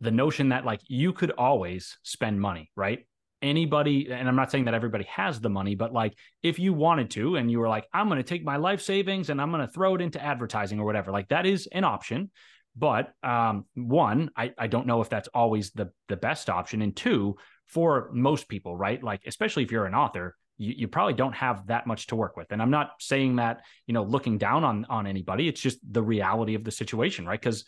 the 0.00 0.10
notion 0.10 0.50
that 0.50 0.64
like 0.64 0.80
you 0.88 1.12
could 1.12 1.30
always 1.32 1.98
spend 2.02 2.40
money, 2.40 2.70
right? 2.76 3.06
Anybody, 3.42 4.10
and 4.10 4.26
I'm 4.26 4.36
not 4.36 4.50
saying 4.50 4.64
that 4.64 4.74
everybody 4.74 5.04
has 5.04 5.40
the 5.40 5.50
money, 5.50 5.74
but 5.74 5.92
like 5.92 6.14
if 6.42 6.58
you 6.58 6.72
wanted 6.72 7.10
to 7.10 7.36
and 7.36 7.50
you 7.50 7.58
were 7.58 7.68
like, 7.68 7.86
I'm 7.92 8.08
going 8.08 8.18
to 8.18 8.22
take 8.22 8.42
my 8.42 8.56
life 8.56 8.80
savings 8.80 9.28
and 9.28 9.40
I'm 9.40 9.50
going 9.50 9.66
to 9.66 9.72
throw 9.72 9.94
it 9.94 10.00
into 10.00 10.22
advertising 10.22 10.80
or 10.80 10.86
whatever, 10.86 11.12
like 11.12 11.28
that 11.28 11.44
is 11.44 11.68
an 11.70 11.84
option. 11.84 12.30
But 12.76 13.12
um, 13.22 13.66
one, 13.74 14.30
I, 14.36 14.52
I 14.58 14.66
don't 14.66 14.86
know 14.86 15.00
if 15.00 15.08
that's 15.08 15.28
always 15.28 15.70
the 15.72 15.92
the 16.08 16.16
best 16.16 16.50
option. 16.50 16.82
And 16.82 16.96
two, 16.96 17.36
for 17.66 18.10
most 18.12 18.48
people, 18.48 18.76
right? 18.76 19.02
Like, 19.02 19.22
especially 19.26 19.62
if 19.62 19.70
you're 19.70 19.86
an 19.86 19.94
author, 19.94 20.36
you, 20.56 20.74
you 20.76 20.88
probably 20.88 21.14
don't 21.14 21.34
have 21.34 21.66
that 21.66 21.86
much 21.86 22.06
to 22.08 22.16
work 22.16 22.36
with. 22.36 22.52
And 22.52 22.62
I'm 22.62 22.70
not 22.70 22.92
saying 23.00 23.36
that, 23.36 23.62
you 23.86 23.94
know, 23.94 24.04
looking 24.04 24.38
down 24.38 24.64
on 24.64 24.84
on 24.88 25.06
anybody. 25.06 25.48
It's 25.48 25.60
just 25.60 25.78
the 25.88 26.02
reality 26.02 26.54
of 26.54 26.64
the 26.64 26.70
situation, 26.70 27.26
right? 27.26 27.40
Because 27.40 27.64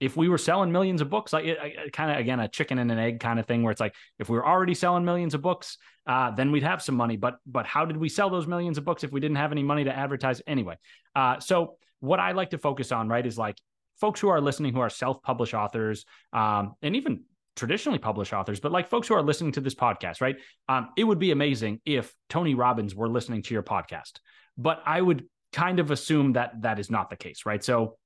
if 0.00 0.16
we 0.16 0.28
were 0.28 0.38
selling 0.38 0.70
millions 0.70 1.00
of 1.00 1.10
books, 1.10 1.32
like 1.32 1.44
kind 1.92 2.10
of 2.12 2.18
again 2.18 2.38
a 2.38 2.48
chicken 2.48 2.78
and 2.78 2.90
an 2.92 2.98
egg 2.98 3.20
kind 3.20 3.40
of 3.40 3.46
thing, 3.46 3.62
where 3.62 3.72
it's 3.72 3.80
like 3.80 3.94
if 4.18 4.28
we 4.28 4.36
were 4.36 4.46
already 4.46 4.74
selling 4.74 5.04
millions 5.04 5.34
of 5.34 5.42
books, 5.42 5.76
uh, 6.06 6.30
then 6.30 6.52
we'd 6.52 6.62
have 6.62 6.80
some 6.80 6.94
money. 6.94 7.16
But 7.16 7.38
but 7.46 7.66
how 7.66 7.84
did 7.84 7.96
we 7.96 8.08
sell 8.08 8.30
those 8.30 8.46
millions 8.46 8.78
of 8.78 8.84
books 8.84 9.02
if 9.02 9.10
we 9.10 9.20
didn't 9.20 9.38
have 9.38 9.50
any 9.50 9.62
money 9.62 9.84
to 9.84 9.96
advertise 9.96 10.40
anyway? 10.46 10.76
Uh, 11.16 11.40
so 11.40 11.76
what 12.00 12.20
I 12.20 12.32
like 12.32 12.50
to 12.50 12.58
focus 12.58 12.92
on, 12.92 13.08
right, 13.08 13.26
is 13.26 13.36
like 13.36 13.56
folks 14.00 14.20
who 14.20 14.28
are 14.28 14.40
listening 14.40 14.72
who 14.72 14.80
are 14.80 14.90
self-published 14.90 15.54
authors, 15.54 16.04
um, 16.32 16.74
and 16.80 16.94
even 16.94 17.24
traditionally 17.58 17.98
published 17.98 18.32
authors, 18.32 18.60
but 18.60 18.72
like 18.72 18.88
folks 18.88 19.08
who 19.08 19.14
are 19.14 19.22
listening 19.22 19.52
to 19.52 19.60
this 19.60 19.74
podcast, 19.74 20.20
right? 20.20 20.36
Um, 20.68 20.90
it 20.96 21.04
would 21.04 21.18
be 21.18 21.30
amazing 21.30 21.80
if 21.84 22.14
Tony 22.28 22.54
Robbins 22.54 22.94
were 22.94 23.08
listening 23.08 23.42
to 23.42 23.54
your 23.54 23.62
podcast, 23.62 24.20
but 24.56 24.82
I 24.86 25.00
would 25.00 25.26
kind 25.52 25.80
of 25.80 25.90
assume 25.90 26.34
that 26.34 26.62
that 26.62 26.78
is 26.78 26.90
not 26.90 27.10
the 27.10 27.16
case, 27.16 27.44
right? 27.44 27.62
So 27.62 27.98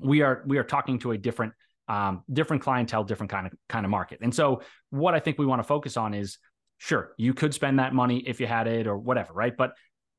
we 0.00 0.22
are 0.22 0.42
we 0.46 0.58
are 0.58 0.64
talking 0.64 0.98
to 1.00 1.12
a 1.12 1.18
different 1.18 1.52
um, 1.88 2.22
different 2.32 2.62
clientele, 2.62 3.04
different 3.04 3.30
kind 3.30 3.46
of 3.46 3.52
kind 3.68 3.84
of 3.84 3.90
market, 3.90 4.20
and 4.22 4.34
so 4.34 4.62
what 4.90 5.14
I 5.14 5.20
think 5.20 5.38
we 5.38 5.46
want 5.46 5.60
to 5.60 5.68
focus 5.68 5.96
on 5.96 6.14
is 6.14 6.38
Sure, 6.84 7.12
you 7.16 7.32
could 7.32 7.54
spend 7.54 7.78
that 7.78 7.94
money 7.94 8.24
if 8.26 8.40
you 8.40 8.46
had 8.48 8.66
it 8.66 8.88
or 8.88 8.98
whatever, 8.98 9.32
right? 9.32 9.56
But 9.56 9.74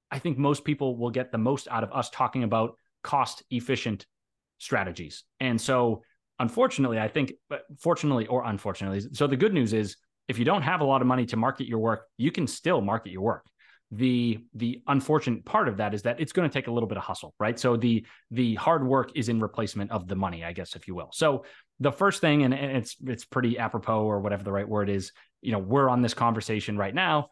I 0.09 0.17
think 0.17 0.37
most 0.37 0.63
people 0.63 0.95
will 0.95 1.09
get 1.09 1.29
the 1.29 1.37
most 1.37 1.67
out 1.67 1.83
of 1.83 1.91
us 1.91 2.09
talking 2.09 2.43
about 2.45 2.77
cost 3.03 3.43
efficient 3.51 4.05
strategies. 4.59 5.25
And 5.41 5.59
so, 5.59 6.03
unfortunately, 6.39 6.99
I 6.99 7.07
think, 7.07 7.33
but 7.49 7.63
fortunately 7.79 8.27
or 8.27 8.43
unfortunately, 8.43 9.01
so 9.13 9.27
the 9.27 9.37
good 9.37 9.53
news 9.53 9.73
is 9.73 9.97
if 10.27 10.37
you 10.39 10.45
don't 10.45 10.61
have 10.61 10.81
a 10.81 10.85
lot 10.85 11.01
of 11.01 11.07
money 11.07 11.25
to 11.27 11.37
market 11.37 11.67
your 11.67 11.79
work, 11.79 12.07
you 12.17 12.31
can 12.31 12.47
still 12.47 12.81
market 12.81 13.11
your 13.11 13.21
work. 13.21 13.45
The 13.91 14.39
the 14.55 14.81
unfortunate 14.87 15.45
part 15.45 15.67
of 15.67 15.77
that 15.77 15.93
is 15.93 16.01
that 16.03 16.19
it's 16.19 16.33
going 16.33 16.49
to 16.49 16.53
take 16.53 16.67
a 16.67 16.71
little 16.71 16.89
bit 16.89 16.97
of 16.97 17.03
hustle, 17.03 17.35
right? 17.39 17.59
So 17.59 17.77
the 17.77 18.05
the 18.31 18.55
hard 18.55 18.87
work 18.87 19.11
is 19.15 19.29
in 19.29 19.39
replacement 19.39 19.91
of 19.91 20.07
the 20.07 20.15
money, 20.15 20.43
I 20.43 20.53
guess, 20.53 20.75
if 20.75 20.87
you 20.87 20.95
will. 20.95 21.09
So 21.13 21.45
the 21.79 21.91
first 21.91 22.19
thing, 22.19 22.43
and, 22.43 22.53
and 22.53 22.77
it's 22.77 22.95
it's 23.05 23.25
pretty 23.25 23.59
apropos 23.59 24.03
or 24.03 24.19
whatever 24.19 24.43
the 24.43 24.51
right 24.51 24.67
word 24.67 24.89
is, 24.89 25.11
you 25.41 25.51
know, 25.51 25.59
we're 25.59 25.89
on 25.89 26.01
this 26.01 26.15
conversation 26.15 26.77
right 26.77 26.95
now 26.95 27.29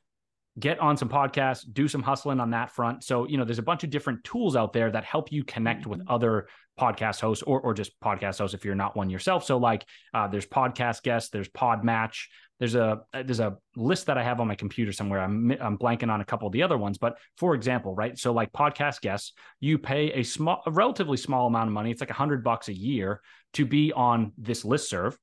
get 0.59 0.79
on 0.79 0.97
some 0.97 1.09
podcasts, 1.09 1.65
do 1.71 1.87
some 1.87 2.03
hustling 2.03 2.39
on 2.39 2.51
that 2.51 2.71
front. 2.71 3.03
So, 3.03 3.27
you 3.27 3.37
know, 3.37 3.45
there's 3.45 3.59
a 3.59 3.63
bunch 3.63 3.83
of 3.83 3.89
different 3.89 4.23
tools 4.23 4.55
out 4.55 4.73
there 4.73 4.91
that 4.91 5.03
help 5.03 5.31
you 5.31 5.43
connect 5.43 5.87
with 5.87 5.99
mm-hmm. 5.99 6.13
other 6.13 6.47
podcast 6.79 7.21
hosts 7.21 7.43
or, 7.43 7.61
or 7.61 7.73
just 7.73 7.99
podcast 8.01 8.39
hosts 8.39 8.53
if 8.53 8.65
you're 8.65 8.75
not 8.75 8.95
one 8.95 9.09
yourself. 9.09 9.45
So 9.45 9.57
like 9.57 9.85
uh, 10.13 10.27
there's 10.27 10.45
podcast 10.45 11.03
guests, 11.03 11.29
there's 11.29 11.49
Podmatch, 11.49 12.25
there's 12.59 12.75
a 12.75 13.01
there's 13.11 13.39
a 13.39 13.57
list 13.75 14.05
that 14.05 14.19
I 14.19 14.23
have 14.23 14.39
on 14.39 14.47
my 14.47 14.53
computer 14.53 14.91
somewhere. 14.91 15.19
I'm 15.19 15.51
I'm 15.59 15.79
blanking 15.79 16.11
on 16.11 16.21
a 16.21 16.25
couple 16.25 16.45
of 16.45 16.53
the 16.53 16.61
other 16.61 16.77
ones, 16.77 16.99
but 16.99 17.17
for 17.37 17.55
example, 17.55 17.95
right? 17.95 18.15
So 18.17 18.33
like 18.33 18.51
podcast 18.51 19.01
guests, 19.01 19.33
you 19.59 19.79
pay 19.79 20.11
a 20.11 20.21
small 20.21 20.61
a 20.67 20.71
relatively 20.71 21.17
small 21.17 21.47
amount 21.47 21.69
of 21.69 21.73
money. 21.73 21.89
It's 21.89 22.01
like 22.01 22.11
a 22.11 22.13
hundred 22.13 22.43
bucks 22.43 22.67
a 22.67 22.73
year 22.73 23.21
to 23.53 23.65
be 23.65 23.91
on 23.93 24.33
this 24.37 24.63
list 24.63 24.89
serve 24.89 25.17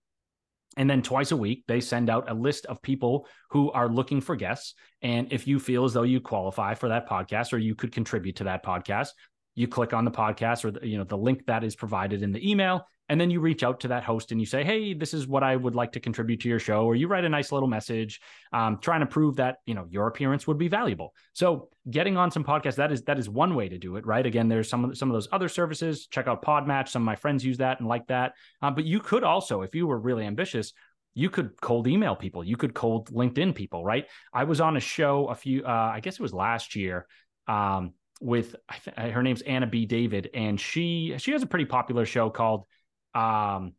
and 0.78 0.88
then 0.88 1.02
twice 1.02 1.32
a 1.32 1.36
week, 1.36 1.64
they 1.66 1.80
send 1.80 2.08
out 2.08 2.30
a 2.30 2.34
list 2.34 2.64
of 2.66 2.80
people 2.80 3.26
who 3.50 3.70
are 3.72 3.88
looking 3.88 4.20
for 4.20 4.36
guests. 4.36 4.74
And 5.02 5.32
if 5.32 5.46
you 5.46 5.58
feel 5.58 5.84
as 5.84 5.92
though 5.92 6.04
you 6.04 6.20
qualify 6.20 6.74
for 6.74 6.88
that 6.88 7.08
podcast 7.08 7.52
or 7.52 7.58
you 7.58 7.74
could 7.74 7.90
contribute 7.90 8.36
to 8.36 8.44
that 8.44 8.64
podcast, 8.64 9.08
you 9.58 9.66
click 9.66 9.92
on 9.92 10.04
the 10.04 10.10
podcast 10.10 10.64
or 10.64 10.70
the, 10.70 10.86
you 10.86 10.98
know 10.98 11.04
the 11.04 11.16
link 11.16 11.44
that 11.46 11.64
is 11.64 11.74
provided 11.74 12.22
in 12.22 12.32
the 12.32 12.50
email 12.50 12.86
and 13.08 13.20
then 13.20 13.30
you 13.30 13.40
reach 13.40 13.62
out 13.62 13.80
to 13.80 13.88
that 13.88 14.04
host 14.04 14.32
and 14.32 14.40
you 14.40 14.46
say 14.46 14.62
hey 14.62 14.94
this 14.94 15.12
is 15.12 15.26
what 15.26 15.42
i 15.42 15.56
would 15.56 15.74
like 15.74 15.92
to 15.92 16.00
contribute 16.00 16.40
to 16.40 16.48
your 16.48 16.58
show 16.58 16.84
or 16.84 16.94
you 16.94 17.08
write 17.08 17.24
a 17.24 17.28
nice 17.28 17.50
little 17.52 17.68
message 17.68 18.20
um, 18.52 18.78
trying 18.80 19.00
to 19.00 19.06
prove 19.06 19.36
that 19.36 19.56
you 19.66 19.74
know 19.74 19.86
your 19.90 20.06
appearance 20.06 20.46
would 20.46 20.58
be 20.58 20.68
valuable. 20.68 21.14
So 21.32 21.68
getting 21.90 22.16
on 22.16 22.30
some 22.30 22.44
podcasts 22.44 22.76
that 22.76 22.92
is 22.92 23.02
that 23.02 23.18
is 23.18 23.28
one 23.28 23.54
way 23.54 23.68
to 23.68 23.78
do 23.78 23.96
it 23.96 24.06
right? 24.06 24.24
Again 24.24 24.48
there's 24.48 24.68
some 24.68 24.84
of 24.84 24.96
some 24.96 25.10
of 25.10 25.14
those 25.14 25.28
other 25.32 25.48
services 25.48 26.06
check 26.06 26.26
out 26.26 26.42
podmatch 26.42 26.88
some 26.88 27.02
of 27.02 27.06
my 27.06 27.16
friends 27.16 27.44
use 27.44 27.58
that 27.58 27.80
and 27.80 27.88
like 27.88 28.06
that. 28.08 28.34
Um, 28.62 28.74
but 28.74 28.84
you 28.84 29.00
could 29.00 29.24
also 29.24 29.62
if 29.62 29.74
you 29.74 29.86
were 29.86 29.98
really 29.98 30.24
ambitious 30.24 30.72
you 31.14 31.30
could 31.30 31.60
cold 31.60 31.88
email 31.88 32.14
people 32.14 32.44
you 32.44 32.56
could 32.56 32.74
cold 32.74 33.10
linkedin 33.10 33.54
people 33.54 33.84
right? 33.84 34.06
I 34.32 34.44
was 34.44 34.60
on 34.60 34.76
a 34.76 34.80
show 34.80 35.26
a 35.26 35.34
few 35.34 35.64
uh, 35.64 35.90
i 35.94 36.00
guess 36.00 36.14
it 36.14 36.20
was 36.20 36.32
last 36.32 36.76
year 36.76 37.06
um, 37.46 37.94
with 38.20 38.56
her 38.96 39.22
name's 39.22 39.42
Anna 39.42 39.66
B. 39.66 39.86
David, 39.86 40.30
and 40.34 40.60
she 40.60 41.14
she 41.18 41.32
has 41.32 41.42
a 41.42 41.46
pretty 41.46 41.64
popular 41.64 42.04
show 42.04 42.30
called 42.30 42.64
um, 43.14 43.74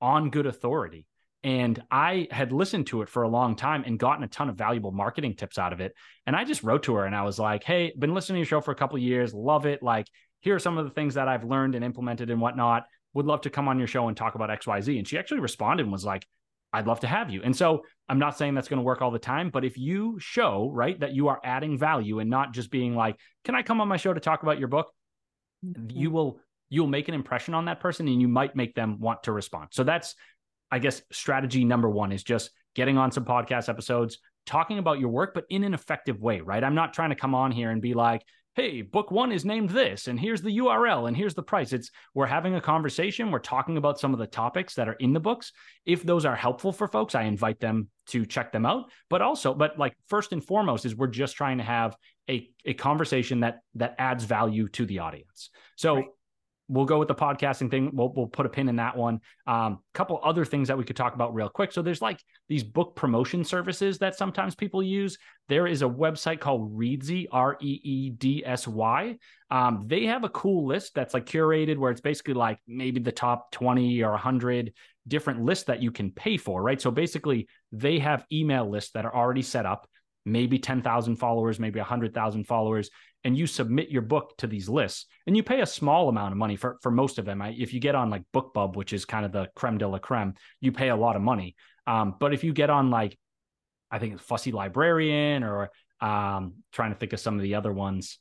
On 0.00 0.30
Good 0.30 0.46
Authority. 0.46 1.06
And 1.42 1.82
I 1.90 2.28
had 2.30 2.52
listened 2.52 2.88
to 2.88 3.00
it 3.00 3.08
for 3.08 3.22
a 3.22 3.28
long 3.28 3.56
time 3.56 3.84
and 3.86 3.98
gotten 3.98 4.22
a 4.22 4.28
ton 4.28 4.50
of 4.50 4.56
valuable 4.56 4.92
marketing 4.92 5.36
tips 5.36 5.56
out 5.56 5.72
of 5.72 5.80
it. 5.80 5.94
And 6.26 6.36
I 6.36 6.44
just 6.44 6.62
wrote 6.62 6.82
to 6.82 6.94
her 6.96 7.06
and 7.06 7.14
I 7.14 7.22
was 7.22 7.38
like, 7.38 7.64
"Hey, 7.64 7.92
been 7.98 8.12
listening 8.12 8.36
to 8.36 8.38
your 8.40 8.46
show 8.46 8.60
for 8.60 8.72
a 8.72 8.76
couple 8.76 8.98
years, 8.98 9.32
love 9.32 9.64
it. 9.64 9.82
Like, 9.82 10.06
here 10.40 10.54
are 10.54 10.58
some 10.58 10.76
of 10.76 10.84
the 10.84 10.90
things 10.90 11.14
that 11.14 11.28
I've 11.28 11.44
learned 11.44 11.74
and 11.74 11.84
implemented 11.84 12.28
and 12.30 12.40
whatnot. 12.40 12.84
Would 13.14 13.26
love 13.26 13.40
to 13.42 13.50
come 13.50 13.68
on 13.68 13.78
your 13.78 13.88
show 13.88 14.08
and 14.08 14.16
talk 14.16 14.34
about 14.34 14.50
X, 14.50 14.66
Y, 14.66 14.80
Z." 14.82 14.98
And 14.98 15.08
she 15.08 15.18
actually 15.18 15.40
responded 15.40 15.84
and 15.84 15.92
was 15.92 16.04
like, 16.04 16.26
I'd 16.72 16.86
love 16.86 17.00
to 17.00 17.06
have 17.06 17.30
you. 17.30 17.42
And 17.42 17.56
so 17.56 17.84
I'm 18.10 18.18
not 18.18 18.36
saying 18.36 18.54
that's 18.54 18.66
going 18.66 18.78
to 18.78 18.84
work 18.84 19.02
all 19.02 19.12
the 19.12 19.20
time, 19.20 19.50
but 19.50 19.64
if 19.64 19.78
you 19.78 20.18
show, 20.18 20.68
right, 20.74 20.98
that 20.98 21.14
you 21.14 21.28
are 21.28 21.40
adding 21.44 21.78
value 21.78 22.18
and 22.18 22.28
not 22.28 22.52
just 22.52 22.68
being 22.68 22.96
like, 22.96 23.16
can 23.44 23.54
I 23.54 23.62
come 23.62 23.80
on 23.80 23.86
my 23.86 23.98
show 23.98 24.12
to 24.12 24.18
talk 24.18 24.42
about 24.42 24.58
your 24.58 24.66
book? 24.66 24.92
Mm-hmm. 25.64 25.96
You 25.96 26.10
will 26.10 26.40
you'll 26.70 26.88
make 26.88 27.08
an 27.08 27.14
impression 27.14 27.54
on 27.54 27.66
that 27.66 27.78
person 27.78 28.08
and 28.08 28.20
you 28.20 28.26
might 28.26 28.56
make 28.56 28.74
them 28.74 28.98
want 28.98 29.22
to 29.24 29.32
respond. 29.32 29.68
So 29.70 29.84
that's 29.84 30.16
I 30.72 30.80
guess 30.80 31.02
strategy 31.12 31.64
number 31.64 31.88
1 31.88 32.10
is 32.10 32.24
just 32.24 32.50
getting 32.74 32.98
on 32.98 33.12
some 33.12 33.24
podcast 33.24 33.68
episodes, 33.68 34.18
talking 34.44 34.78
about 34.78 34.98
your 34.98 35.10
work 35.10 35.32
but 35.32 35.44
in 35.48 35.62
an 35.62 35.72
effective 35.72 36.20
way, 36.20 36.40
right? 36.40 36.64
I'm 36.64 36.74
not 36.74 36.92
trying 36.92 37.10
to 37.10 37.16
come 37.16 37.36
on 37.36 37.52
here 37.52 37.70
and 37.70 37.80
be 37.80 37.94
like, 37.94 38.24
hey, 38.60 38.82
book 38.82 39.10
one 39.10 39.32
is 39.32 39.46
named 39.46 39.70
this, 39.70 40.06
and 40.06 40.20
here's 40.20 40.42
the 40.42 40.58
URL, 40.58 41.08
and 41.08 41.16
here's 41.16 41.34
the 41.34 41.42
price. 41.42 41.72
It's 41.72 41.90
we're 42.14 42.26
having 42.26 42.56
a 42.56 42.60
conversation. 42.60 43.30
We're 43.30 43.38
talking 43.38 43.78
about 43.78 43.98
some 43.98 44.12
of 44.12 44.18
the 44.18 44.26
topics 44.26 44.74
that 44.74 44.86
are 44.86 44.94
in 44.94 45.14
the 45.14 45.20
books. 45.20 45.52
If 45.86 46.02
those 46.02 46.26
are 46.26 46.36
helpful 46.36 46.70
for 46.70 46.86
folks, 46.86 47.14
I 47.14 47.22
invite 47.22 47.58
them 47.58 47.88
to 48.08 48.26
check 48.26 48.52
them 48.52 48.66
out. 48.66 48.90
But 49.08 49.22
also, 49.22 49.54
but 49.54 49.78
like 49.78 49.94
first 50.08 50.32
and 50.32 50.44
foremost, 50.44 50.84
is 50.84 50.94
we're 50.94 51.06
just 51.06 51.36
trying 51.36 51.56
to 51.58 51.64
have 51.64 51.96
a, 52.28 52.50
a 52.66 52.74
conversation 52.74 53.40
that 53.40 53.60
that 53.76 53.94
adds 53.98 54.24
value 54.24 54.68
to 54.68 54.84
the 54.84 54.98
audience. 54.98 55.48
So 55.76 55.96
right 55.96 56.06
we'll 56.70 56.84
go 56.84 57.00
with 57.00 57.08
the 57.08 57.14
podcasting 57.14 57.68
thing. 57.68 57.90
We'll, 57.92 58.12
we'll 58.14 58.28
put 58.28 58.46
a 58.46 58.48
pin 58.48 58.68
in 58.68 58.76
that 58.76 58.96
one. 58.96 59.20
A 59.48 59.52
um, 59.52 59.78
couple 59.92 60.20
other 60.22 60.44
things 60.44 60.68
that 60.68 60.78
we 60.78 60.84
could 60.84 60.94
talk 60.94 61.14
about 61.14 61.34
real 61.34 61.48
quick. 61.48 61.72
So 61.72 61.82
there's 61.82 62.00
like 62.00 62.22
these 62.48 62.62
book 62.62 62.94
promotion 62.94 63.42
services 63.42 63.98
that 63.98 64.14
sometimes 64.14 64.54
people 64.54 64.80
use. 64.80 65.18
There 65.48 65.66
is 65.66 65.82
a 65.82 65.86
website 65.86 66.38
called 66.38 66.72
Reedsy, 66.72 67.26
R 67.32 67.58
E 67.60 67.80
E 67.82 68.10
D 68.10 68.44
S 68.46 68.68
Y. 68.68 69.16
Um, 69.50 69.82
they 69.86 70.06
have 70.06 70.22
a 70.22 70.28
cool 70.28 70.66
list 70.66 70.94
that's 70.94 71.12
like 71.12 71.26
curated 71.26 71.76
where 71.76 71.90
it's 71.90 72.00
basically 72.00 72.34
like 72.34 72.58
maybe 72.68 73.00
the 73.00 73.10
top 73.10 73.50
20 73.50 74.02
or 74.04 74.12
100 74.12 74.72
different 75.08 75.42
lists 75.42 75.64
that 75.64 75.82
you 75.82 75.90
can 75.90 76.12
pay 76.12 76.36
for, 76.36 76.62
right? 76.62 76.80
So 76.80 76.92
basically, 76.92 77.48
they 77.72 77.98
have 77.98 78.24
email 78.32 78.70
lists 78.70 78.92
that 78.92 79.04
are 79.04 79.14
already 79.14 79.42
set 79.42 79.66
up 79.66 79.88
maybe 80.24 80.58
10,000 80.58 81.16
followers, 81.16 81.58
maybe 81.58 81.80
100,000 81.80 82.44
followers, 82.44 82.90
and 83.24 83.36
you 83.36 83.46
submit 83.46 83.90
your 83.90 84.02
book 84.02 84.36
to 84.38 84.46
these 84.46 84.68
lists 84.68 85.06
and 85.26 85.36
you 85.36 85.42
pay 85.42 85.60
a 85.60 85.66
small 85.66 86.08
amount 86.08 86.32
of 86.32 86.38
money 86.38 86.56
for, 86.56 86.78
for 86.82 86.90
most 86.90 87.18
of 87.18 87.24
them. 87.24 87.42
I, 87.42 87.50
if 87.50 87.74
you 87.74 87.80
get 87.80 87.94
on 87.94 88.10
like 88.10 88.22
BookBub, 88.32 88.76
which 88.76 88.92
is 88.92 89.04
kind 89.04 89.26
of 89.26 89.32
the 89.32 89.48
creme 89.54 89.78
de 89.78 89.86
la 89.86 89.98
creme, 89.98 90.34
you 90.60 90.72
pay 90.72 90.88
a 90.88 90.96
lot 90.96 91.16
of 91.16 91.22
money. 91.22 91.54
Um, 91.86 92.14
but 92.18 92.32
if 92.32 92.44
you 92.44 92.52
get 92.52 92.70
on 92.70 92.90
like, 92.90 93.18
I 93.90 93.98
think 93.98 94.14
it's 94.14 94.22
Fussy 94.22 94.52
Librarian 94.52 95.42
or 95.42 95.70
um, 96.00 96.54
trying 96.72 96.92
to 96.92 96.98
think 96.98 97.12
of 97.12 97.20
some 97.20 97.36
of 97.36 97.42
the 97.42 97.56
other 97.56 97.72
ones, 97.72 98.18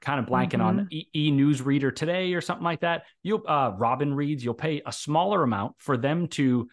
kind 0.00 0.20
of 0.20 0.26
blanking 0.26 0.60
mm-hmm. 0.60 0.80
on 0.80 0.88
e 0.90 1.30
news 1.32 1.60
reader 1.60 1.90
today 1.90 2.34
or 2.34 2.40
something 2.40 2.64
like 2.64 2.80
that. 2.80 3.04
You'll 3.22 3.42
uh, 3.48 3.72
Robin 3.76 4.14
reads, 4.14 4.44
you'll 4.44 4.54
pay 4.54 4.82
a 4.84 4.92
smaller 4.92 5.42
amount 5.42 5.74
for 5.78 5.96
them 5.96 6.28
to 6.28 6.68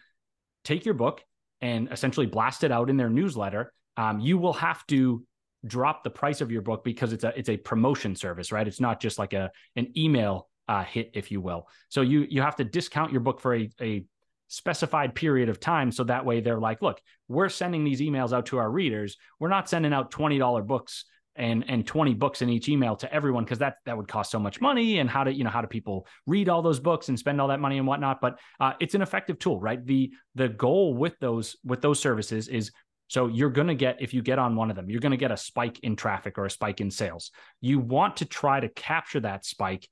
take 0.62 0.84
your 0.84 0.94
book 0.94 1.24
and 1.60 1.90
essentially 1.90 2.26
blast 2.26 2.62
it 2.62 2.70
out 2.70 2.90
in 2.90 2.96
their 2.96 3.10
newsletter 3.10 3.72
um, 3.96 4.20
you 4.20 4.38
will 4.38 4.52
have 4.52 4.86
to 4.86 5.24
drop 5.64 6.04
the 6.04 6.10
price 6.10 6.40
of 6.40 6.50
your 6.50 6.62
book 6.62 6.84
because 6.84 7.12
it's 7.12 7.24
a 7.24 7.32
it's 7.38 7.48
a 7.48 7.56
promotion 7.56 8.14
service, 8.14 8.52
right? 8.52 8.66
It's 8.66 8.80
not 8.80 9.00
just 9.00 9.18
like 9.18 9.32
a 9.32 9.50
an 9.76 9.92
email 9.96 10.48
uh, 10.68 10.84
hit, 10.84 11.10
if 11.14 11.30
you 11.30 11.40
will. 11.40 11.68
So 11.88 12.00
you 12.00 12.26
you 12.28 12.42
have 12.42 12.56
to 12.56 12.64
discount 12.64 13.12
your 13.12 13.20
book 13.20 13.40
for 13.40 13.54
a 13.54 13.70
a 13.80 14.04
specified 14.48 15.14
period 15.14 15.48
of 15.48 15.58
time. 15.58 15.90
So 15.90 16.04
that 16.04 16.24
way 16.24 16.40
they're 16.40 16.60
like 16.60 16.82
look 16.82 17.00
we're 17.28 17.48
sending 17.48 17.84
these 17.84 18.00
emails 18.00 18.32
out 18.32 18.46
to 18.46 18.58
our 18.58 18.70
readers. 18.70 19.16
We're 19.40 19.48
not 19.48 19.68
sending 19.68 19.92
out 19.92 20.12
$20 20.12 20.66
books 20.66 21.04
and 21.38 21.64
and 21.68 21.86
20 21.86 22.14
books 22.14 22.40
in 22.40 22.48
each 22.48 22.68
email 22.68 22.96
to 22.96 23.12
everyone 23.12 23.44
because 23.44 23.58
that 23.58 23.74
that 23.84 23.96
would 23.96 24.08
cost 24.08 24.30
so 24.30 24.38
much 24.38 24.60
money. 24.60 24.98
And 24.98 25.10
how 25.10 25.22
do 25.22 25.30
you 25.30 25.44
know 25.44 25.50
how 25.50 25.60
do 25.60 25.66
people 25.66 26.06
read 26.26 26.48
all 26.48 26.62
those 26.62 26.80
books 26.80 27.08
and 27.08 27.18
spend 27.18 27.40
all 27.40 27.48
that 27.48 27.60
money 27.60 27.78
and 27.78 27.86
whatnot? 27.86 28.20
But 28.20 28.38
uh, 28.58 28.72
it's 28.80 28.94
an 28.94 29.02
effective 29.02 29.38
tool 29.38 29.60
right? 29.60 29.84
The 29.84 30.12
the 30.34 30.48
goal 30.48 30.94
with 30.94 31.18
those 31.20 31.56
with 31.64 31.82
those 31.82 32.00
services 32.00 32.48
is 32.48 32.72
so 33.08 33.28
you're 33.28 33.50
going 33.50 33.68
to 33.68 33.74
get, 33.74 33.98
if 34.00 34.12
you 34.12 34.22
get 34.22 34.38
on 34.38 34.56
one 34.56 34.70
of 34.70 34.76
them, 34.76 34.90
you're 34.90 35.00
going 35.00 35.12
to 35.12 35.16
get 35.16 35.30
a 35.30 35.36
spike 35.36 35.78
in 35.80 35.96
traffic 35.96 36.38
or 36.38 36.46
a 36.46 36.50
spike 36.50 36.80
in 36.80 36.90
sales. 36.90 37.30
You 37.60 37.78
want 37.78 38.18
to 38.18 38.24
try 38.24 38.60
to 38.60 38.68
capture 38.68 39.20
that 39.20 39.44
spike 39.44 39.88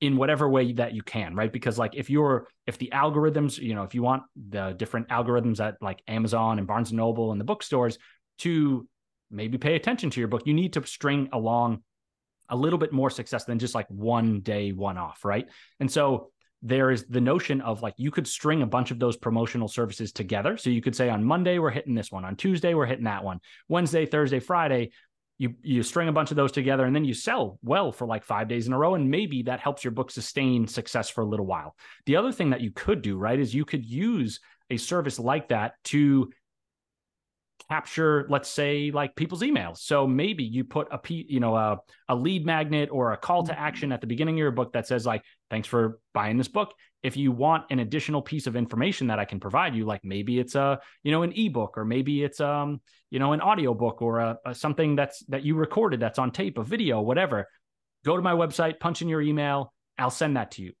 in 0.00 0.16
whatever 0.16 0.48
way 0.48 0.72
that 0.74 0.94
you 0.94 1.02
can, 1.02 1.34
right? 1.34 1.52
Because 1.52 1.78
like 1.78 1.94
if 1.94 2.08
you're, 2.10 2.48
if 2.66 2.78
the 2.78 2.90
algorithms, 2.92 3.58
you 3.58 3.74
know, 3.74 3.84
if 3.84 3.94
you 3.94 4.02
want 4.02 4.22
the 4.48 4.72
different 4.72 5.08
algorithms 5.08 5.60
at 5.60 5.76
like 5.80 6.02
Amazon 6.08 6.58
and 6.58 6.66
Barnes 6.66 6.90
and 6.90 6.96
Noble 6.96 7.32
and 7.32 7.40
the 7.40 7.44
bookstores 7.44 7.98
to 8.38 8.86
maybe 9.30 9.58
pay 9.58 9.74
attention 9.74 10.10
to 10.10 10.20
your 10.20 10.28
book, 10.28 10.42
you 10.46 10.54
need 10.54 10.74
to 10.74 10.86
string 10.86 11.28
along 11.32 11.82
a 12.48 12.56
little 12.56 12.78
bit 12.78 12.92
more 12.92 13.10
success 13.10 13.44
than 13.44 13.58
just 13.58 13.74
like 13.74 13.86
one 13.88 14.40
day, 14.40 14.72
one 14.72 14.98
off, 14.98 15.24
right? 15.24 15.48
And 15.78 15.90
so 15.90 16.32
there 16.62 16.90
is 16.90 17.06
the 17.06 17.20
notion 17.20 17.60
of 17.60 17.82
like 17.82 17.94
you 17.96 18.10
could 18.10 18.28
string 18.28 18.62
a 18.62 18.66
bunch 18.66 18.90
of 18.90 18.98
those 18.98 19.16
promotional 19.16 19.68
services 19.68 20.12
together. 20.12 20.56
So 20.56 20.70
you 20.70 20.82
could 20.82 20.94
say 20.94 21.08
on 21.08 21.24
Monday 21.24 21.58
we're 21.58 21.70
hitting 21.70 21.94
this 21.94 22.12
one, 22.12 22.24
on 22.24 22.36
Tuesday 22.36 22.74
we're 22.74 22.86
hitting 22.86 23.04
that 23.04 23.24
one, 23.24 23.40
Wednesday, 23.68 24.06
Thursday, 24.06 24.40
Friday. 24.40 24.92
You 25.38 25.54
you 25.62 25.82
string 25.82 26.08
a 26.08 26.12
bunch 26.12 26.30
of 26.30 26.36
those 26.36 26.52
together 26.52 26.84
and 26.84 26.94
then 26.94 27.06
you 27.06 27.14
sell 27.14 27.58
well 27.62 27.92
for 27.92 28.06
like 28.06 28.24
five 28.24 28.46
days 28.46 28.66
in 28.66 28.74
a 28.74 28.78
row, 28.78 28.94
and 28.94 29.10
maybe 29.10 29.44
that 29.44 29.60
helps 29.60 29.82
your 29.82 29.90
book 29.92 30.10
sustain 30.10 30.66
success 30.66 31.08
for 31.08 31.22
a 31.22 31.26
little 31.26 31.46
while. 31.46 31.74
The 32.04 32.16
other 32.16 32.30
thing 32.30 32.50
that 32.50 32.60
you 32.60 32.70
could 32.72 33.00
do, 33.00 33.16
right, 33.16 33.40
is 33.40 33.54
you 33.54 33.64
could 33.64 33.86
use 33.86 34.40
a 34.68 34.76
service 34.76 35.18
like 35.18 35.48
that 35.48 35.74
to 35.84 36.30
capture 37.70 38.26
let's 38.28 38.48
say 38.48 38.90
like 38.90 39.14
people's 39.14 39.42
emails. 39.42 39.78
So 39.78 40.06
maybe 40.06 40.42
you 40.42 40.64
put 40.64 40.88
a 40.90 40.98
you 41.08 41.38
know 41.38 41.54
a, 41.54 41.78
a 42.08 42.16
lead 42.16 42.44
magnet 42.44 42.88
or 42.90 43.12
a 43.12 43.16
call 43.16 43.44
to 43.44 43.58
action 43.58 43.88
mm-hmm. 43.88 43.94
at 43.94 44.00
the 44.00 44.08
beginning 44.08 44.34
of 44.34 44.38
your 44.38 44.50
book 44.50 44.72
that 44.72 44.88
says 44.88 45.06
like 45.06 45.22
thanks 45.50 45.68
for 45.68 46.00
buying 46.12 46.36
this 46.36 46.48
book. 46.48 46.72
If 47.02 47.16
you 47.16 47.30
want 47.30 47.64
an 47.70 47.78
additional 47.78 48.22
piece 48.22 48.46
of 48.46 48.56
information 48.56 49.06
that 49.06 49.18
i 49.18 49.24
can 49.24 49.40
provide 49.40 49.74
you 49.74 49.86
like 49.86 50.02
maybe 50.04 50.38
it's 50.38 50.54
a 50.54 50.80
you 51.02 51.12
know 51.12 51.22
an 51.22 51.32
ebook 51.32 51.78
or 51.78 51.84
maybe 51.84 52.22
it's 52.22 52.40
um 52.40 52.80
you 53.10 53.18
know 53.18 53.32
an 53.32 53.40
audiobook 53.40 54.02
or 54.02 54.18
a, 54.18 54.38
a 54.44 54.54
something 54.54 54.96
that's 54.96 55.24
that 55.26 55.42
you 55.42 55.54
recorded 55.54 55.98
that's 55.98 56.18
on 56.18 56.30
tape 56.30 56.58
a 56.58 56.62
video 56.62 57.00
whatever 57.00 57.46
go 58.04 58.16
to 58.16 58.22
my 58.22 58.32
website 58.32 58.78
punch 58.80 59.00
in 59.00 59.08
your 59.08 59.22
email 59.22 59.72
i'll 59.98 60.10
send 60.10 60.36
that 60.36 60.50
to 60.50 60.62
you. 60.62 60.72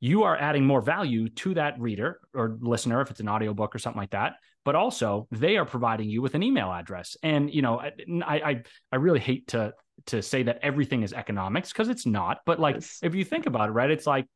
You 0.00 0.24
are 0.24 0.36
adding 0.36 0.64
more 0.64 0.80
value 0.80 1.28
to 1.28 1.54
that 1.54 1.78
reader 1.80 2.20
or 2.34 2.56
listener 2.60 3.00
if 3.00 3.10
it's 3.10 3.20
an 3.20 3.28
audiobook 3.28 3.74
or 3.74 3.78
something 3.78 4.00
like 4.00 4.10
that 4.10 4.34
but 4.68 4.74
also 4.74 5.26
they 5.30 5.56
are 5.56 5.64
providing 5.64 6.10
you 6.10 6.20
with 6.20 6.34
an 6.34 6.42
email 6.42 6.70
address 6.70 7.16
and 7.22 7.50
you 7.54 7.62
know 7.62 7.80
i 7.80 7.90
i, 8.26 8.62
I 8.92 8.96
really 8.96 9.18
hate 9.18 9.46
to 9.48 9.72
to 10.04 10.20
say 10.20 10.42
that 10.42 10.58
everything 10.60 11.02
is 11.02 11.14
economics 11.14 11.72
because 11.72 11.88
it's 11.88 12.04
not 12.04 12.40
but 12.44 12.60
like 12.60 12.74
yes. 12.74 12.98
if 13.02 13.14
you 13.14 13.24
think 13.24 13.46
about 13.46 13.70
it 13.70 13.72
right 13.72 13.90
it's 13.90 14.06
like 14.06 14.26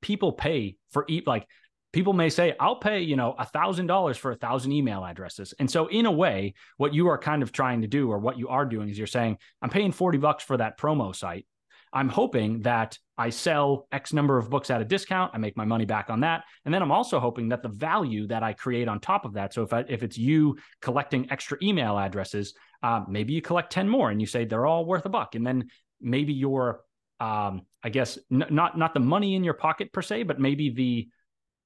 people 0.00 0.30
pay 0.30 0.76
for 0.92 1.04
eat 1.08 1.26
like 1.26 1.48
people 1.92 2.12
may 2.12 2.28
say 2.28 2.54
i'll 2.60 2.76
pay 2.76 3.00
you 3.00 3.16
know 3.16 3.34
a 3.36 3.44
thousand 3.44 3.88
dollars 3.88 4.16
for 4.16 4.30
a 4.30 4.36
thousand 4.36 4.70
email 4.70 5.04
addresses 5.04 5.52
and 5.58 5.68
so 5.68 5.88
in 5.88 6.06
a 6.06 6.12
way 6.12 6.54
what 6.76 6.94
you 6.94 7.08
are 7.08 7.18
kind 7.18 7.42
of 7.42 7.50
trying 7.50 7.80
to 7.80 7.88
do 7.88 8.08
or 8.08 8.20
what 8.20 8.38
you 8.38 8.46
are 8.50 8.64
doing 8.64 8.88
is 8.88 8.96
you're 8.96 9.08
saying 9.08 9.36
i'm 9.62 9.70
paying 9.70 9.90
40 9.90 10.18
bucks 10.18 10.44
for 10.44 10.58
that 10.58 10.78
promo 10.78 11.12
site 11.12 11.44
I'm 11.92 12.08
hoping 12.08 12.60
that 12.60 12.98
I 13.18 13.30
sell 13.30 13.86
X 13.92 14.12
number 14.12 14.38
of 14.38 14.48
books 14.48 14.70
at 14.70 14.80
a 14.80 14.84
discount. 14.84 15.32
I 15.34 15.38
make 15.38 15.56
my 15.56 15.64
money 15.64 15.84
back 15.84 16.08
on 16.08 16.20
that. 16.20 16.44
And 16.64 16.72
then 16.72 16.82
I'm 16.82 16.90
also 16.90 17.20
hoping 17.20 17.48
that 17.50 17.62
the 17.62 17.68
value 17.68 18.26
that 18.28 18.42
I 18.42 18.54
create 18.54 18.88
on 18.88 18.98
top 18.98 19.24
of 19.24 19.34
that. 19.34 19.52
So 19.52 19.62
if, 19.62 19.72
I, 19.72 19.84
if 19.88 20.02
it's 20.02 20.16
you 20.16 20.56
collecting 20.80 21.30
extra 21.30 21.58
email 21.62 21.98
addresses, 21.98 22.54
uh, 22.82 23.02
maybe 23.08 23.34
you 23.34 23.42
collect 23.42 23.70
10 23.72 23.88
more 23.88 24.10
and 24.10 24.20
you 24.20 24.26
say 24.26 24.44
they're 24.44 24.66
all 24.66 24.86
worth 24.86 25.04
a 25.04 25.10
buck. 25.10 25.34
And 25.34 25.46
then 25.46 25.68
maybe 26.00 26.32
your, 26.32 26.80
um, 27.20 27.62
I 27.84 27.90
guess, 27.90 28.18
n- 28.32 28.46
not, 28.50 28.78
not 28.78 28.94
the 28.94 29.00
money 29.00 29.34
in 29.34 29.44
your 29.44 29.54
pocket 29.54 29.92
per 29.92 30.02
se, 30.02 30.22
but 30.24 30.40
maybe 30.40 30.70
the, 30.70 31.08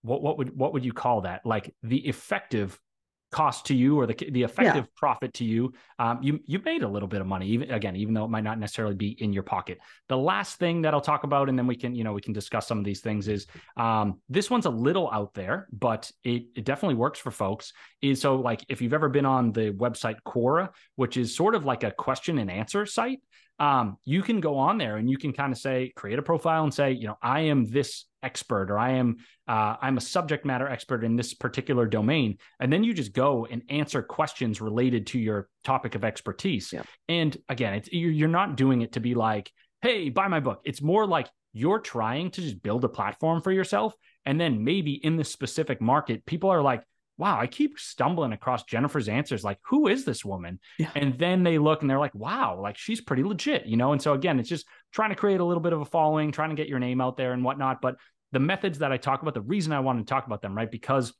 what, 0.02 0.22
what 0.22 0.38
would, 0.38 0.56
what 0.56 0.72
would 0.72 0.84
you 0.84 0.92
call 0.92 1.22
that? 1.22 1.46
Like 1.46 1.74
the 1.82 2.06
effective 2.06 2.78
cost 3.36 3.66
to 3.66 3.74
you 3.74 4.00
or 4.00 4.06
the 4.06 4.14
the 4.30 4.42
effective 4.44 4.84
yeah. 4.86 4.96
profit 4.96 5.34
to 5.34 5.44
you, 5.44 5.70
um, 5.98 6.18
you 6.22 6.40
you 6.46 6.58
made 6.64 6.82
a 6.82 6.88
little 6.88 7.06
bit 7.06 7.20
of 7.20 7.26
money. 7.26 7.46
Even 7.48 7.70
again, 7.70 7.94
even 7.94 8.14
though 8.14 8.24
it 8.24 8.30
might 8.30 8.44
not 8.44 8.58
necessarily 8.58 8.94
be 8.94 9.10
in 9.22 9.30
your 9.30 9.42
pocket. 9.42 9.78
The 10.08 10.16
last 10.16 10.58
thing 10.58 10.80
that 10.82 10.94
I'll 10.94 11.02
talk 11.02 11.24
about, 11.24 11.50
and 11.50 11.58
then 11.58 11.66
we 11.66 11.76
can 11.76 11.94
you 11.94 12.02
know 12.02 12.14
we 12.14 12.22
can 12.22 12.32
discuss 12.32 12.66
some 12.66 12.78
of 12.78 12.84
these 12.84 13.00
things 13.00 13.28
is 13.28 13.46
um, 13.76 14.20
this 14.30 14.48
one's 14.48 14.64
a 14.64 14.70
little 14.70 15.10
out 15.12 15.34
there, 15.34 15.68
but 15.70 16.10
it 16.24 16.44
it 16.56 16.64
definitely 16.64 16.94
works 16.94 17.18
for 17.18 17.30
folks. 17.30 17.74
Is 18.00 18.22
so 18.22 18.36
like 18.36 18.64
if 18.70 18.80
you've 18.80 18.94
ever 18.94 19.10
been 19.10 19.26
on 19.26 19.52
the 19.52 19.70
website 19.72 20.16
Quora, 20.26 20.70
which 20.94 21.18
is 21.18 21.36
sort 21.36 21.54
of 21.54 21.66
like 21.66 21.84
a 21.84 21.90
question 21.90 22.38
and 22.38 22.50
answer 22.50 22.86
site 22.86 23.20
um, 23.58 23.96
you 24.04 24.22
can 24.22 24.40
go 24.40 24.56
on 24.58 24.78
there 24.78 24.96
and 24.96 25.08
you 25.08 25.16
can 25.16 25.32
kind 25.32 25.52
of 25.52 25.58
say, 25.58 25.92
create 25.96 26.18
a 26.18 26.22
profile 26.22 26.64
and 26.64 26.74
say, 26.74 26.92
you 26.92 27.06
know, 27.06 27.16
I 27.22 27.40
am 27.40 27.64
this 27.64 28.04
expert 28.22 28.70
or 28.70 28.78
I 28.78 28.92
am 28.92 29.16
uh, 29.48 29.76
I'm 29.80 29.96
a 29.96 30.00
subject 30.00 30.44
matter 30.44 30.68
expert 30.68 31.04
in 31.04 31.16
this 31.16 31.32
particular 31.32 31.86
domain, 31.86 32.38
and 32.58 32.72
then 32.72 32.82
you 32.82 32.92
just 32.92 33.12
go 33.12 33.46
and 33.46 33.62
answer 33.68 34.02
questions 34.02 34.60
related 34.60 35.06
to 35.08 35.18
your 35.18 35.48
topic 35.62 35.94
of 35.94 36.04
expertise. 36.04 36.72
Yeah. 36.72 36.82
And 37.08 37.36
again, 37.48 37.74
it's 37.74 37.88
you're 37.92 38.28
not 38.28 38.56
doing 38.56 38.82
it 38.82 38.92
to 38.92 39.00
be 39.00 39.14
like, 39.14 39.52
hey, 39.82 40.10
buy 40.10 40.26
my 40.28 40.40
book. 40.40 40.60
It's 40.64 40.82
more 40.82 41.06
like 41.06 41.28
you're 41.52 41.78
trying 41.78 42.32
to 42.32 42.40
just 42.40 42.60
build 42.60 42.84
a 42.84 42.88
platform 42.88 43.40
for 43.40 43.52
yourself, 43.52 43.94
and 44.24 44.40
then 44.40 44.64
maybe 44.64 44.92
in 44.92 45.16
this 45.16 45.30
specific 45.30 45.80
market, 45.80 46.26
people 46.26 46.50
are 46.50 46.62
like 46.62 46.82
wow, 47.18 47.38
I 47.38 47.46
keep 47.46 47.78
stumbling 47.78 48.32
across 48.32 48.64
Jennifer's 48.64 49.08
answers. 49.08 49.42
Like, 49.42 49.58
who 49.62 49.88
is 49.88 50.04
this 50.04 50.24
woman? 50.24 50.60
Yeah. 50.78 50.90
And 50.94 51.18
then 51.18 51.42
they 51.42 51.58
look 51.58 51.80
and 51.80 51.90
they're 51.90 51.98
like, 51.98 52.14
wow, 52.14 52.60
like 52.60 52.76
she's 52.76 53.00
pretty 53.00 53.24
legit, 53.24 53.66
you 53.66 53.76
know? 53.76 53.92
And 53.92 54.02
so 54.02 54.12
again, 54.12 54.38
it's 54.38 54.48
just 54.48 54.66
trying 54.92 55.10
to 55.10 55.16
create 55.16 55.40
a 55.40 55.44
little 55.44 55.62
bit 55.62 55.72
of 55.72 55.80
a 55.80 55.86
following, 55.86 56.32
trying 56.32 56.50
to 56.50 56.56
get 56.56 56.68
your 56.68 56.78
name 56.78 57.00
out 57.00 57.16
there 57.16 57.32
and 57.32 57.42
whatnot. 57.42 57.80
But 57.80 57.96
the 58.32 58.40
methods 58.40 58.80
that 58.80 58.92
I 58.92 58.96
talk 58.96 59.22
about, 59.22 59.34
the 59.34 59.40
reason 59.40 59.72
I 59.72 59.80
want 59.80 59.98
to 59.98 60.04
talk 60.04 60.26
about 60.26 60.42
them, 60.42 60.54
right? 60.54 60.70
Because 60.70 61.14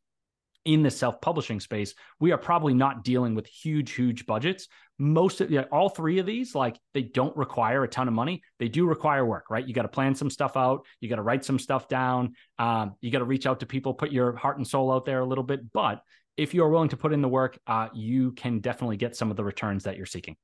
in 0.67 0.83
the 0.83 0.91
self-publishing 0.91 1.61
space, 1.61 1.95
we 2.21 2.33
are 2.33 2.39
probably 2.39 2.75
not 2.75 3.05
dealing 3.05 3.35
with 3.35 3.47
huge, 3.47 3.93
huge 3.93 4.27
budgets. 4.27 4.69
Most 4.99 5.41
of 5.41 5.51
yeah, 5.51 5.65
all 5.71 5.89
three 5.89 6.19
of 6.19 6.27
these, 6.27 6.55
like 6.55 6.79
they 6.95 7.03
don't 7.03 7.37
require 7.37 7.85
a 7.85 7.89
ton 7.89 8.09
of 8.09 8.15
money. 8.15 8.43
They 8.59 8.69
do 8.69 8.87
require 8.87 9.25
work, 9.25 9.51
right? 9.51 9.67
You 9.67 9.75
got 9.75 9.83
to 9.83 9.89
plan 9.89 10.15
some 10.15 10.31
stuff 10.31 10.57
out. 10.57 10.87
You 11.01 11.09
got 11.09 11.17
to 11.17 11.23
write 11.23 11.45
some 11.45 11.59
stuff 11.59 11.89
down. 11.89 12.35
Um, 12.59 12.95
you 13.01 13.11
got 13.11 13.19
to 13.21 13.25
reach 13.25 13.47
out 13.47 13.61
to 13.61 13.67
people, 13.67 13.95
put 13.95 14.11
your 14.11 14.37
heart 14.37 14.57
and 14.57 14.67
soul 14.67 14.93
out 14.93 15.05
there 15.05 15.21
a 15.21 15.27
little 15.27 15.45
bit. 15.45 15.73
But 15.73 16.01
if 16.37 16.55
you 16.55 16.65
are 16.65 16.69
willing 16.69 16.91
to 16.91 16.97
put 16.97 17.13
in 17.13 17.23
the 17.23 17.29
work, 17.29 17.59
uh, 17.67 17.89
you 17.95 18.33
can 18.33 18.61
definitely 18.61 18.97
get 18.97 19.17
some 19.17 19.31
of 19.31 19.37
the 19.37 19.45
returns 19.45 19.85
that 19.85 19.97
you're 19.97 20.07
seeking. 20.07 20.37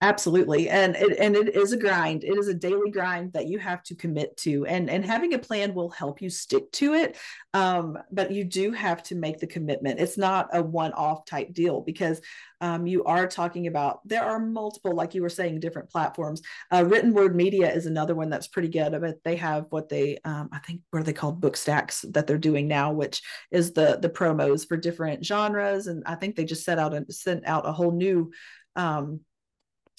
Absolutely. 0.00 0.68
And 0.68 0.94
it, 0.94 1.18
and 1.18 1.34
it 1.34 1.56
is 1.56 1.72
a 1.72 1.76
grind. 1.76 2.22
It 2.22 2.38
is 2.38 2.46
a 2.46 2.54
daily 2.54 2.88
grind 2.92 3.32
that 3.32 3.48
you 3.48 3.58
have 3.58 3.82
to 3.82 3.96
commit 3.96 4.36
to. 4.38 4.64
And, 4.64 4.88
and 4.88 5.04
having 5.04 5.34
a 5.34 5.40
plan 5.40 5.74
will 5.74 5.90
help 5.90 6.22
you 6.22 6.30
stick 6.30 6.70
to 6.72 6.94
it. 6.94 7.16
Um, 7.52 7.98
but 8.12 8.30
you 8.30 8.44
do 8.44 8.70
have 8.70 9.02
to 9.04 9.16
make 9.16 9.40
the 9.40 9.48
commitment. 9.48 9.98
It's 9.98 10.16
not 10.16 10.50
a 10.52 10.62
one 10.62 10.92
off 10.92 11.24
type 11.24 11.52
deal 11.52 11.80
because 11.80 12.20
um, 12.60 12.86
you 12.86 13.02
are 13.04 13.26
talking 13.26 13.66
about, 13.66 14.06
there 14.06 14.22
are 14.22 14.38
multiple, 14.38 14.94
like 14.94 15.16
you 15.16 15.22
were 15.22 15.28
saying, 15.28 15.58
different 15.58 15.90
platforms. 15.90 16.42
Uh, 16.72 16.84
written 16.86 17.12
word 17.12 17.34
media 17.34 17.68
is 17.68 17.86
another 17.86 18.14
one 18.14 18.30
that's 18.30 18.46
pretty 18.46 18.68
good. 18.68 18.96
But 19.00 19.24
they 19.24 19.34
have 19.34 19.66
what 19.70 19.88
they, 19.88 20.18
um, 20.24 20.48
I 20.52 20.60
think, 20.60 20.80
what 20.90 21.00
are 21.00 21.02
they 21.02 21.12
called? 21.12 21.40
Book 21.40 21.56
stacks 21.56 22.04
that 22.10 22.28
they're 22.28 22.38
doing 22.38 22.68
now, 22.68 22.92
which 22.92 23.20
is 23.50 23.72
the, 23.72 23.98
the 24.00 24.10
promos 24.10 24.64
for 24.68 24.76
different 24.76 25.26
genres. 25.26 25.88
And 25.88 26.04
I 26.06 26.14
think 26.14 26.36
they 26.36 26.44
just 26.44 26.64
set 26.64 26.78
out 26.78 26.94
and 26.94 27.12
sent 27.12 27.48
out 27.48 27.66
a 27.66 27.72
whole 27.72 27.90
new, 27.90 28.30
um, 28.76 29.22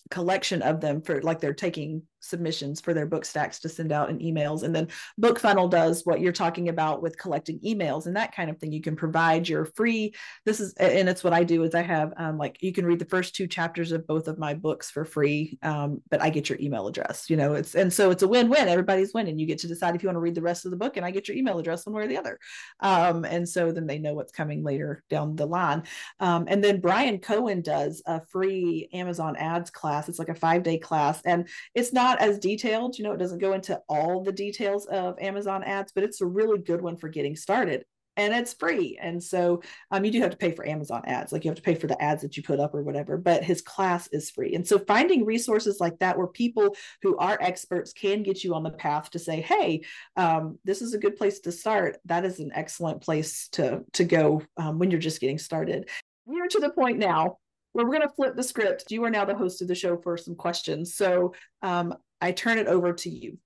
collection 0.09 0.61
of 0.61 0.81
them 0.81 1.01
for 1.01 1.21
like 1.21 1.39
they're 1.39 1.53
taking 1.53 2.03
submissions 2.19 2.81
for 2.81 2.93
their 2.93 3.05
book 3.05 3.25
stacks 3.25 3.59
to 3.59 3.69
send 3.69 3.91
out 3.91 4.09
in 4.09 4.19
emails. 4.19 4.63
And 4.63 4.75
then 4.75 4.87
book 5.17 5.39
funnel 5.39 5.67
does 5.67 6.05
what 6.05 6.21
you're 6.21 6.31
talking 6.31 6.69
about 6.69 7.01
with 7.01 7.17
collecting 7.17 7.59
emails 7.59 8.05
and 8.05 8.15
that 8.15 8.35
kind 8.35 8.49
of 8.49 8.57
thing. 8.57 8.71
You 8.71 8.81
can 8.81 8.95
provide 8.95 9.47
your 9.47 9.65
free 9.65 10.13
this 10.45 10.59
is 10.59 10.73
and 10.73 11.09
it's 11.09 11.23
what 11.23 11.33
i 11.33 11.43
do 11.43 11.63
is 11.63 11.75
i 11.75 11.81
have 11.81 12.13
um, 12.17 12.37
like 12.37 12.57
you 12.61 12.73
can 12.73 12.85
read 12.85 12.99
the 12.99 13.05
first 13.05 13.35
two 13.35 13.47
chapters 13.47 13.91
of 13.91 14.05
both 14.07 14.27
of 14.27 14.37
my 14.37 14.53
books 14.53 14.89
for 14.89 15.05
free 15.05 15.57
um, 15.63 16.01
but 16.09 16.21
i 16.21 16.29
get 16.29 16.49
your 16.49 16.57
email 16.59 16.87
address 16.87 17.29
you 17.29 17.37
know 17.37 17.53
it's 17.53 17.75
and 17.75 17.91
so 17.91 18.11
it's 18.11 18.23
a 18.23 18.27
win-win. 18.27 18.67
Everybody's 18.67 19.13
winning. 19.13 19.39
You 19.39 19.45
get 19.45 19.59
to 19.59 19.67
decide 19.67 19.95
if 19.95 20.03
you 20.03 20.07
want 20.07 20.15
to 20.15 20.21
read 20.21 20.35
the 20.35 20.41
rest 20.41 20.65
of 20.65 20.71
the 20.71 20.77
book 20.77 20.97
and 20.97 21.05
i 21.05 21.11
get 21.11 21.27
your 21.27 21.37
email 21.37 21.59
address 21.59 21.85
one 21.85 21.95
way 21.95 22.03
or 22.03 22.07
the 22.07 22.17
other. 22.17 22.39
Um, 22.79 23.25
and 23.25 23.47
so 23.47 23.71
then 23.71 23.87
they 23.87 23.99
know 23.99 24.13
what's 24.13 24.31
coming 24.31 24.63
later 24.63 25.03
down 25.09 25.35
the 25.35 25.45
line. 25.45 25.83
Um, 26.19 26.45
and 26.47 26.63
then 26.63 26.81
Bryan 26.81 27.19
Cohen 27.19 27.61
does 27.61 28.01
a 28.05 28.21
free 28.25 28.89
amazon 28.93 29.35
ads 29.37 29.69
class. 29.69 30.09
It's 30.09 30.19
like 30.19 30.29
a 30.29 30.35
five 30.35 30.63
day 30.63 30.77
class 30.77 31.21
and 31.23 31.47
it's 31.73 31.93
not 31.93 32.08
not 32.09 32.21
as 32.21 32.39
detailed. 32.39 32.97
You 32.97 33.03
know, 33.03 33.13
it 33.13 33.19
doesn't 33.19 33.39
go 33.39 33.53
into 33.53 33.79
all 33.87 34.23
the 34.23 34.31
details 34.31 34.87
of 34.87 35.19
Amazon 35.19 35.63
ads, 35.63 35.91
but 35.91 36.03
it's 36.03 36.21
a 36.21 36.25
really 36.25 36.57
good 36.57 36.81
one 36.81 36.97
for 36.97 37.07
getting 37.07 37.35
started 37.35 37.85
and 38.17 38.33
it's 38.33 38.53
free. 38.53 38.97
And 38.99 39.23
so 39.23 39.61
um, 39.91 40.03
you 40.03 40.11
do 40.11 40.19
have 40.21 40.31
to 40.31 40.37
pay 40.37 40.51
for 40.51 40.67
Amazon 40.67 41.03
ads, 41.05 41.31
like 41.31 41.45
you 41.45 41.51
have 41.51 41.57
to 41.57 41.61
pay 41.61 41.75
for 41.75 41.87
the 41.87 42.01
ads 42.01 42.23
that 42.23 42.35
you 42.35 42.43
put 42.43 42.59
up 42.59 42.73
or 42.73 42.81
whatever, 42.81 43.15
but 43.15 43.43
his 43.43 43.61
class 43.61 44.09
is 44.11 44.31
free. 44.31 44.55
And 44.55 44.67
so 44.67 44.79
finding 44.79 45.23
resources 45.23 45.79
like 45.79 45.99
that 45.99 46.17
where 46.17 46.27
people 46.27 46.75
who 47.03 47.15
are 47.17 47.37
experts 47.39 47.93
can 47.93 48.23
get 48.23 48.43
you 48.43 48.55
on 48.55 48.63
the 48.63 48.71
path 48.71 49.11
to 49.11 49.19
say, 49.19 49.39
hey, 49.39 49.83
um, 50.17 50.57
this 50.65 50.81
is 50.81 50.93
a 50.93 50.97
good 50.97 51.15
place 51.15 51.39
to 51.41 51.51
start. 51.51 51.97
That 52.05 52.25
is 52.25 52.39
an 52.39 52.51
excellent 52.55 53.01
place 53.01 53.47
to, 53.49 53.85
to 53.93 54.03
go 54.03 54.41
um, 54.57 54.79
when 54.79 54.91
you're 54.91 54.99
just 54.99 55.21
getting 55.21 55.37
started. 55.37 55.87
We're 56.25 56.47
to 56.47 56.59
the 56.59 56.71
point 56.71 56.97
now 56.97 57.37
where 57.79 57.87
we're 57.87 57.97
going 57.97 58.09
to 58.09 58.13
flip 58.13 58.35
the 58.35 58.43
script. 58.43 58.91
You 58.91 59.05
are 59.05 59.09
now 59.09 59.23
the 59.23 59.35
host 59.35 59.61
of 59.61 59.69
the 59.69 59.75
show 59.75 59.95
for 59.95 60.17
some 60.17 60.35
questions. 60.35 60.95
So 60.95 61.33
um, 61.61 61.95
I 62.19 62.33
turn 62.33 62.57
it 62.57 62.67
over 62.67 62.91
to 62.91 63.09
you. 63.09 63.37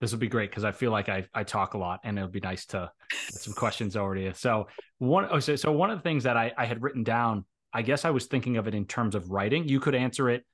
This 0.00 0.10
will 0.10 0.18
be 0.18 0.26
great 0.26 0.50
because 0.50 0.64
I 0.64 0.72
feel 0.72 0.90
like 0.90 1.08
I, 1.08 1.24
I 1.32 1.44
talk 1.44 1.74
a 1.74 1.78
lot 1.78 2.00
and 2.02 2.18
it'll 2.18 2.28
be 2.28 2.40
nice 2.40 2.66
to 2.66 2.90
get 3.10 3.40
some 3.40 3.54
questions 3.54 3.96
over 3.96 4.16
to 4.16 4.20
you. 4.20 4.32
So 4.34 4.66
one 4.98 5.28
oh, 5.30 5.38
so, 5.38 5.54
so 5.54 5.70
one 5.70 5.90
of 5.90 5.98
the 5.98 6.02
things 6.02 6.24
that 6.24 6.36
I, 6.36 6.52
I 6.58 6.66
had 6.66 6.82
written 6.82 7.04
down, 7.04 7.44
I 7.72 7.82
guess 7.82 8.04
I 8.04 8.10
was 8.10 8.26
thinking 8.26 8.56
of 8.56 8.66
it 8.66 8.74
in 8.74 8.86
terms 8.86 9.14
of 9.14 9.30
writing. 9.30 9.68
You 9.68 9.78
could 9.78 9.94
answer 9.94 10.28
it 10.28 10.44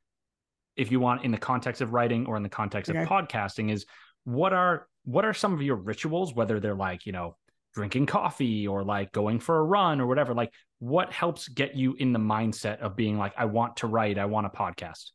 if 0.77 0.93
you 0.93 1.01
want 1.01 1.25
in 1.25 1.31
the 1.31 1.39
context 1.39 1.81
of 1.81 1.95
writing 1.95 2.27
or 2.27 2.37
in 2.37 2.43
the 2.43 2.51
context 2.51 2.91
okay. 2.91 3.01
of 3.01 3.09
podcasting 3.09 3.73
is 3.73 3.87
what 4.25 4.53
are 4.53 4.87
what 5.05 5.25
are 5.25 5.33
some 5.33 5.55
of 5.55 5.63
your 5.63 5.77
rituals, 5.77 6.35
whether 6.35 6.61
they're 6.61 6.75
like, 6.75 7.07
you 7.07 7.13
know, 7.13 7.37
drinking 7.75 8.07
coffee 8.07 8.67
or 8.67 8.85
like 8.85 9.13
going 9.13 9.41
for 9.41 9.59
a 9.59 9.65
run 9.65 10.01
or 10.01 10.07
whatever, 10.07 10.35
like 10.35 10.53
what 10.79 11.13
helps 11.13 11.49
get 11.49 11.75
you 11.75 11.95
in 11.95 12.13
the 12.13 12.19
mindset 12.19 12.81
of 12.81 12.97
being 12.97 13.19
like, 13.19 13.33
I 13.37 13.47
want 13.47 13.79
to 13.79 13.87
write, 13.87 14.19
I 14.19 14.27
want 14.27 14.47
a 14.47 14.51
podcast? 14.51 15.11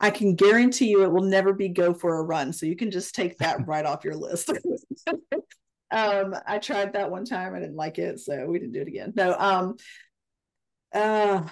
I 0.00 0.10
can 0.10 0.34
guarantee 0.34 0.88
you 0.88 1.02
it 1.02 1.12
will 1.12 1.22
never 1.22 1.52
be 1.52 1.68
go 1.68 1.94
for 1.94 2.18
a 2.18 2.22
run. 2.22 2.52
So 2.52 2.66
you 2.66 2.76
can 2.76 2.90
just 2.90 3.14
take 3.14 3.38
that 3.38 3.66
right 3.66 3.86
off 3.86 4.04
your 4.04 4.16
list. 4.16 4.50
um, 5.90 6.34
I 6.46 6.58
tried 6.58 6.92
that 6.94 7.10
one 7.10 7.24
time. 7.24 7.54
I 7.54 7.60
didn't 7.60 7.76
like 7.76 7.98
it. 7.98 8.20
So 8.20 8.46
we 8.46 8.58
didn't 8.58 8.72
do 8.72 8.82
it 8.82 8.88
again. 8.88 9.12
No. 9.16 9.36
Um, 9.38 9.76
uh, 10.92 11.42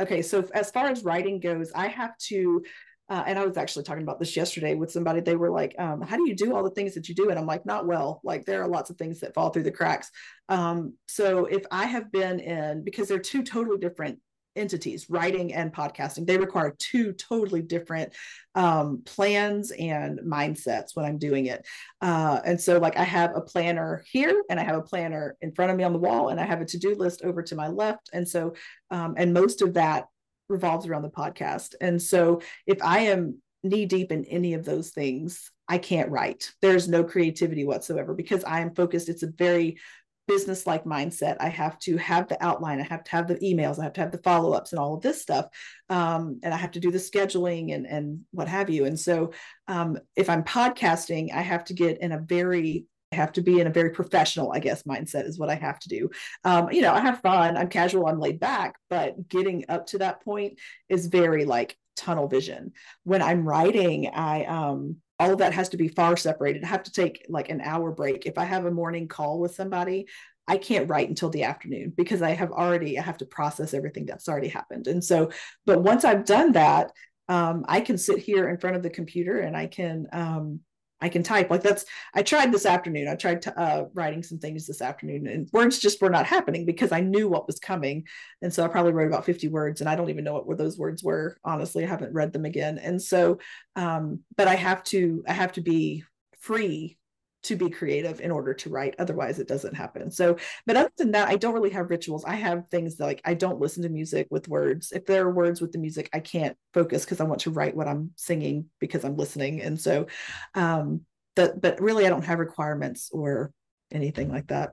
okay. 0.00 0.22
So 0.22 0.48
as 0.54 0.70
far 0.70 0.88
as 0.88 1.04
writing 1.04 1.40
goes, 1.40 1.72
I 1.74 1.88
have 1.88 2.16
to 2.28 2.62
uh, 3.10 3.24
and 3.26 3.38
I 3.38 3.44
was 3.44 3.56
actually 3.56 3.82
talking 3.82 4.04
about 4.04 4.20
this 4.20 4.36
yesterday 4.36 4.74
with 4.74 4.92
somebody. 4.92 5.20
They 5.20 5.36
were 5.36 5.50
like, 5.50 5.74
um, 5.78 6.00
"How 6.00 6.16
do 6.16 6.28
you 6.28 6.36
do 6.36 6.54
all 6.54 6.62
the 6.62 6.70
things 6.70 6.94
that 6.94 7.08
you 7.08 7.14
do?" 7.14 7.28
And 7.28 7.38
I'm 7.38 7.46
like, 7.46 7.66
"Not 7.66 7.86
well. 7.86 8.20
Like 8.22 8.46
there 8.46 8.62
are 8.62 8.68
lots 8.68 8.88
of 8.88 8.96
things 8.96 9.20
that 9.20 9.34
fall 9.34 9.50
through 9.50 9.64
the 9.64 9.72
cracks." 9.72 10.10
Um, 10.48 10.94
so 11.08 11.46
if 11.46 11.64
I 11.72 11.86
have 11.86 12.12
been 12.12 12.38
in 12.38 12.84
because 12.84 13.08
they're 13.08 13.18
two 13.18 13.42
totally 13.42 13.78
different 13.78 14.20
entities 14.56 15.08
writing 15.08 15.54
and 15.54 15.72
podcasting 15.72 16.26
they 16.26 16.36
require 16.36 16.74
two 16.78 17.12
totally 17.12 17.62
different 17.62 18.12
um, 18.56 19.00
plans 19.06 19.70
and 19.70 20.18
mindsets 20.20 20.94
when 20.94 21.06
i'm 21.06 21.18
doing 21.18 21.46
it 21.46 21.64
uh, 22.02 22.40
and 22.44 22.60
so 22.60 22.78
like 22.78 22.96
i 22.96 23.04
have 23.04 23.36
a 23.36 23.40
planner 23.40 24.02
here 24.10 24.42
and 24.50 24.58
i 24.58 24.64
have 24.64 24.76
a 24.76 24.82
planner 24.82 25.36
in 25.40 25.52
front 25.52 25.70
of 25.70 25.76
me 25.76 25.84
on 25.84 25.92
the 25.92 25.98
wall 26.00 26.30
and 26.30 26.40
i 26.40 26.44
have 26.44 26.60
a 26.60 26.64
to-do 26.64 26.96
list 26.96 27.22
over 27.22 27.42
to 27.44 27.54
my 27.54 27.68
left 27.68 28.10
and 28.12 28.28
so 28.28 28.52
um, 28.90 29.14
and 29.16 29.32
most 29.32 29.62
of 29.62 29.74
that 29.74 30.06
revolves 30.50 30.86
around 30.86 31.02
the 31.02 31.10
podcast. 31.10 31.74
And 31.80 32.00
so 32.00 32.42
if 32.66 32.82
I 32.82 33.00
am 33.00 33.40
knee 33.62 33.86
deep 33.86 34.12
in 34.12 34.24
any 34.24 34.54
of 34.54 34.64
those 34.64 34.90
things, 34.90 35.50
I 35.68 35.78
can't 35.78 36.10
write. 36.10 36.52
There's 36.60 36.88
no 36.88 37.04
creativity 37.04 37.64
whatsoever 37.64 38.14
because 38.14 38.42
I 38.44 38.60
am 38.60 38.74
focused. 38.74 39.08
It's 39.08 39.22
a 39.22 39.30
very 39.30 39.78
business 40.26 40.64
like 40.64 40.84
mindset. 40.84 41.36
I 41.40 41.48
have 41.48 41.76
to 41.80 41.96
have 41.96 42.28
the 42.28 42.42
outline, 42.44 42.80
I 42.80 42.84
have 42.84 43.02
to 43.02 43.10
have 43.10 43.26
the 43.26 43.34
emails, 43.36 43.80
I 43.80 43.82
have 43.84 43.94
to 43.94 44.00
have 44.00 44.12
the 44.12 44.18
follow 44.18 44.52
ups 44.52 44.72
and 44.72 44.78
all 44.78 44.94
of 44.94 45.02
this 45.02 45.20
stuff. 45.20 45.46
Um, 45.88 46.38
and 46.44 46.54
I 46.54 46.56
have 46.56 46.70
to 46.72 46.80
do 46.80 46.92
the 46.92 46.98
scheduling 46.98 47.74
and, 47.74 47.84
and 47.84 48.20
what 48.30 48.46
have 48.46 48.70
you. 48.70 48.84
And 48.84 48.98
so 48.98 49.32
um, 49.66 49.98
if 50.14 50.30
I'm 50.30 50.44
podcasting, 50.44 51.32
I 51.34 51.40
have 51.40 51.64
to 51.64 51.74
get 51.74 52.00
in 52.00 52.12
a 52.12 52.18
very 52.18 52.84
I 53.12 53.16
have 53.16 53.32
to 53.32 53.42
be 53.42 53.60
in 53.60 53.66
a 53.66 53.72
very 53.72 53.90
professional, 53.90 54.52
I 54.52 54.60
guess, 54.60 54.84
mindset 54.84 55.26
is 55.26 55.38
what 55.38 55.50
I 55.50 55.56
have 55.56 55.80
to 55.80 55.88
do. 55.88 56.10
Um, 56.44 56.70
you 56.70 56.80
know, 56.80 56.92
I 56.92 57.00
have 57.00 57.20
fun, 57.20 57.56
I'm 57.56 57.68
casual, 57.68 58.06
I'm 58.06 58.20
laid 58.20 58.38
back, 58.38 58.76
but 58.88 59.28
getting 59.28 59.64
up 59.68 59.86
to 59.88 59.98
that 59.98 60.22
point 60.22 60.58
is 60.88 61.06
very 61.06 61.44
like 61.44 61.76
tunnel 61.96 62.28
vision. 62.28 62.72
When 63.02 63.20
I'm 63.20 63.46
writing, 63.46 64.08
I 64.08 64.44
um 64.44 64.96
all 65.18 65.32
of 65.32 65.38
that 65.38 65.52
has 65.52 65.68
to 65.70 65.76
be 65.76 65.88
far 65.88 66.16
separated. 66.16 66.64
I 66.64 66.68
have 66.68 66.84
to 66.84 66.92
take 66.92 67.26
like 67.28 67.50
an 67.50 67.60
hour 67.60 67.90
break. 67.90 68.26
If 68.26 68.38
I 68.38 68.44
have 68.44 68.64
a 68.64 68.70
morning 68.70 69.06
call 69.06 69.38
with 69.38 69.54
somebody, 69.54 70.06
I 70.48 70.56
can't 70.56 70.88
write 70.88 71.08
until 71.08 71.30
the 71.30 71.44
afternoon 71.44 71.92
because 71.96 72.22
I 72.22 72.30
have 72.30 72.52
already 72.52 72.98
I 72.98 73.02
have 73.02 73.18
to 73.18 73.26
process 73.26 73.74
everything 73.74 74.06
that's 74.06 74.28
already 74.28 74.48
happened. 74.48 74.86
And 74.86 75.04
so, 75.04 75.30
but 75.66 75.82
once 75.82 76.04
I've 76.04 76.24
done 76.24 76.52
that, 76.52 76.92
um, 77.28 77.64
I 77.68 77.80
can 77.80 77.98
sit 77.98 78.18
here 78.18 78.48
in 78.48 78.58
front 78.58 78.76
of 78.76 78.82
the 78.82 78.90
computer 78.90 79.40
and 79.40 79.56
I 79.56 79.66
can 79.66 80.06
um, 80.12 80.60
I 81.00 81.08
can 81.08 81.22
type 81.22 81.50
like 81.50 81.62
that's 81.62 81.84
I 82.14 82.22
tried 82.22 82.52
this 82.52 82.66
afternoon. 82.66 83.08
I 83.08 83.14
tried 83.14 83.42
to, 83.42 83.58
uh, 83.58 83.84
writing 83.94 84.22
some 84.22 84.38
things 84.38 84.66
this 84.66 84.82
afternoon 84.82 85.26
and 85.26 85.48
words 85.52 85.78
just 85.78 86.00
were 86.00 86.10
not 86.10 86.26
happening 86.26 86.66
because 86.66 86.92
I 86.92 87.00
knew 87.00 87.28
what 87.28 87.46
was 87.46 87.58
coming. 87.58 88.04
And 88.42 88.52
so 88.52 88.64
I 88.64 88.68
probably 88.68 88.92
wrote 88.92 89.08
about 89.08 89.24
50 89.24 89.48
words 89.48 89.80
and 89.80 89.90
I 89.90 89.96
don't 89.96 90.10
even 90.10 90.24
know 90.24 90.38
what 90.40 90.58
those 90.58 90.78
words 90.78 91.02
were. 91.02 91.36
Honestly, 91.44 91.84
I 91.84 91.88
haven't 91.88 92.14
read 92.14 92.32
them 92.32 92.44
again. 92.44 92.78
And 92.78 93.00
so 93.00 93.38
um, 93.76 94.20
but 94.36 94.48
I 94.48 94.54
have 94.54 94.82
to 94.84 95.24
I 95.26 95.32
have 95.32 95.52
to 95.52 95.60
be 95.60 96.04
free 96.38 96.98
to 97.42 97.56
be 97.56 97.70
creative 97.70 98.20
in 98.20 98.30
order 98.30 98.52
to 98.52 98.68
write 98.68 98.94
otherwise 98.98 99.38
it 99.38 99.48
doesn't 99.48 99.74
happen. 99.74 100.10
So 100.10 100.36
but 100.66 100.76
other 100.76 100.92
than 100.96 101.12
that 101.12 101.28
i 101.28 101.36
don't 101.36 101.54
really 101.54 101.70
have 101.70 101.90
rituals. 101.90 102.24
I 102.24 102.34
have 102.34 102.68
things 102.68 102.96
that, 102.96 103.04
like 103.04 103.20
i 103.24 103.34
don't 103.34 103.60
listen 103.60 103.82
to 103.82 103.88
music 103.88 104.28
with 104.30 104.48
words. 104.48 104.92
If 104.92 105.06
there 105.06 105.26
are 105.26 105.30
words 105.32 105.60
with 105.60 105.72
the 105.72 105.78
music 105.78 106.10
i 106.12 106.20
can't 106.20 106.56
focus 106.74 107.04
because 107.04 107.20
i 107.20 107.24
want 107.24 107.42
to 107.42 107.50
write 107.50 107.76
what 107.76 107.88
i'm 107.88 108.10
singing 108.16 108.66
because 108.78 109.04
i'm 109.04 109.16
listening. 109.16 109.62
And 109.62 109.80
so 109.80 110.06
um 110.54 111.02
but 111.36 111.60
but 111.60 111.80
really 111.80 112.06
i 112.06 112.10
don't 112.10 112.24
have 112.24 112.38
requirements 112.38 113.10
or 113.12 113.52
anything 113.90 114.30
like 114.30 114.48
that. 114.48 114.70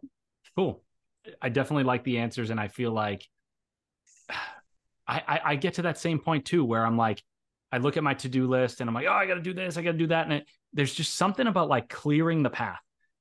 Cool. 0.56 0.84
I 1.42 1.50
definitely 1.50 1.84
like 1.84 2.04
the 2.04 2.20
answers 2.20 2.50
and 2.50 2.60
i 2.60 2.68
feel 2.68 2.92
like 2.92 3.26
I, 5.10 5.24
I, 5.26 5.42
I 5.46 5.56
get 5.56 5.76
to 5.76 5.84
that 5.84 5.98
same 5.98 6.20
point 6.20 6.44
too 6.44 6.66
where 6.66 6.86
i'm 6.86 6.98
like 6.98 7.24
I 7.72 7.80
look 7.80 7.98
at 7.98 8.04
my 8.04 8.14
to-do 8.14 8.48
list 8.48 8.80
and 8.80 8.90
I'm 8.90 8.94
like, 8.94 9.08
oh, 9.08 9.14
I 9.14 9.26
got 9.26 9.36
to 9.36 9.42
do 9.42 9.54
this, 9.54 9.78
I 9.78 9.82
got 9.82 9.92
to 9.92 9.98
do 9.98 10.08
that, 10.08 10.26
and 10.26 10.34
it, 10.34 10.48
there's 10.78 10.94
just 10.94 11.16
something 11.16 11.48
about 11.48 11.68
like 11.68 11.90
clearing 11.90 12.44
the 12.44 12.50
path 12.50 12.80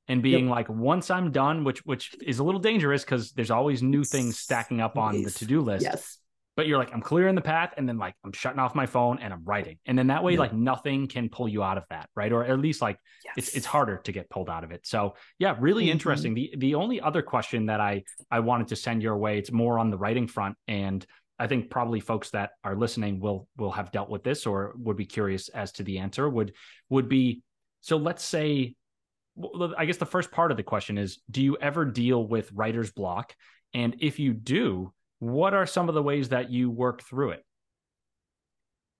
and 0.09 0.23
being 0.23 0.45
yep. 0.45 0.55
like, 0.55 0.69
once 0.69 1.11
I'm 1.11 1.33
done, 1.33 1.65
which 1.65 1.85
which 1.85 2.15
is 2.25 2.39
a 2.39 2.45
little 2.45 2.61
dangerous 2.61 3.05
because 3.05 3.33
there's 3.33 3.51
always 3.51 3.83
new 3.83 4.05
things 4.05 4.39
stacking 4.39 4.81
up 4.81 4.97
on 4.97 5.23
the 5.23 5.31
to-do 5.31 5.63
list. 5.63 5.83
Yes. 5.83 6.19
But 6.55 6.67
you're 6.67 6.79
like, 6.79 6.93
I'm 6.95 7.03
clearing 7.03 7.35
the 7.35 7.43
path, 7.43 7.75
and 7.77 7.89
then 7.89 7.99
like 7.99 8.15
I'm 8.25 8.33
shutting 8.33 8.59
off 8.59 8.75
my 8.75 8.87
phone 8.87 9.19
and 9.21 9.33
I'm 9.33 9.45
writing, 9.45 9.79
and 9.85 9.99
then 9.99 10.07
that 10.07 10.23
way, 10.23 10.33
yep. 10.33 10.39
like 10.39 10.53
nothing 10.55 11.09
can 11.09 11.29
pull 11.29 11.49
you 11.49 11.63
out 11.63 11.77
of 11.77 11.85
that, 11.91 12.09
right? 12.15 12.33
Or 12.33 12.45
at 12.45 12.59
least 12.61 12.81
like 12.81 12.99
yes. 13.25 13.35
it's 13.37 13.57
it's 13.57 13.67
harder 13.67 13.99
to 14.05 14.13
get 14.13 14.31
pulled 14.31 14.49
out 14.49 14.63
of 14.63 14.71
it. 14.71 14.87
So 14.87 15.17
yeah, 15.39 15.57
really 15.59 15.85
mm-hmm. 15.85 15.93
interesting. 15.93 16.35
The 16.35 16.55
the 16.57 16.75
only 16.77 17.01
other 17.01 17.23
question 17.23 17.67
that 17.67 17.81
I 17.81 18.05
I 18.31 18.41
wanted 18.41 18.69
to 18.69 18.77
send 18.77 19.03
your 19.03 19.17
way, 19.17 19.39
it's 19.39 19.51
more 19.51 19.79
on 19.79 19.91
the 19.91 19.99
writing 19.99 20.29
front, 20.29 20.57
and 20.69 21.05
I 21.39 21.47
think 21.47 21.69
probably 21.69 22.01
folks 22.01 22.31
that 22.31 22.51
are 22.65 22.77
listening 22.77 23.21
will 23.21 23.49
will 23.59 23.73
have 23.73 23.91
dealt 23.93 24.09
with 24.09 24.25
this 24.25 24.47
or 24.47 24.73
would 24.79 24.97
be 24.97 25.05
curious 25.05 25.49
as 25.49 25.73
to 25.73 25.83
the 25.83 25.99
answer. 25.99 26.29
Would 26.29 26.55
would 26.89 27.09
be 27.09 27.43
so. 27.87 27.97
Let's 27.97 28.25
say, 28.25 28.75
I 29.77 29.85
guess 29.87 29.97
the 29.97 30.07
first 30.07 30.31
part 30.31 30.51
of 30.51 30.57
the 30.57 30.63
question 30.63 30.99
is: 30.99 31.19
Do 31.31 31.43
you 31.43 31.57
ever 31.61 31.85
deal 31.85 32.27
with 32.27 32.51
writer's 32.53 32.91
block? 32.91 33.35
And 33.75 33.97
if 33.99 34.19
you 34.19 34.33
do, 34.33 34.93
what 35.19 35.55
are 35.55 35.67
some 35.67 35.89
of 35.89 35.95
the 35.95 36.03
ways 36.03 36.31
that 36.31 36.51
you 36.51 36.71
work 36.71 37.03
through 37.03 37.31
it? 37.33 37.43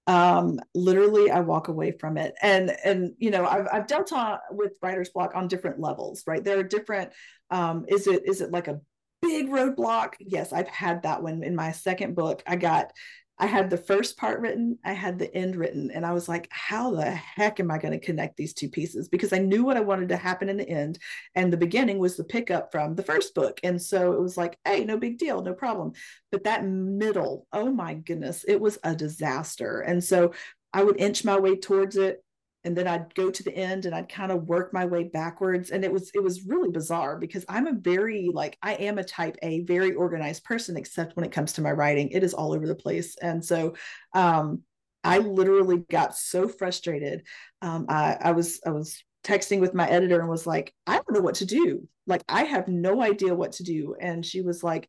um 0.09 0.61
literally 0.73 1.33
i 1.33 1.41
walk 1.41 1.67
away 1.67 1.91
from 1.91 2.17
it 2.17 2.33
and 2.41 2.71
and 2.85 3.13
you 3.19 3.29
know 3.29 3.45
i've, 3.45 3.67
I've 3.73 3.87
dealt 3.89 4.13
on, 4.13 4.39
with 4.53 4.75
writer's 4.81 5.09
block 5.09 5.33
on 5.35 5.49
different 5.49 5.81
levels 5.81 6.23
right 6.29 6.45
there 6.45 6.61
are 6.61 6.63
different 6.63 7.11
um 7.51 7.85
is 7.89 8.07
it 8.07 8.23
is 8.25 8.41
it 8.41 8.53
like 8.53 8.69
a 8.69 8.81
big 9.23 9.49
roadblock. 9.49 10.15
Yes, 10.21 10.53
I've 10.53 10.69
had 10.69 11.03
that 11.03 11.23
one 11.23 11.43
in 11.43 11.55
my 11.55 11.73
second 11.73 12.15
book. 12.15 12.43
I 12.47 12.57
got 12.57 12.93
I 13.39 13.47
had 13.47 13.69
the 13.69 13.77
first 13.77 14.17
part 14.17 14.41
written, 14.41 14.79
I 14.83 14.95
had 14.95 15.19
the 15.19 15.35
end 15.35 15.57
written, 15.57 15.91
and 15.91 16.07
I 16.07 16.13
was 16.13 16.27
like, 16.27 16.49
how 16.51 16.93
the 16.93 17.11
heck 17.11 17.61
am 17.61 17.71
I 17.71 17.79
going 17.79 17.93
to 17.93 18.05
connect 18.05 18.37
these 18.37 18.55
two 18.55 18.71
pieces? 18.71 19.09
Because 19.09 19.33
I 19.33 19.39
knew 19.39 19.63
what 19.63 19.77
I 19.77 19.81
wanted 19.81 20.09
to 20.09 20.17
happen 20.17 20.49
in 20.49 20.57
the 20.57 20.69
end, 20.69 20.99
and 21.35 21.53
the 21.53 21.59
beginning 21.59 21.99
was 21.99 22.17
the 22.17 22.25
pickup 22.25 22.73
from 22.73 22.95
the 22.95 23.03
first 23.03 23.35
book. 23.35 23.61
And 23.63 23.81
so 23.81 24.13
it 24.13 24.21
was 24.21 24.39
like, 24.39 24.59
hey, 24.65 24.85
no 24.85 24.97
big 24.97 25.19
deal, 25.19 25.43
no 25.43 25.53
problem. 25.53 25.93
But 26.33 26.45
that 26.45 26.65
middle, 26.65 27.47
oh 27.53 27.71
my 27.71 27.95
goodness, 27.95 28.45
it 28.49 28.61
was 28.61 28.79
a 28.83 28.95
disaster. 28.95 29.81
And 29.81 30.03
so 30.03 30.33
I 30.73 30.83
would 30.83 30.99
inch 31.01 31.25
my 31.25 31.39
way 31.39 31.57
towards 31.57 31.97
it 31.97 32.23
and 32.67 32.77
then 32.77 32.89
I'd 32.89 33.15
go 33.15 33.31
to 33.31 33.43
the 33.45 33.57
end 33.57 33.87
and 33.87 33.95
I'd 33.95 34.09
kind 34.09 34.33
of 34.33 34.49
work 34.49 34.75
my 34.75 34.85
way 34.85 35.05
backwards. 35.05 35.71
And 35.71 35.85
it 35.85 35.93
was 35.93 36.11
it 36.15 36.23
was 36.23 36.47
really 36.47 36.69
bizarre 36.69 37.17
because 37.17 37.45
I'm 37.49 37.69
a 37.69 37.73
very 37.73 38.29
like 38.35 38.59
I 38.61 38.75
am 38.75 38.99
a 38.99 39.05
type 39.05 39.37
A 39.43 39.61
very 39.61 39.95
organized 39.95 40.43
person 40.43 40.77
except 40.77 41.15
when 41.15 41.25
it 41.25 41.31
comes 41.31 41.53
to 41.55 41.63
my 41.63 41.71
writing. 41.71 42.11
It 42.11 42.25
is 42.25 42.35
all 42.35 42.53
over 42.53 42.67
the 42.67 42.75
place. 42.75 43.17
And 43.23 43.43
so 43.43 43.77
um 44.15 44.63
I 45.05 45.19
literally 45.19 45.79
got 45.89 46.17
so 46.17 46.49
frustrated. 46.49 47.23
Um 47.63 47.87
I 47.89 48.17
I 48.21 48.33
was 48.33 48.61
I 48.67 48.71
was 48.71 49.01
texting 49.23 49.61
with 49.61 49.73
my 49.73 49.89
editor 49.89 50.19
and 50.19 50.29
was 50.29 50.47
like 50.47 50.75
I 50.89 50.95
don't 50.95 51.13
know 51.13 51.21
what 51.21 51.37
to 51.37 51.47
do. 51.47 51.87
Like 52.09 52.25
I 52.29 52.43
have 52.45 52.67
no 52.67 53.01
idea 53.01 53.33
what 53.33 53.53
to 53.53 53.63
do. 53.63 53.95
And 54.01 54.27
she 54.27 54.43
was 54.43 54.65
like 54.65 54.89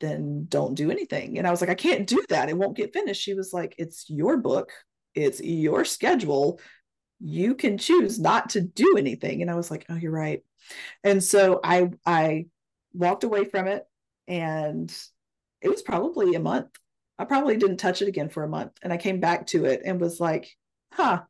then 0.00 0.46
don't 0.48 0.74
do 0.74 0.92
anything. 0.92 1.38
And 1.38 1.48
I 1.48 1.50
was 1.50 1.60
like 1.60 1.70
I 1.70 1.74
can't 1.74 2.06
do 2.06 2.24
that. 2.28 2.48
It 2.48 2.56
won't 2.56 2.76
get 2.76 2.92
finished. 2.92 3.22
She 3.22 3.34
was 3.34 3.52
like 3.52 3.74
it's 3.76 4.08
your 4.08 4.36
book. 4.36 4.70
It's 5.14 5.40
your 5.42 5.84
schedule 5.84 6.60
you 7.22 7.54
can 7.54 7.78
choose 7.78 8.18
not 8.18 8.50
to 8.50 8.60
do 8.60 8.96
anything. 8.98 9.42
And 9.42 9.50
i 9.50 9.54
was 9.54 9.70
like 9.70 9.86
oh 9.88 9.94
you're 9.94 10.12
right. 10.12 10.42
And 11.04 11.22
so 11.22 11.60
i 11.62 11.90
i 12.04 12.46
walked 12.92 13.24
away 13.24 13.44
from 13.44 13.68
it 13.68 13.84
and 14.28 14.92
it 15.60 15.68
was 15.68 15.82
probably 15.82 16.34
a 16.34 16.40
month. 16.40 16.68
I 17.18 17.24
probably 17.24 17.56
didn't 17.56 17.76
touch 17.76 18.02
it 18.02 18.08
again 18.08 18.28
for 18.28 18.42
a 18.42 18.48
month. 18.48 18.72
And 18.82 18.92
i 18.92 18.96
came 18.96 19.20
back 19.20 19.46
to 19.48 19.66
it 19.66 19.82
and 19.84 20.00
was 20.00 20.20
like 20.20 20.50
huh 20.92 21.22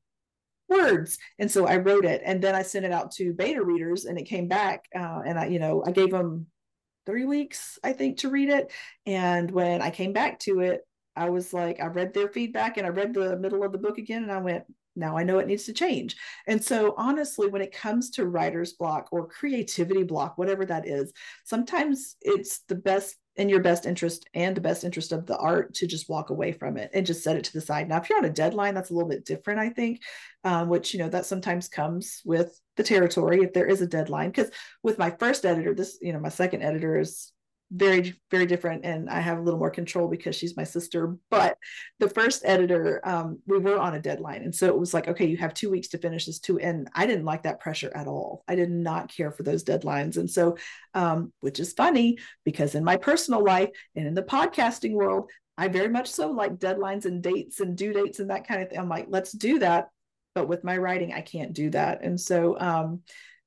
words. 0.68 1.18
And 1.38 1.51
so 1.51 1.66
i 1.66 1.76
wrote 1.76 2.07
it. 2.07 2.22
And 2.24 2.40
then 2.43 2.55
i 2.55 2.62
sent 2.62 2.86
it 2.86 2.93
out 2.93 3.12
to 3.12 3.34
beta 3.34 3.62
readers 3.62 4.07
and 4.07 4.18
it 4.18 4.24
came 4.24 4.49
back 4.49 4.86
uh, 4.95 5.20
and 5.26 5.38
i 5.38 5.47
you 5.47 5.59
know 5.59 5.84
i 5.86 5.90
gave 5.90 6.11
them 6.11 6.47
three 7.05 7.24
weeks 7.24 7.78
i 7.84 7.93
think 7.93 8.18
to 8.18 8.30
read 8.30 8.49
it. 8.49 8.72
And 9.05 9.51
when 9.51 9.82
i 9.82 9.90
came 9.90 10.14
back 10.14 10.38
to 10.40 10.61
it 10.61 10.86
i 11.16 11.28
was 11.28 11.53
like 11.53 11.80
i 11.80 11.86
read 11.86 12.14
their 12.14 12.28
feedback 12.28 12.78
and 12.78 12.86
i 12.86 12.90
read 12.90 13.12
the 13.12 13.36
middle 13.36 13.62
of 13.62 13.72
the 13.72 13.78
book 13.78 13.99
again 13.99 14.22
and 14.22 14.32
i 14.32 14.38
went 14.38 14.64
now 14.95 15.16
I 15.16 15.22
know 15.22 15.38
it 15.38 15.47
needs 15.47 15.64
to 15.64 15.72
change. 15.72 16.16
And 16.47 16.62
so, 16.62 16.95
honestly, 16.97 17.49
when 17.49 17.62
it 17.62 17.72
comes 17.72 18.11
to 18.11 18.26
writer's 18.26 18.74
block 18.74 19.09
or 19.12 19.28
creativity 19.28 20.03
block, 20.03 20.38
whatever 20.38 20.64
that 20.66 20.86
is, 20.86 21.12
sometimes 21.45 22.16
it's 22.20 22.61
the 22.68 22.74
best 22.74 23.16
in 23.36 23.49
your 23.49 23.61
best 23.61 23.86
interest 23.86 24.28
and 24.34 24.55
the 24.55 24.61
best 24.61 24.84
interest 24.84 25.11
of 25.11 25.24
the 25.26 25.36
art 25.38 25.72
to 25.74 25.86
just 25.86 26.09
walk 26.09 26.28
away 26.28 26.53
from 26.53 26.76
it 26.76 26.90
and 26.93 27.07
just 27.07 27.24
set 27.24 27.36
it 27.36 27.45
to 27.45 27.53
the 27.55 27.61
side. 27.61 27.88
Now, 27.88 27.97
if 27.99 28.09
you're 28.11 28.18
on 28.18 28.26
a 28.26 28.30
deadline, 28.30 28.74
that's 28.74 28.90
a 28.90 28.95
little 28.95 29.09
bit 29.09 29.24
different, 29.24 29.59
I 29.59 29.70
think, 29.70 30.03
um, 30.45 30.68
which, 30.68 30.93
you 30.93 31.01
know, 31.01 31.09
that 31.09 31.24
sometimes 31.24 31.68
comes 31.68 32.20
with 32.26 32.61
the 32.76 32.82
territory 32.82 33.43
if 33.43 33.55
there 33.55 33.66
is 33.66 33.80
a 33.80 33.86
deadline. 33.86 34.30
Because 34.30 34.51
with 34.82 34.99
my 34.99 35.11
first 35.11 35.47
editor, 35.47 35.74
this, 35.74 35.99
you 36.03 36.12
know, 36.12 36.20
my 36.20 36.28
second 36.28 36.62
editor 36.62 36.99
is 36.99 37.32
very 37.74 38.14
very 38.30 38.44
different 38.44 38.84
and 38.84 39.08
i 39.08 39.18
have 39.18 39.38
a 39.38 39.40
little 39.40 39.58
more 39.58 39.70
control 39.70 40.06
because 40.06 40.36
she's 40.36 40.56
my 40.56 40.64
sister 40.64 41.16
but 41.30 41.56
the 42.00 42.08
first 42.08 42.42
editor 42.44 43.00
um, 43.04 43.38
we 43.46 43.58
were 43.58 43.78
on 43.78 43.94
a 43.94 44.00
deadline 44.00 44.42
and 44.42 44.54
so 44.54 44.66
it 44.66 44.78
was 44.78 44.92
like 44.92 45.08
okay 45.08 45.24
you 45.24 45.38
have 45.38 45.54
two 45.54 45.70
weeks 45.70 45.88
to 45.88 45.98
finish 45.98 46.26
this 46.26 46.38
too 46.38 46.58
and 46.58 46.88
i 46.94 47.06
didn't 47.06 47.24
like 47.24 47.42
that 47.42 47.60
pressure 47.60 47.90
at 47.94 48.06
all 48.06 48.44
i 48.46 48.54
did 48.54 48.70
not 48.70 49.14
care 49.14 49.30
for 49.32 49.42
those 49.42 49.64
deadlines 49.64 50.18
and 50.18 50.30
so 50.30 50.56
um, 50.94 51.32
which 51.40 51.58
is 51.58 51.72
funny 51.72 52.18
because 52.44 52.74
in 52.74 52.84
my 52.84 52.97
personal 52.97 53.42
life 53.42 53.70
and 53.97 54.06
in 54.06 54.14
the 54.14 54.22
podcasting 54.22 54.92
world 54.92 55.30
I 55.59 55.68
very 55.68 55.88
much 55.88 56.10
so 56.10 56.30
like 56.30 56.56
deadlines 56.56 57.05
and 57.05 57.22
dates 57.22 57.60
and 57.60 57.76
due 57.76 57.92
dates 57.92 58.20
and 58.20 58.30
that 58.30 58.48
kind 58.48 58.62
of 58.62 58.70
thing. 58.70 58.78
I'm 58.78 58.88
like, 58.88 59.06
let's 59.09 59.32
do 59.32 59.59
that. 59.59 59.88
But 60.34 60.48
with 60.48 60.64
my 60.64 60.78
writing, 60.78 61.12
I 61.12 61.20
can't 61.20 61.52
do 61.52 61.70
that. 61.70 62.02
And 62.02 62.18
so 62.18 62.59
um, 62.59 63.02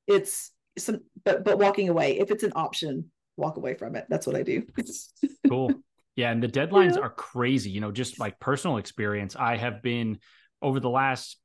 it's 0.07 0.51
some, 0.77 0.99
but 1.23 1.43
but 1.43 1.57
walking 1.57 1.89
away, 1.89 2.19
if 2.19 2.29
it's 2.29 2.43
an 2.43 2.53
option, 2.55 3.11
walk 3.37 3.57
away 3.57 3.73
from 3.73 3.95
it. 3.95 4.05
That's 4.09 4.27
what 4.27 4.35
I 4.35 4.43
do. 4.43 4.65
cool. 5.49 5.71
Yeah. 6.15 6.31
And 6.31 6.41
the 6.41 6.47
deadlines 6.47 6.95
yeah. 6.95 7.01
are 7.01 7.09
crazy. 7.09 7.69
You 7.69 7.81
know, 7.81 7.91
just 7.91 8.19
like 8.19 8.39
personal 8.39 8.77
experience, 8.77 9.35
I 9.35 9.57
have 9.57 9.81
been 9.81 10.19
over 10.61 10.79
the 10.79 10.89
last 10.89 11.37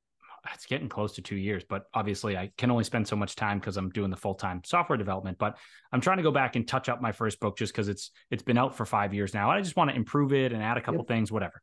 it's 0.55 0.67
getting 0.67 0.89
close 0.89 1.15
to 1.15 1.23
two 1.23 1.37
years, 1.37 1.65
but 1.69 1.85
obviously 1.93 2.37
I 2.37 2.51
can 2.57 2.71
only 2.71 2.85
spend 2.85 3.07
so 3.07 3.17
much 3.17 3.37
time 3.37 3.59
because 3.59 3.77
I'm 3.77 3.91
doing 3.91 4.11
the 4.11 4.17
full 4.17 4.35
time 4.35 4.63
software 4.65 4.97
development. 4.97 5.39
But 5.39 5.59
I'm 5.93 6.01
trying 6.01 6.17
to 6.17 6.23
go 6.23 6.31
back 6.31 6.57
and 6.57 6.67
touch 6.67 6.89
up 6.89 7.01
my 7.01 7.13
first 7.13 7.41
book 7.41 7.59
just 7.59 7.73
because 7.73 7.89
it's 7.89 8.11
it's 8.31 8.43
been 8.43 8.59
out 8.59 8.77
for 8.77 8.87
five 8.87 9.13
years 9.13 9.35
now. 9.35 9.51
I 9.51 9.61
just 9.61 9.77
want 9.77 9.91
to 9.91 9.97
improve 9.97 10.33
it 10.33 10.53
and 10.53 10.63
add 10.63 10.77
a 10.77 10.81
couple 10.81 11.01
yep. 11.01 11.09
things, 11.09 11.31
whatever. 11.31 11.61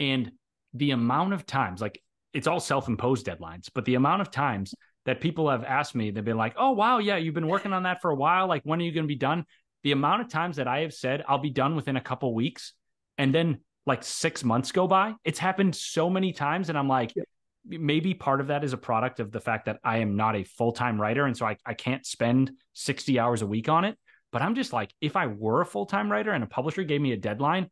And 0.00 0.32
the 0.72 0.92
amount 0.92 1.34
of 1.34 1.46
times, 1.46 1.80
like 1.80 2.02
it's 2.32 2.46
all 2.46 2.60
self 2.60 2.88
imposed 2.88 3.26
deadlines, 3.26 3.68
but 3.74 3.84
the 3.84 3.94
amount 3.94 4.22
of 4.22 4.30
times 4.30 4.74
that 5.06 5.20
people 5.20 5.50
have 5.50 5.64
asked 5.64 5.94
me, 5.94 6.10
they've 6.10 6.24
been 6.24 6.36
like, 6.36 6.54
"Oh 6.56 6.72
wow, 6.72 6.98
yeah, 6.98 7.16
you've 7.16 7.34
been 7.34 7.48
working 7.48 7.72
on 7.72 7.82
that 7.82 8.00
for 8.00 8.10
a 8.10 8.16
while. 8.16 8.46
Like, 8.46 8.62
when 8.64 8.80
are 8.80 8.84
you 8.84 8.92
going 8.92 9.04
to 9.04 9.08
be 9.08 9.16
done?" 9.16 9.44
The 9.84 9.92
amount 9.92 10.22
of 10.22 10.28
times 10.28 10.56
that 10.56 10.66
I 10.66 10.80
have 10.80 10.92
said 10.92 11.24
I'll 11.28 11.38
be 11.38 11.50
done 11.50 11.76
within 11.76 11.96
a 11.96 12.00
couple 12.00 12.34
weeks, 12.34 12.72
and 13.16 13.34
then 13.34 13.60
like 13.86 14.02
six 14.02 14.42
months 14.42 14.72
go 14.72 14.88
by. 14.88 15.14
It's 15.24 15.38
happened 15.38 15.76
so 15.76 16.10
many 16.10 16.32
times, 16.32 16.68
and 16.68 16.76
I'm 16.76 16.88
like, 16.88 17.14
yep 17.14 17.26
maybe 17.66 18.14
part 18.14 18.40
of 18.40 18.48
that 18.48 18.64
is 18.64 18.72
a 18.72 18.78
product 18.78 19.20
of 19.20 19.32
the 19.32 19.40
fact 19.40 19.66
that 19.66 19.78
I 19.82 19.98
am 19.98 20.16
not 20.16 20.36
a 20.36 20.44
full 20.44 20.72
time 20.72 21.00
writer. 21.00 21.24
And 21.24 21.36
so 21.36 21.46
I, 21.46 21.56
I 21.64 21.74
can't 21.74 22.04
spend 22.04 22.52
60 22.74 23.18
hours 23.18 23.42
a 23.42 23.46
week 23.46 23.68
on 23.68 23.84
it. 23.84 23.98
But 24.32 24.42
I'm 24.42 24.54
just 24.54 24.72
like, 24.72 24.92
if 25.00 25.16
I 25.16 25.26
were 25.28 25.60
a 25.60 25.66
full 25.66 25.86
time 25.86 26.10
writer 26.10 26.32
and 26.32 26.44
a 26.44 26.46
publisher 26.46 26.82
gave 26.82 27.00
me 27.00 27.12
a 27.12 27.16
deadline, 27.16 27.70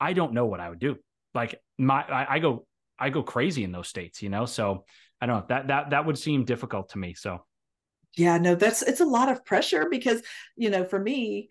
I 0.00 0.12
don't 0.12 0.32
know 0.32 0.46
what 0.46 0.60
I 0.60 0.68
would 0.68 0.78
do. 0.78 0.96
Like 1.34 1.60
my, 1.78 2.02
I, 2.02 2.34
I 2.34 2.38
go, 2.38 2.66
I 2.98 3.10
go 3.10 3.22
crazy 3.22 3.64
in 3.64 3.72
those 3.72 3.88
states, 3.88 4.22
you 4.22 4.28
know? 4.28 4.44
So 4.44 4.84
I 5.20 5.26
don't 5.26 5.40
know 5.40 5.46
that, 5.48 5.68
that, 5.68 5.90
that 5.90 6.06
would 6.06 6.18
seem 6.18 6.44
difficult 6.44 6.90
to 6.90 6.98
me. 6.98 7.14
So. 7.14 7.44
Yeah, 8.16 8.38
no, 8.38 8.54
that's, 8.54 8.82
it's 8.82 9.00
a 9.00 9.06
lot 9.06 9.30
of 9.30 9.44
pressure 9.44 9.88
because, 9.90 10.22
you 10.56 10.70
know, 10.70 10.84
for 10.84 10.98
me, 10.98 11.48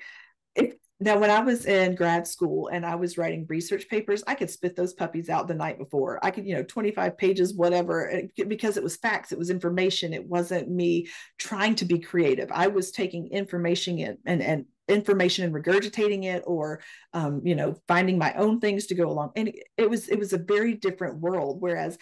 if 0.55 0.75
now, 1.03 1.17
when 1.19 1.31
I 1.31 1.39
was 1.41 1.65
in 1.65 1.95
grad 1.95 2.27
school 2.27 2.67
and 2.67 2.85
I 2.85 2.93
was 2.95 3.17
writing 3.17 3.47
research 3.49 3.89
papers, 3.89 4.23
I 4.27 4.35
could 4.35 4.51
spit 4.51 4.75
those 4.75 4.93
puppies 4.93 5.29
out 5.29 5.47
the 5.47 5.55
night 5.55 5.79
before. 5.79 6.23
I 6.23 6.29
could, 6.29 6.45
you 6.45 6.53
know, 6.55 6.63
25 6.63 7.17
pages, 7.17 7.55
whatever, 7.55 8.23
because 8.47 8.77
it 8.77 8.83
was 8.83 8.97
facts, 8.97 9.31
it 9.31 9.39
was 9.39 9.49
information. 9.49 10.13
It 10.13 10.25
wasn't 10.25 10.69
me 10.69 11.07
trying 11.39 11.73
to 11.75 11.85
be 11.85 11.97
creative. 11.99 12.51
I 12.53 12.67
was 12.67 12.91
taking 12.91 13.29
information 13.29 13.97
in, 13.97 14.17
and, 14.27 14.43
and 14.43 14.65
information 14.87 15.45
and 15.45 15.53
regurgitating 15.55 16.25
it 16.25 16.43
or 16.45 16.81
um, 17.13 17.41
you 17.43 17.55
know 17.55 17.75
finding 17.87 18.17
my 18.17 18.33
own 18.33 18.59
things 18.59 18.87
to 18.87 18.95
go 18.95 19.09
along 19.09 19.31
and 19.37 19.53
it 19.77 19.89
was 19.89 20.09
it 20.09 20.19
was 20.19 20.33
a 20.33 20.37
very 20.37 20.73
different 20.73 21.19
world 21.19 21.61
whereas 21.61 21.97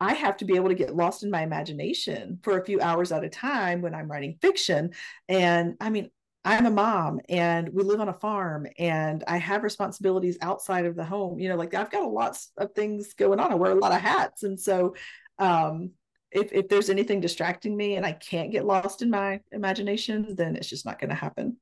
I 0.00 0.14
have 0.14 0.36
to 0.38 0.44
be 0.44 0.56
able 0.56 0.68
to 0.68 0.74
get 0.74 0.94
lost 0.94 1.22
in 1.22 1.30
my 1.30 1.42
imagination 1.42 2.38
for 2.42 2.58
a 2.58 2.64
few 2.64 2.80
hours 2.80 3.12
at 3.12 3.24
a 3.24 3.28
time 3.28 3.80
when 3.80 3.94
I'm 3.94 4.10
writing 4.10 4.38
fiction. 4.40 4.92
And 5.28 5.76
I 5.80 5.90
mean, 5.90 6.10
I'm 6.44 6.66
a 6.66 6.70
mom 6.70 7.20
and 7.28 7.70
we 7.70 7.84
live 7.84 8.00
on 8.00 8.10
a 8.10 8.14
farm 8.14 8.66
and 8.78 9.24
I 9.26 9.38
have 9.38 9.62
responsibilities 9.62 10.36
outside 10.42 10.84
of 10.84 10.94
the 10.94 11.04
home. 11.04 11.38
You 11.38 11.48
know, 11.48 11.56
like 11.56 11.72
I've 11.72 11.90
got 11.90 12.02
a 12.02 12.08
lot 12.08 12.36
of 12.58 12.72
things 12.74 13.14
going 13.14 13.40
on. 13.40 13.50
I 13.50 13.54
wear 13.54 13.72
a 13.72 13.76
lot 13.76 13.92
of 13.92 14.00
hats. 14.00 14.42
And 14.42 14.60
so 14.60 14.94
um, 15.38 15.92
if, 16.30 16.52
if 16.52 16.68
there's 16.68 16.90
anything 16.90 17.20
distracting 17.20 17.74
me 17.74 17.96
and 17.96 18.04
I 18.04 18.12
can't 18.12 18.52
get 18.52 18.66
lost 18.66 19.00
in 19.00 19.08
my 19.08 19.40
imagination, 19.52 20.34
then 20.34 20.54
it's 20.54 20.68
just 20.68 20.84
not 20.84 20.98
going 20.98 21.10
to 21.10 21.16
happen. 21.16 21.56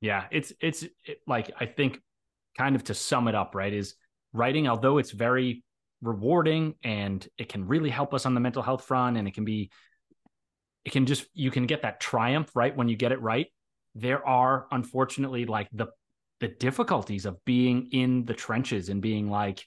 Yeah. 0.00 0.24
It's, 0.32 0.52
it's 0.60 0.82
it, 1.04 1.18
like, 1.28 1.52
I 1.60 1.66
think 1.66 2.00
kind 2.58 2.74
of 2.74 2.82
to 2.84 2.94
sum 2.94 3.28
it 3.28 3.36
up, 3.36 3.54
right, 3.54 3.72
is 3.72 3.94
writing, 4.32 4.66
although 4.66 4.98
it's 4.98 5.12
very 5.12 5.62
rewarding 6.02 6.74
and 6.82 7.26
it 7.38 7.48
can 7.48 7.66
really 7.66 7.90
help 7.90 8.12
us 8.12 8.26
on 8.26 8.34
the 8.34 8.40
mental 8.40 8.62
health 8.62 8.84
front 8.84 9.16
and 9.16 9.26
it 9.26 9.34
can 9.34 9.44
be, 9.44 9.70
it 10.84 10.92
can 10.92 11.06
just, 11.06 11.26
you 11.32 11.50
can 11.50 11.66
get 11.66 11.82
that 11.82 12.00
triumph, 12.00 12.50
right, 12.54 12.76
when 12.76 12.88
you 12.88 12.96
get 12.96 13.12
it 13.12 13.22
right. 13.22 13.46
There 13.94 14.26
are 14.26 14.66
unfortunately 14.70 15.46
like 15.46 15.68
the 15.72 15.88
the 16.42 16.48
difficulties 16.48 17.24
of 17.24 17.42
being 17.44 17.88
in 17.92 18.24
the 18.24 18.34
trenches 18.34 18.88
and 18.88 19.00
being 19.00 19.30
like 19.30 19.64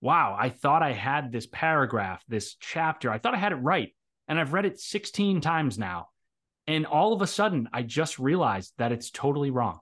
wow 0.00 0.36
i 0.38 0.48
thought 0.48 0.82
i 0.82 0.92
had 0.92 1.30
this 1.30 1.46
paragraph 1.46 2.22
this 2.26 2.56
chapter. 2.58 3.12
I 3.12 3.18
thought 3.18 3.34
i 3.34 3.38
had 3.38 3.52
it 3.52 3.56
right 3.56 3.94
and 4.26 4.38
i've 4.38 4.52
read 4.52 4.66
it 4.66 4.80
16 4.80 5.40
times 5.40 5.78
now. 5.78 6.08
And 6.66 6.84
all 6.84 7.12
of 7.12 7.22
a 7.22 7.28
sudden 7.28 7.68
i 7.72 7.82
just 7.82 8.18
realized 8.18 8.72
that 8.76 8.90
it's 8.90 9.12
totally 9.12 9.50
wrong 9.50 9.78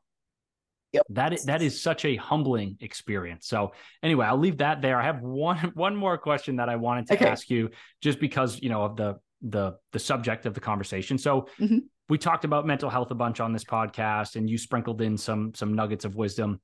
Yep. 0.94 1.06
That 1.10 1.32
is, 1.32 1.44
that 1.44 1.60
is 1.60 1.80
such 1.80 2.04
a 2.04 2.16
humbling 2.16 2.78
experience. 2.80 3.46
So 3.46 3.72
anyway, 4.02 4.26
I'll 4.26 4.38
leave 4.38 4.58
that 4.58 4.80
there. 4.80 4.98
I 4.98 5.04
have 5.04 5.20
one 5.20 5.58
one 5.74 5.94
more 5.94 6.16
question 6.16 6.56
that 6.56 6.68
I 6.68 6.76
wanted 6.76 7.08
to 7.08 7.14
okay. 7.14 7.26
ask 7.26 7.50
you, 7.50 7.70
just 8.00 8.18
because 8.18 8.60
you 8.62 8.70
know 8.70 8.82
of 8.82 8.96
the 8.96 9.16
the 9.42 9.74
the 9.92 9.98
subject 9.98 10.46
of 10.46 10.54
the 10.54 10.60
conversation. 10.60 11.18
So 11.18 11.48
mm-hmm 11.60 11.78
we 12.08 12.18
talked 12.18 12.44
about 12.44 12.66
mental 12.66 12.90
health 12.90 13.10
a 13.10 13.14
bunch 13.14 13.40
on 13.40 13.52
this 13.52 13.64
podcast 13.64 14.36
and 14.36 14.48
you 14.48 14.58
sprinkled 14.58 15.00
in 15.00 15.16
some 15.16 15.54
some 15.54 15.74
nuggets 15.74 16.04
of 16.04 16.14
wisdom 16.14 16.60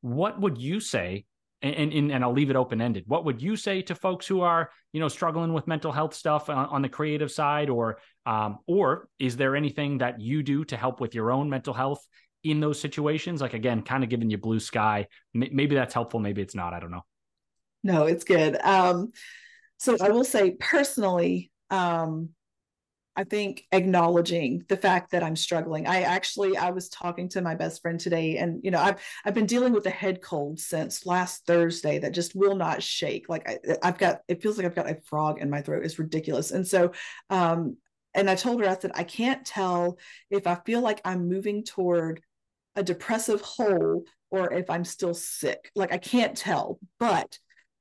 what 0.00 0.40
would 0.40 0.58
you 0.58 0.80
say 0.80 1.24
and 1.62 1.92
and, 1.92 2.12
and 2.12 2.24
i'll 2.24 2.32
leave 2.32 2.50
it 2.50 2.56
open 2.56 2.80
ended 2.80 3.04
what 3.06 3.24
would 3.24 3.40
you 3.40 3.56
say 3.56 3.82
to 3.82 3.94
folks 3.94 4.26
who 4.26 4.40
are 4.40 4.70
you 4.92 5.00
know 5.00 5.08
struggling 5.08 5.52
with 5.52 5.66
mental 5.66 5.92
health 5.92 6.14
stuff 6.14 6.48
on, 6.48 6.66
on 6.66 6.82
the 6.82 6.88
creative 6.88 7.30
side 7.30 7.70
or 7.70 7.98
um, 8.26 8.58
or 8.66 9.08
is 9.18 9.36
there 9.36 9.56
anything 9.56 9.98
that 9.98 10.20
you 10.20 10.42
do 10.42 10.64
to 10.66 10.76
help 10.76 11.00
with 11.00 11.14
your 11.14 11.30
own 11.30 11.48
mental 11.48 11.74
health 11.74 12.06
in 12.42 12.60
those 12.60 12.80
situations 12.80 13.40
like 13.40 13.54
again 13.54 13.82
kind 13.82 14.02
of 14.02 14.10
giving 14.10 14.30
you 14.30 14.38
blue 14.38 14.60
sky 14.60 15.06
maybe 15.34 15.74
that's 15.74 15.94
helpful 15.94 16.20
maybe 16.20 16.40
it's 16.40 16.54
not 16.54 16.72
i 16.72 16.80
don't 16.80 16.90
know 16.90 17.04
no 17.82 18.06
it's 18.06 18.24
good 18.24 18.58
um 18.62 19.12
so 19.78 19.96
i 20.00 20.10
will 20.10 20.24
say 20.24 20.52
personally 20.52 21.50
um 21.70 22.30
I 23.16 23.24
think 23.24 23.64
acknowledging 23.72 24.64
the 24.68 24.76
fact 24.76 25.10
that 25.10 25.22
I'm 25.22 25.36
struggling. 25.36 25.86
I 25.86 26.02
actually 26.02 26.56
I 26.56 26.70
was 26.70 26.88
talking 26.88 27.28
to 27.30 27.42
my 27.42 27.54
best 27.54 27.82
friend 27.82 27.98
today 27.98 28.38
and 28.38 28.60
you 28.62 28.70
know 28.70 28.80
I've 28.80 29.02
I've 29.24 29.34
been 29.34 29.46
dealing 29.46 29.72
with 29.72 29.84
a 29.86 29.90
head 29.90 30.22
cold 30.22 30.58
since 30.60 31.04
last 31.04 31.44
Thursday 31.44 31.98
that 31.98 32.12
just 32.12 32.36
will 32.36 32.54
not 32.54 32.82
shake. 32.82 33.28
Like 33.28 33.46
I, 33.46 33.86
have 33.86 33.98
got 33.98 34.20
it 34.28 34.40
feels 34.40 34.56
like 34.56 34.64
I've 34.64 34.74
got 34.74 34.88
a 34.88 35.00
frog 35.04 35.40
in 35.40 35.50
my 35.50 35.60
throat. 35.60 35.84
It's 35.84 35.98
ridiculous. 35.98 36.52
And 36.52 36.66
so 36.66 36.92
um 37.30 37.76
and 38.14 38.30
I 38.30 38.36
told 38.36 38.60
her 38.60 38.68
I 38.68 38.78
said 38.78 38.92
I 38.94 39.04
can't 39.04 39.44
tell 39.44 39.98
if 40.30 40.46
I 40.46 40.54
feel 40.64 40.80
like 40.80 41.00
I'm 41.04 41.28
moving 41.28 41.64
toward 41.64 42.22
a 42.80 42.82
depressive 42.82 43.42
hole 43.42 44.04
or 44.30 44.52
if 44.52 44.70
I'm 44.70 44.84
still 44.84 45.14
sick. 45.14 45.70
Like 45.76 45.92
I 45.92 45.98
can't 45.98 46.36
tell. 46.36 46.78
But 46.98 47.38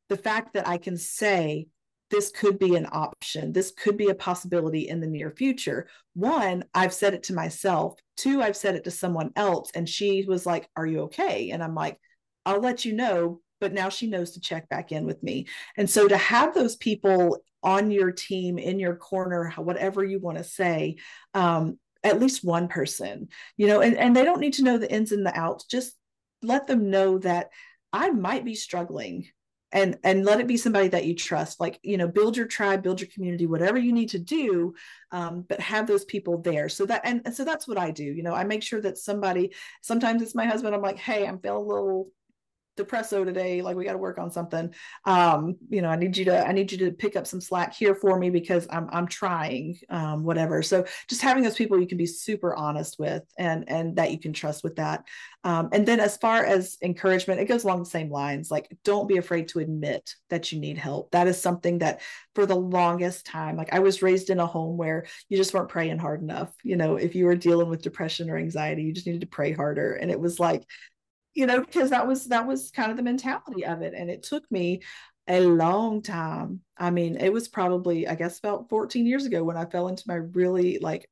the 0.09 0.17
fact 0.17 0.53
that 0.53 0.67
I 0.67 0.77
can 0.77 0.97
say 0.97 1.67
this 2.09 2.31
could 2.31 2.57
be 2.57 2.76
an 2.76 2.88
option. 2.91 3.53
This 3.53 3.71
could 3.71 3.95
be 3.95 4.07
a 4.07 4.15
possibility 4.15 4.89
in 4.89 4.99
the 4.99 5.07
near 5.07 5.30
future. 5.30 5.88
One, 6.15 6.63
I've 6.73 6.93
said 6.93 7.13
it 7.13 7.23
to 7.23 7.34
myself. 7.34 7.99
Two, 8.17 8.41
I've 8.41 8.57
said 8.57 8.73
it 8.76 8.84
to 8.85 8.91
someone 8.91 9.31
else, 9.35 9.69
and 9.76 9.88
she 9.88 10.26
was 10.27 10.43
like, 10.45 10.67
Are 10.76 10.88
you 10.88 11.01
okay? 11.01 11.51
And 11.51 11.63
I'm 11.63 11.76
like, 11.76 11.99
I'll 12.47 12.61
let 12.61 12.84
you 12.84 12.93
know. 12.93 13.41
But 13.61 13.73
now 13.73 13.89
she 13.89 14.07
knows 14.07 14.31
to 14.31 14.39
check 14.39 14.69
back 14.69 14.91
in 14.91 15.05
with 15.05 15.21
me. 15.21 15.47
And 15.77 15.88
so 15.89 16.07
to 16.07 16.17
have 16.17 16.55
those 16.55 16.77
people 16.77 17.38
on 17.61 17.91
your 17.91 18.11
team, 18.11 18.57
in 18.57 18.80
your 18.80 18.95
corner, 18.95 19.51
whatever 19.57 20.03
you 20.03 20.17
want 20.19 20.38
to 20.38 20.43
say, 20.43 20.95
um, 21.34 21.77
at 22.03 22.19
least 22.19 22.43
one 22.43 22.67
person, 22.67 23.27
you 23.57 23.67
know, 23.67 23.81
and, 23.81 23.97
and 23.97 24.15
they 24.15 24.23
don't 24.23 24.39
need 24.39 24.53
to 24.53 24.63
know 24.63 24.77
the 24.77 24.91
ins 24.91 25.11
and 25.11 25.26
the 25.26 25.38
outs. 25.38 25.65
Just 25.65 25.95
let 26.41 26.67
them 26.67 26.89
know 26.89 27.17
that 27.19 27.49
I 27.91 28.11
might 28.11 28.45
be 28.45 28.55
struggling 28.55 29.27
and 29.71 29.99
and 30.03 30.26
let 30.26 30.39
it 30.39 30.47
be 30.47 30.57
somebody 30.57 30.88
that 30.88 31.05
you 31.05 31.15
trust. 31.15 31.59
Like 31.59 31.80
you 31.84 31.97
know 31.97 32.07
build 32.07 32.35
your 32.35 32.47
tribe 32.47 32.81
build 32.81 33.01
your 33.01 33.09
community 33.13 33.45
whatever 33.45 33.77
you 33.77 33.91
need 33.91 34.09
to 34.09 34.19
do 34.19 34.73
um, 35.11 35.45
but 35.47 35.59
have 35.59 35.88
those 35.88 36.05
people 36.05 36.41
there. 36.41 36.69
So 36.69 36.85
that 36.88 37.01
and, 37.03 37.21
and 37.26 37.35
so 37.35 37.43
that's 37.45 37.67
what 37.67 37.77
i 37.77 37.91
do. 37.91 38.03
You 38.03 38.23
know 38.23 38.34
i 38.34 38.43
make 38.43 38.63
sure 38.63 38.81
that 38.81 38.97
somebody 38.97 39.53
sometimes 39.81 40.21
it's 40.21 40.35
my 40.35 40.45
husband 40.45 40.73
i'm 40.73 40.81
like 40.81 40.97
hey 40.97 41.27
i'm 41.27 41.39
feeling 41.39 41.63
a 41.63 41.67
little 41.67 42.09
depresso 42.80 43.26
today 43.26 43.61
like 43.61 43.76
we 43.76 43.84
got 43.84 43.93
to 43.93 43.97
work 43.97 44.18
on 44.18 44.31
something. 44.31 44.73
Um 45.06 45.57
you 45.69 45.81
know 45.81 45.89
i 45.89 45.95
need 45.95 46.15
you 46.18 46.26
to 46.26 46.47
i 46.47 46.51
need 46.51 46.72
you 46.72 46.77
to 46.80 46.91
pick 46.91 47.15
up 47.15 47.27
some 47.27 47.41
slack 47.41 47.73
here 47.76 47.95
for 47.95 48.18
me 48.18 48.30
because 48.30 48.68
i'm 48.69 48.88
i'm 48.91 49.07
trying 49.07 49.77
um 49.89 50.23
whatever. 50.23 50.61
So 50.64 50.85
just 51.07 51.22
having 51.22 51.43
those 51.43 51.56
people 51.56 51.80
you 51.80 51.88
can 51.88 51.97
be 51.97 52.06
super 52.06 52.56
honest 52.56 52.97
with 52.99 53.23
and 53.38 53.65
and 53.68 53.95
that 53.97 54.11
you 54.11 54.19
can 54.19 54.34
trust 54.34 54.64
with 54.64 54.77
that. 54.77 55.03
Um 55.43 55.69
and 55.73 55.85
then 55.85 55.99
as 55.99 56.18
far 56.18 56.43
as 56.45 56.77
encouragement 56.81 57.39
it 57.39 57.45
goes 57.45 57.64
along 57.64 57.80
the 57.80 57.85
same 57.89 58.10
lines. 58.10 58.49
Like 58.49 58.68
don't 58.84 59.07
be 59.07 59.18
afraid 59.18 59.49
to 59.49 59.60
admit 59.60 60.15
that 60.30 60.51
you 60.51 60.60
need 60.60 60.77
help. 60.77 61.11
That 61.11 61.27
is 61.27 61.41
something 61.41 61.80
that 61.80 62.01
for 62.35 62.45
the 62.45 62.56
longest 62.56 63.26
time 63.26 63.57
like 63.57 63.73
i 63.73 63.80
was 63.80 64.01
raised 64.01 64.30
in 64.30 64.39
a 64.39 64.45
home 64.45 64.77
where 64.77 65.06
you 65.27 65.35
just 65.35 65.53
weren't 65.53 65.69
praying 65.69 65.97
hard 65.99 66.22
enough. 66.22 66.53
You 66.64 66.77
know 66.77 66.95
if 66.95 67.15
you 67.15 67.26
were 67.26 67.35
dealing 67.35 67.69
with 67.69 67.81
depression 67.81 68.30
or 68.30 68.38
anxiety 68.38 68.84
you 68.84 68.93
just 68.93 69.07
needed 69.07 69.22
to 69.22 69.27
pray 69.27 69.51
harder. 69.51 69.93
And 69.93 70.10
it 70.11 70.19
was 70.19 70.39
like 70.39 70.65
you 71.34 71.45
know 71.45 71.60
because 71.60 71.89
that 71.89 72.07
was 72.07 72.26
that 72.27 72.47
was 72.47 72.72
kind 72.72 72.91
of 72.91 72.97
the 72.97 73.03
mentality 73.03 73.65
of 73.65 73.81
it 73.81 73.93
and 73.95 74.10
it 74.10 74.23
took 74.23 74.49
me 74.51 74.81
a 75.27 75.41
long 75.41 76.01
time 76.01 76.60
i 76.77 76.89
mean 76.89 77.15
it 77.15 77.31
was 77.31 77.47
probably 77.47 78.07
i 78.07 78.15
guess 78.15 78.39
about 78.39 78.68
14 78.69 79.06
years 79.06 79.26
ago 79.26 79.43
when 79.43 79.57
i 79.57 79.65
fell 79.65 79.88
into 79.88 80.03
my 80.07 80.15
really 80.15 80.80
like 80.80 81.07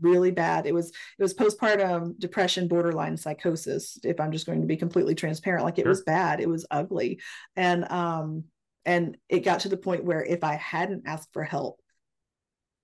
really 0.00 0.30
bad. 0.30 0.66
It 0.66 0.74
was 0.74 0.90
it 0.90 1.22
was 1.22 1.34
postpartum 1.34 2.18
depression, 2.18 2.68
borderline 2.68 3.16
psychosis. 3.16 3.98
If 4.04 4.20
I'm 4.20 4.32
just 4.32 4.46
going 4.46 4.60
to 4.60 4.66
be 4.66 4.76
completely 4.76 5.14
transparent, 5.14 5.64
like 5.64 5.78
it 5.78 5.82
sure. 5.82 5.90
was 5.90 6.02
bad. 6.02 6.40
It 6.40 6.48
was 6.48 6.66
ugly, 6.70 7.20
and 7.56 7.90
um 7.90 8.44
and 8.84 9.16
it 9.28 9.40
got 9.40 9.60
to 9.60 9.68
the 9.68 9.76
point 9.76 10.04
where 10.04 10.24
if 10.24 10.42
I 10.42 10.54
hadn't 10.54 11.06
asked 11.06 11.32
for 11.32 11.44
help, 11.44 11.80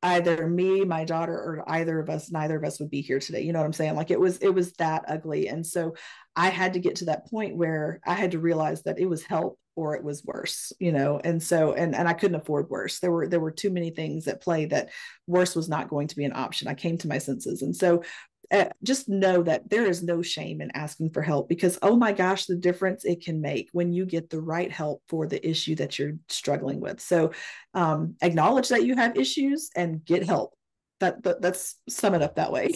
either 0.03 0.47
me, 0.47 0.85
my 0.85 1.05
daughter, 1.05 1.35
or 1.35 1.65
either 1.66 1.99
of 1.99 2.09
us, 2.09 2.31
neither 2.31 2.57
of 2.57 2.65
us 2.65 2.79
would 2.79 2.91
be 2.91 3.01
here 3.01 3.19
today. 3.19 3.43
You 3.43 3.53
know 3.53 3.61
what 3.61 3.66
I'm 3.66 3.73
saying? 3.73 3.97
Like 3.97 4.11
it 4.11 4.20
was 4.20 4.39
it 4.39 4.51
was 4.51 4.73
that 4.75 5.05
ugly, 5.09 5.49
and 5.49 5.66
so 5.66 5.95
I 6.37 6.49
had 6.49 6.75
to 6.75 6.81
get 6.81 6.97
to 6.97 7.07
that 7.07 7.29
point 7.29 7.57
where 7.57 8.01
I 8.07 8.15
had 8.15 8.33
to 8.33 8.39
realize 8.39 8.83
that 8.85 8.99
it 8.99 9.07
was 9.07 9.23
help 9.25 9.59
or 9.79 9.95
it 9.95 10.03
was 10.03 10.25
worse 10.25 10.73
you 10.81 10.91
know 10.91 11.20
and 11.23 11.41
so 11.41 11.73
and 11.73 11.95
and 11.95 12.09
i 12.09 12.12
couldn't 12.12 12.41
afford 12.41 12.69
worse 12.69 12.99
there 12.99 13.12
were 13.12 13.29
there 13.29 13.39
were 13.39 13.53
too 13.53 13.70
many 13.70 13.91
things 13.91 14.27
at 14.27 14.43
play 14.43 14.66
that 14.66 14.89
worse 15.29 15.55
was 15.55 15.69
not 15.69 15.89
going 15.89 16.09
to 16.09 16.16
be 16.16 16.25
an 16.25 16.33
option 16.35 16.66
i 16.66 16.75
came 16.75 16.99
to 16.99 17.07
my 17.07 17.19
senses 17.19 17.62
and 17.62 17.77
so 17.77 18.03
uh, 18.51 18.66
just 18.83 19.09
know 19.09 19.43
that 19.43 19.69
there 19.69 19.87
is 19.87 20.03
no 20.03 20.23
shame 20.23 20.61
in 20.61 20.70
asking 20.75 21.11
for 21.11 21.23
help 21.23 21.49
because 21.49 21.79
oh 21.83 21.97
my 21.97 22.12
gosh 22.12 22.47
the 22.47 22.57
difference 22.57 23.05
it 23.05 23.23
can 23.23 23.41
make 23.41 23.69
when 23.73 23.93
you 23.93 24.07
get 24.07 24.31
the 24.31 24.41
right 24.41 24.73
help 24.73 25.03
for 25.09 25.27
the 25.27 25.47
issue 25.47 25.75
that 25.75 25.99
you're 25.99 26.15
struggling 26.29 26.81
with. 26.81 27.01
So 27.01 27.33
um, 27.75 28.15
acknowledge 28.23 28.69
that 28.69 28.85
you 28.85 28.97
have 28.97 29.16
issues 29.16 29.70
and 29.77 30.05
get 30.05 30.25
help. 30.25 30.55
That, 31.01 31.23
that 31.23 31.41
that's 31.41 31.77
sum 31.89 32.15
it 32.15 32.23
up 32.23 32.37
that 32.37 32.51
way. 32.51 32.73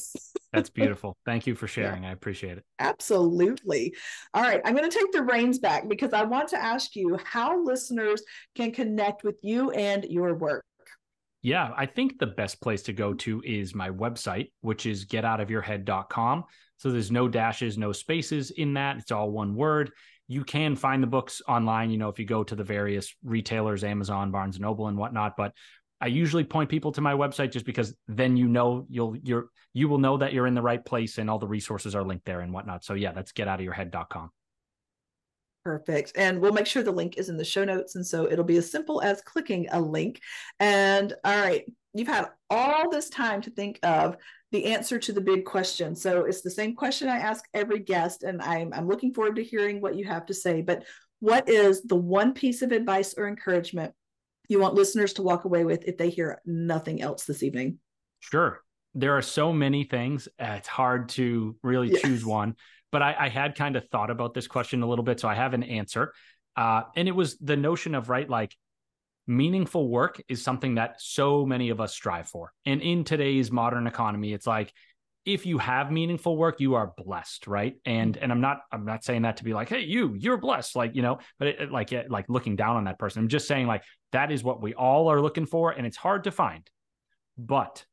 That's 0.52 0.70
beautiful. 0.70 1.16
Thank 1.24 1.48
you 1.48 1.56
for 1.56 1.66
sharing. 1.66 2.04
Yeah. 2.04 2.10
i 2.10 2.12
appreciate 2.12 2.56
it. 2.56 2.64
Absolutely. 2.78 3.94
All 4.34 4.42
right 4.42 4.60
i'm 4.64 4.76
going 4.76 4.88
to 4.88 4.96
take 4.96 5.10
the 5.10 5.22
reins 5.22 5.58
back 5.58 5.88
because 5.88 6.12
i 6.12 6.22
want 6.22 6.48
to 6.48 6.62
ask 6.62 6.94
you 6.94 7.18
how 7.24 7.62
listeners 7.64 8.22
can 8.54 8.70
connect 8.70 9.24
with 9.24 9.36
you 9.42 9.70
and 9.72 10.04
your 10.04 10.34
work 10.34 10.64
yeah 11.42 11.70
i 11.76 11.86
think 11.86 12.18
the 12.18 12.26
best 12.26 12.60
place 12.60 12.82
to 12.82 12.92
go 12.92 13.12
to 13.12 13.42
is 13.44 13.74
my 13.74 13.90
website 13.90 14.50
which 14.60 14.86
is 14.86 15.06
getoutofyourhead.com 15.06 16.44
so 16.76 16.90
there's 16.90 17.10
no 17.10 17.28
dashes 17.28 17.76
no 17.76 17.92
spaces 17.92 18.50
in 18.50 18.74
that 18.74 18.96
it's 18.96 19.12
all 19.12 19.30
one 19.30 19.54
word 19.54 19.90
you 20.28 20.44
can 20.44 20.76
find 20.76 21.02
the 21.02 21.06
books 21.06 21.42
online 21.48 21.90
you 21.90 21.98
know 21.98 22.08
if 22.08 22.18
you 22.18 22.24
go 22.24 22.42
to 22.42 22.54
the 22.54 22.64
various 22.64 23.14
retailers 23.24 23.84
amazon 23.84 24.30
barnes 24.30 24.56
and 24.56 24.62
noble 24.62 24.88
and 24.88 24.96
whatnot 24.96 25.36
but 25.36 25.52
I 26.02 26.06
usually 26.06 26.42
point 26.42 26.68
people 26.68 26.90
to 26.92 27.00
my 27.00 27.12
website 27.12 27.52
just 27.52 27.64
because 27.64 27.94
then 28.08 28.36
you 28.36 28.48
know 28.48 28.86
you'll 28.90 29.16
you're 29.18 29.50
you 29.72 29.88
will 29.88 29.98
know 29.98 30.16
that 30.16 30.32
you're 30.32 30.48
in 30.48 30.54
the 30.54 30.60
right 30.60 30.84
place 30.84 31.18
and 31.18 31.30
all 31.30 31.38
the 31.38 31.46
resources 31.46 31.94
are 31.94 32.02
linked 32.02 32.24
there 32.24 32.40
and 32.40 32.52
whatnot. 32.52 32.84
So 32.84 32.94
yeah, 32.94 33.12
that's 33.12 33.30
getoutofyourhead.com. 33.30 34.30
Perfect. 35.64 36.12
And 36.16 36.40
we'll 36.40 36.52
make 36.52 36.66
sure 36.66 36.82
the 36.82 36.90
link 36.90 37.18
is 37.18 37.28
in 37.28 37.36
the 37.36 37.44
show 37.44 37.64
notes. 37.64 37.94
And 37.94 38.04
so 38.04 38.30
it'll 38.30 38.44
be 38.44 38.56
as 38.56 38.70
simple 38.70 39.00
as 39.00 39.22
clicking 39.22 39.68
a 39.70 39.80
link. 39.80 40.20
And 40.58 41.12
all 41.24 41.38
right, 41.38 41.64
you've 41.94 42.08
had 42.08 42.30
all 42.50 42.90
this 42.90 43.08
time 43.08 43.40
to 43.42 43.50
think 43.50 43.78
of 43.82 44.16
the 44.50 44.66
answer 44.66 44.98
to 44.98 45.12
the 45.12 45.20
big 45.20 45.44
question. 45.44 45.94
So 45.94 46.24
it's 46.24 46.42
the 46.42 46.50
same 46.50 46.74
question 46.74 47.08
I 47.08 47.18
ask 47.18 47.44
every 47.54 47.78
guest, 47.78 48.22
and 48.22 48.42
I'm, 48.42 48.72
I'm 48.72 48.88
looking 48.88 49.14
forward 49.14 49.36
to 49.36 49.44
hearing 49.44 49.80
what 49.80 49.94
you 49.96 50.04
have 50.04 50.26
to 50.26 50.34
say. 50.34 50.62
But 50.62 50.84
what 51.20 51.48
is 51.48 51.82
the 51.82 51.96
one 51.96 52.34
piece 52.34 52.62
of 52.62 52.72
advice 52.72 53.14
or 53.16 53.28
encouragement 53.28 53.94
you 54.48 54.58
want 54.58 54.74
listeners 54.74 55.12
to 55.14 55.22
walk 55.22 55.44
away 55.44 55.64
with 55.64 55.84
if 55.84 55.96
they 55.96 56.10
hear 56.10 56.40
nothing 56.44 57.00
else 57.00 57.24
this 57.24 57.42
evening? 57.42 57.78
Sure. 58.20 58.60
There 58.94 59.16
are 59.16 59.22
so 59.22 59.52
many 59.52 59.84
things. 59.84 60.28
Uh, 60.38 60.56
it's 60.58 60.68
hard 60.68 61.08
to 61.10 61.56
really 61.62 61.92
yes. 61.92 62.02
choose 62.02 62.24
one, 62.24 62.56
but 62.92 63.02
I, 63.02 63.16
I, 63.18 63.28
had 63.28 63.56
kind 63.56 63.74
of 63.74 63.88
thought 63.88 64.10
about 64.10 64.34
this 64.34 64.46
question 64.46 64.82
a 64.82 64.86
little 64.86 65.04
bit. 65.04 65.18
So 65.18 65.28
I 65.28 65.34
have 65.34 65.54
an 65.54 65.62
answer. 65.62 66.12
Uh, 66.56 66.82
and 66.94 67.08
it 67.08 67.12
was 67.12 67.38
the 67.38 67.56
notion 67.56 67.94
of, 67.94 68.08
right, 68.08 68.28
like 68.28 68.54
meaningful 69.26 69.88
work 69.88 70.22
is 70.28 70.42
something 70.42 70.76
that 70.76 71.00
so 71.00 71.46
many 71.46 71.70
of 71.70 71.80
us 71.80 71.94
strive 71.94 72.28
for. 72.28 72.52
And 72.66 72.82
in 72.82 73.04
today's 73.04 73.50
modern 73.50 73.86
economy, 73.86 74.32
it's 74.32 74.46
like, 74.46 74.72
if 75.24 75.46
you 75.46 75.58
have 75.58 75.92
meaningful 75.92 76.36
work 76.36 76.58
you 76.58 76.74
are 76.74 76.92
blessed 76.96 77.46
right 77.46 77.76
and 77.84 78.16
and 78.16 78.32
i'm 78.32 78.40
not 78.40 78.62
i'm 78.72 78.84
not 78.84 79.04
saying 79.04 79.22
that 79.22 79.36
to 79.36 79.44
be 79.44 79.54
like 79.54 79.68
hey 79.68 79.80
you 79.80 80.14
you're 80.18 80.36
blessed 80.36 80.74
like 80.74 80.96
you 80.96 81.02
know 81.02 81.18
but 81.38 81.48
it, 81.48 81.60
it, 81.60 81.70
like 81.70 81.92
it, 81.92 82.10
like 82.10 82.24
looking 82.28 82.56
down 82.56 82.76
on 82.76 82.84
that 82.84 82.98
person 82.98 83.22
i'm 83.22 83.28
just 83.28 83.46
saying 83.46 83.66
like 83.66 83.84
that 84.10 84.32
is 84.32 84.42
what 84.42 84.60
we 84.60 84.74
all 84.74 85.08
are 85.08 85.20
looking 85.20 85.46
for 85.46 85.70
and 85.70 85.86
it's 85.86 85.96
hard 85.96 86.24
to 86.24 86.32
find 86.32 86.68
but 87.38 87.84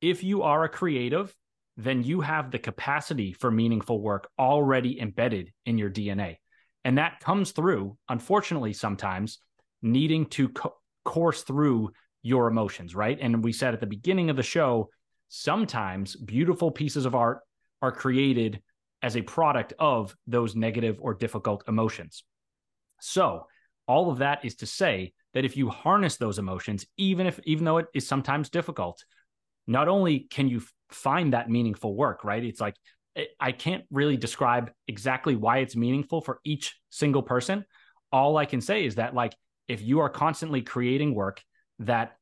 if 0.00 0.24
you 0.24 0.42
are 0.42 0.64
a 0.64 0.68
creative 0.68 1.34
then 1.78 2.02
you 2.02 2.20
have 2.20 2.50
the 2.50 2.58
capacity 2.58 3.32
for 3.32 3.50
meaningful 3.50 4.02
work 4.02 4.28
already 4.38 5.00
embedded 5.00 5.52
in 5.64 5.78
your 5.78 5.90
dna 5.90 6.36
and 6.84 6.98
that 6.98 7.20
comes 7.20 7.52
through 7.52 7.96
unfortunately 8.08 8.72
sometimes 8.72 9.38
needing 9.80 10.26
to 10.26 10.48
co- 10.50 10.76
course 11.04 11.42
through 11.42 11.90
your 12.22 12.48
emotions 12.48 12.94
right 12.94 13.18
and 13.22 13.42
we 13.42 13.52
said 13.52 13.72
at 13.72 13.80
the 13.80 13.86
beginning 13.86 14.28
of 14.28 14.36
the 14.36 14.42
show 14.42 14.90
sometimes 15.28 16.16
beautiful 16.16 16.70
pieces 16.70 17.06
of 17.06 17.14
art 17.14 17.40
are 17.80 17.92
created 17.92 18.60
as 19.02 19.16
a 19.16 19.22
product 19.22 19.72
of 19.78 20.16
those 20.26 20.56
negative 20.56 20.98
or 21.00 21.14
difficult 21.14 21.64
emotions. 21.68 22.24
So, 23.00 23.46
all 23.86 24.10
of 24.10 24.18
that 24.18 24.44
is 24.44 24.56
to 24.56 24.66
say 24.66 25.12
that 25.34 25.44
if 25.44 25.56
you 25.56 25.70
harness 25.70 26.16
those 26.16 26.38
emotions, 26.38 26.84
even 26.96 27.26
if 27.26 27.38
even 27.44 27.64
though 27.64 27.78
it 27.78 27.86
is 27.94 28.06
sometimes 28.06 28.50
difficult, 28.50 29.02
not 29.66 29.88
only 29.88 30.20
can 30.20 30.48
you 30.48 30.62
find 30.90 31.32
that 31.32 31.50
meaningful 31.50 31.94
work, 31.94 32.24
right? 32.24 32.42
It's 32.42 32.60
like 32.60 32.74
I 33.40 33.52
can't 33.52 33.84
really 33.90 34.16
describe 34.16 34.70
exactly 34.86 35.36
why 35.36 35.58
it's 35.58 35.76
meaningful 35.76 36.20
for 36.20 36.40
each 36.44 36.76
single 36.90 37.22
person. 37.22 37.64
All 38.12 38.36
I 38.36 38.46
can 38.46 38.60
say 38.60 38.84
is 38.84 38.96
that 38.96 39.14
like 39.14 39.34
if 39.66 39.82
you 39.82 40.00
are 40.00 40.08
constantly 40.08 40.62
creating 40.62 41.14
work 41.14 41.42
that 41.80 42.16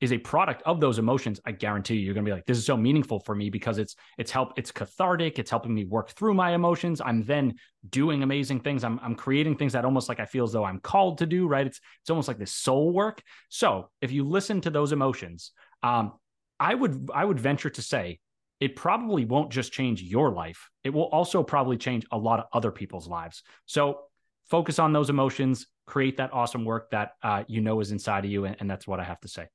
is 0.00 0.12
a 0.12 0.18
product 0.18 0.62
of 0.66 0.78
those 0.78 0.98
emotions, 0.98 1.40
I 1.46 1.52
guarantee 1.52 1.94
you, 1.94 2.00
you're 2.00 2.14
going 2.14 2.24
to 2.24 2.28
be 2.28 2.34
like, 2.34 2.44
this 2.44 2.58
is 2.58 2.66
so 2.66 2.76
meaningful 2.76 3.18
for 3.20 3.34
me 3.34 3.48
because 3.48 3.78
it's 3.78 3.96
it's 4.18 4.30
help 4.30 4.52
it's 4.58 4.70
cathartic. 4.70 5.38
It's 5.38 5.50
helping 5.50 5.72
me 5.72 5.84
work 5.84 6.10
through 6.10 6.34
my 6.34 6.52
emotions. 6.52 7.00
I'm 7.00 7.24
then 7.24 7.54
doing 7.88 8.22
amazing 8.22 8.60
things. 8.60 8.84
I'm 8.84 9.00
I'm 9.02 9.14
creating 9.14 9.56
things 9.56 9.72
that 9.72 9.86
almost 9.86 10.08
like 10.10 10.20
I 10.20 10.26
feel 10.26 10.44
as 10.44 10.52
though 10.52 10.64
I'm 10.64 10.80
called 10.80 11.18
to 11.18 11.26
do. 11.26 11.48
Right? 11.48 11.66
It's 11.66 11.80
it's 12.02 12.10
almost 12.10 12.28
like 12.28 12.38
this 12.38 12.52
soul 12.52 12.92
work. 12.92 13.22
So 13.48 13.88
if 14.02 14.12
you 14.12 14.24
listen 14.24 14.60
to 14.62 14.70
those 14.70 14.92
emotions, 14.92 15.52
um, 15.82 16.12
I 16.58 16.74
would 16.74 17.10
I 17.14 17.24
would 17.24 17.40
venture 17.40 17.70
to 17.70 17.82
say 17.82 18.20
it 18.60 18.76
probably 18.76 19.24
won't 19.24 19.50
just 19.50 19.72
change 19.72 20.02
your 20.02 20.30
life. 20.30 20.70
It 20.82 20.90
will 20.90 21.04
also 21.04 21.42
probably 21.42 21.76
change 21.76 22.06
a 22.10 22.18
lot 22.18 22.40
of 22.40 22.46
other 22.52 22.70
people's 22.70 23.06
lives. 23.06 23.42
So 23.66 24.00
focus 24.48 24.78
on 24.78 24.92
those 24.92 25.10
emotions, 25.10 25.66
create 25.86 26.16
that 26.16 26.32
awesome 26.32 26.64
work 26.64 26.90
that 26.90 27.12
uh, 27.22 27.44
you 27.48 27.60
know 27.60 27.80
is 27.80 27.92
inside 27.92 28.24
of 28.24 28.30
you, 28.30 28.44
and, 28.46 28.56
and 28.60 28.70
that's 28.70 28.86
what 28.86 29.00
I 29.00 29.04
have 29.04 29.20
to 29.20 29.28
say. 29.28 29.48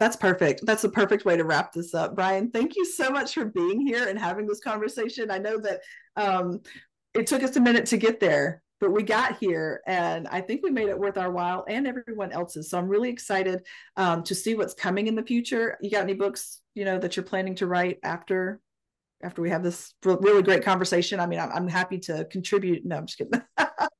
That's 0.00 0.16
perfect. 0.16 0.66
That's 0.66 0.82
the 0.82 0.88
perfect 0.88 1.24
way 1.24 1.36
to 1.36 1.44
wrap 1.44 1.72
this 1.72 1.94
up. 1.94 2.16
Brian, 2.16 2.50
thank 2.50 2.74
you 2.74 2.84
so 2.84 3.10
much 3.10 3.34
for 3.34 3.44
being 3.44 3.86
here 3.86 4.08
and 4.08 4.18
having 4.18 4.46
this 4.46 4.58
conversation. 4.58 5.30
I 5.30 5.38
know 5.38 5.58
that 5.58 5.80
um, 6.16 6.60
it 7.14 7.28
took 7.28 7.44
us 7.44 7.54
a 7.56 7.60
minute 7.60 7.86
to 7.86 7.96
get 7.96 8.18
there, 8.18 8.63
but 8.80 8.90
we 8.90 9.02
got 9.02 9.38
here 9.38 9.82
and 9.86 10.28
I 10.28 10.40
think 10.40 10.62
we 10.62 10.70
made 10.70 10.88
it 10.88 10.98
worth 10.98 11.16
our 11.16 11.30
while 11.30 11.64
and 11.68 11.86
everyone 11.86 12.32
else's. 12.32 12.70
So 12.70 12.78
I'm 12.78 12.88
really 12.88 13.08
excited 13.08 13.64
um, 13.96 14.22
to 14.24 14.34
see 14.34 14.54
what's 14.54 14.74
coming 14.74 15.06
in 15.06 15.14
the 15.14 15.22
future. 15.22 15.78
You 15.80 15.90
got 15.90 16.02
any 16.02 16.14
books, 16.14 16.60
you 16.74 16.84
know, 16.84 16.98
that 16.98 17.16
you're 17.16 17.24
planning 17.24 17.54
to 17.56 17.66
write 17.66 17.98
after 18.02 18.60
after 19.22 19.40
we 19.40 19.48
have 19.48 19.62
this 19.62 19.94
really 20.02 20.42
great 20.42 20.62
conversation. 20.64 21.18
I 21.18 21.26
mean, 21.26 21.38
I'm, 21.38 21.50
I'm 21.50 21.68
happy 21.68 21.98
to 22.00 22.26
contribute. 22.26 22.84
No, 22.84 22.96
I'm 22.96 23.06
just 23.06 23.16
kidding. 23.16 23.40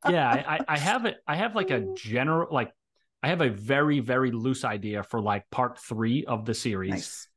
yeah, 0.08 0.28
I, 0.46 0.60
I 0.68 0.78
have 0.78 1.06
it. 1.06 1.16
I 1.26 1.36
have 1.36 1.54
like 1.54 1.70
a 1.70 1.80
general, 1.94 2.48
like 2.52 2.72
I 3.22 3.28
have 3.28 3.40
a 3.40 3.48
very, 3.48 4.00
very 4.00 4.32
loose 4.32 4.64
idea 4.64 5.02
for 5.02 5.22
like 5.22 5.48
part 5.50 5.78
three 5.78 6.26
of 6.26 6.44
the 6.44 6.52
series. 6.52 6.90
Nice. 6.90 7.28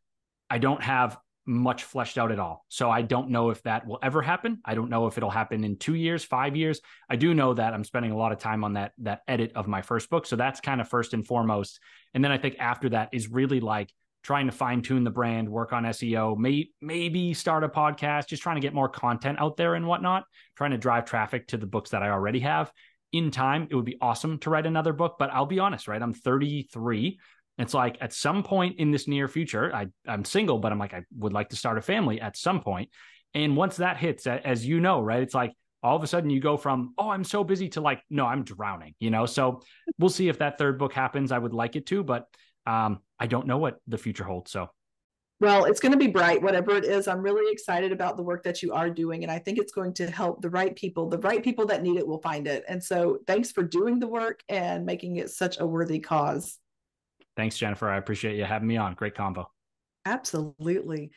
I 0.49 0.57
don't 0.57 0.83
have 0.83 1.17
much 1.47 1.83
fleshed 1.83 2.17
out 2.17 2.31
at 2.31 2.39
all. 2.39 2.65
So 2.67 2.91
I 2.91 3.01
don't 3.01 3.29
know 3.29 3.49
if 3.49 3.63
that 3.63 3.87
will 3.87 3.99
ever 4.03 4.21
happen. 4.21 4.59
I 4.65 4.75
don't 4.75 4.89
know 4.89 5.07
if 5.07 5.17
it'll 5.17 5.29
happen 5.29 5.63
in 5.63 5.77
two 5.77 5.95
years, 5.95 6.23
five 6.23 6.55
years. 6.55 6.81
I 7.09 7.15
do 7.15 7.33
know 7.33 7.53
that 7.53 7.73
I'm 7.73 7.85
spending 7.85 8.11
a 8.11 8.17
lot 8.17 8.33
of 8.33 8.37
time 8.37 8.63
on 8.63 8.73
that 8.73 8.91
that 8.99 9.21
edit 9.27 9.53
of 9.55 9.67
my 9.67 9.81
first 9.81 10.09
book. 10.09 10.25
So 10.25 10.35
that's 10.35 10.59
kind 10.59 10.81
of 10.81 10.89
first 10.89 11.13
and 11.13 11.25
foremost. 11.25 11.79
And 12.13 12.23
then 12.23 12.31
I 12.31 12.37
think 12.37 12.57
after 12.59 12.89
that 12.89 13.09
is 13.13 13.29
really 13.29 13.61
like 13.61 13.91
trying 14.23 14.47
to 14.47 14.51
fine 14.51 14.81
tune 14.81 15.05
the 15.05 15.09
brand, 15.09 15.47
work 15.47 15.71
on 15.71 15.83
SEO, 15.85 16.37
may, 16.37 16.67
maybe 16.81 17.33
start 17.33 17.63
a 17.63 17.69
podcast, 17.69 18.27
just 18.27 18.43
trying 18.43 18.57
to 18.57 18.61
get 18.61 18.73
more 18.73 18.89
content 18.89 19.39
out 19.39 19.55
there 19.55 19.75
and 19.75 19.87
whatnot, 19.87 20.25
trying 20.57 20.71
to 20.71 20.77
drive 20.77 21.05
traffic 21.05 21.47
to 21.47 21.57
the 21.57 21.65
books 21.65 21.91
that 21.91 22.03
I 22.03 22.09
already 22.09 22.41
have 22.41 22.71
in 23.13 23.31
time, 23.31 23.67
it 23.69 23.75
would 23.75 23.85
be 23.85 23.97
awesome 24.01 24.37
to 24.39 24.49
write 24.49 24.65
another 24.65 24.93
book. 24.93 25.15
But 25.17 25.31
I'll 25.31 25.45
be 25.45 25.59
honest, 25.59 25.87
right? 25.87 26.01
I'm 26.01 26.13
33. 26.13 27.19
It's 27.57 27.73
like 27.73 27.97
at 28.01 28.13
some 28.13 28.43
point 28.43 28.79
in 28.79 28.91
this 28.91 29.07
near 29.07 29.27
future, 29.27 29.73
I, 29.73 29.87
I'm 30.07 30.23
single, 30.23 30.59
but 30.59 30.71
I'm 30.71 30.79
like, 30.79 30.93
I 30.93 31.03
would 31.17 31.33
like 31.33 31.49
to 31.49 31.55
start 31.55 31.77
a 31.77 31.81
family 31.81 32.21
at 32.21 32.37
some 32.37 32.61
point. 32.61 32.89
And 33.33 33.55
once 33.55 33.77
that 33.77 33.97
hits, 33.97 34.27
as 34.27 34.65
you 34.65 34.79
know, 34.79 35.01
right, 35.01 35.21
it's 35.21 35.33
like 35.33 35.53
all 35.83 35.95
of 35.95 36.03
a 36.03 36.07
sudden 36.07 36.29
you 36.29 36.39
go 36.39 36.57
from, 36.57 36.93
oh, 36.97 37.09
I'm 37.09 37.23
so 37.23 37.43
busy 37.43 37.69
to 37.69 37.81
like, 37.81 38.01
no, 38.09 38.25
I'm 38.25 38.43
drowning, 38.43 38.95
you 38.99 39.09
know? 39.09 39.25
So 39.25 39.61
we'll 39.97 40.09
see 40.09 40.29
if 40.29 40.39
that 40.39 40.57
third 40.57 40.77
book 40.77 40.93
happens. 40.93 41.31
I 41.31 41.37
would 41.37 41.53
like 41.53 41.75
it 41.75 41.85
to, 41.87 42.03
but 42.03 42.25
um, 42.65 42.99
I 43.19 43.27
don't 43.27 43.47
know 43.47 43.57
what 43.57 43.77
the 43.87 43.97
future 43.97 44.23
holds. 44.23 44.51
So 44.51 44.69
well, 45.39 45.65
it's 45.65 45.79
going 45.79 45.91
to 45.91 45.99
be 45.99 46.07
bright, 46.07 46.41
whatever 46.41 46.71
it 46.71 46.83
is. 46.83 47.07
I'm 47.07 47.21
really 47.21 47.51
excited 47.51 47.91
about 47.91 48.17
the 48.17 48.23
work 48.23 48.43
that 48.43 48.63
you 48.63 48.73
are 48.73 48.89
doing. 48.89 49.21
And 49.21 49.31
I 49.31 49.37
think 49.37 49.59
it's 49.59 49.71
going 49.71 49.93
to 49.95 50.09
help 50.09 50.41
the 50.41 50.49
right 50.49 50.75
people. 50.75 51.09
The 51.09 51.19
right 51.19 51.43
people 51.43 51.67
that 51.67 51.83
need 51.83 51.97
it 51.97 52.07
will 52.07 52.21
find 52.21 52.47
it. 52.47 52.63
And 52.67 52.83
so 52.83 53.19
thanks 53.27 53.51
for 53.51 53.61
doing 53.61 53.99
the 53.99 54.07
work 54.07 54.41
and 54.49 54.83
making 54.83 55.17
it 55.17 55.29
such 55.29 55.59
a 55.59 55.67
worthy 55.67 55.99
cause. 55.99 56.57
Thanks, 57.37 57.55
Jennifer. 57.57 57.89
I 57.89 57.97
appreciate 57.97 58.35
you 58.35 58.43
having 58.43 58.67
me 58.67 58.75
on. 58.77 58.95
Great 58.95 59.15
combo. 59.15 59.49
Absolutely. 60.05 61.11